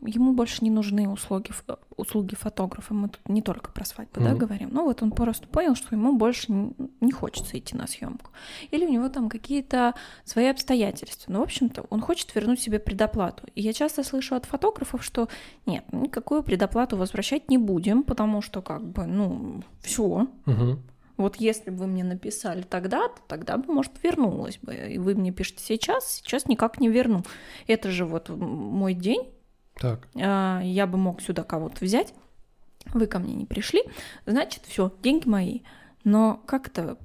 ему 0.03 0.33
больше 0.33 0.65
не 0.65 0.71
нужны 0.71 1.09
услуги, 1.09 1.51
услуги 1.97 2.35
фотографа, 2.35 2.95
мы 2.95 3.09
тут 3.09 3.21
не 3.29 3.43
только 3.43 3.71
про 3.71 3.85
свадьбу 3.85 4.21
да, 4.21 4.31
Мгм. 4.31 4.39
говорим, 4.39 4.69
ну 4.73 4.85
вот 4.85 5.03
он 5.03 5.11
просто 5.11 5.47
понял, 5.49 5.75
что 5.75 5.95
ему 5.95 6.17
больше 6.17 6.53
не 7.01 7.13
хочется 7.13 7.59
идти 7.59 7.77
на 7.77 7.87
съемку. 7.87 8.31
Или 8.71 8.87
у 8.87 8.91
него 8.91 9.09
там 9.09 9.29
какие-то 9.29 9.95
свои 10.25 10.47
обстоятельства. 10.47 11.33
Ну, 11.33 11.41
в 11.41 11.43
общем-то, 11.43 11.87
он 11.91 12.01
хочет 12.01 12.35
вернуть 12.35 12.61
себе 12.61 12.79
предоплату. 12.79 13.45
И 13.55 13.63
я 13.63 13.73
часто 13.73 14.03
слышу 14.05 14.35
от 14.35 14.47
фотографов, 14.47 15.05
что 15.05 15.29
нет, 15.67 15.85
никакую 15.93 16.43
предоплату 16.43 16.97
возвращать 16.97 17.51
не 17.51 17.59
будем, 17.59 18.03
потому 18.03 18.43
что 18.43 18.63
как 18.63 18.85
бы, 18.85 19.07
ну, 19.07 19.63
все, 19.83 20.29
Мгм. 20.47 20.79
Вот 21.19 21.37
если 21.37 21.69
бы 21.71 21.77
вы 21.79 21.87
мне 21.89 22.05
написали 22.05 22.63
тогда, 22.63 23.09
то 23.09 23.21
тогда 23.29 23.59
бы, 23.59 23.71
может, 23.73 23.93
вернулась 24.03 24.57
бы. 24.59 24.75
И 24.75 24.97
вы 24.99 25.15
мне 25.15 25.33
пишете 25.33 25.63
сейчас, 25.63 26.11
сейчас 26.15 26.47
никак 26.47 26.81
не 26.81 26.89
верну. 26.89 27.23
Это 27.67 27.91
же 27.91 28.07
вот 28.07 28.31
мой 28.31 28.95
день, 28.95 29.29
Так, 29.75 30.09
а, 30.15 30.61
я 30.63 30.87
бы 30.87 30.97
мог 30.97 31.21
сюда 31.21 31.43
кого-то 31.45 31.85
взять, 31.85 32.15
вы 32.95 33.07
ко 33.07 33.19
мне 33.19 33.35
не 33.35 33.45
пришли, 33.45 33.83
значит, 34.25 34.63
все, 34.67 34.91
деньги 35.03 35.29
мои. 35.29 35.61
Но 36.05 36.43
как 36.47 36.69
это 36.69 36.97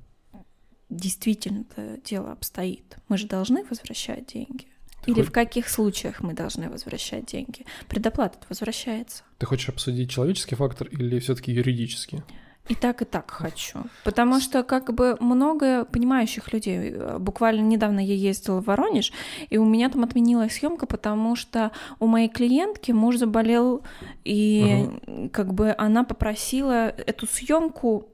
действительно 0.89 1.65
это 1.69 1.99
дело 2.05 2.31
обстоит? 2.31 2.97
Мы 3.09 3.17
же 3.17 3.27
должны 3.27 3.65
возвращать 3.65 4.27
деньги. 4.27 4.67
Ты 5.03 5.11
Или 5.11 5.21
хо- 5.21 5.27
в 5.27 5.31
каких 5.31 5.67
случаях 5.67 6.21
мы 6.21 6.33
должны 6.33 6.69
возвращать 6.69 7.25
деньги? 7.25 7.65
Предоплата 7.89 8.37
возвращается. 8.47 9.23
ты 9.39 9.45
хочешь 9.45 9.69
обсудить 9.69 10.09
человеческий 10.09 10.55
фактор 10.55 10.87
или 10.87 11.19
все-таки 11.19 11.51
юридический? 11.51 12.21
И 12.69 12.75
так, 12.75 13.01
и 13.01 13.05
так 13.05 13.29
хочу. 13.29 13.79
Потому 14.05 14.39
что 14.39 14.63
как 14.63 14.93
бы 14.93 15.17
много 15.19 15.83
понимающих 15.83 16.53
людей. 16.53 16.95
Буквально 17.19 17.61
недавно 17.61 17.99
я 17.99 18.13
ездила 18.13 18.61
в 18.61 18.65
Воронеж, 18.65 19.11
и 19.49 19.57
у 19.57 19.65
меня 19.65 19.89
там 19.89 20.03
отменилась 20.03 20.53
съемка, 20.53 20.85
потому 20.85 21.35
что 21.35 21.71
у 21.99 22.07
моей 22.07 22.29
клиентки 22.29 22.93
муж 22.93 23.17
заболел, 23.17 23.83
и 24.23 24.87
как 25.33 25.53
бы 25.53 25.75
она 25.77 26.05
попросила 26.05 26.87
эту 26.87 27.27
съемку 27.27 28.07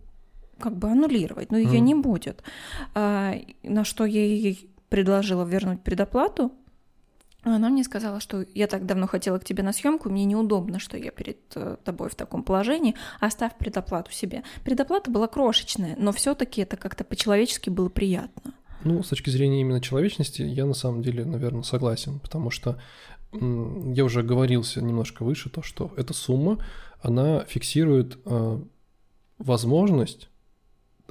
как 0.60 0.76
бы 0.76 0.90
аннулировать, 0.90 1.52
но 1.52 1.58
ее 1.58 1.78
Мгм. 1.78 1.86
не 1.86 1.96
будет. 1.96 2.44
А, 2.96 3.36
на 3.64 3.84
что 3.84 4.06
я 4.06 4.26
ей 4.26 4.70
предложила 4.90 5.46
вернуть 5.46 5.82
предоплату, 5.82 6.52
Она 7.44 7.70
мне 7.70 7.84
сказала, 7.84 8.20
что 8.20 8.46
я 8.54 8.68
так 8.68 8.86
давно 8.86 9.08
хотела 9.08 9.40
к 9.40 9.46
тебе 9.46 9.64
на 9.64 9.72
съемку, 9.72 10.10
мне 10.10 10.26
неудобно, 10.26 10.78
что 10.78 10.98
я 10.98 11.12
перед 11.12 11.38
э, 11.56 11.78
тобой 11.86 12.10
в 12.10 12.16
таком 12.16 12.44
положении, 12.44 12.96
оставь 13.22 13.58
предоплату 13.58 14.12
себе. 14.12 14.44
Предоплата 14.66 15.10
была 15.10 15.28
крошечная, 15.28 15.96
но 15.98 16.12
все-таки 16.12 16.62
это 16.62 16.76
как-то 16.76 17.06
по-человечески 17.06 17.70
было 17.70 17.88
приятно. 17.88 18.54
Ну, 18.84 19.04
с 19.04 19.10
точки 19.10 19.30
зрения 19.30 19.62
именно 19.62 19.80
человечности, 19.80 20.42
я 20.42 20.66
на 20.66 20.74
самом 20.74 21.02
деле, 21.02 21.24
наверное, 21.24 21.64
согласен, 21.64 22.20
потому 22.20 22.50
что 22.50 22.80
я 23.32 24.06
уже 24.06 24.24
говорился 24.24 24.82
немножко 24.82 25.24
выше, 25.24 25.50
то, 25.50 25.62
что 25.62 25.94
эта 25.98 26.14
сумма, 26.14 26.64
она 27.02 27.46
фиксирует 27.46 28.18
э, 28.26 28.60
возможность 29.38 30.30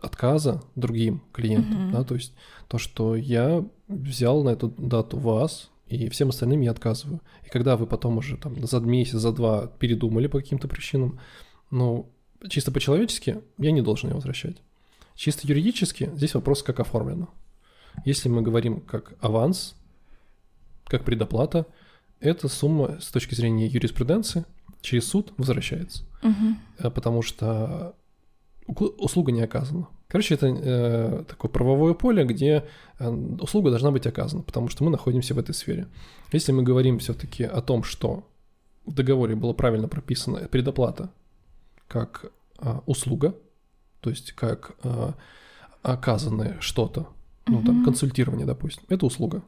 отказа 0.03 0.63
другим 0.75 1.23
клиентам, 1.33 1.89
mm-hmm. 1.89 1.93
да, 1.93 2.05
то 2.05 2.15
есть 2.15 2.35
то, 2.69 2.79
что 2.79 3.17
я 3.17 3.65
взял 3.89 4.43
на 4.43 4.51
эту 4.51 4.69
дату 4.69 5.17
вас, 5.19 5.71
и 5.89 6.09
всем 6.09 6.29
остальным 6.29 6.61
я 6.61 6.71
отказываю. 6.71 7.21
И 7.45 7.49
когда 7.49 7.77
вы 7.77 7.87
потом 7.87 8.19
уже 8.19 8.37
там 8.37 8.67
за 8.67 8.81
месяц, 8.81 9.19
за 9.19 9.33
два 9.33 9.67
передумали 9.67 10.27
по 10.27 10.39
каким-то 10.39 10.69
причинам, 10.69 11.19
ну, 11.71 12.11
чисто 12.49 12.71
по-человечески 12.71 13.41
я 13.59 13.71
не 13.71 13.83
должен 13.83 14.11
ее 14.11 14.15
возвращать. 14.15 14.57
Чисто 15.15 15.49
юридически 15.49 16.11
здесь 16.15 16.35
вопрос, 16.35 16.63
как 16.63 16.81
оформлено. 16.81 17.29
Если 18.05 18.29
мы 18.29 18.43
говорим 18.43 18.81
как 18.81 19.15
аванс, 19.21 19.75
как 20.85 21.05
предоплата, 21.05 21.67
эта 22.21 22.49
сумма 22.49 22.99
с 23.01 23.11
точки 23.11 23.35
зрения 23.35 23.67
юриспруденции 23.67 24.45
через 24.81 25.09
суд 25.09 25.33
возвращается. 25.37 26.05
Угу. 26.23 26.91
Потому 26.91 27.23
что 27.23 27.95
услуга 28.69 29.33
не 29.33 29.41
оказана. 29.43 29.89
Короче, 30.09 30.35
это 30.35 30.47
э, 30.47 31.25
такое 31.29 31.51
правовое 31.51 31.95
поле, 31.95 32.25
где 32.25 32.65
э, 32.99 33.11
услуга 33.41 33.71
должна 33.71 33.91
быть 33.91 34.07
оказана, 34.07 34.43
потому 34.43 34.69
что 34.69 34.85
мы 34.85 34.91
находимся 34.91 35.35
в 35.35 35.39
этой 35.39 35.55
сфере. 35.55 35.89
Если 36.33 36.53
мы 36.53 36.63
говорим 36.63 36.99
все-таки 36.99 37.45
о 37.45 37.61
том, 37.61 37.83
что 37.83 38.25
в 38.87 38.95
договоре 38.95 39.35
было 39.35 39.53
правильно 39.53 39.89
прописано 39.89 40.49
предоплата 40.49 41.11
как 41.89 42.31
э, 42.59 42.81
услуга, 42.87 43.35
то 44.01 44.11
есть 44.11 44.33
как 44.33 44.77
э, 44.83 45.13
оказанное 45.83 46.57
что-то, 46.61 47.09
ну 47.47 47.63
там 47.63 47.85
консультирование, 47.85 48.47
допустим, 48.47 48.85
это 48.89 49.07
услуга. 49.07 49.43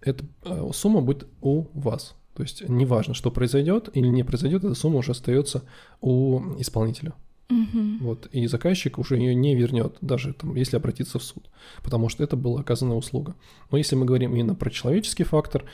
Эта 0.00 0.24
э, 0.44 0.70
сумма 0.72 1.00
будет 1.00 1.26
у 1.40 1.66
вас. 1.72 2.14
То 2.34 2.42
есть 2.42 2.68
неважно, 2.68 3.14
что 3.14 3.30
произойдет 3.30 3.88
или 3.92 4.08
не 4.08 4.24
произойдет, 4.24 4.64
эта 4.64 4.74
сумма 4.74 4.98
уже 4.98 5.12
остается 5.12 5.62
у 6.00 6.40
исполнителя. 6.58 7.14
Угу. 7.50 7.98
Вот, 8.00 8.26
и 8.32 8.46
заказчик 8.46 8.98
уже 8.98 9.16
ее 9.16 9.34
не 9.34 9.54
вернет, 9.54 9.98
даже 10.00 10.32
там, 10.32 10.54
если 10.54 10.76
обратиться 10.76 11.18
в 11.18 11.22
суд, 11.22 11.50
потому 11.82 12.08
что 12.08 12.24
это 12.24 12.36
была 12.36 12.60
оказанная 12.60 12.96
услуга. 12.96 13.34
Но 13.70 13.76
если 13.76 13.96
мы 13.96 14.06
говорим 14.06 14.34
именно 14.34 14.54
про 14.54 14.70
человеческий 14.70 15.24
фактор, 15.24 15.64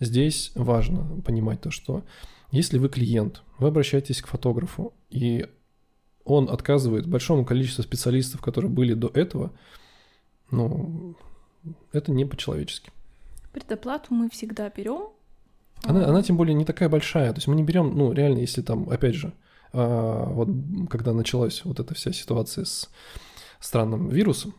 здесь 0.00 0.50
важно 0.56 1.20
понимать 1.22 1.60
то, 1.60 1.70
что 1.70 2.04
если 2.50 2.78
вы 2.78 2.88
клиент, 2.88 3.42
вы 3.58 3.68
обращаетесь 3.68 4.22
к 4.22 4.26
фотографу, 4.26 4.92
и 5.08 5.46
он 6.24 6.50
отказывает 6.50 7.06
большому 7.06 7.44
количеству 7.44 7.84
специалистов, 7.84 8.40
которые 8.40 8.70
были 8.70 8.94
до 8.94 9.08
этого, 9.08 9.52
ну, 10.50 11.14
это 11.92 12.10
не 12.10 12.24
по-человечески. 12.24 12.90
Предоплату 13.52 14.14
мы 14.14 14.28
всегда 14.30 14.68
берем. 14.68 15.10
Она, 15.84 16.06
она 16.06 16.22
тем 16.22 16.36
более 16.36 16.54
не 16.54 16.64
такая 16.64 16.88
большая. 16.88 17.32
То 17.32 17.38
есть 17.38 17.46
мы 17.46 17.54
не 17.54 17.62
берем, 17.62 17.96
ну, 17.96 18.12
реально, 18.12 18.38
если 18.38 18.62
там, 18.62 18.88
опять 18.90 19.14
же, 19.14 19.28
а, 19.28 19.49
вот 19.72 20.48
когда 20.90 21.12
началась 21.12 21.64
вот 21.64 21.80
эта 21.80 21.94
вся 21.94 22.12
ситуация 22.12 22.64
с 22.64 22.90
странным 23.60 24.08
вирусом, 24.08 24.54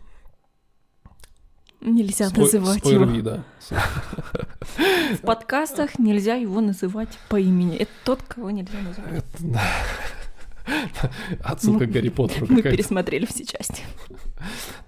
Нельзя 1.82 2.30
Спой- 2.30 2.44
называть 2.44 2.78
спойлер, 2.80 3.10
его. 3.10 3.22
да. 3.22 3.44
В 5.16 5.22
подкастах 5.22 5.98
нельзя 5.98 6.36
его 6.36 6.62
называть 6.62 7.18
по 7.28 7.40
имени. 7.40 7.76
Это 7.76 7.92
тот, 8.06 8.22
кого 8.22 8.52
нельзя 8.52 8.78
называть. 8.82 9.24
Отсылка 11.44 11.88
к 11.88 11.92
Гарри 11.92 12.10
Поттеру. 12.10 12.46
Мы 12.50 12.62
пересмотрели 12.62 13.26
все 13.26 13.46
части. 13.46 13.82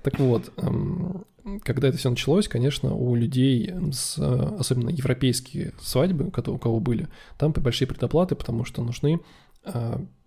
Так 0.04 0.20
вот, 0.20 0.54
эм, 0.58 1.26
когда 1.64 1.88
это 1.88 1.98
все 1.98 2.10
началось, 2.12 2.48
конечно, 2.48 2.94
у 2.94 3.16
людей, 3.16 3.74
с, 3.92 4.18
особенно 4.20 4.90
европейские 4.90 5.74
свадьбы, 5.82 6.26
у 6.28 6.58
кого 6.60 6.80
были, 6.80 7.08
там 7.38 7.52
большие 7.54 7.88
предоплаты, 7.88 8.36
потому 8.36 8.66
что 8.66 8.84
нужны 8.84 9.16
э, 9.16 9.20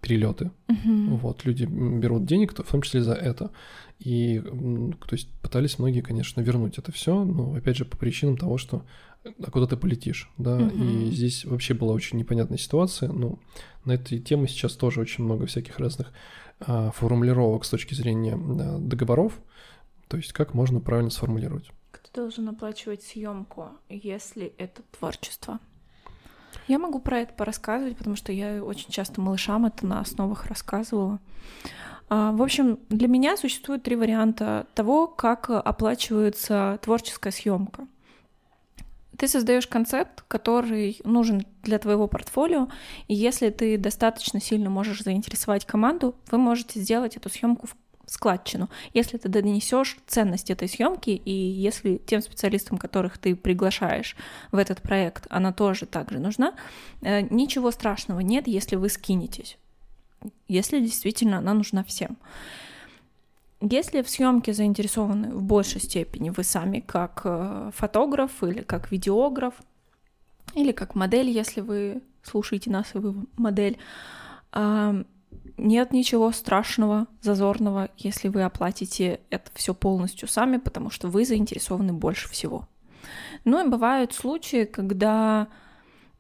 перелеты. 0.01 0.51
Угу. 0.69 1.17
Вот, 1.17 1.45
люди 1.45 1.65
берут 1.65 2.25
денег, 2.27 2.53
в 2.53 2.71
том 2.71 2.83
числе 2.83 3.03
за 3.03 3.15
это. 3.15 3.51
И, 3.99 4.41
то 4.41 5.13
есть, 5.13 5.29
пытались 5.43 5.79
многие, 5.79 6.01
конечно, 6.01 6.41
вернуть 6.41 6.79
это 6.79 6.93
все, 6.93 7.25
но, 7.25 7.55
опять 7.55 7.77
же, 7.77 7.85
по 7.85 7.97
причинам 7.97 8.37
того, 8.37 8.59
что 8.59 8.85
а 9.43 9.51
куда 9.51 9.67
ты 9.67 9.77
полетишь, 9.77 10.31
да, 10.39 10.57
угу. 10.57 10.85
и 10.85 11.11
здесь 11.11 11.45
вообще 11.45 11.75
была 11.75 11.95
очень 11.95 12.19
непонятная 12.19 12.59
ситуация, 12.59 13.11
ну, 13.11 13.39
на 13.85 13.93
этой 13.93 14.19
теме 14.19 14.47
сейчас 14.47 14.75
тоже 14.75 15.01
очень 15.01 15.25
много 15.25 15.47
всяких 15.47 15.79
разных 15.79 16.13
а, 16.61 16.91
формулировок 16.93 17.65
с 17.65 17.71
точки 17.71 17.95
зрения 17.95 18.35
а, 18.37 18.79
договоров, 18.79 19.41
то 20.09 20.17
есть 20.17 20.33
как 20.33 20.55
можно 20.55 20.81
правильно 20.81 21.11
сформулировать. 21.11 21.71
Кто 21.91 22.23
должен 22.23 22.49
оплачивать 22.49 23.03
съемку, 23.03 23.71
если 23.89 24.53
это 24.59 24.83
творчество? 24.97 25.59
Я 26.69 26.79
могу 26.79 26.99
про 26.99 27.21
это 27.21 27.33
порассказывать, 27.33 27.97
потому 27.97 28.17
что 28.17 28.33
я 28.33 28.63
очень 28.63 28.91
часто 28.91 29.21
малышам 29.21 29.67
это 29.67 29.87
на 29.87 30.01
основах 30.01 30.47
рассказывала. 30.47 31.21
А, 32.09 32.33
в 32.33 32.43
общем, 32.43 32.79
для 32.89 33.09
меня 33.09 33.37
существует 33.37 33.83
три 33.83 33.97
варианта 33.97 34.67
того, 34.75 35.07
как 35.07 35.51
оплачивается 35.51 36.79
творческая 36.83 37.33
съемка. 37.33 37.87
Ты 39.17 39.29
создаешь 39.29 39.67
концепт, 39.67 40.25
который 40.29 41.01
нужен 41.05 41.47
для 41.63 41.79
твоего 41.79 42.07
портфолио, 42.07 42.69
и 43.09 43.15
если 43.15 43.49
ты 43.49 43.79
достаточно 43.79 44.41
сильно 44.41 44.69
можешь 44.69 45.03
заинтересовать 45.03 45.65
команду, 45.65 46.15
вы 46.31 46.37
можете 46.37 46.81
сделать 46.81 47.17
эту 47.17 47.31
съемку 47.31 47.67
в 47.67 47.77
складчину. 48.07 48.69
Если 48.95 49.19
ты 49.19 49.29
донесешь 49.29 49.99
ценность 50.07 50.51
этой 50.51 50.69
съемки, 50.69 51.11
и 51.11 51.33
если 51.33 51.97
тем 51.97 52.23
специалистам, 52.23 52.79
которых 52.79 53.19
ты 53.19 53.35
приглашаешь 53.35 54.17
в 54.53 54.57
этот 54.57 54.81
проект, 54.81 55.27
она 55.29 55.53
тоже 55.53 55.87
также 55.87 56.19
нужна, 56.19 56.55
э, 57.03 57.23
ничего 57.23 57.71
страшного 57.71 58.21
нет, 58.21 58.47
если 58.47 58.77
вы 58.77 58.89
скинетесь. 58.89 59.59
Если 60.49 60.81
действительно 60.81 61.39
она 61.39 61.55
нужна 61.55 61.85
всем. 61.85 62.17
Если 63.61 64.03
в 64.03 64.11
съемке 64.11 64.53
заинтересованы 64.53 65.35
в 65.35 65.43
большей 65.43 65.81
степени 65.81 66.31
вы 66.31 66.45
сами 66.45 66.81
как 66.81 67.23
э, 67.25 67.71
фотограф 67.75 68.43
или 68.43 68.63
как 68.63 68.93
видеограф, 68.93 69.55
или 70.55 70.73
как 70.73 70.95
модель, 70.95 71.29
если 71.29 71.61
вы 71.61 72.03
слушаете 72.23 72.71
нас 72.71 72.95
и 72.95 72.99
вы 72.99 73.27
модель, 73.37 73.79
нет 75.59 75.93
ничего 75.93 76.31
страшного, 76.33 77.07
зазорного, 77.23 77.91
если 77.97 78.29
вы 78.29 78.43
оплатите 78.43 79.21
это 79.31 79.51
все 79.55 79.75
полностью 79.75 80.29
сами, 80.29 80.59
потому 80.59 80.91
что 80.91 81.09
вы 81.09 81.25
заинтересованы 81.25 81.93
больше 81.93 82.29
всего. 82.29 82.69
Ну 83.45 83.65
и 83.65 83.69
бывают 83.69 84.13
случаи, 84.13 84.65
когда, 84.65 85.49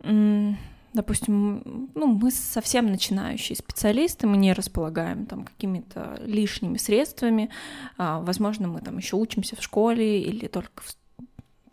допустим, 0.00 1.90
ну, 1.94 2.06
мы 2.06 2.30
совсем 2.30 2.86
начинающие 2.86 3.56
специалисты, 3.56 4.26
мы 4.26 4.36
не 4.36 4.52
располагаем 4.52 5.26
там 5.26 5.44
какими-то 5.44 6.18
лишними 6.20 6.78
средствами, 6.78 7.50
а, 7.98 8.20
возможно, 8.20 8.68
мы 8.68 8.80
там 8.80 8.96
еще 8.98 9.16
учимся 9.16 9.56
в 9.56 9.62
школе 9.62 10.22
или 10.22 10.46
только 10.46 10.82
в, 10.82 10.96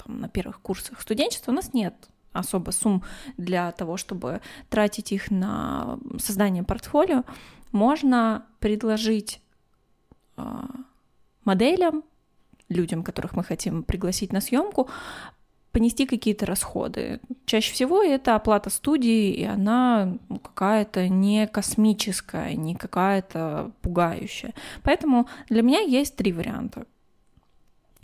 там, 0.03 0.19
на 0.19 0.27
первых 0.27 0.59
курсах 0.61 1.01
студенчества, 1.01 1.51
у 1.51 1.55
нас 1.55 1.73
нет 1.73 1.93
особо 2.33 2.71
сумм 2.71 3.03
для 3.37 3.71
того, 3.71 3.97
чтобы 3.97 4.41
тратить 4.69 5.11
их 5.11 5.31
на 5.31 5.99
создание 6.17 6.63
портфолио, 6.63 7.23
можно 7.71 8.45
предложить 8.59 9.41
э, 10.37 10.43
моделям, 11.45 12.03
людям, 12.69 13.03
которых 13.03 13.35
мы 13.35 13.43
хотим 13.43 13.83
пригласить 13.83 14.33
на 14.33 14.41
съемку, 14.41 14.89
понести 15.71 16.05
какие-то 16.05 16.45
расходы. 16.45 17.19
Чаще 17.45 17.73
всего 17.73 18.03
это 18.03 18.35
оплата 18.35 18.69
студии, 18.69 19.31
и 19.33 19.43
она 19.43 20.17
ну, 20.29 20.39
какая-то 20.39 21.09
не 21.09 21.47
космическая, 21.47 22.53
не 22.53 22.75
какая-то 22.75 23.71
пугающая. 23.81 24.53
Поэтому 24.83 25.27
для 25.49 25.63
меня 25.63 25.79
есть 25.79 26.15
три 26.15 26.31
варианта 26.31 26.85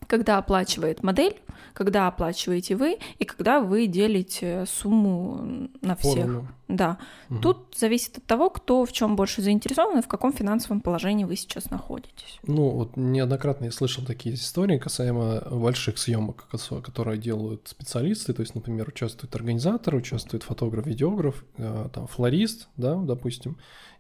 когда 0.09 0.39
оплачивает 0.39 1.03
модель, 1.03 1.39
когда 1.73 2.07
оплачиваете 2.07 2.75
вы 2.75 2.97
и 3.19 3.25
когда 3.25 3.61
вы 3.61 3.85
делите 3.85 4.65
сумму 4.65 5.69
на 5.81 5.95
всех. 5.95 6.25
Формулу. 6.25 6.47
Да. 6.67 6.97
Угу. 7.29 7.39
Тут 7.39 7.75
зависит 7.77 8.17
от 8.17 8.25
того, 8.25 8.49
кто 8.49 8.85
в 8.85 8.91
чем 8.91 9.15
больше 9.15 9.43
заинтересован 9.43 9.99
и 9.99 10.01
в 10.01 10.07
каком 10.07 10.33
финансовом 10.33 10.81
положении 10.81 11.25
вы 11.25 11.35
сейчас 11.35 11.69
находитесь. 11.69 12.39
Ну, 12.43 12.69
вот 12.71 12.97
неоднократно 12.97 13.65
я 13.65 13.71
слышал 13.71 14.03
такие 14.03 14.33
истории 14.33 14.79
касаемо 14.79 15.41
больших 15.51 15.99
съемок, 15.99 16.47
которые 16.83 17.19
делают 17.19 17.67
специалисты. 17.67 18.33
То 18.33 18.41
есть, 18.41 18.55
например, 18.55 18.87
участвует 18.87 19.35
организатор, 19.35 19.93
участвует 19.93 20.41
фотограф, 20.41 20.87
видеограф, 20.87 21.45
э, 21.57 21.89
там 21.93 22.07
флорист, 22.07 22.67
да, 22.77 22.95
допустим, 22.95 23.57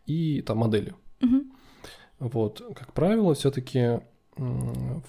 и 0.07 0.41
там 0.41 0.57
модели. 0.57 0.95
Угу. 1.21 1.43
Вот, 2.19 2.61
как 2.75 2.93
правило, 2.93 3.33
все-таки 3.35 4.01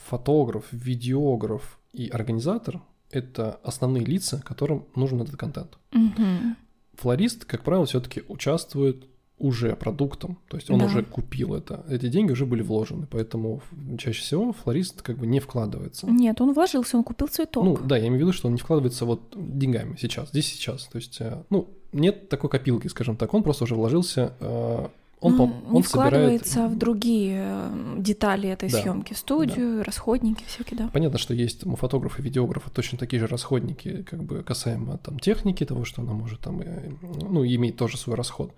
фотограф, 0.09 0.65
видеограф 0.73 1.79
и 1.93 2.09
организатор 2.09 2.81
это 3.11 3.59
основные 3.65 4.05
лица, 4.05 4.41
которым 4.45 4.85
нужен 4.95 5.21
этот 5.21 5.37
контент. 5.37 5.79
Мгм. 5.93 6.57
Флорист, 6.95 7.45
как 7.45 7.65
правило, 7.65 7.87
все-таки 7.87 8.23
участвует 8.29 9.07
уже 9.39 9.75
продуктом, 9.75 10.39
то 10.49 10.59
есть 10.59 10.69
он 10.71 10.81
Да. 10.81 10.85
уже 10.85 11.03
купил 11.03 11.55
это, 11.55 11.83
эти 11.89 12.09
деньги 12.09 12.31
уже 12.33 12.45
были 12.45 12.61
вложены, 12.63 13.07
поэтому 13.11 13.63
чаще 13.99 14.21
всего 14.21 14.53
флорист 14.53 15.01
как 15.01 15.17
бы 15.17 15.27
не 15.27 15.41
вкладывается. 15.41 16.07
Нет, 16.07 16.43
он 16.43 16.53
вложился, 16.53 16.99
он 16.99 17.05
купил 17.05 17.27
цветок. 17.29 17.65
Ну 17.65 17.79
да, 17.83 17.97
я 17.97 18.03
имею 18.09 18.19
в 18.19 18.21
виду, 18.21 18.33
что 18.35 18.49
он 18.49 18.55
не 18.55 18.61
вкладывается 18.61 19.07
вот 19.07 19.23
деньгами 19.35 19.97
сейчас, 19.99 20.29
здесь 20.29 20.47
сейчас, 20.47 20.85
то 20.89 20.97
есть, 20.99 21.21
э, 21.23 21.43
ну 21.49 21.69
нет 21.93 22.29
такой 22.29 22.51
копилки, 22.51 22.87
скажем 22.89 23.17
так, 23.17 23.33
он 23.33 23.43
просто 23.43 23.65
уже 23.65 23.75
вложился, 23.75 24.35
э, 24.41 24.89
он, 25.21 25.37
Ну, 25.37 25.45
пом- 25.45 25.71
не 25.71 25.77
он 25.79 25.83
собирает 25.85 25.87
вкладывается 25.87 26.67
в 26.69 26.79
другие 26.79 27.39
э, 27.45 27.95
детали 27.99 28.49
этой 28.49 28.71
Да, 28.71 28.81
съемки, 28.81 29.13
студию, 29.13 29.85
расходники 29.85 30.45
всякие, 30.47 30.79
да. 30.79 30.89
Понятно, 30.89 31.19
что 31.19 31.35
есть 31.35 31.67
у 31.67 31.77
фотографа 31.77 32.21
и 32.23 32.25
видеографа 32.25 32.71
точно 32.71 32.97
такие 32.97 33.21
же 33.21 33.27
расходники, 33.27 34.03
как 34.03 34.23
бы 34.23 34.43
касаемо 34.43 34.97
там 34.99 35.19
техники, 35.19 35.65
того, 35.65 35.85
что 35.85 36.03
она 36.03 36.13
может 36.13 36.41
там, 36.41 36.63
ну, 37.03 37.45
иметь 37.45 37.77
тоже 37.77 37.99
свой 37.99 38.17
расход. 38.17 38.55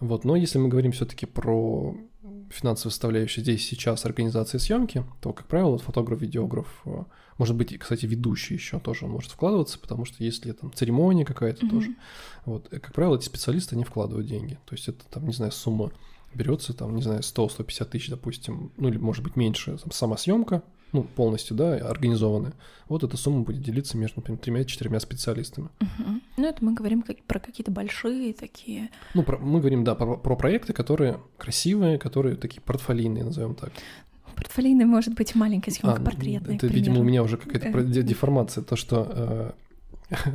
Вот, 0.00 0.24
но 0.24 0.36
если 0.36 0.58
мы 0.58 0.68
говорим 0.68 0.92
все-таки 0.92 1.24
про 1.26 1.94
финансовую 2.50 2.92
составляющую 2.92 3.42
здесь 3.42 3.66
сейчас 3.66 4.04
организации 4.04 4.58
съемки, 4.58 5.04
то, 5.20 5.32
как 5.32 5.46
правило, 5.46 5.78
фотограф, 5.78 6.20
видеограф, 6.20 6.82
э, 6.84 7.04
может 7.38 7.56
быть, 7.56 7.76
кстати, 7.78 8.06
ведущий 8.06 8.54
еще 8.54 8.78
тоже 8.78 9.04
он 9.06 9.12
может 9.12 9.30
вкладываться, 9.32 9.78
потому 9.78 10.04
что 10.04 10.22
если 10.22 10.52
там 10.52 10.72
церемония 10.72 11.24
какая-то 11.24 11.64
Мгм. 11.66 11.70
тоже, 11.74 11.94
вот, 12.44 12.68
э, 12.72 12.78
как 12.78 12.92
правило, 12.94 13.16
эти 13.16 13.24
специалисты 13.24 13.76
не 13.76 13.84
вкладывают 13.84 14.26
деньги. 14.26 14.58
То 14.66 14.74
есть 14.74 14.88
это 14.88 15.04
там, 15.10 15.26
не 15.26 15.32
знаю, 15.32 15.52
сумма 15.52 15.90
берется 16.34 16.72
там, 16.72 16.94
не 16.94 17.02
знаю, 17.02 17.22
100-150 17.22 17.90
тысяч, 17.90 18.08
допустим, 18.08 18.72
ну 18.76 18.88
или 18.88 18.96
может 18.98 19.22
быть 19.22 19.36
меньше, 19.36 19.76
там, 19.76 19.90
сама 19.92 20.16
съемка, 20.16 20.62
ну, 20.92 21.04
полностью, 21.04 21.56
да, 21.56 21.74
организованная. 21.76 22.52
Вот 22.86 23.02
эта 23.02 23.16
сумма 23.16 23.44
будет 23.44 23.62
делиться 23.62 23.96
между, 23.96 24.16
например, 24.20 24.38
тремя-четырьмя 24.40 25.00
специалистами. 25.00 25.70
Мгм. 25.80 26.22
Ну, 26.36 26.46
это 26.46 26.62
мы 26.62 26.74
говорим 26.74 27.00
как- 27.02 27.22
про 27.24 27.38
какие-то 27.40 27.70
большие 27.70 28.34
такие. 28.34 28.90
Ну, 29.14 29.22
про- 29.22 29.38
мы 29.38 29.60
говорим, 29.60 29.84
да, 29.84 29.94
про, 29.94 30.16
про 30.18 30.36
проекты, 30.36 30.74
которые 30.74 31.18
красивые, 31.38 31.98
которые 31.98 32.36
такие 32.36 32.60
портфолийные, 32.60 33.24
назовем 33.24 33.54
так. 33.54 33.72
Портфолийный 34.36 34.84
может 34.84 35.14
быть 35.14 35.34
маленькая 35.34 35.70
съемка 35.70 36.00
А, 36.00 36.04
портретная. 36.04 36.56
Это, 36.56 36.66
видимо, 36.66 37.00
у 37.00 37.04
меня 37.04 37.22
уже 37.22 37.36
какая-то 37.36 37.82
деформация, 37.84 38.62
то, 38.64 38.76
что 38.76 39.54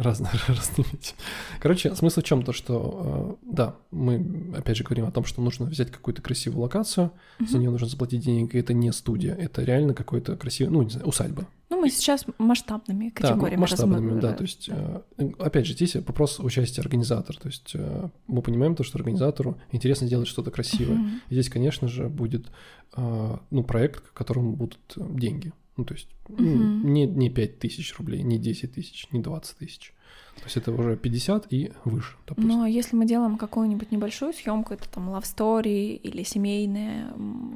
вещи. 0.78 1.13
Короче, 1.59 1.95
смысл 1.95 2.21
в 2.21 2.23
чем 2.23 2.43
то, 2.43 2.53
что 2.53 3.38
э, 3.43 3.53
да, 3.53 3.75
мы 3.91 4.53
опять 4.55 4.78
же 4.78 4.84
говорим 4.84 5.05
о 5.05 5.11
том, 5.11 5.25
что 5.25 5.41
нужно 5.41 5.65
взять 5.65 5.91
какую-то 5.91 6.21
красивую 6.21 6.61
локацию, 6.61 7.11
за 7.39 7.45
Мгм. 7.45 7.59
нее 7.59 7.69
нужно 7.71 7.88
заплатить 7.88 8.23
денег, 8.23 8.55
и 8.55 8.59
это 8.59 8.73
не 8.73 8.91
студия, 8.91 9.36
это 9.36 9.63
реально 9.63 9.93
какой-то 9.93 10.36
красивый, 10.36 10.73
ну 10.73 10.82
не 10.84 10.89
знаю, 10.89 11.07
усадьба. 11.07 11.47
Ну, 11.69 11.82
мы 11.82 11.89
сейчас 11.89 12.25
масштабными 12.38 13.11
Да, 13.13 13.28
категориями 13.30 13.59
масштабными, 13.61 14.11
размы- 14.13 14.21
да, 14.21 14.34
то 14.34 14.43
есть 14.43 14.69
э, 14.69 15.01
опять 15.39 15.65
же 15.65 15.73
здесь 15.73 15.95
вопрос 15.95 16.39
участия 16.39 16.82
организатора, 16.82 17.38
то 17.38 17.47
есть 17.47 17.71
э, 17.73 18.09
мы 18.28 18.41
понимаем 18.41 18.75
то, 18.75 18.84
что 18.84 18.97
организатору 18.97 19.57
интересно 19.71 20.07
делать 20.07 20.28
что-то 20.28 20.49
красивое. 20.51 20.95
Мгм. 20.95 21.21
И 21.30 21.34
здесь, 21.34 21.49
конечно 21.49 21.88
же, 21.88 22.07
будет 22.07 22.47
ну, 22.95 23.63
проект, 23.63 23.99
к 23.99 24.13
которому 24.13 24.53
будут 24.55 24.80
деньги. 24.95 25.51
Ну, 25.78 25.86
то 25.86 25.93
есть 25.93 26.07
Мгм. 26.28 26.91
не, 26.91 27.05
не 27.05 27.30
5 27.30 27.59
тысяч 27.59 27.95
рублей, 27.97 28.23
не 28.23 28.38
10 28.38 28.73
тысяч, 28.73 29.07
не 29.11 29.21
20 29.21 29.57
тысяч. 29.57 29.93
То 30.38 30.43
есть 30.43 30.57
это 30.57 30.71
уже 30.71 30.97
50 30.97 31.51
и 31.51 31.71
выше, 31.86 32.15
допустим. 32.28 32.47
Но 32.47 32.65
если 32.67 32.95
мы 32.95 33.07
делаем 33.07 33.38
какую-нибудь 33.38 33.91
небольшую 33.91 34.34
съемку, 34.34 34.73
это 34.73 34.88
там 34.89 35.09
love 35.09 35.23
story 35.23 35.95
или 35.95 36.23
семейная, 36.23 37.11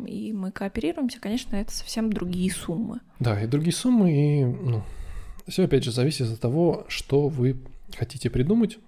и 0.07 0.33
мы 0.33 0.51
кооперируемся, 0.51 1.19
конечно, 1.19 1.55
это 1.55 1.71
совсем 1.71 2.11
другие 2.11 2.51
суммы. 2.51 3.01
Да, 3.19 3.41
и 3.41 3.45
другие 3.45 3.73
суммы, 3.73 4.11
и 4.11 4.45
ну, 4.45 4.83
все 5.47 5.65
опять 5.65 5.83
же 5.83 5.91
зависит 5.91 6.31
от 6.31 6.39
того, 6.39 6.85
что 6.87 7.27
вы 7.27 7.57
хотите 7.95 8.29
придумать, 8.29 8.79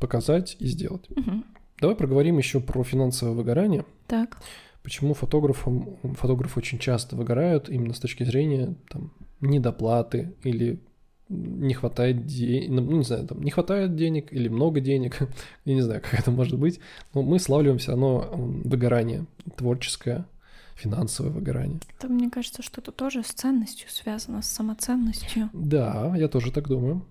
показать 0.00 0.56
и 0.58 0.66
сделать. 0.66 1.06
Мгм. 1.10 1.44
Давай 1.80 1.96
проговорим 1.96 2.36
еще 2.38 2.60
про 2.60 2.82
финансовое 2.82 3.34
выгорание. 3.34 3.84
Так. 4.06 4.42
Почему 4.82 5.14
фотографам, 5.14 5.98
фотографы 6.14 6.58
очень 6.58 6.78
часто 6.78 7.16
выгорают 7.16 7.68
именно 7.68 7.92
с 7.92 7.98
точки 7.98 8.24
зрения 8.24 8.74
там, 8.88 9.12
недоплаты 9.40 10.34
или 10.42 10.80
не 11.28 11.74
хватает 11.74 12.26
денег, 12.26 12.70
ну 12.70 12.82
не 12.98 13.04
знаю, 13.04 13.26
там 13.26 13.42
не 13.42 13.50
хватает 13.50 13.94
денег 13.94 14.32
или 14.32 14.48
много 14.48 14.80
денег, 14.80 15.20
я 15.64 15.74
не 15.74 15.80
знаю, 15.80 16.00
как 16.02 16.18
это 16.18 16.30
может 16.30 16.58
быть, 16.58 16.80
но 17.14 17.22
мы 17.22 17.38
славливаем 17.38 17.78
все 17.78 17.92
равно 17.92 18.30
выгорание 18.64 19.26
творческое, 19.56 20.26
финансовое 20.74 21.30
выгорание. 21.30 21.78
Это, 21.98 22.08
мне 22.08 22.30
кажется, 22.30 22.62
что 22.62 22.80
это 22.80 22.90
тоже 22.90 23.22
с 23.22 23.28
ценностью 23.28 23.88
связано, 23.90 24.42
с 24.42 24.46
самоценностью. 24.46 25.50
Да, 25.52 26.14
я 26.16 26.28
тоже 26.28 26.50
так 26.50 26.66
думаю. 26.66 27.06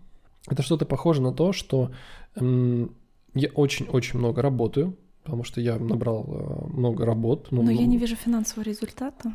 Это 0.47 0.63
что-то 0.63 0.85
похоже 0.85 1.21
на 1.21 1.31
то, 1.31 1.53
что 1.53 1.91
я 2.35 3.49
очень-очень 3.53 4.19
много 4.19 4.41
работаю, 4.41 4.97
потому 5.29 5.43
что 5.43 5.61
я 5.61 5.77
набрал 5.77 6.25
э, 6.27 6.75
много 6.75 7.05
работ. 7.05 7.47
ну, 7.51 7.61
Но 7.61 7.69
я 7.71 7.85
не 7.85 7.97
вижу 7.97 8.15
финансового 8.15 8.63
результата. 8.65 9.33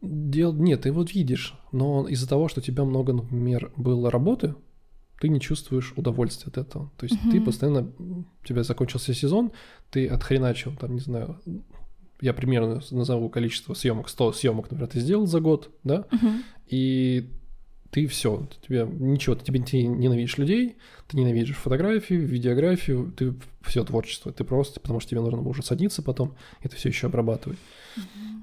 Дел... 0.00 0.52
Нет, 0.52 0.82
ты 0.82 0.92
вот 0.92 1.12
видишь, 1.14 1.54
но 1.72 2.06
из-за 2.08 2.28
того, 2.28 2.48
что 2.48 2.60
у 2.60 2.62
тебя 2.62 2.84
много, 2.84 3.12
например, 3.12 3.72
было 3.76 4.10
работы, 4.10 4.54
ты 5.20 5.28
не 5.28 5.40
чувствуешь 5.40 5.92
удовольствия 5.96 6.48
от 6.50 6.58
этого. 6.58 6.90
То 6.96 7.06
есть 7.06 7.18
ты 7.30 7.36
Мгм. 7.36 7.44
постоянно, 7.44 7.92
у 7.98 8.46
тебя 8.46 8.62
закончился 8.62 9.14
сезон, 9.14 9.52
ты 9.90 10.06
отхреначил, 10.08 10.72
там, 10.80 10.94
не 10.94 11.00
знаю, 11.00 11.40
я 12.20 12.32
примерно 12.34 12.80
назову 12.90 13.28
количество 13.28 13.74
съемок, 13.74 14.08
100 14.08 14.32
съемок, 14.32 14.70
например, 14.70 14.88
ты 14.88 15.00
сделал 15.00 15.26
за 15.26 15.40
год, 15.40 15.70
да, 15.84 16.04
Мгм. 16.12 16.42
и 16.66 17.28
ты 17.92 18.06
все, 18.06 18.48
тебе 18.66 18.88
ничего, 18.90 19.36
ты, 19.36 19.44
тебе, 19.44 19.62
ты 19.62 19.82
ненавидишь 19.82 20.38
людей, 20.38 20.76
ты 21.08 21.18
ненавидишь 21.18 21.56
фотографию, 21.56 22.26
видеографию, 22.26 23.12
ты 23.14 23.34
все 23.60 23.84
творчество, 23.84 24.32
ты 24.32 24.44
просто, 24.44 24.80
потому 24.80 24.98
что 24.98 25.10
тебе 25.10 25.20
нужно 25.20 25.42
уже 25.42 25.62
садиться 25.62 26.00
потом, 26.02 26.34
и 26.62 26.68
ты 26.68 26.76
все 26.76 26.88
еще 26.88 27.08
обрабатывать. 27.08 27.58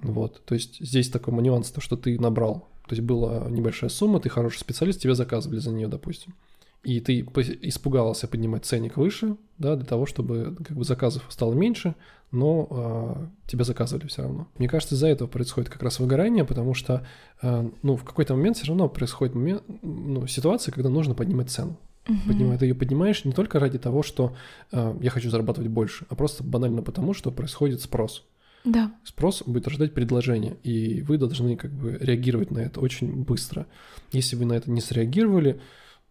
Вот, 0.03 0.45
то 0.45 0.53
есть 0.53 0.77
здесь 0.79 1.09
такой 1.09 1.33
нюанс, 1.41 1.71
то, 1.71 1.81
что 1.81 1.97
ты 1.97 2.19
набрал, 2.19 2.69
то 2.87 2.95
есть 2.95 3.01
была 3.01 3.49
небольшая 3.49 3.89
сумма, 3.89 4.19
ты 4.19 4.29
хороший 4.29 4.59
специалист, 4.59 5.01
тебя 5.01 5.15
заказывали 5.15 5.57
за 5.57 5.71
нее, 5.71 5.87
допустим, 5.87 6.35
и 6.83 6.99
ты 7.01 7.19
испугался 7.61 8.27
поднимать 8.27 8.65
ценник 8.65 8.97
выше, 8.97 9.35
да, 9.57 9.75
для 9.75 9.85
того, 9.85 10.05
чтобы 10.05 10.55
как 10.65 10.77
бы 10.77 10.83
заказов 10.83 11.23
стало 11.29 11.53
меньше, 11.53 11.95
но 12.31 12.67
а, 12.69 13.29
тебя 13.47 13.63
заказывали 13.65 14.07
все 14.07 14.21
равно. 14.21 14.47
Мне 14.57 14.69
кажется, 14.69 14.95
из-за 14.95 15.07
этого 15.07 15.27
происходит 15.27 15.69
как 15.69 15.83
раз 15.83 15.99
выгорание, 15.99 16.45
потому 16.45 16.73
что, 16.73 17.05
а, 17.41 17.69
ну, 17.81 17.95
в 17.95 18.03
какой-то 18.03 18.35
момент 18.35 18.57
все 18.57 18.67
равно 18.67 18.87
происходит 18.87 19.35
момент, 19.35 19.63
ну, 19.81 20.25
ситуация, 20.27 20.71
когда 20.71 20.89
нужно 20.89 21.15
поднимать 21.15 21.49
цену. 21.49 21.77
Мгм. 22.07 22.21
Поднимай- 22.27 22.57
ты 22.57 22.65
ее 22.65 22.75
поднимаешь 22.75 23.25
не 23.25 23.33
только 23.33 23.59
ради 23.59 23.77
того, 23.77 24.03
что 24.03 24.35
а, 24.71 24.97
я 25.01 25.09
хочу 25.09 25.29
зарабатывать 25.29 25.69
больше, 25.69 26.05
а 26.09 26.15
просто 26.15 26.43
банально 26.43 26.81
потому, 26.81 27.13
что 27.13 27.29
происходит 27.31 27.81
спрос 27.81 28.25
Да. 28.63 28.93
спрос 29.03 29.43
будет 29.45 29.67
рождать 29.67 29.93
предложение, 29.93 30.55
и 30.63 31.01
вы 31.01 31.17
должны 31.17 31.57
как 31.57 31.71
бы 31.71 31.97
реагировать 31.99 32.51
на 32.51 32.59
это 32.59 32.79
очень 32.79 33.23
быстро. 33.23 33.65
Если 34.13 34.35
вы 34.37 34.45
на 34.45 34.53
это 34.53 34.71
не 34.71 34.81
среагировали, 34.81 35.59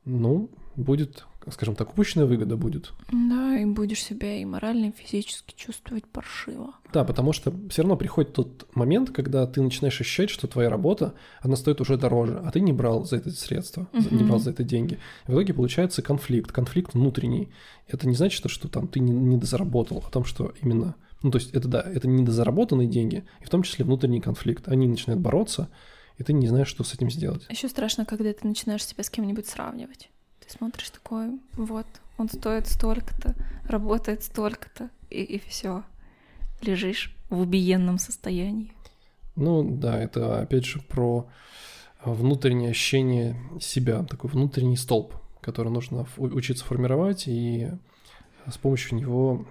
ну, 0.08 0.50
будет, 0.76 1.26
скажем 1.50 1.74
так, 1.74 1.90
упущенная 1.90 2.26
выгода 2.26 2.56
будет. 2.56 2.92
Да, 3.12 3.58
и 3.58 3.64
будешь 3.64 4.02
себя 4.02 4.36
и 4.36 4.44
морально, 4.44 4.86
и 4.86 4.92
физически 4.92 5.54
чувствовать 5.56 6.06
паршиво. 6.06 6.74
Да, 6.92 7.04
потому 7.04 7.32
что 7.32 7.52
все 7.68 7.82
равно 7.82 7.96
приходит 7.96 8.32
тот 8.32 8.68
момент, 8.74 9.10
когда 9.10 9.46
ты 9.46 9.60
начинаешь 9.60 10.00
ощущать, 10.00 10.30
что 10.30 10.46
твоя 10.46 10.70
работа, 10.70 11.14
она 11.40 11.56
стоит 11.56 11.80
уже 11.80 11.96
дороже, 11.96 12.40
а 12.44 12.50
ты 12.50 12.60
не 12.60 12.72
брал 12.72 13.04
за 13.04 13.16
это 13.16 13.30
средства, 13.30 13.88
за- 13.92 14.14
не 14.14 14.24
брал 14.24 14.38
за 14.38 14.50
это 14.50 14.62
деньги. 14.62 14.98
В 15.26 15.32
итоге 15.32 15.52
получается 15.52 16.00
конфликт, 16.00 16.52
конфликт 16.52 16.94
внутренний. 16.94 17.48
Это 17.88 18.08
не 18.08 18.14
значит, 18.14 18.38
что, 18.38 18.48
что 18.48 18.68
там 18.68 18.86
ты 18.88 19.00
не, 19.00 19.12
не 19.12 19.36
дозаработал, 19.36 20.02
а 20.06 20.10
том, 20.10 20.24
что 20.24 20.54
именно... 20.62 20.94
Ну, 21.22 21.32
то 21.32 21.38
есть 21.38 21.50
это 21.52 21.66
да, 21.66 21.80
это 21.80 22.06
недозаработанные 22.06 22.86
деньги, 22.86 23.24
и 23.40 23.44
в 23.44 23.50
том 23.50 23.64
числе 23.64 23.84
внутренний 23.84 24.20
конфликт. 24.20 24.68
Они 24.68 24.86
начинают 24.86 25.20
бороться, 25.20 25.68
и 26.18 26.24
ты 26.24 26.32
не 26.32 26.48
знаешь, 26.48 26.68
что 26.68 26.84
с 26.84 26.94
этим 26.94 27.10
сделать. 27.10 27.46
Еще 27.48 27.68
страшно, 27.68 28.04
когда 28.04 28.32
ты 28.32 28.46
начинаешь 28.46 28.84
себя 28.84 29.04
с 29.04 29.10
кем-нибудь 29.10 29.46
сравнивать. 29.46 30.10
Ты 30.44 30.50
смотришь 30.50 30.90
такой, 30.90 31.38
вот, 31.54 31.86
он 32.16 32.28
стоит 32.28 32.66
столько-то, 32.66 33.34
работает 33.64 34.24
столько-то, 34.24 34.90
и, 35.10 35.22
и 35.22 35.38
все. 35.38 35.84
Лежишь 36.60 37.14
в 37.30 37.40
убиенном 37.40 37.98
состоянии. 37.98 38.72
Ну 39.36 39.62
да, 39.62 39.96
это 39.98 40.40
опять 40.40 40.64
же 40.64 40.80
про 40.80 41.28
внутреннее 42.04 42.70
ощущение 42.70 43.36
себя, 43.60 44.02
такой 44.02 44.30
внутренний 44.30 44.76
столб, 44.76 45.14
который 45.40 45.70
нужно 45.70 46.06
учиться 46.16 46.64
формировать 46.64 47.28
и 47.28 47.68
с 48.50 48.58
помощью 48.58 48.98
него 48.98 49.46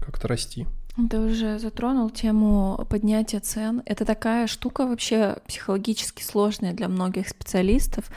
как-то 0.00 0.28
расти. 0.28 0.66
Ты 1.10 1.20
уже 1.20 1.58
затронул 1.58 2.08
тему 2.08 2.86
поднятия 2.88 3.40
цен. 3.40 3.82
Это 3.84 4.06
такая 4.06 4.46
штука 4.46 4.86
вообще 4.86 5.36
психологически 5.46 6.22
сложная 6.22 6.72
для 6.72 6.88
многих 6.88 7.28
специалистов. 7.28 8.10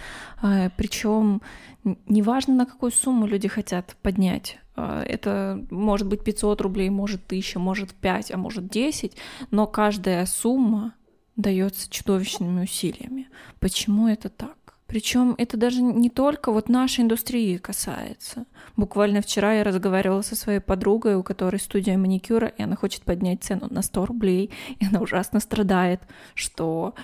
Причем 0.78 1.42
неважно, 1.84 2.56
на 2.56 2.66
какую 2.66 2.92
сумму 2.92 3.26
люди 3.26 3.48
хотят 3.48 3.98
поднять. 4.02 4.60
А, 4.76 5.04
Это 5.04 5.66
может 5.70 6.08
быть 6.08 6.24
500 6.24 6.62
рублей, 6.62 6.90
может 6.90 7.26
1000, 7.26 7.60
может 7.60 7.94
5, 7.94 8.32
а 8.32 8.38
может 8.38 8.70
10, 8.70 9.16
но 9.52 9.68
каждая 9.68 10.26
сумма 10.26 10.94
дается 11.36 11.90
чудовищными 11.90 12.64
усилиями. 12.64 13.28
Почему 13.60 14.08
это 14.08 14.30
так? 14.30 14.58
Причем 14.90 15.36
это 15.38 15.56
даже 15.56 15.84
не 15.84 16.10
только 16.10 16.52
вот 16.52 16.68
нашей 16.68 17.02
индустрии 17.02 17.58
касается. 17.58 18.46
Буквально 18.76 19.22
вчера 19.22 19.54
я 19.54 19.64
разговаривала 19.64 20.24
со 20.24 20.36
своей 20.36 20.60
подругой, 20.60 21.16
у 21.16 21.22
которой 21.22 21.58
студия 21.58 21.96
маникюра, 21.96 22.48
и 22.48 22.64
она 22.64 22.76
хочет 22.76 23.04
поднять 23.04 23.44
цену 23.44 23.68
на 23.70 23.84
100 23.84 24.06
рублей, 24.08 24.50
и 24.80 24.86
она 24.88 25.00
ужасно 25.00 25.40
страдает, 25.40 26.02
что 26.34 26.96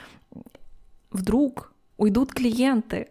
вдруг 1.11 1.73
уйдут 1.97 2.33
клиенты, 2.33 3.09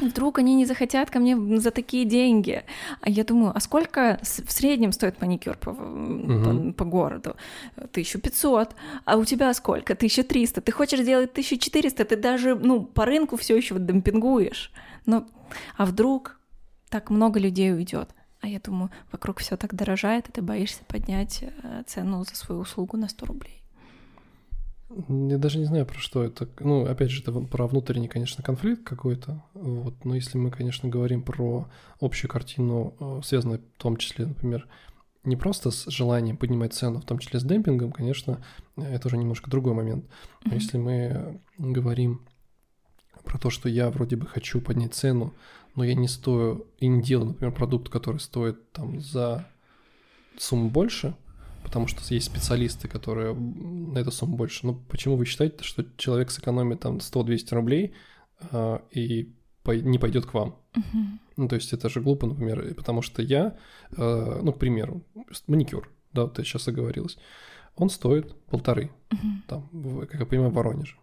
Вдруг 0.00 0.38
они 0.38 0.54
не 0.54 0.66
захотят 0.66 1.10
ко 1.10 1.18
мне 1.18 1.36
за 1.58 1.70
такие 1.70 2.04
деньги. 2.04 2.64
А 3.00 3.10
я 3.10 3.24
думаю, 3.24 3.52
а 3.54 3.60
сколько 3.60 4.18
в 4.22 4.52
среднем 4.52 4.92
стоит 4.92 5.20
маникюр 5.20 5.56
по, 5.56 5.70
угу. 5.70 6.72
по, 6.72 6.72
по 6.72 6.84
городу? 6.84 7.36
1500. 7.76 8.74
А 9.04 9.16
у 9.16 9.24
тебя 9.24 9.52
сколько? 9.54 9.94
1300. 9.94 10.60
Ты 10.60 10.72
хочешь 10.72 11.00
сделать 11.00 11.30
1400, 11.30 12.04
ты 12.04 12.16
даже 12.16 12.54
ну, 12.54 12.82
по 12.84 13.04
рынку 13.04 13.36
все 13.36 13.56
еще 13.56 13.78
демпингуешь. 13.78 14.72
Ну, 15.06 15.26
а 15.76 15.86
вдруг 15.86 16.38
так 16.88 17.10
много 17.10 17.40
людей 17.40 17.72
уйдет? 17.72 18.10
А 18.40 18.48
я 18.48 18.60
думаю, 18.60 18.90
вокруг 19.10 19.40
все 19.40 19.56
так 19.56 19.74
дорожает, 19.74 20.28
и 20.28 20.32
ты 20.32 20.42
боишься 20.42 20.84
поднять 20.86 21.42
э, 21.42 21.82
цену 21.86 22.24
за 22.24 22.36
свою 22.36 22.60
услугу 22.60 22.96
на 22.96 23.08
100 23.08 23.26
рублей. 23.26 23.62
Я 24.88 25.38
даже 25.38 25.58
не 25.58 25.64
знаю, 25.64 25.84
про 25.84 25.98
что 25.98 26.22
это. 26.22 26.48
Ну, 26.60 26.86
опять 26.86 27.10
же, 27.10 27.22
это 27.22 27.32
про 27.32 27.66
внутренний, 27.66 28.08
конечно, 28.08 28.44
конфликт 28.44 28.84
какой-то. 28.84 29.42
Вот. 29.54 30.04
Но 30.04 30.14
если 30.14 30.38
мы, 30.38 30.50
конечно, 30.50 30.88
говорим 30.88 31.22
про 31.22 31.68
общую 32.00 32.30
картину, 32.30 32.94
э, 33.00 33.20
связанную 33.24 33.60
в 33.60 33.82
том 33.82 33.96
числе, 33.96 34.26
например, 34.26 34.68
не 35.24 35.36
просто 35.36 35.72
с 35.72 35.86
желанием 35.86 36.36
поднимать 36.36 36.72
цену, 36.72 37.00
в 37.00 37.04
том 37.04 37.18
числе 37.18 37.40
с 37.40 37.42
демпингом, 37.42 37.90
конечно, 37.90 38.44
это 38.76 39.08
уже 39.08 39.16
немножко 39.16 39.50
другой 39.50 39.74
момент. 39.74 40.06
Но 40.44 40.54
если 40.54 40.78
мы 40.78 41.40
говорим 41.58 42.22
про 43.24 43.38
то, 43.38 43.50
что 43.50 43.68
я 43.68 43.90
вроде 43.90 44.14
бы 44.14 44.26
хочу 44.26 44.60
поднять 44.60 44.94
цену, 44.94 45.34
но 45.74 45.82
я 45.82 45.94
не 45.94 46.06
стою 46.06 46.66
и 46.78 46.86
не 46.86 47.02
делаю, 47.02 47.30
например, 47.30 47.52
продукт, 47.52 47.88
который 47.88 48.18
стоит 48.18 48.70
там 48.70 49.00
за 49.00 49.48
сумму 50.38 50.70
больше, 50.70 51.16
потому 51.66 51.88
что 51.88 52.14
есть 52.14 52.26
специалисты, 52.26 52.86
которые 52.86 53.34
на 53.34 53.98
эту 53.98 54.12
сумму 54.12 54.36
больше. 54.36 54.64
Ну, 54.64 54.74
почему 54.88 55.16
вы 55.16 55.24
считаете, 55.26 55.64
что 55.64 55.84
человек 55.96 56.30
сэкономит 56.30 56.78
там 56.78 56.98
100-200 56.98 57.54
рублей 57.56 57.92
э, 58.52 58.78
и 58.92 59.34
по- 59.64 59.76
не 59.76 59.98
пойдет 59.98 60.26
к 60.26 60.34
вам? 60.34 60.54
Uh-huh. 60.76 61.18
Ну, 61.36 61.48
то 61.48 61.56
есть 61.56 61.72
это 61.72 61.88
же 61.88 62.00
глупо, 62.00 62.28
например, 62.28 62.72
потому 62.76 63.02
что 63.02 63.20
я, 63.20 63.58
э, 63.96 64.40
ну, 64.44 64.52
к 64.52 64.60
примеру, 64.60 65.02
маникюр, 65.48 65.90
да, 66.12 66.22
вот 66.22 66.38
я 66.38 66.44
сейчас 66.44 66.68
оговорилась, 66.68 67.18
он 67.74 67.90
стоит 67.90 68.32
полторы, 68.44 68.92
uh-huh. 69.10 69.48
там, 69.48 70.06
как 70.06 70.20
я 70.20 70.26
понимаю, 70.26 70.52
в 70.52 70.54
Воронеже. 70.54 70.94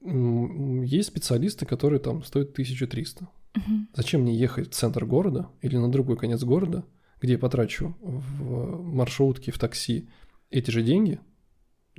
Uh-huh. 0.00 0.86
Есть 0.86 1.08
специалисты, 1.08 1.66
которые 1.66 2.00
там 2.00 2.24
стоят 2.24 2.52
1300. 2.52 3.24
Uh-huh. 3.24 3.60
Зачем 3.92 4.22
мне 4.22 4.34
ехать 4.34 4.70
в 4.70 4.74
центр 4.74 5.04
города 5.04 5.50
или 5.60 5.76
на 5.76 5.90
другой 5.90 6.16
конец 6.16 6.42
города– 6.42 6.82
где 7.20 7.32
я 7.32 7.38
потрачу 7.38 7.96
в 8.00 8.82
маршрутке, 8.82 9.52
в 9.52 9.58
такси 9.58 10.08
эти 10.50 10.70
же 10.70 10.82
деньги, 10.82 11.20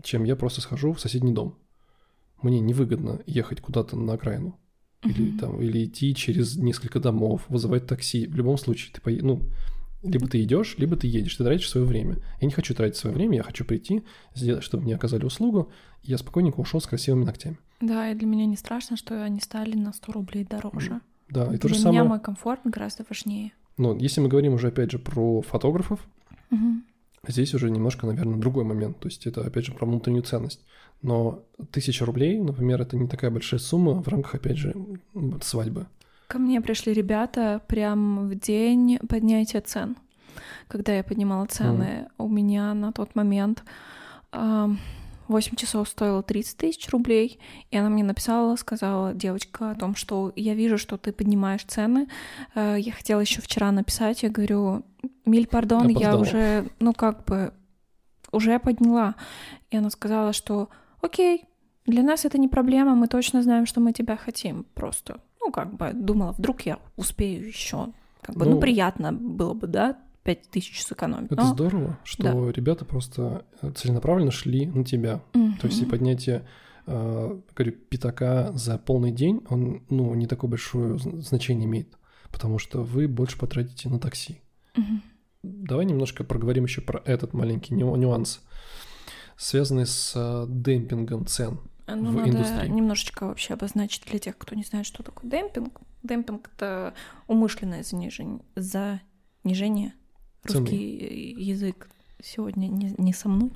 чем 0.02 0.24
я 0.24 0.36
просто 0.36 0.62
схожу 0.62 0.94
в 0.94 1.00
соседний 1.00 1.34
дом. 1.34 1.58
Мне 2.42 2.60
невыгодно 2.60 3.22
ехать 3.26 3.62
куда-то 3.62 3.96
на 3.98 4.14
окраину. 4.14 4.58
Или, 5.04 5.34
uh-huh. 5.34 5.40
там, 5.40 5.62
или 5.62 5.86
идти 5.86 6.14
через 6.14 6.58
несколько 6.58 7.00
домов, 7.00 7.46
вызывать 7.48 7.88
такси. 7.88 8.28
В 8.28 8.36
любом 8.36 8.58
случае, 8.58 8.92
ты 8.94 9.00
по... 9.00 9.10
ну, 9.10 9.50
либо 10.04 10.28
ты 10.28 10.42
идешь, 10.44 10.78
либо 10.78 10.96
ты 10.96 11.08
едешь, 11.08 11.36
ты 11.36 11.44
тратишь 11.44 11.70
свое 11.70 11.86
время. 11.86 12.18
Я 12.42 12.48
не 12.48 12.54
хочу 12.54 12.74
тратить 12.74 12.98
свое 12.98 13.16
время, 13.16 13.38
я 13.38 13.44
хочу 13.44 13.66
прийти, 13.66 14.04
сделать, 14.36 14.64
чтобы 14.64 14.84
мне 14.84 14.96
оказали 14.96 15.26
услугу, 15.26 15.72
и 16.04 16.12
я 16.12 16.18
спокойненько 16.18 16.60
ушел 16.60 16.82
с 16.82 16.88
красивыми 16.88 17.26
ногтями. 17.26 17.60
Да, 17.82 18.10
и 18.10 18.16
для 18.16 18.28
меня 18.28 18.46
не 18.46 18.58
страшно, 18.58 18.98
что 18.98 19.24
они 19.24 19.40
стали 19.40 19.76
на 19.76 19.94
100 19.94 20.12
рублей 20.12 20.46
дороже. 20.46 21.02
Да, 21.30 21.46
и 21.46 21.50
для 21.50 21.58
то 21.60 21.68
же 21.68 21.76
меня 21.76 21.84
самое... 21.84 22.04
мой 22.04 22.20
комфорт 22.20 22.62
гораздо 22.64 23.06
важнее. 23.10 23.52
Ну, 23.80 23.98
если 23.98 24.20
мы 24.20 24.28
говорим 24.28 24.54
уже, 24.54 24.68
опять 24.68 24.92
же, 24.92 25.00
про 25.00 25.42
фотографов, 25.42 26.02
угу. 26.52 26.82
здесь 27.26 27.54
уже 27.54 27.70
немножко, 27.72 28.06
наверное, 28.06 28.38
другой 28.38 28.66
момент. 28.66 29.00
То 29.00 29.08
есть 29.08 29.26
это, 29.26 29.42
опять 29.42 29.66
же, 29.66 29.72
про 29.72 29.86
внутреннюю 29.86 30.24
ценность. 30.24 30.60
Но 31.02 31.46
тысяча 31.72 32.06
рублей, 32.06 32.38
например, 32.40 32.82
это 32.82 32.98
не 32.98 33.08
такая 33.08 33.32
большая 33.32 33.60
сумма 33.62 34.04
в 34.04 34.08
рамках, 34.10 34.36
опять 34.36 34.58
же, 34.58 34.76
свадьбы. 35.42 35.88
Ко 36.28 36.40
мне 36.40 36.60
пришли 36.60 36.92
ребята 36.92 37.62
прям 37.68 38.28
в 38.28 38.36
день 38.36 39.00
поднятия 39.08 39.62
цен. 39.62 39.96
Когда 40.68 40.94
я 40.94 41.04
поднимала 41.04 41.46
цены, 41.46 41.84
mm. 41.84 42.12
у 42.18 42.28
меня 42.28 42.74
на 42.74 42.92
тот 42.92 43.16
момент... 43.16 43.64
Э, 44.34 44.68
8 45.30 45.56
часов 45.56 45.88
стоило 45.88 46.24
30 46.24 46.58
тысяч 46.58 46.90
рублей, 46.90 47.40
и 47.70 47.78
она 47.78 47.90
мне 47.90 48.04
написала, 48.04 48.56
сказала 48.56 49.14
девочка 49.14 49.72
о 49.72 49.76
том, 49.76 49.96
что 49.96 50.34
я 50.36 50.56
вижу, 50.56 50.78
что 50.78 50.98
ты 50.98 51.14
поднимаешь 51.14 51.64
цены. 51.64 52.08
Э, 52.56 52.76
я 52.80 52.92
хотела 52.92 53.22
еще 53.22 53.40
вчера 53.40 53.72
написать, 53.72 54.24
я 54.24 54.30
говорю, 54.30 54.84
миль, 55.26 55.48
пардон, 55.48 55.88
я 55.88 56.18
уже, 56.18 56.68
ну 56.80 56.94
как 56.94 57.26
бы, 57.26 57.54
уже 58.32 58.60
подняла. 58.60 59.16
И 59.70 59.78
она 59.78 59.92
сказала, 59.92 60.34
что 60.34 60.70
окей, 61.02 61.46
для 61.86 62.02
нас 62.02 62.26
это 62.26 62.40
не 62.40 62.48
проблема, 62.48 62.96
мы 62.96 63.08
точно 63.08 63.44
знаем, 63.44 63.68
что 63.68 63.80
мы 63.80 63.94
тебя 63.94 64.18
хотим. 64.18 64.66
Просто, 64.74 65.22
ну 65.40 65.52
как 65.52 65.76
бы, 65.76 65.92
думала, 65.94 66.32
вдруг 66.32 66.62
я 66.62 66.80
успею 66.98 67.48
еще. 67.48 67.90
Как 68.22 68.36
бы, 68.36 68.46
ну, 68.46 68.56
ну 68.56 68.60
приятно 68.60 69.14
было 69.14 69.54
бы, 69.54 69.68
да, 69.68 69.98
5 70.24 70.50
тысяч 70.50 70.84
сэкономить. 70.84 71.32
Это 71.32 71.44
Но... 71.44 71.48
здорово, 71.54 72.00
что 72.04 72.24
да. 72.24 72.52
ребята 72.52 72.86
просто 72.86 73.46
э, 73.62 73.72
целенаправленно 73.72 74.32
шли 74.32 74.66
на 74.66 74.84
тебя. 74.84 75.22
Угу. 75.34 75.54
То 75.62 75.68
есть 75.68 75.82
и 75.82 75.86
поднятие 75.86 76.46
э, 76.86 77.40
говорю, 77.56 77.72
пятака 77.90 78.52
за 78.54 78.78
полный 78.78 79.12
день, 79.12 79.42
он 79.50 79.84
ну, 79.90 80.14
не 80.16 80.28
такое 80.28 80.50
большое 80.50 80.98
значение 80.98 81.66
имеет, 81.66 81.98
потому 82.32 82.60
что 82.60 82.84
вы 82.84 83.08
больше 83.08 83.38
потратите 83.38 83.90
на 83.90 84.00
такси. 84.00 84.42
Угу. 84.76 85.02
Давай 85.44 85.86
немножко 85.86 86.24
проговорим 86.24 86.66
еще 86.66 86.82
про 86.82 87.02
этот 87.06 87.34
маленький 87.34 87.74
нюанс, 87.74 88.42
связанный 89.38 89.86
с 89.86 90.14
э, 90.16 90.46
демпингом 90.50 91.26
цен. 91.26 91.60
Ну, 91.88 92.12
в 92.12 92.16
надо 92.16 92.30
индустрии. 92.30 92.68
немножечко 92.68 93.26
вообще 93.26 93.54
обозначить 93.54 94.06
для 94.06 94.20
тех, 94.20 94.38
кто 94.38 94.56
не 94.56 94.64
знает, 94.64 94.86
что 94.86 95.02
такое 95.02 95.30
демпинг. 95.30 95.80
Демпинг— 96.04 96.50
это 96.56 96.94
умышленное 97.28 97.84
занижение, 97.84 98.42
занижение 98.56 99.94
русский 100.44 101.36
язык 101.38 101.90
сегодня 102.22 102.68
не, 102.68 102.94
не 102.98 103.14
со 103.14 103.30
мной. 103.30 103.52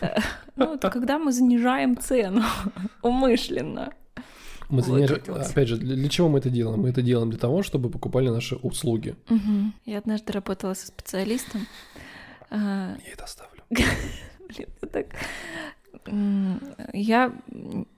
Ну, 0.56 0.74
это 0.74 0.90
когда 0.90 1.20
мы 1.20 1.30
занижаем 1.30 1.96
цену 1.96 2.42
умышленно. 3.02 3.92
Мы 4.68 4.82
заниж... 4.82 5.12
Опять 5.12 5.68
же, 5.68 5.76
для 5.76 6.08
чего 6.08 6.28
мы 6.28 6.40
это 6.40 6.50
делаем? 6.50 6.80
Мы 6.80 6.90
это 6.90 7.00
делаем 7.00 7.30
для 7.30 7.38
того, 7.38 7.62
чтобы 7.62 7.88
покупали 7.90 8.28
наши 8.28 8.56
услуги. 8.56 9.14
Угу. 9.30 9.72
Я 9.86 9.98
однажды 9.98 10.32
работала 10.32 10.74
со 10.74 10.88
специалистом. 10.88 11.66
А, 12.50 12.96
Я 13.06 13.12
это 13.12 13.24
оставлю. 13.24 13.62
Блин, 13.70 14.68
так... 14.92 15.06
Я 16.92 17.32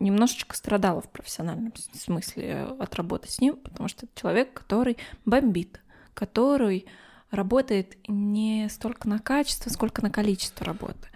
немножечко 0.00 0.56
страдала 0.56 1.00
в 1.00 1.08
профессиональном 1.08 1.72
смысле 1.94 2.68
от 2.78 2.94
работы 2.94 3.30
с 3.30 3.40
ним, 3.40 3.56
потому 3.56 3.88
что 3.88 4.06
это 4.06 4.20
человек, 4.20 4.52
который 4.52 4.96
бомбит, 5.24 5.80
который 6.14 6.86
работает 7.30 7.96
не 8.08 8.68
столько 8.68 9.08
на 9.08 9.18
качество, 9.18 9.70
сколько 9.70 10.02
на 10.02 10.10
количество 10.10 10.66
работы. 10.66 11.08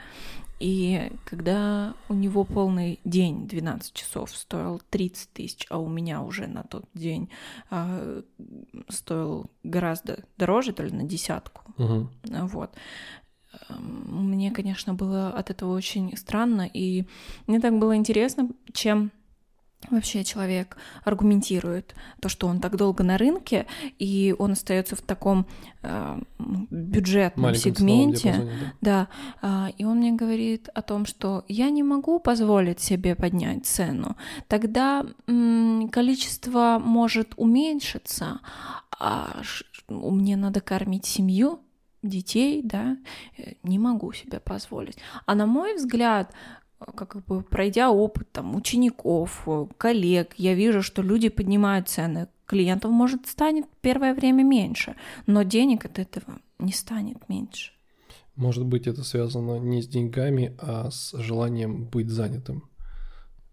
И 0.60 1.10
когда 1.24 1.94
у 2.08 2.14
него 2.14 2.44
полный 2.44 3.00
день, 3.04 3.46
12 3.46 3.92
часов, 3.92 4.30
стоил 4.34 4.80
30 4.90 5.32
тысяч, 5.32 5.66
а 5.68 5.78
у 5.78 5.88
меня 5.88 6.22
уже 6.22 6.46
на 6.46 6.62
тот 6.62 6.84
день 6.94 7.28
э, 7.70 8.22
стоил 8.88 9.50
гораздо 9.62 10.24
дороже, 10.38 10.72
то 10.72 10.84
ли 10.84 10.92
на 10.92 11.02
десятку. 11.02 11.62
Угу. 11.76 12.08
Вот. 12.46 12.74
Эм, 13.68 14.28
мне, 14.28 14.50
конечно, 14.52 14.94
было 14.94 15.28
от 15.28 15.50
этого 15.50 15.74
очень 15.74 16.16
странно, 16.16 16.68
и 16.72 17.04
мне 17.46 17.60
так 17.60 17.78
было 17.78 17.96
интересно, 17.96 18.48
чем 18.72 19.10
вообще 19.90 20.24
человек 20.24 20.76
аргументирует 21.04 21.94
то, 22.20 22.28
что 22.28 22.46
он 22.46 22.60
так 22.60 22.76
долго 22.76 23.04
на 23.04 23.18
рынке, 23.18 23.66
и 23.98 24.34
он 24.38 24.52
остается 24.52 24.96
в 24.96 25.02
таком 25.02 25.46
э, 25.82 26.20
бюджетном 26.70 27.44
Маленьком 27.44 27.74
сегменте. 27.74 28.48
Да, 28.80 29.08
да 29.42 29.68
э, 29.68 29.72
и 29.78 29.84
он 29.84 29.98
мне 29.98 30.12
говорит 30.12 30.68
о 30.74 30.82
том, 30.82 31.06
что 31.06 31.44
я 31.48 31.70
не 31.70 31.82
могу 31.82 32.18
позволить 32.18 32.80
себе 32.80 33.14
поднять 33.14 33.66
цену. 33.66 34.16
Тогда 34.48 35.06
м, 35.26 35.88
количество 35.90 36.80
может 36.82 37.34
уменьшиться, 37.36 38.40
а 38.98 39.42
мне 39.88 40.36
надо 40.36 40.60
кормить 40.60 41.06
семью, 41.06 41.60
детей, 42.04 42.60
да, 42.62 42.96
э, 43.36 43.54
не 43.62 43.78
могу 43.78 44.12
себе 44.12 44.40
позволить. 44.40 44.98
А 45.26 45.34
на 45.34 45.46
мой 45.46 45.74
взгляд, 45.74 46.32
как 46.92 47.24
бы 47.26 47.42
пройдя 47.42 47.90
опыт 47.90 48.30
там, 48.32 48.54
учеников, 48.54 49.42
э, 49.46 49.66
коллег, 49.78 50.34
я 50.36 50.54
вижу, 50.54 50.82
что 50.82 51.02
люди 51.02 51.28
поднимают 51.28 51.88
цены. 51.88 52.28
Клиентов, 52.46 52.90
может, 52.90 53.26
станет 53.26 53.66
первое 53.80 54.14
время 54.14 54.42
меньше, 54.42 54.96
но 55.26 55.42
денег 55.44 55.86
от 55.86 55.98
этого 55.98 56.40
не 56.58 56.72
станет 56.72 57.28
меньше. 57.28 57.72
Может 58.36 58.66
быть, 58.66 58.86
это 58.86 59.02
связано 59.02 59.58
не 59.58 59.80
с 59.80 59.88
деньгами, 59.88 60.54
а 60.58 60.90
с 60.90 61.16
желанием 61.16 61.84
быть 61.84 62.10
занятым. 62.10 62.68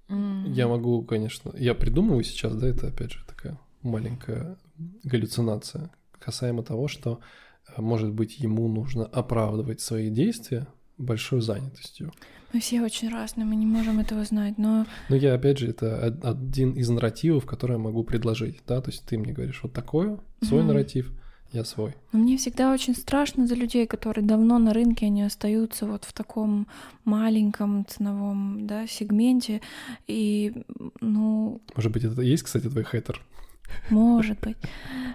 Я 0.10 0.68
могу, 0.68 1.04
конечно, 1.04 1.54
я 1.56 1.74
придумываю 1.74 2.26
сейчас, 2.26 2.54
да, 2.56 2.68
это 2.68 2.88
опять 2.88 3.14
же 3.14 3.26
такая 3.26 3.58
маленькая 3.82 4.58
галлюцинация 5.04 5.90
касаемо 6.20 6.64
того, 6.64 6.88
что, 6.88 7.20
э, 7.68 7.82
может 7.82 8.12
быть, 8.12 8.38
ему 8.40 8.68
нужно 8.68 9.06
оправдывать 9.06 9.80
свои 9.80 10.10
действия 10.10 10.68
большой 10.98 11.42
занятостью. 11.42 12.12
Мы 12.54 12.60
все 12.60 12.82
очень 12.82 13.10
разные, 13.10 13.46
мы 13.46 13.56
не 13.56 13.66
можем 13.66 14.00
этого 14.00 14.26
знать, 14.26 14.58
но... 14.58 14.86
Но 15.10 15.16
я, 15.16 15.34
опять 15.34 15.58
же, 15.60 15.70
это 15.70 16.06
один 16.24 16.74
из 16.74 16.90
нарративов, 16.90 17.46
который 17.46 17.74
я 17.74 17.78
могу 17.78 18.04
предложить, 18.04 18.62
да, 18.68 18.82
то 18.82 18.92
есть 18.92 19.06
ты 19.06 19.18
мне 19.18 19.32
говоришь 19.32 19.62
вот 19.64 19.74
такое, 19.74 20.20
свой 20.42 20.62
mm-hmm. 20.62 20.66
нарратив, 20.66 21.12
я 21.54 21.64
свой. 21.66 21.96
Но 22.12 22.20
мне 22.20 22.38
всегда 22.38 22.74
очень 22.74 22.96
страшно 22.96 23.48
за 23.48 23.56
людей, 23.56 23.86
которые 23.86 24.26
давно 24.26 24.58
на 24.58 24.74
рынке, 24.74 25.08
они 25.08 25.24
остаются 25.24 25.86
вот 25.86 26.06
в 26.06 26.14
таком 26.14 26.68
маленьком 27.04 27.86
ценовом 27.88 28.68
да, 28.68 28.88
сегменте. 28.88 29.62
И, 30.08 30.64
ну... 31.00 31.62
Может 31.76 31.92
быть, 31.92 32.04
это 32.04 32.22
есть, 32.22 32.44
кстати, 32.44 32.70
твой 32.70 32.84
хейтер? 32.84 33.22
Может 33.90 34.40
быть. 34.40 34.58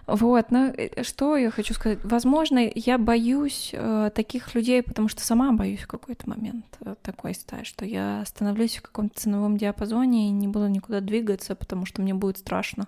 Вот, 0.07 0.50
но 0.50 0.66
э, 0.66 1.02
что 1.02 1.36
я 1.36 1.50
хочу 1.50 1.74
сказать? 1.74 1.98
Возможно, 2.04 2.61
я 2.74 2.98
боюсь 2.98 3.70
э, 3.72 4.11
таких 4.14 4.54
людей, 4.54 4.82
потому 4.82 5.09
что 5.09 5.24
сама 5.24 5.52
боюсь 5.52 5.80
в 5.80 5.86
какой-то 5.86 6.28
момент 6.28 6.64
э, 6.80 6.94
такой 7.02 7.34
стать, 7.34 7.66
что 7.66 7.84
я 7.84 8.24
становлюсь 8.26 8.76
в 8.76 8.82
каком-то 8.82 9.18
ценовом 9.18 9.57
диапазоне 9.57 10.28
и 10.28 10.32
не 10.32 10.48
буду 10.48 10.68
никуда 10.68 11.00
двигаться, 11.00 11.54
потому 11.54 11.86
что 11.86 12.02
мне 12.02 12.14
будет 12.14 12.38
страшно 12.38 12.86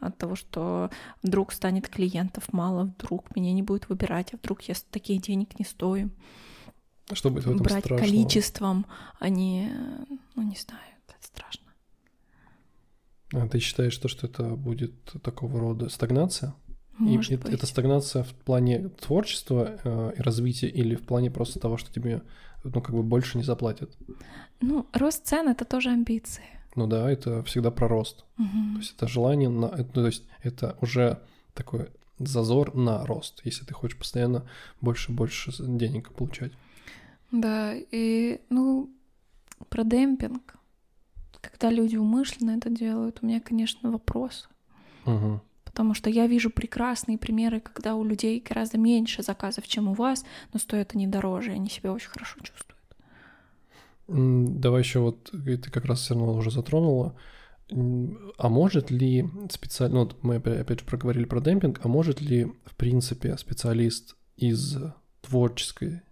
от 0.00 0.18
того, 0.18 0.34
что 0.34 0.90
вдруг 1.22 1.52
станет 1.52 1.88
клиентов 1.88 2.52
мало, 2.52 2.92
вдруг 2.98 3.34
меня 3.34 3.52
не 3.52 3.62
будет 3.62 3.88
выбирать, 3.88 4.34
а 4.34 4.36
вдруг 4.36 4.62
я 4.62 4.74
таких 4.90 5.22
денег 5.22 5.58
не 5.58 5.64
стою. 5.64 6.10
Что 7.12 7.30
будет 7.30 7.44
в 7.44 7.50
этом 7.50 7.62
Брать 7.62 7.84
страшного? 7.84 8.00
количеством, 8.00 8.86
а 9.18 9.28
не, 9.28 9.70
ну 10.34 10.42
не 10.42 10.56
знаю, 10.56 10.82
это 11.06 11.16
страшно. 11.20 11.63
А 13.32 13.48
ты 13.48 13.58
считаешь, 13.58 13.96
то, 13.96 14.08
что 14.08 14.26
это 14.26 14.50
будет 14.50 14.94
такого 15.22 15.58
рода 15.60 15.88
стагнация? 15.88 16.54
Может 16.98 17.32
и 17.32 17.36
быть. 17.36 17.52
это 17.52 17.66
стагнация 17.66 18.22
в 18.22 18.32
плане 18.34 18.88
творчества 18.88 19.80
э, 19.82 20.12
и 20.16 20.22
развития 20.22 20.68
или 20.68 20.94
в 20.94 21.02
плане 21.02 21.30
просто 21.30 21.58
того, 21.58 21.76
что 21.76 21.92
тебе 21.92 22.22
ну 22.62 22.80
как 22.80 22.94
бы 22.94 23.02
больше 23.02 23.36
не 23.36 23.44
заплатят? 23.44 23.90
Ну, 24.60 24.86
рост 24.92 25.26
цен 25.26 25.48
это 25.48 25.64
тоже 25.64 25.90
амбиции. 25.90 26.44
Ну 26.76 26.86
да, 26.86 27.10
это 27.10 27.42
всегда 27.44 27.70
про 27.70 27.88
рост. 27.88 28.24
Угу. 28.38 28.74
То 28.74 28.78
есть 28.78 28.94
это 28.96 29.08
желание 29.08 29.48
на, 29.48 29.68
ну, 29.76 29.84
то 29.84 30.06
есть 30.06 30.24
это 30.42 30.76
уже 30.80 31.20
такой 31.52 31.88
зазор 32.18 32.74
на 32.74 33.04
рост, 33.04 33.40
если 33.44 33.64
ты 33.64 33.74
хочешь 33.74 33.98
постоянно 33.98 34.48
больше 34.80 35.12
и 35.12 35.14
больше 35.14 35.52
денег 35.58 36.12
получать. 36.12 36.52
Да, 37.32 37.74
и 37.74 38.40
ну 38.50 38.90
про 39.68 39.84
демпинг, 39.84 40.56
когда 41.50 41.70
люди 41.70 41.96
умышленно 41.96 42.52
это 42.52 42.70
делают, 42.70 43.18
у 43.22 43.26
меня, 43.26 43.40
конечно, 43.40 43.90
вопрос. 43.90 44.48
Угу. 45.06 45.40
Потому 45.64 45.94
что 45.94 46.08
я 46.10 46.26
вижу 46.26 46.50
прекрасные 46.50 47.18
примеры, 47.18 47.60
когда 47.60 47.96
у 47.96 48.04
людей 48.04 48.42
гораздо 48.48 48.78
меньше 48.78 49.22
заказов, 49.22 49.66
чем 49.66 49.88
у 49.88 49.94
вас, 49.94 50.24
но 50.52 50.60
стоят 50.60 50.94
они 50.94 51.06
дороже, 51.06 51.50
и 51.52 51.54
они 51.54 51.68
себя 51.68 51.92
очень 51.92 52.10
хорошо 52.10 52.38
чувствуют. 52.40 52.74
Давай 54.06 54.82
еще 54.82 55.00
вот 55.00 55.30
ты 55.32 55.70
как 55.70 55.86
раз 55.86 56.00
все 56.00 56.14
равно 56.14 56.34
уже 56.34 56.50
затронула. 56.50 57.16
А 57.70 58.48
может 58.48 58.90
ли 58.90 59.28
специально, 59.50 59.94
ну, 59.94 60.04
вот 60.04 60.22
мы 60.22 60.36
опять, 60.36 60.60
опять 60.60 60.80
же 60.80 60.86
проговорили 60.86 61.24
про 61.24 61.40
демпинг, 61.40 61.80
а 61.82 61.88
может 61.88 62.20
ли, 62.20 62.52
в 62.66 62.76
принципе, 62.76 63.36
специалист 63.38 64.16
из 64.36 64.76
творческой, 65.22 66.02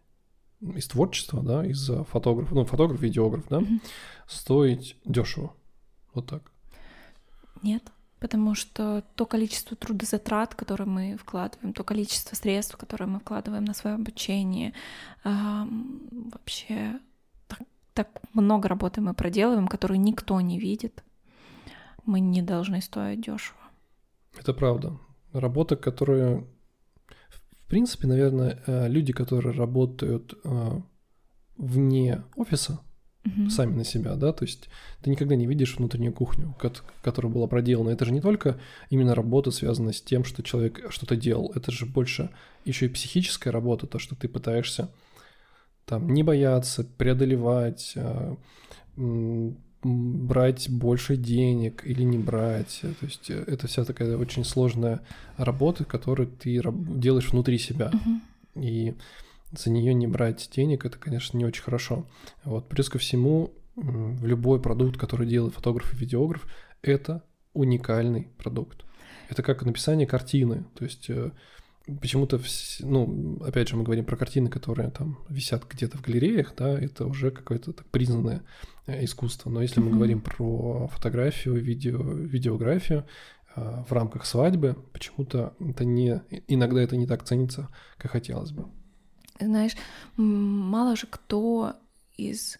из 0.74 0.86
творчества, 0.88 1.42
да, 1.42 1.66
из 1.66 1.90
фотографа, 2.08 2.54
ну, 2.54 2.64
фотограф, 2.64 3.00
видеограф, 3.00 3.44
да, 3.48 3.58
mm-hmm. 3.58 3.80
стоить 4.26 4.96
дешево? 5.04 5.54
Вот 6.14 6.26
так. 6.26 6.42
Нет, 7.62 7.90
потому 8.20 8.54
что 8.54 9.02
то 9.14 9.26
количество 9.26 9.76
трудозатрат, 9.76 10.54
которые 10.54 10.86
мы 10.86 11.16
вкладываем, 11.16 11.72
то 11.72 11.84
количество 11.84 12.36
средств, 12.36 12.76
которые 12.76 13.08
мы 13.08 13.18
вкладываем 13.20 13.64
на 13.64 13.74
свое 13.74 13.96
обучение, 13.96 14.72
вообще 15.24 17.00
так 17.94 18.08
много 18.32 18.68
работы 18.68 19.00
мы 19.00 19.12
проделываем, 19.14 19.68
которую 19.68 20.00
никто 20.00 20.40
не 20.40 20.58
видит. 20.58 21.04
Мы 22.06 22.20
не 22.20 22.40
должны 22.42 22.80
стоить 22.80 23.20
дешево. 23.20 23.58
Это 24.38 24.54
правда. 24.54 24.98
Работа, 25.32 25.76
которая... 25.76 26.44
В 27.72 27.74
принципе, 27.74 28.06
наверное, 28.06 28.62
э, 28.66 28.86
люди, 28.86 29.14
которые 29.14 29.54
работают 29.54 30.34
э, 30.44 30.80
вне 31.56 32.22
офиса, 32.36 32.80
угу. 33.24 33.48
сами 33.48 33.76
на 33.76 33.82
себя, 33.82 34.14
да, 34.14 34.34
то 34.34 34.44
есть 34.44 34.68
ты 35.00 35.08
никогда 35.08 35.36
не 35.36 35.46
видишь 35.46 35.78
внутреннюю 35.78 36.12
кухню, 36.12 36.54
которая 37.02 37.32
была 37.32 37.46
проделана. 37.46 37.88
Это 37.88 38.04
же 38.04 38.12
не 38.12 38.20
только 38.20 38.60
именно 38.90 39.14
работа, 39.14 39.50
связанная 39.50 39.94
с 39.94 40.02
тем, 40.02 40.22
что 40.24 40.42
человек 40.42 40.84
что-то 40.90 41.16
делал, 41.16 41.50
это 41.54 41.72
же 41.72 41.86
больше 41.86 42.28
еще 42.66 42.84
и 42.84 42.90
психическая 42.90 43.54
работа, 43.54 43.86
то, 43.86 43.98
что 43.98 44.16
ты 44.16 44.28
пытаешься 44.28 44.90
там 45.86 46.12
не 46.12 46.22
бояться, 46.22 46.84
преодолевать, 46.84 47.94
а, 47.96 48.36
брать 49.82 50.70
больше 50.70 51.16
денег 51.16 51.82
или 51.84 52.02
не 52.02 52.18
брать. 52.18 52.80
То 52.82 53.06
есть 53.06 53.30
э, 53.30 53.44
это 53.46 53.66
вся 53.66 53.84
такая 53.84 54.16
очень 54.16 54.44
сложная 54.44 55.00
работа, 55.36 55.84
которую 55.84 56.28
ты 56.28 56.60
делаешь 56.64 57.30
внутри 57.30 57.58
себя. 57.58 57.90
Uh-huh. 57.92 58.62
И 58.62 58.94
за 59.56 59.70
нее 59.70 59.92
не 59.94 60.06
брать 60.06 60.48
денег, 60.54 60.84
это, 60.84 60.98
конечно, 60.98 61.36
не 61.36 61.44
очень 61.44 61.62
хорошо. 61.62 62.06
Вот. 62.44 62.68
Плюс 62.68 62.88
ко 62.88 62.98
всему, 62.98 63.52
любой 63.76 64.60
продукт, 64.60 64.98
который 64.98 65.26
делает 65.26 65.54
фотограф 65.54 65.92
и 65.92 65.96
видеограф, 65.96 66.46
это 66.82 67.22
уникальный 67.52 68.28
продукт. 68.38 68.84
Это 69.28 69.42
как 69.42 69.62
написание 69.62 70.06
картины. 70.06 70.64
То 70.74 70.84
есть 70.84 71.08
э, 71.10 71.30
почему-то, 72.00 72.40
ну, 72.80 73.38
опять 73.44 73.68
же, 73.68 73.76
мы 73.76 73.84
говорим 73.84 74.04
про 74.04 74.16
картины, 74.16 74.48
которые 74.48 74.90
там 74.90 75.18
висят 75.28 75.64
где-то 75.68 75.98
в 75.98 76.02
галереях, 76.02 76.54
да, 76.56 76.78
это 76.78 77.06
уже 77.06 77.30
какое-то 77.30 77.72
признанное 77.90 78.42
э, 78.86 79.04
искусство. 79.04 79.50
Но 79.50 79.62
если 79.62 79.80
mm-hmm. 79.80 79.86
мы 79.86 79.96
говорим 79.96 80.20
про 80.20 80.88
фотографию, 80.88 81.54
видео, 81.54 82.00
видеографию 82.00 83.06
э, 83.56 83.84
в 83.88 83.92
рамках 83.92 84.26
свадьбы, 84.26 84.76
почему-то 84.92 85.54
это 85.60 85.84
не, 85.84 86.22
иногда 86.48 86.80
это 86.80 86.96
не 86.96 87.06
так 87.06 87.24
ценится, 87.24 87.68
как 87.98 88.12
хотелось 88.12 88.52
бы. 88.52 88.66
Знаешь, 89.40 89.76
мало 90.16 90.94
же 90.94 91.06
кто 91.08 91.74
из 92.16 92.58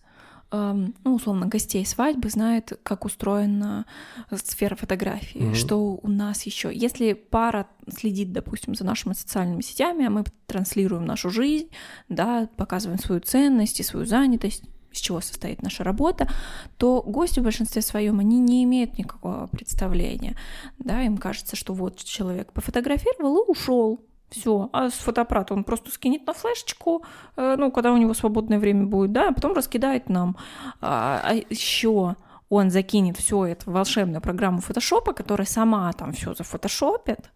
ну, 0.52 1.14
условно, 1.14 1.46
гостей 1.46 1.84
свадьбы 1.86 2.28
знает, 2.28 2.78
как 2.82 3.06
устроена 3.06 3.86
сфера 4.30 4.76
фотографии, 4.76 5.40
mm-hmm. 5.40 5.54
что 5.54 5.98
у 6.02 6.08
нас 6.08 6.42
еще. 6.42 6.70
Если 6.72 7.14
пара 7.14 7.66
следит, 7.88 8.32
допустим, 8.32 8.74
за 8.74 8.84
нашими 8.84 9.14
социальными 9.14 9.62
сетями, 9.62 10.06
а 10.06 10.10
мы 10.10 10.24
транслируем 10.46 11.06
нашу 11.06 11.30
жизнь, 11.30 11.70
да, 12.10 12.48
показываем 12.56 12.98
свою 12.98 13.22
ценность 13.22 13.80
и 13.80 13.82
свою 13.82 14.04
занятость, 14.04 14.62
из 14.92 15.00
чего 15.00 15.20
состоит 15.20 15.62
наша 15.62 15.84
работа, 15.84 16.28
то 16.76 17.02
гости 17.02 17.40
в 17.40 17.44
большинстве 17.44 17.80
своем, 17.82 18.20
они 18.20 18.38
не 18.38 18.64
имеют 18.64 18.98
никакого 18.98 19.46
представления. 19.46 20.36
Да, 20.78 21.02
им 21.02 21.16
кажется, 21.16 21.56
что 21.56 21.72
вот 21.72 21.96
человек 22.04 22.52
пофотографировал 22.52 23.38
и 23.38 23.50
ушел. 23.50 24.00
Все. 24.32 24.70
А 24.72 24.88
с 24.88 24.94
фотоаппарата 24.94 25.54
он 25.54 25.64
просто 25.64 25.90
скинет 25.90 26.26
на 26.26 26.32
флешечку, 26.32 27.04
э, 27.36 27.56
ну, 27.58 27.70
когда 27.70 27.92
у 27.92 27.96
него 27.96 28.14
свободное 28.14 28.58
время 28.58 28.86
будет, 28.86 29.12
да, 29.12 29.28
а 29.28 29.32
потом 29.32 29.52
раскидает 29.52 30.08
нам. 30.08 30.36
А, 30.80 31.20
а 31.22 31.34
еще 31.34 32.16
он 32.48 32.70
закинет 32.70 33.18
все 33.18 33.46
это 33.46 33.70
в 33.70 33.74
волшебную 33.74 34.20
программу 34.20 34.60
фотошопа, 34.60 35.12
которая 35.12 35.46
сама 35.46 35.92
там 35.92 36.12
все 36.12 36.34
зафотошопит. 36.34 37.30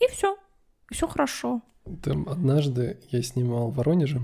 И 0.00 0.10
все. 0.10 0.36
Все 0.90 1.08
хорошо. 1.08 1.62
Там 2.02 2.28
однажды 2.28 3.00
я 3.10 3.22
снимал 3.22 3.70
в 3.70 3.76
Воронеже, 3.76 4.22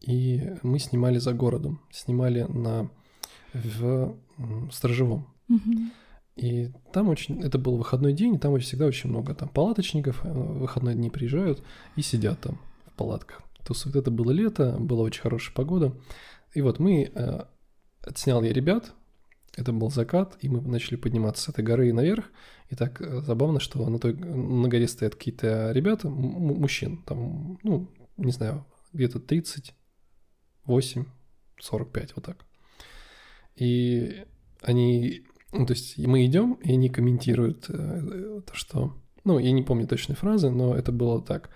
и 0.00 0.52
мы 0.62 0.78
снимали 0.78 1.18
за 1.18 1.32
городом. 1.32 1.80
Снимали 1.90 2.42
на 2.42 2.90
в 3.52 4.14
Сторожевом. 4.70 5.26
Угу. 5.48 6.01
И 6.36 6.70
там 6.92 7.08
очень, 7.08 7.42
это 7.42 7.58
был 7.58 7.76
выходной 7.76 8.14
день, 8.14 8.34
и 8.34 8.38
там 8.38 8.58
всегда 8.58 8.86
очень 8.86 9.10
много 9.10 9.34
там 9.34 9.48
палаточников, 9.48 10.24
э, 10.24 10.32
выходные 10.32 10.94
дни 10.94 11.10
приезжают 11.10 11.62
и 11.96 12.02
сидят 12.02 12.40
там 12.40 12.58
в 12.86 12.92
палатках. 12.96 13.42
То 13.64 13.74
есть 13.74 13.86
это 13.94 14.10
было 14.10 14.30
лето, 14.30 14.76
была 14.78 15.02
очень 15.02 15.20
хорошая 15.22 15.54
погода. 15.54 15.94
И 16.54 16.62
вот 16.62 16.78
мы, 16.78 17.10
э, 17.14 17.44
отснял 18.00 18.42
я 18.42 18.52
ребят, 18.52 18.94
это 19.56 19.72
был 19.72 19.90
закат, 19.90 20.38
и 20.40 20.48
мы 20.48 20.62
начали 20.62 20.96
подниматься 20.96 21.44
с 21.44 21.48
этой 21.50 21.62
горы 21.62 21.92
наверх. 21.92 22.30
И 22.70 22.76
так 22.76 23.02
э, 23.02 23.20
забавно, 23.20 23.60
что 23.60 23.86
на, 23.88 23.98
той, 23.98 24.14
на 24.14 24.68
горе 24.68 24.88
стоят 24.88 25.16
какие-то 25.16 25.70
ребята, 25.72 26.08
мужчин, 26.08 27.02
там, 27.02 27.58
ну, 27.62 27.90
не 28.16 28.32
знаю, 28.32 28.64
где-то 28.94 29.20
38, 29.20 31.04
45, 31.60 32.16
вот 32.16 32.24
так. 32.24 32.46
И 33.54 34.24
они 34.62 35.26
ну, 35.52 35.66
то 35.66 35.72
есть 35.74 35.98
мы 35.98 36.24
идем, 36.24 36.54
и 36.62 36.72
они 36.72 36.88
комментируют 36.88 37.66
э, 37.68 38.40
то, 38.46 38.54
что... 38.54 38.94
Ну, 39.24 39.38
я 39.38 39.52
не 39.52 39.62
помню 39.62 39.86
точной 39.86 40.16
фразы, 40.16 40.50
но 40.50 40.74
это 40.74 40.90
было 40.90 41.22
так. 41.22 41.50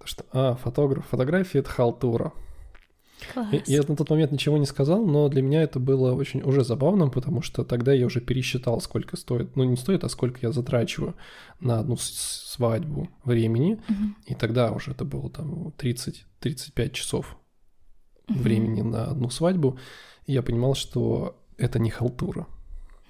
То, 0.00 0.06
что, 0.06 0.24
а, 0.32 0.54
фотограф, 0.56 1.06
фотография— 1.06 1.58
это 1.60 1.70
халтура. 1.70 2.32
Класс. 3.32 3.48
Я 3.66 3.82
на 3.86 3.94
тот 3.94 4.10
момент 4.10 4.32
ничего 4.32 4.58
не 4.58 4.66
сказал, 4.66 5.06
но 5.06 5.28
для 5.28 5.42
меня 5.42 5.62
это 5.62 5.78
было 5.78 6.12
очень 6.12 6.42
уже 6.42 6.64
забавным, 6.64 7.10
потому 7.10 7.40
что 7.40 7.62
тогда 7.64 7.92
я 7.92 8.06
уже 8.06 8.20
пересчитал, 8.20 8.80
сколько 8.80 9.16
стоит, 9.16 9.54
ну 9.54 9.62
не 9.62 9.76
стоит, 9.76 10.02
а 10.02 10.08
сколько 10.08 10.40
я 10.42 10.50
затрачиваю 10.50 11.14
на 11.60 11.78
одну 11.78 11.96
свадьбу 11.96 13.08
времени, 13.24 13.80
Мгм. 13.88 14.16
и 14.26 14.34
тогда 14.34 14.72
уже 14.72 14.90
это 14.90 15.04
было 15.04 15.30
там 15.30 15.72
30-35 15.78 16.90
часов 16.90 17.36
Мгм. 18.28 18.38
времени 18.40 18.82
на 18.82 19.04
одну 19.04 19.30
свадьбу, 19.30 19.78
и 20.26 20.32
я 20.32 20.42
понимал, 20.42 20.74
что 20.74 21.36
это 21.58 21.78
не 21.78 21.90
халтура. 21.90 22.48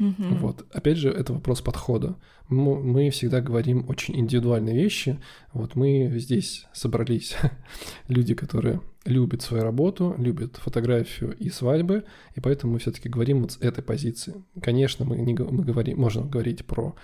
Мгм. 0.03 0.37
Вот. 0.39 0.67
Опять 0.73 0.97
же, 0.97 1.11
это 1.11 1.33
вопрос 1.33 1.61
подхода. 1.61 2.17
Мы, 2.49 3.11
всегда 3.11 3.41
говорим 3.41 3.89
очень 3.89 4.19
индивидуальные 4.19 4.75
вещи. 4.75 5.21
Вот 5.53 5.77
мы 5.77 6.13
здесь 6.17 6.67
собрались 6.73 7.37
люди, 8.09 8.35
которые 8.35 8.81
любят 9.05 9.43
свою 9.43 9.63
работу, 9.63 10.15
любят 10.19 10.57
фотографию 10.57 11.37
и 11.39 11.51
свадьбы, 11.51 12.05
и 12.35 12.41
поэтому 12.41 12.75
мы 12.75 12.79
все-таки 12.81 13.09
говорим 13.09 13.43
вот 13.43 13.53
с 13.53 13.57
этой 13.59 13.83
позиции. 13.83 14.35
Конечно, 14.61 15.05
мы 15.05 15.17
не 15.19 15.35
мы 15.35 15.65
говорим, 15.65 16.01
можно 16.01 16.23
говорить 16.23 16.65
про 16.67 16.95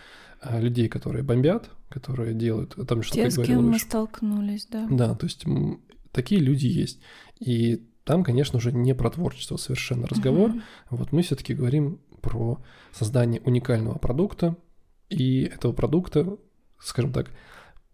а, 0.41 0.61
людей, 0.61 0.89
которые 0.89 1.23
бомбят, 1.23 1.71
которые 1.89 2.35
делают 2.35 2.77
там 2.89 3.03
что 3.03 3.15
Те, 3.15 3.31
с 3.31 3.41
кем 3.41 3.63
мы 3.63 3.73
выше. 3.73 3.85
столкнулись, 3.85 4.67
да. 4.71 4.87
Да, 4.91 5.15
то 5.15 5.27
есть 5.27 5.47
м, 5.47 5.81
такие 6.13 6.41
люди 6.41 6.67
есть. 6.67 7.01
И 7.39 7.83
там, 8.05 8.25
конечно, 8.25 8.57
уже 8.57 8.73
не 8.73 8.95
про 8.95 9.11
творчество 9.11 9.57
совершенно 9.57 10.07
разговор. 10.07 10.51
Мгм. 10.51 10.63
Вот 10.91 11.13
мы 11.13 11.23
все-таки 11.23 11.55
говорим 11.55 12.01
про 12.21 12.61
создание 12.93 13.41
уникального 13.45 13.99
продукта 13.99 14.57
и 15.09 15.43
этого 15.43 15.73
продукта, 15.73 16.37
скажем 16.79 17.13
так, 17.13 17.31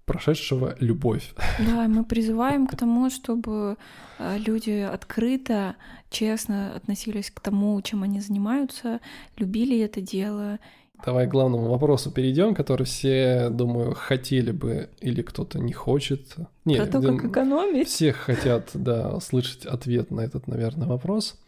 прошедшего 0.05 0.77
любовь. 0.81 1.35
Да, 1.59 1.89
мы 1.89 2.05
призываем 2.05 2.67
к 2.67 2.77
тому, 2.77 3.11
чтобы 3.11 3.77
э, 4.19 4.39
люди 4.39 4.81
открыто, 4.81 5.77
честно 6.11 6.75
относились 6.75 7.31
к 7.31 7.41
тому, 7.41 7.81
чем 7.83 8.03
они 8.03 8.21
занимаются, 8.21 9.01
любили 9.37 9.79
это 9.81 10.01
дело. 10.01 10.59
Давай 11.05 11.27
к 11.27 11.31
главному 11.31 11.69
вопросу 11.69 12.11
перейдем, 12.11 12.55
который 12.55 12.87
все, 12.87 13.49
думаю, 13.51 13.95
хотели 13.95 14.53
бы 14.53 14.89
или 15.01 15.23
кто-то 15.23 15.59
не 15.59 15.73
хочет. 15.73 16.37
Не, 16.65 16.77
Про 16.77 16.87
то, 16.87 17.03
как 17.03 17.25
экономить. 17.27 17.89
все 17.89 18.13
хотят, 18.13 18.71
да, 18.75 19.21
слышать 19.21 19.67
ответ 19.67 20.11
на 20.11 20.21
этот, 20.23 20.47
наверное, 20.47 20.87
вопрос. 20.87 21.39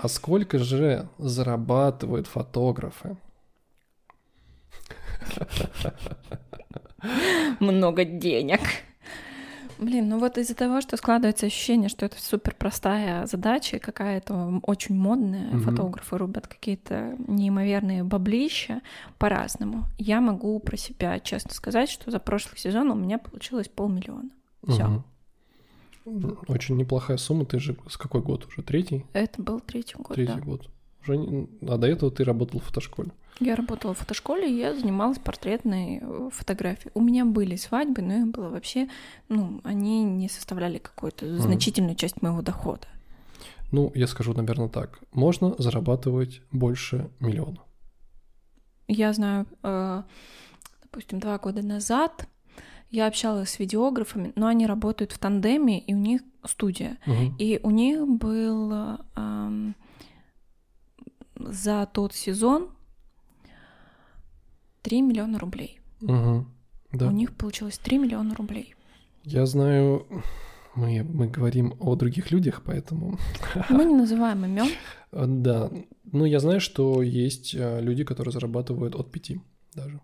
А 0.00 0.08
сколько 0.08 0.58
же 0.58 1.08
зарабатывают 1.18 2.26
фотографы? 2.26 3.16
Много 7.60 8.04
денег. 8.04 8.60
Блин, 9.78 10.08
ну 10.08 10.18
вот 10.18 10.38
из-за 10.38 10.54
того, 10.54 10.80
что 10.80 10.96
складывается 10.96 11.44
ощущение, 11.46 11.90
что 11.90 12.06
это 12.06 12.16
супер 12.18 12.54
простая 12.58 13.26
задача, 13.26 13.78
какая-то 13.78 14.60
очень 14.62 14.94
модная, 14.96 15.48
Мгм. 15.50 15.60
фотографы 15.60 16.16
рубят 16.16 16.46
какие-то 16.46 17.14
неимоверные 17.28 18.02
баблища 18.02 18.80
по-разному. 19.18 19.84
Я 19.98 20.22
могу 20.22 20.58
про 20.60 20.78
себя 20.78 21.20
честно 21.20 21.52
сказать, 21.52 21.90
что 21.90 22.10
за 22.10 22.18
прошлый 22.20 22.58
сезон 22.58 22.90
у 22.90 22.94
меня 22.94 23.18
получилось 23.18 23.68
полмиллиона. 23.68 24.30
Мгм. 24.62 25.04
Очень 26.48 26.76
неплохая 26.76 27.16
сумма. 27.16 27.44
Ты 27.44 27.58
же 27.58 27.76
с 27.88 27.96
какой 27.96 28.20
год 28.22 28.46
уже? 28.46 28.62
Третий? 28.62 29.04
Это 29.12 29.42
был 29.42 29.60
третий 29.60 29.96
год, 29.96 30.14
Третий 30.14 30.34
да. 30.34 30.40
год. 30.40 30.68
Уже 31.02 31.16
не- 31.16 31.48
А 31.68 31.76
до 31.78 31.86
этого 31.86 32.10
ты 32.10 32.24
работал 32.24 32.60
в 32.60 32.64
фотошколе. 32.64 33.10
Я 33.40 33.54
работала 33.54 33.92
в 33.92 33.98
фотошколе, 33.98 34.50
и 34.50 34.56
я 34.58 34.74
занималась 34.74 35.18
портретной 35.18 35.98
э, 36.00 36.30
фотографией. 36.32 36.90
У 36.94 37.00
меня 37.02 37.24
были 37.26 37.56
свадьбы, 37.56 38.00
но 38.02 38.14
их 38.14 38.26
было 38.28 38.48
вообще, 38.48 38.88
ну, 39.28 39.60
они 39.62 40.04
не 40.04 40.28
составляли 40.28 40.78
какую-то 40.78 41.26
Мгм. 41.26 41.38
значительную 41.40 41.96
часть 41.96 42.22
моего 42.22 42.40
дохода. 42.40 42.86
Ну, 43.72 43.92
я 43.94 44.06
скажу, 44.06 44.32
наверное, 44.32 44.68
так. 44.68 45.00
Можно 45.12 45.54
зарабатывать 45.58 46.40
больше 46.52 47.10
миллиона. 47.20 47.58
Я 48.88 49.12
знаю, 49.12 49.46
э, 49.64 50.02
допустим, 50.82 51.18
два 51.18 51.36
года 51.38 51.62
назад 51.62 52.28
я 52.90 53.06
общалась 53.06 53.50
с 53.50 53.58
видеографами, 53.58 54.32
но 54.36 54.46
они 54.46 54.66
работают 54.66 55.12
в 55.12 55.18
тандеме, 55.18 55.80
и 55.80 55.94
у 55.94 55.98
них 55.98 56.22
студия. 56.44 56.98
Мгм. 57.06 57.36
И 57.38 57.60
у 57.62 57.70
них 57.70 58.06
был 58.06 58.72
э, 58.72 58.96
ам, 59.14 59.74
за 61.34 61.88
тот 61.92 62.14
сезон 62.14 62.68
3 64.82 65.02
миллиона 65.02 65.38
рублей. 65.38 65.80
Мгм. 66.00 66.48
Да. 66.92 67.08
У 67.08 67.10
них 67.10 67.36
получилось 67.36 67.78
3 67.78 67.98
миллиона 67.98 68.34
рублей. 68.34 68.74
Я 69.24 69.46
знаю, 69.46 70.06
мы, 70.76 71.02
мы 71.02 71.26
говорим 71.26 71.74
о 71.80 71.96
других 71.96 72.30
людях, 72.30 72.62
поэтому... 72.64 73.18
Мы 73.70 73.84
не 73.84 73.94
называем 73.94 74.44
имен. 74.44 74.68
Да. 75.12 75.70
Ну, 76.12 76.24
я 76.26 76.40
знаю, 76.40 76.60
что 76.60 77.02
есть 77.02 77.54
э, 77.54 77.80
люди, 77.80 78.04
которые 78.04 78.32
зарабатывают 78.32 78.94
от 78.94 79.10
пяти 79.10 79.40
даже. 79.74 80.00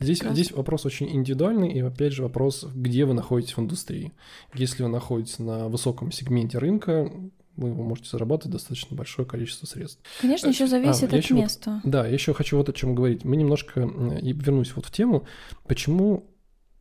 Здесь, 0.00 0.22
здесь 0.22 0.52
вопрос 0.52 0.84
очень 0.86 1.08
индивидуальный, 1.14 1.72
и 1.72 1.80
опять 1.80 2.12
же 2.12 2.22
вопрос, 2.22 2.64
где 2.74 3.04
вы 3.04 3.14
находитесь 3.14 3.56
в 3.56 3.60
индустрии. 3.60 4.12
Если 4.54 4.82
вы 4.82 4.88
находитесь 4.88 5.38
на 5.38 5.68
высоком 5.68 6.10
сегменте 6.10 6.58
рынка, 6.58 7.10
вы 7.56 7.72
можете 7.72 8.10
зарабатывать 8.10 8.52
достаточно 8.54 8.96
большое 8.96 9.26
количество 9.28 9.66
средств. 9.66 10.00
Конечно, 10.20 10.48
А, 10.48 10.52
еще 10.52 10.64
а, 10.64 10.66
зависит 10.66 11.12
я 11.12 11.18
от 11.18 11.24
ещё 11.24 11.36
вот- 11.36 11.42
места. 11.42 11.80
Да, 11.84 12.06
я 12.06 12.12
еще 12.12 12.34
хочу 12.34 12.56
вот 12.56 12.68
о 12.68 12.72
чем 12.72 12.94
говорить. 12.96 13.24
Мы 13.24 13.36
немножко 13.36 13.82
и 14.20 14.32
вернусь 14.32 14.74
вот 14.74 14.86
в 14.86 14.90
тему, 14.90 15.24
почему 15.68 16.28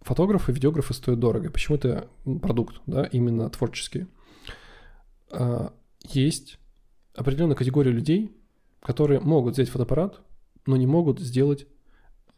фотографы, 0.01 0.51
видеографы 0.51 0.93
стоят 0.95 1.19
дорого, 1.19 1.51
почему 1.51 1.77
это 1.77 2.07
продукт, 2.41 2.81
да, 2.87 3.03
именно 3.05 3.49
творческий. 3.49 4.07
А, 5.31 5.71
Есть 6.09 6.57
определенная 7.15 7.55
категория 7.55 7.91
людей, 7.91 8.31
которые 8.81 9.19
могут 9.21 9.53
взять 9.53 9.69
фотоаппарат, 9.69 10.19
но 10.65 10.75
не 10.75 10.85
могут 10.87 11.19
сделать 11.19 11.65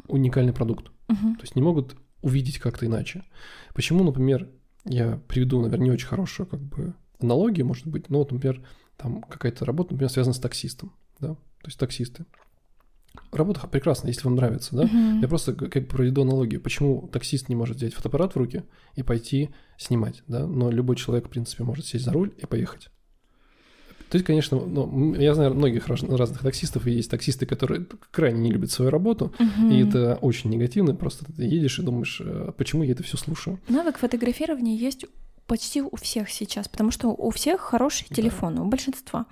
уникальный 0.08 0.54
продукт. 0.54 0.92
Мгм. 1.08 1.36
То 1.36 1.42
есть 1.42 1.56
не 1.56 1.62
могут 1.62 1.96
увидеть 2.22 2.60
как-то 2.60 2.86
иначе. 2.86 3.24
Почему, 3.74 4.04
например, 4.04 4.50
я 4.86 5.20
приведу, 5.28 5.62
наверное, 5.62 5.86
не 5.86 5.92
очень 5.92 6.08
хорошую 6.08 6.48
как 6.48 6.62
бы 6.62 6.94
аналогию, 7.20 7.66
может 7.66 7.88
быть, 7.88 8.10
но 8.10 8.20
вот, 8.20 8.32
например, 8.32 8.64
там 8.98 9.22
какая-то 9.22 9.66
работа, 9.66 9.94
например, 9.94 10.10
связана 10.10 10.34
с 10.34 10.40
таксистом, 10.40 10.94
да, 11.20 11.30
то 11.30 11.68
есть 11.68 11.80
таксисты. 11.80 12.26
Работа 13.32 13.66
прекрасна, 13.68 14.08
если 14.08 14.26
вам 14.26 14.36
нравится, 14.36 14.76
да. 14.76 14.84
Мгм. 14.84 15.22
Я 15.22 15.28
просто 15.28 15.54
как 15.54 15.72
как 15.72 15.88
проведу 15.88 16.22
аналогию, 16.22 16.62
почему 16.62 17.08
таксист 17.08 17.50
не 17.50 17.56
может 17.56 17.78
взять 17.78 17.94
фотоаппарат 17.94 18.34
в 18.34 18.38
руки 18.38 18.64
и 18.96 19.04
пойти 19.04 19.50
снимать, 19.78 20.24
да, 20.28 20.46
но 20.46 20.70
любой 20.70 20.96
человек, 20.96 21.28
в 21.28 21.30
принципе, 21.30 21.64
может 21.64 21.86
сесть 21.86 22.06
за 22.06 22.12
руль 22.12 22.34
и 22.38 22.46
поехать. 22.46 22.90
Есть, 24.16 24.26
конечно, 24.26 24.58
ну, 24.66 25.14
я 25.16 25.34
знаю 25.36 25.54
многих 25.54 25.88
раз- 25.88 26.02
разных 26.04 26.40
таксистов, 26.42 26.88
и 26.88 26.92
есть 26.92 27.12
таксисты, 27.12 27.46
которые 27.46 27.86
крайне 28.12 28.40
не 28.40 28.52
любят 28.52 28.72
свою 28.72 28.90
работу, 28.90 29.34
Мгм. 29.40 29.72
и 29.72 29.84
это 29.86 30.18
очень 30.22 30.50
негативно, 30.50 30.96
просто 30.96 31.26
ты 31.26 31.44
едешь 31.44 31.80
и 31.80 31.84
думаешь, 31.84 32.22
э, 32.24 32.52
почему 32.58 32.84
я 32.84 32.94
это 32.94 33.04
все 33.04 33.18
слушаю. 33.18 33.60
Навык 33.68 33.98
фотографирования 33.98 34.76
есть 34.78 35.06
почти 35.48 35.82
у 35.82 35.96
всех 35.98 36.30
сейчас, 36.30 36.68
потому 36.70 36.92
что 36.92 37.10
у 37.10 37.30
всех 37.30 37.60
хорошие 37.60 38.08
Да. 38.10 38.16
телефоны, 38.16 38.62
у 38.62 38.66
большинства. 38.66 39.26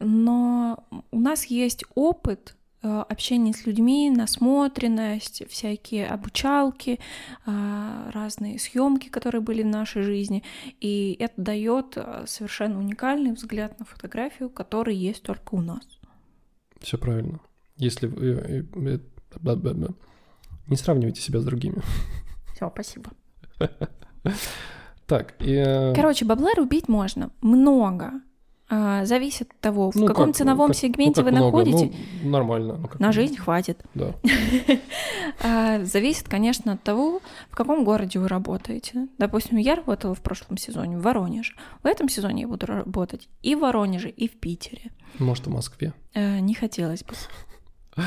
Но 0.00 0.84
у 1.12 1.20
нас 1.20 1.44
есть 1.46 1.84
опыт 1.94 2.56
э, 2.84 3.04
общения 3.08 3.52
с 3.52 3.66
людьми, 3.66 4.10
насмотренность, 4.10 5.42
всякие 5.48 6.06
обучалки, 6.06 7.00
а, 7.46 8.10
разные 8.12 8.58
съемки, 8.58 9.08
которые 9.08 9.40
были 9.40 9.62
в 9.62 9.66
нашей 9.66 10.02
жизни. 10.02 10.44
И 10.80 11.16
это 11.18 11.34
дает 11.36 11.96
э, 11.96 12.24
совершенно 12.26 12.78
уникальный 12.78 13.32
взгляд 13.32 13.78
на 13.80 13.84
фотографию, 13.84 14.50
который 14.50 14.94
есть 14.94 15.22
только 15.22 15.54
у 15.54 15.60
нас. 15.60 15.84
Все 16.80 16.98
правильно. 16.98 17.40
Если 17.76 18.06
вы 18.06 18.64
э, 18.76 18.98
не 20.68 20.76
сравнивайте 20.76 21.20
себя 21.20 21.40
с 21.40 21.44
другими. 21.44 21.82
Все, 22.54 22.70
спасибо. 22.70 23.10
Так, 25.06 25.34
и, 25.38 25.92
Короче, 25.94 26.24
бабла 26.24 26.54
рубить 26.56 26.88
можно 26.88 27.30
много. 27.42 28.22
А, 28.70 29.04
зависит 29.04 29.50
от 29.50 29.60
того, 29.60 29.90
в 29.90 29.94
ну, 29.94 30.06
каком 30.06 30.26
как- 30.28 30.36
ценовом 30.36 30.68
как- 30.68 30.76
ну, 30.76 30.80
сегменте 30.88 31.22
как 31.22 31.24
вы 31.24 31.30
много? 31.38 31.58
находитесь. 31.58 31.96
Ну, 32.22 32.30
нормально. 32.30 32.76
ну, 32.78 32.88
как 32.88 32.98
На 32.98 33.12
жизнь 33.12 33.36
хватит. 33.36 33.82
Да. 33.94 34.14
А, 35.42 35.84
Зависит, 35.84 36.28
конечно, 36.28 36.72
от 36.72 36.82
того, 36.82 37.20
в 37.50 37.56
каком 37.56 37.84
городе 37.84 38.18
вы 38.18 38.28
работаете. 38.28 39.08
Допустим, 39.18 39.58
я 39.58 39.74
работала 39.74 40.14
в 40.14 40.20
прошлом 40.20 40.56
сезоне 40.56 40.96
в 40.96 41.02
Воронеже. 41.02 41.54
В 41.82 41.86
этом 41.86 42.08
сезоне 42.08 42.42
я 42.42 42.48
буду 42.48 42.66
работать 42.66 43.28
и 43.42 43.54
в 43.54 43.60
Воронеже, 43.60 44.08
и 44.08 44.28
в 44.28 44.38
Питере. 44.38 44.92
Может, 45.18 45.46
в 45.46 45.50
Москве. 45.50 45.92
Э, 46.14 46.38
Не 46.38 46.54
хотелось 46.54 47.02
бы. 47.04 47.14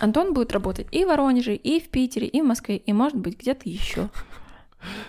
Антон 0.00 0.32
будет 0.34 0.52
работать 0.52 0.86
и 0.90 1.04
в 1.04 1.08
Воронеже, 1.08 1.54
и 1.54 1.78
в 1.80 1.88
Питере, 1.90 2.26
и 2.26 2.40
в 2.40 2.44
Москве, 2.46 2.76
и, 2.78 2.92
может 2.92 3.16
быть, 3.18 3.38
где-то 3.38 3.68
еще. 3.68 4.08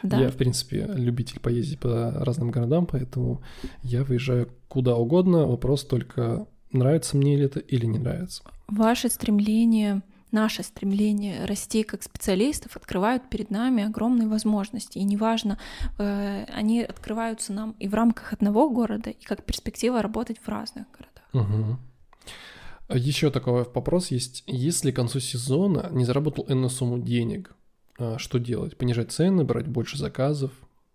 Да. 0.04 0.20
Я, 0.20 0.30
в 0.30 0.36
принципе, 0.36 0.86
любитель 0.94 1.40
поездить 1.40 1.80
по 1.80 2.12
разным 2.12 2.52
городам, 2.52 2.86
поэтому 2.86 3.42
я 3.84 4.04
выезжаю 4.04 4.50
куда 4.72 4.96
угодно. 4.96 5.48
Вопрос 5.48 5.84
только, 5.84 6.48
нравится 6.72 7.18
мне 7.18 7.36
ли 7.36 7.44
это 7.44 7.60
или 7.60 7.86
не 7.86 8.00
нравится. 8.00 8.42
Ваше 8.68 9.10
стремление 9.10 10.02
наше 10.32 10.64
стремление 10.64 11.44
расти 11.44 11.84
как 11.84 12.04
специалистов 12.04 12.78
открывают 12.78 13.30
перед 13.30 13.50
нами 13.50 13.84
огромные 13.84 14.30
возможности. 14.30 14.98
И 14.98 15.04
неважно, 15.04 15.60
э, 15.98 16.46
они 16.46 16.84
открываются 16.84 17.52
нам 17.52 17.76
и 17.80 17.90
в 17.90 17.94
рамках 17.94 18.32
одного 18.32 18.70
города, 18.70 19.10
и 19.10 19.26
как 19.26 19.44
перспектива 19.44 20.02
работать 20.02 20.38
в 20.40 20.48
разных 20.48 20.86
городах. 20.92 21.26
Угу. 21.34 22.98
Еще 22.98 23.30
такой 23.30 23.64
вопрос 23.64 24.08
есть. 24.08 24.46
Если 24.48 24.92
к 24.92 24.96
концу 24.96 25.20
сезона 25.20 25.90
не 25.92 26.06
заработал 26.06 26.46
энную 26.48 26.70
сумму 26.70 26.98
денег, 26.98 27.54
а, 28.00 28.18
что 28.18 28.40
делать? 28.40 28.78
Понижать 28.78 29.12
цены, 29.12 29.44
брать 29.44 29.68
больше 29.68 29.98
заказов, 29.98 30.52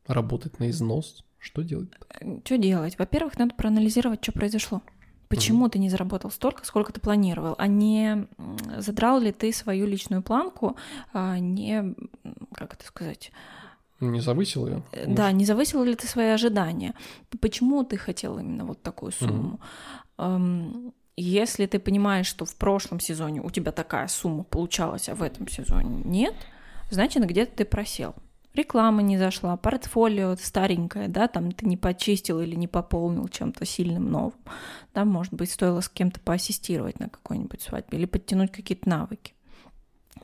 работать 0.07 0.61
на 0.61 0.71
износ? 0.71 1.26
Что 1.39 1.63
делать? 1.63 1.91
Э, 2.21 2.39
что 2.45 2.59
делать? 2.59 2.99
Во-первых, 2.99 3.39
надо 3.39 3.55
проанализировать, 3.55 4.23
что 4.23 4.33
произошло. 4.33 4.83
Почему 5.29 5.67
mm-hmm. 5.67 5.71
ты 5.71 5.79
не 5.79 5.91
заработал 5.91 6.31
столько, 6.31 6.65
сколько 6.65 6.93
ты 6.93 7.01
планировал, 7.01 7.57
а 7.59 7.67
не 7.67 8.29
задрал 8.79 9.19
ли 9.19 9.33
ты 9.33 9.53
свою 9.53 9.87
личную 9.87 10.23
планку, 10.23 10.77
а 11.13 11.39
не, 11.39 11.95
как 12.55 12.75
это 12.75 12.87
сказать, 12.87 13.33
не 13.99 14.21
завысил 14.21 14.67
ее? 14.67 14.83
Э, 14.93 15.07
да, 15.07 15.33
не 15.33 15.45
завысил 15.45 15.83
ли 15.83 15.95
ты 15.95 16.07
свои 16.07 16.29
ожидания? 16.29 16.95
Почему 17.41 17.83
ты 17.83 17.97
хотел 17.97 18.39
именно 18.39 18.65
вот 18.65 18.83
такую 18.83 19.13
сумму? 19.13 19.61
Mm-hmm. 20.19 20.93
Если 21.17 21.65
ты 21.65 21.79
понимаешь, 21.79 22.27
что 22.27 22.45
в 22.45 22.55
прошлом 22.57 23.01
сезоне 23.01 23.41
у 23.41 23.51
тебя 23.51 23.73
такая 23.73 24.07
сумма 24.07 24.45
получалась, 24.45 25.09
а 25.09 25.15
в 25.15 25.23
этом 25.23 25.49
сезоне 25.49 26.03
нет, 26.05 26.35
значит, 26.91 27.25
где-то 27.25 27.57
ты 27.57 27.65
просел 27.65 28.15
реклама 28.57 29.03
не 29.03 29.19
зашла, 29.19 29.57
портфолио 29.57 30.35
старенькое, 30.37 31.09
да, 31.09 31.29
там 31.29 31.53
ты 31.53 31.67
не 31.67 31.77
почистил 31.77 32.41
или 32.41 32.57
не 32.57 32.67
пополнил 32.67 33.29
чем-то 33.29 33.65
сильным 33.65 34.11
новым, 34.11 34.35
да, 34.95 35.05
может 35.05 35.35
быть, 35.35 35.51
стоило 35.51 35.81
с 35.81 35.89
кем-то 35.89 36.19
поассистировать 36.21 36.99
на 36.99 37.09
какой-нибудь 37.09 37.63
свадьбе 37.63 37.99
или 37.99 38.07
подтянуть 38.07 38.51
какие-то 38.51 38.89
навыки. 38.89 39.33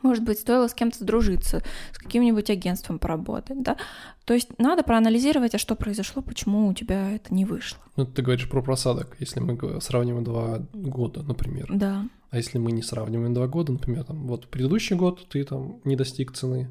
Может 0.01 0.25
быть, 0.25 0.41
стоило 0.41 0.67
с 0.67 0.75
кем-то 0.75 0.99
сдружиться, 0.99 1.63
с 1.93 1.99
каким-нибудь 1.99 2.51
агентством 2.51 2.99
поработать, 2.99 3.63
да? 3.63 3.77
То 4.25 4.35
есть 4.35 4.49
надо 4.59 4.83
проанализировать, 4.83 5.55
а 5.55 5.59
что 5.59 5.77
произошло, 5.77 6.23
почему 6.23 6.67
у 6.67 6.75
тебя 6.75 7.13
это 7.13 7.33
не 7.33 7.45
вышло. 7.45 7.79
Ну, 7.97 8.05
ты 8.05 8.23
говоришь 8.23 8.49
про 8.49 8.63
просадок, 8.63 9.17
если 9.21 9.39
мы 9.39 9.81
сравниваем 9.81 10.25
два 10.25 10.59
года, 10.73 11.23
например. 11.23 11.69
Да. 11.71 12.09
А 12.31 12.37
если 12.37 12.59
мы 12.59 12.73
не 12.73 12.83
сравниваем 12.83 13.35
два 13.35 13.47
года, 13.47 13.73
например, 13.73 14.05
там, 14.05 14.27
вот 14.27 14.49
предыдущий 14.49 14.97
год 14.97 15.29
ты 15.29 15.45
там 15.45 15.81
не 15.85 15.95
достиг 15.95 16.33
цены, 16.33 16.69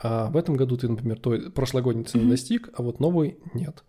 а 0.00 0.30
в 0.30 0.36
этом 0.36 0.56
году 0.56 0.76
ты, 0.76 0.88
например, 0.88 1.18
той 1.18 1.50
прошлогодней 1.50 2.04
цены 2.04 2.22
mm-hmm. 2.22 2.30
достиг, 2.30 2.70
а 2.74 2.82
вот 2.82 3.00
новый 3.00 3.38
нет. 3.54 3.84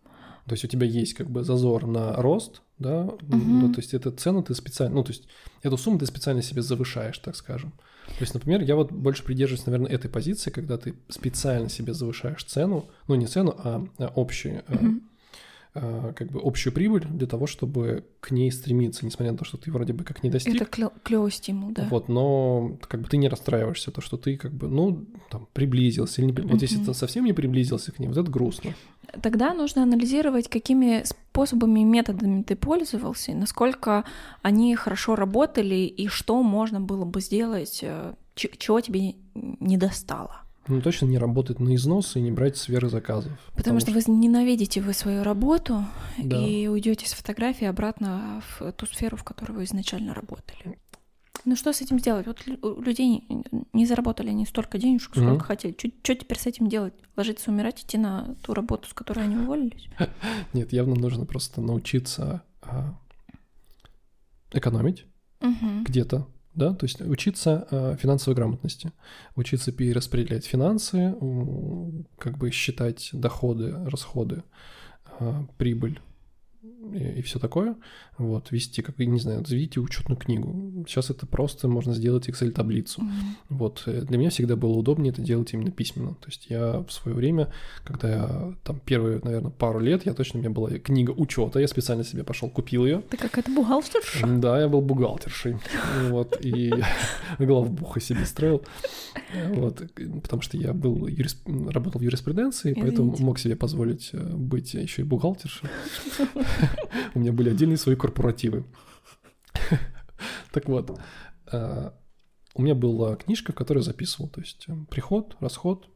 То 0.45 0.53
есть 0.53 0.63
у 0.63 0.67
тебя 0.67 0.87
есть 0.87 1.13
как 1.13 1.29
бы 1.29 1.43
зазор 1.43 1.85
на 1.85 2.13
рост, 2.13 2.63
да, 2.79 3.03
mm-hmm. 3.03 3.43
ну, 3.45 3.71
то 3.71 3.79
есть 3.79 3.93
эту 3.93 4.11
цену 4.11 4.41
ты 4.41 4.55
специально, 4.55 4.95
ну, 4.95 5.03
то 5.03 5.11
есть 5.11 5.27
эту 5.61 5.77
сумму 5.77 5.99
ты 5.99 6.07
специально 6.07 6.41
себе 6.41 6.61
завышаешь, 6.61 7.19
так 7.19 7.35
скажем. 7.35 7.71
То 8.07 8.21
есть, 8.21 8.33
например, 8.33 8.61
я 8.61 8.75
вот 8.75 8.91
больше 8.91 9.23
придерживаюсь, 9.23 9.67
наверное, 9.67 9.91
этой 9.91 10.09
позиции, 10.09 10.49
когда 10.49 10.77
ты 10.77 10.95
специально 11.09 11.69
себе 11.69 11.93
завышаешь 11.93 12.43
цену, 12.43 12.89
ну, 13.07 13.13
не 13.13 13.27
цену, 13.27 13.55
а, 13.57 13.85
а 13.99 14.11
общую, 14.15 14.63
mm-hmm. 14.67 14.97
Э, 14.97 15.08
как 16.15 16.31
бы 16.31 16.39
общую 16.43 16.73
прибыль 16.73 17.05
для 17.05 17.27
того, 17.27 17.47
чтобы 17.47 18.05
к 18.19 18.31
ней 18.31 18.51
стремиться, 18.51 19.05
несмотря 19.05 19.31
на 19.31 19.37
то, 19.37 19.45
что 19.45 19.57
ты 19.57 19.71
вроде 19.71 19.93
бы 19.93 20.03
как 20.03 20.23
не 20.23 20.29
достиг. 20.29 20.55
Это 20.55 20.65
клёвый 21.03 21.31
стимул, 21.31 21.71
да. 21.71 21.87
Вот, 21.89 22.09
но 22.09 22.77
как 22.87 23.01
бы 23.01 23.07
ты 23.07 23.17
не 23.17 23.29
расстраиваешься, 23.29 23.91
то, 23.91 24.01
что 24.01 24.17
ты 24.17 24.37
как 24.37 24.53
бы, 24.53 24.67
ну, 24.67 25.05
там, 25.29 25.47
приблизился 25.53 26.21
или 26.21 26.31
не 26.31 26.41
Вот 26.41 26.61
если 26.61 26.83
ты 26.83 26.93
совсем 26.93 27.25
не 27.25 27.33
приблизился 27.33 27.91
к 27.91 27.99
ним, 27.99 28.09
вот 28.09 28.17
это 28.17 28.29
грустно. 28.29 28.73
Тогда 29.21 29.53
нужно 29.53 29.83
анализировать, 29.83 30.49
какими 30.49 31.03
способами 31.03 31.81
и 31.81 31.85
методами 31.85 32.43
ты 32.43 32.55
пользовался, 32.55 33.33
насколько 33.33 34.03
они 34.41 34.75
хорошо 34.75 35.15
работали 35.15 35.75
и 35.75 36.07
что 36.07 36.43
можно 36.43 36.79
было 36.79 37.05
бы 37.05 37.21
сделать, 37.21 37.79
э, 37.81 38.13
чего 38.35 38.81
тебе 38.81 39.15
не 39.33 39.77
достало. 39.77 40.43
Ну, 40.67 40.81
точно 40.81 41.05
не 41.05 41.17
работать 41.17 41.59
на 41.59 41.75
износ 41.75 42.15
и 42.15 42.21
не 42.21 42.31
брать 42.31 42.57
сверхзаказов. 42.57 43.31
Потому, 43.31 43.55
потому 43.55 43.79
что, 43.79 43.99
что 43.99 44.11
вы 44.11 44.17
ненавидите 44.17 44.81
вы 44.81 44.93
свою 44.93 45.23
работу 45.23 45.85
да. 46.17 46.37
и 46.37 46.67
уйдете 46.67 47.07
с 47.07 47.13
фотографии 47.13 47.65
обратно 47.65 48.43
в 48.59 48.71
ту 48.73 48.85
сферу, 48.85 49.17
в 49.17 49.23
которой 49.23 49.53
вы 49.53 49.63
изначально 49.63 50.13
работали. 50.13 50.77
Ну 51.45 51.55
что 51.55 51.71
с 51.71 51.81
этим 51.81 51.99
сделать? 51.99 52.27
Вот 52.27 52.43
у 52.61 52.81
людей 52.81 53.23
не 53.73 53.85
заработали 53.85 54.29
они 54.29 54.45
столько 54.45 54.77
денежек, 54.77 55.11
сколько 55.11 55.31
mm-hmm. 55.31 55.39
хотели. 55.39 55.75
Что 56.03 56.15
теперь 56.15 56.37
с 56.37 56.45
этим 56.45 56.67
делать? 56.67 56.93
Ложиться, 57.15 57.49
умирать, 57.49 57.81
идти 57.81 57.97
на 57.97 58.35
ту 58.43 58.53
работу, 58.53 58.89
с 58.89 58.93
которой 58.93 59.23
они 59.23 59.37
уволились? 59.37 59.87
Нет, 60.53 60.73
явно 60.73 60.95
нужно 60.95 61.25
просто 61.25 61.61
научиться 61.61 62.43
а, 62.61 62.99
экономить 64.51 65.05
где-то 65.41 66.27
да, 66.53 66.73
то 66.73 66.85
есть 66.85 67.01
учиться 67.01 67.67
э, 67.71 67.95
финансовой 67.99 68.35
грамотности, 68.35 68.91
учиться 69.35 69.71
перераспределять 69.71 70.45
финансы, 70.45 71.15
как 72.17 72.37
бы 72.37 72.51
считать 72.51 73.09
доходы, 73.13 73.73
расходы, 73.85 74.43
э, 75.19 75.43
прибыль 75.57 75.99
и, 76.61 77.19
и 77.19 77.21
все 77.21 77.39
такое. 77.39 77.75
Вот, 78.17 78.51
вести, 78.51 78.81
как, 78.81 78.99
не 78.99 79.19
знаю, 79.19 79.45
заведите 79.45 79.79
учетную 79.79 80.17
книгу. 80.17 80.85
Сейчас 80.87 81.09
это 81.09 81.25
просто 81.25 81.67
можно 81.67 81.93
сделать 81.93 82.27
Excel-таблицу. 82.27 83.01
Mm-hmm. 83.01 83.35
Вот, 83.49 83.83
э, 83.85 84.01
для 84.01 84.17
меня 84.17 84.29
всегда 84.29 84.55
было 84.55 84.73
удобнее 84.73 85.13
это 85.13 85.21
делать 85.21 85.53
именно 85.53 85.71
письменно. 85.71 86.15
То 86.15 86.27
есть 86.27 86.47
я 86.49 86.81
в 86.81 86.91
свое 86.91 87.15
время, 87.15 87.51
когда 87.85 88.09
я 88.09 88.53
там 88.63 88.79
первые, 88.83 89.21
наверное, 89.23 89.51
пару 89.51 89.79
лет, 89.79 90.05
я 90.05 90.13
точно, 90.13 90.39
у 90.39 90.41
меня 90.41 90.51
была 90.51 90.69
книга 90.71 91.11
учета, 91.11 91.59
я 91.59 91.67
специально 91.67 92.03
себе 92.03 92.23
пошел, 92.23 92.49
купил 92.49 92.85
ее. 92.85 93.01
Ты 93.09 93.17
какая-то 93.17 93.51
бухгалтерша? 93.51 94.27
Да, 94.27 94.59
я 94.59 94.67
был 94.67 94.81
бухгалтершей. 94.81 95.57
Вот, 96.09 96.37
и 96.43 96.73
главбуха 97.39 98.01
себе 98.01 98.25
строил. 98.25 98.63
Вот, 99.53 99.81
потому 100.23 100.41
что 100.41 100.57
я 100.57 100.73
был 100.73 101.07
работал 101.69 102.01
в 102.01 102.03
юриспруденции, 102.03 102.73
поэтому 102.73 103.15
мог 103.19 103.39
себе 103.39 103.55
позволить 103.55 104.09
э, 104.13 104.17
быть 104.17 104.73
еще 104.73 105.03
и 105.03 105.05
бухгалтершей. 105.05 105.69
У 107.13 107.19
меня 107.19 107.31
были 107.31 107.49
отдельные 107.49 107.77
свои 107.77 107.95
корпоративы. 107.95 108.65
Так 110.51 110.67
вот, 110.67 110.99
э, 111.51 111.91
у 112.55 112.61
меня 112.61 112.75
была 112.75 113.15
книжка, 113.15 113.51
в 113.51 113.55
которой 113.55 113.79
я 113.79 113.83
записывал, 113.83 114.29
то 114.29 114.41
есть 114.41 114.65
э, 114.67 114.73
приход, 114.89 115.35
расход. 115.39 115.87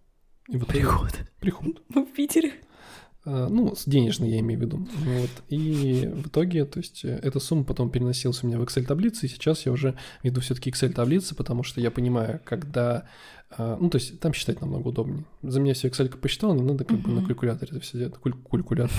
И 0.48 0.58
вот 0.58 0.68
приход. 0.68 1.12
Приход. 1.40 1.82
Мы 1.90 2.06
в 2.06 2.14
Питере. 2.14 2.54
Э, 3.26 3.48
ну, 3.50 3.74
денежный 3.86 4.30
я 4.30 4.40
имею 4.40 4.60
в 4.60 4.64
виду. 4.64 4.88
Вот. 5.06 5.30
И 5.50 6.08
в 6.14 6.28
итоге, 6.28 6.66
то 6.66 6.80
есть, 6.80 7.04
эта 7.04 7.40
сумма 7.40 7.64
потом 7.64 7.90
переносилась 7.90 8.44
у 8.44 8.48
меня 8.48 8.60
в 8.60 8.64
Excel-таблицы, 8.64 9.26
и 9.26 9.30
сейчас 9.30 9.66
я 9.66 9.72
уже 9.72 9.98
веду 10.22 10.42
все 10.42 10.54
таки 10.54 10.70
Excel-таблицы, 10.70 11.36
потому 11.36 11.64
что 11.64 11.82
я 11.82 11.92
понимаю, 11.92 12.40
когда... 12.44 13.08
Ну, 13.58 13.88
то 13.92 14.00
есть, 14.00 14.20
там 14.20 14.34
считать 14.34 14.62
намного 14.62 14.88
удобнее. 14.88 15.26
За 15.44 15.60
меня 15.60 15.76
все 15.76 15.88
Excel 15.88 16.16
посчитал, 16.18 16.56
не 16.56 16.64
надо 16.64 16.86
как 16.86 16.98
бы 17.00 17.12
на 17.12 17.24
калькуляторе 17.24 17.72
это 17.72 17.80
все 17.82 18.00
делать, 18.00 18.16
калькулятор. 18.16 18.98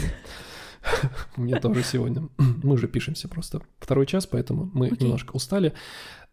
Мне 1.36 1.58
тоже 1.60 1.82
сегодня. 1.82 2.28
Мы 2.38 2.74
уже 2.74 2.88
пишемся 2.88 3.28
просто 3.28 3.62
второй 3.78 4.06
час, 4.06 4.26
поэтому 4.26 4.70
мы 4.72 4.88
okay. 4.88 5.04
немножко 5.04 5.32
устали. 5.32 5.72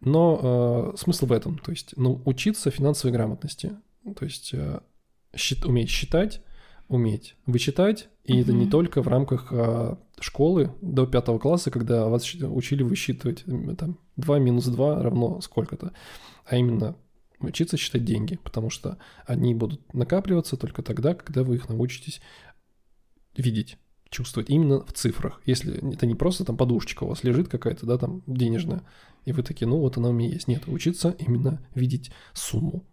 Но 0.00 0.92
э, 0.94 0.96
смысл 0.96 1.26
в 1.26 1.32
этом, 1.32 1.58
то 1.58 1.70
есть 1.70 1.94
ну, 1.96 2.20
учиться 2.24 2.70
финансовой 2.70 3.12
грамотности, 3.12 3.76
то 4.16 4.24
есть 4.24 4.52
э, 4.52 4.80
счит, 5.36 5.64
уметь 5.64 5.90
считать, 5.90 6.42
уметь 6.88 7.36
вычитать, 7.46 8.08
и 8.24 8.32
mm-hmm. 8.32 8.40
это 8.40 8.52
не 8.52 8.68
только 8.68 9.02
в 9.02 9.08
рамках 9.08 9.48
э, 9.52 9.96
школы 10.20 10.74
до 10.80 11.06
пятого 11.06 11.38
класса, 11.38 11.70
когда 11.70 12.08
вас 12.08 12.34
учили 12.34 12.82
высчитывать 12.82 13.44
там 13.78 13.98
2 14.16 14.38
минус 14.40 14.66
2 14.66 15.02
равно 15.02 15.40
сколько-то, 15.40 15.92
а 16.44 16.56
именно 16.56 16.96
учиться 17.38 17.76
считать 17.76 18.04
деньги, 18.04 18.38
потому 18.42 18.70
что 18.70 18.98
они 19.24 19.54
будут 19.54 19.92
накапливаться 19.94 20.56
только 20.56 20.82
тогда, 20.82 21.14
когда 21.14 21.44
вы 21.44 21.56
их 21.56 21.68
научитесь 21.68 22.20
видеть 23.36 23.78
чувствовать 24.12 24.50
именно 24.50 24.84
в 24.84 24.92
цифрах. 24.92 25.40
Если 25.46 25.94
это 25.94 26.06
не 26.06 26.14
просто 26.14 26.44
там 26.44 26.56
подушечка 26.56 27.04
у 27.04 27.08
вас 27.08 27.24
лежит 27.24 27.48
какая-то, 27.48 27.86
да, 27.86 27.98
там 27.98 28.22
денежная, 28.26 28.82
и 29.24 29.32
вы 29.32 29.42
такие, 29.42 29.66
ну 29.66 29.78
вот 29.78 29.96
она 29.96 30.10
у 30.10 30.12
меня 30.12 30.28
есть. 30.28 30.46
Нет, 30.46 30.64
учиться 30.66 31.16
именно 31.18 31.60
видеть 31.74 32.12
сумму. 32.32 32.84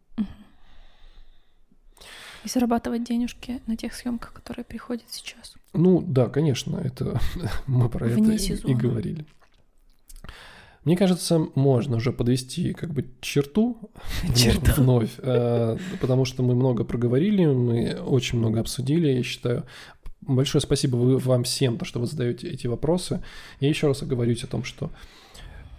И 2.46 2.48
зарабатывать 2.48 3.04
денежки 3.04 3.62
на 3.68 3.76
тех 3.76 3.94
съемках, 3.94 4.32
которые 4.32 4.64
приходят 4.64 5.04
сейчас. 5.10 5.56
Ну 5.74 6.02
да, 6.02 6.30
конечно, 6.30 6.78
это 6.78 7.20
мы 7.68 7.90
про 7.90 8.08
Вне 8.08 8.36
это 8.36 8.40
сезона. 8.40 8.72
и 8.72 8.76
говорили. 8.76 9.26
Мне 10.86 10.96
кажется, 10.96 11.40
можно 11.56 11.98
уже 11.98 12.14
подвести 12.14 12.74
как 12.74 12.94
бы 12.94 13.06
черту, 13.20 13.91
черту. 14.36 14.72
вновь, 14.78 15.12
э, 15.18 15.78
потому 16.00 16.24
что 16.24 16.41
мы 16.41 16.56
много 16.56 16.86
проговорили, 16.86 17.46
мы 17.46 18.00
очень 18.00 18.40
много 18.40 18.62
обсудили, 18.62 19.10
я 19.10 19.24
считаю, 19.24 19.66
Большое 20.22 20.62
спасибо 20.62 20.96
вам 20.96 21.44
всем, 21.44 21.78
то, 21.78 21.86
что 21.86 22.00
вы 22.00 22.06
задаете 22.06 22.50
эти 22.50 22.68
вопросы. 22.68 23.22
Я 23.60 23.70
еще 23.70 23.88
раз 23.88 24.02
оговорюсь 24.02 24.44
о 24.44 24.48
том, 24.48 24.64
что 24.64 24.91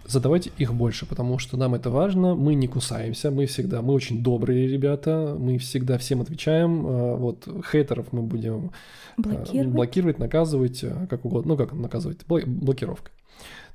задавайте 0.05 0.51
их 0.57 0.73
больше, 0.73 1.05
потому 1.05 1.39
что 1.39 1.57
нам 1.57 1.75
это 1.75 1.89
важно, 1.89 2.35
мы 2.35 2.53
не 2.53 2.67
кусаемся, 2.67 3.31
мы 3.31 3.45
всегда, 3.45 3.81
мы 3.81 3.93
очень 3.93 4.23
добрые 4.23 4.67
ребята, 4.67 5.35
мы 5.39 5.57
всегда 5.57 5.97
всем 5.97 6.21
отвечаем, 6.21 6.85
а, 6.85 7.15
вот 7.15 7.47
хейтеров 7.71 8.11
мы 8.11 8.21
будем 8.21 8.71
а, 9.17 9.21
блокировать, 9.21 9.67
блокировать 9.67 10.19
наказывать, 10.19 10.83
а, 10.83 11.07
как 11.07 11.25
угодно, 11.25 11.53
ну 11.53 11.57
как 11.57 11.73
наказывать, 11.73 12.25
блокировкой. 12.27 13.11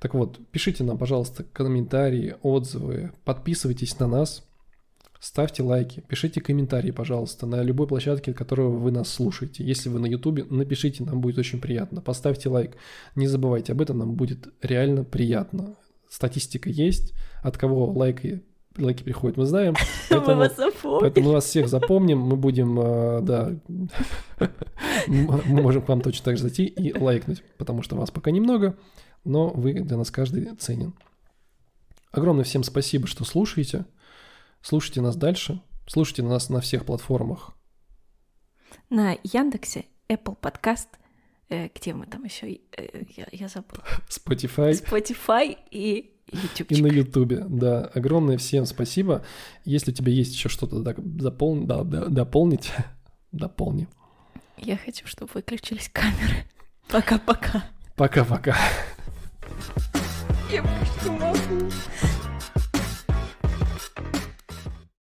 Так 0.01 0.15
вот, 0.15 0.39
пишите 0.51 0.85
нам, 0.85 0.99
пожалуйста, 0.99 1.45
комментарии, 1.45 2.37
отзывы, 2.43 3.13
подписывайтесь 3.25 3.99
на 3.99 4.07
нас, 4.07 4.46
ставьте 5.27 5.63
лайки, 5.63 6.05
пишите 6.07 6.41
комментарии, 6.41 6.93
пожалуйста, 6.93 7.47
на 7.47 7.63
любой 7.63 7.89
площадке, 7.89 8.33
которую 8.33 8.79
вы 8.79 8.93
нас 8.93 9.09
слушаете. 9.09 9.65
Если 9.65 9.89
вы 9.89 9.99
на 9.99 10.07
ютубе, 10.07 10.45
напишите, 10.49 11.03
нам 11.03 11.21
будет 11.21 11.39
очень 11.39 11.61
приятно. 11.61 12.01
Поставьте 12.01 12.49
лайк. 12.49 12.77
Не 13.17 13.27
забывайте 13.27 13.73
об 13.73 13.81
этом, 13.81 13.99
нам 13.99 14.15
будет 14.15 14.49
реально 14.63 15.03
приятно 15.03 15.75
статистика 16.09 16.71
есть, 16.71 17.13
от 17.43 17.59
кого 17.59 17.87
лайки 17.87 18.43
лайки 18.79 19.03
приходят, 19.03 19.37
мы 19.37 19.47
знаем. 19.47 19.75
Поэтому, 20.11 20.35
мы 20.35 20.41
вас 20.43 20.57
запомним. 20.57 21.01
Поэтому 21.01 21.27
мы 21.27 21.33
вас 21.33 21.45
всех 21.47 21.69
запомним, 21.69 22.19
мы 22.19 22.37
будем, 22.37 22.79
э, 22.79 23.21
да, 23.23 23.51
мы 25.09 25.63
можем 25.63 25.83
к 25.83 25.89
вам 25.89 26.03
точно 26.03 26.25
так 26.27 26.37
же 26.37 26.43
зайти 26.43 26.67
и 26.67 26.97
лайкнуть, 26.97 27.43
потому 27.57 27.83
что 27.83 27.97
вас 27.97 28.11
пока 28.11 28.31
немного, 28.31 28.77
но 29.25 29.49
вы 29.49 29.73
для 29.73 29.97
нас 29.97 30.11
каждый 30.11 30.55
ценен. 30.57 30.93
Огромное 32.13 32.45
всем 32.45 32.63
спасибо, 32.63 33.07
что 33.07 33.25
слушаете. 33.25 33.87
Слушайте 34.67 35.01
нас 35.01 35.15
дальше. 35.15 35.63
Слушайте 35.87 36.25
нас 36.25 36.49
на 36.49 36.61
всех 36.61 36.87
платформах. 36.87 37.57
На 38.91 39.17
Яндексе, 39.23 39.85
Apple 40.09 40.37
Podcast– 40.37 40.89
э, 41.49 41.69
где 41.73 41.95
мы 41.95 42.07
там 42.07 42.25
еще, 42.25 42.59
э, 42.77 43.05
я, 43.17 43.29
я 43.31 43.47
забыла. 43.47 43.85
Spotify. 44.09 44.73
Spotify 44.73 45.57
и 45.71 46.17
YouTube. 46.33 46.73
И 46.73 46.83
на 46.83 46.89
Ютубе, 46.89 47.45
да. 47.49 47.85
Огромное 47.95 48.39
всем 48.39 48.67
спасибо. 48.67 49.25
Если 49.65 49.93
у 49.93 49.95
тебя 49.95 50.11
есть 50.11 50.35
еще 50.35 50.49
что-то 50.49 50.83
запол... 50.83 51.61
да, 51.65 51.85
да, 51.85 52.07
дополнить, 52.07 52.73
дополни. 53.31 53.87
Я 54.57 54.77
хочу, 54.77 55.07
чтобы 55.07 55.31
выключились 55.35 55.89
камеры. 55.93 56.45
Пока-пока. 56.89 57.71
Пока-пока. 57.95 58.57
Я 60.51 60.63
не 61.05 61.11
могу. 61.11 61.71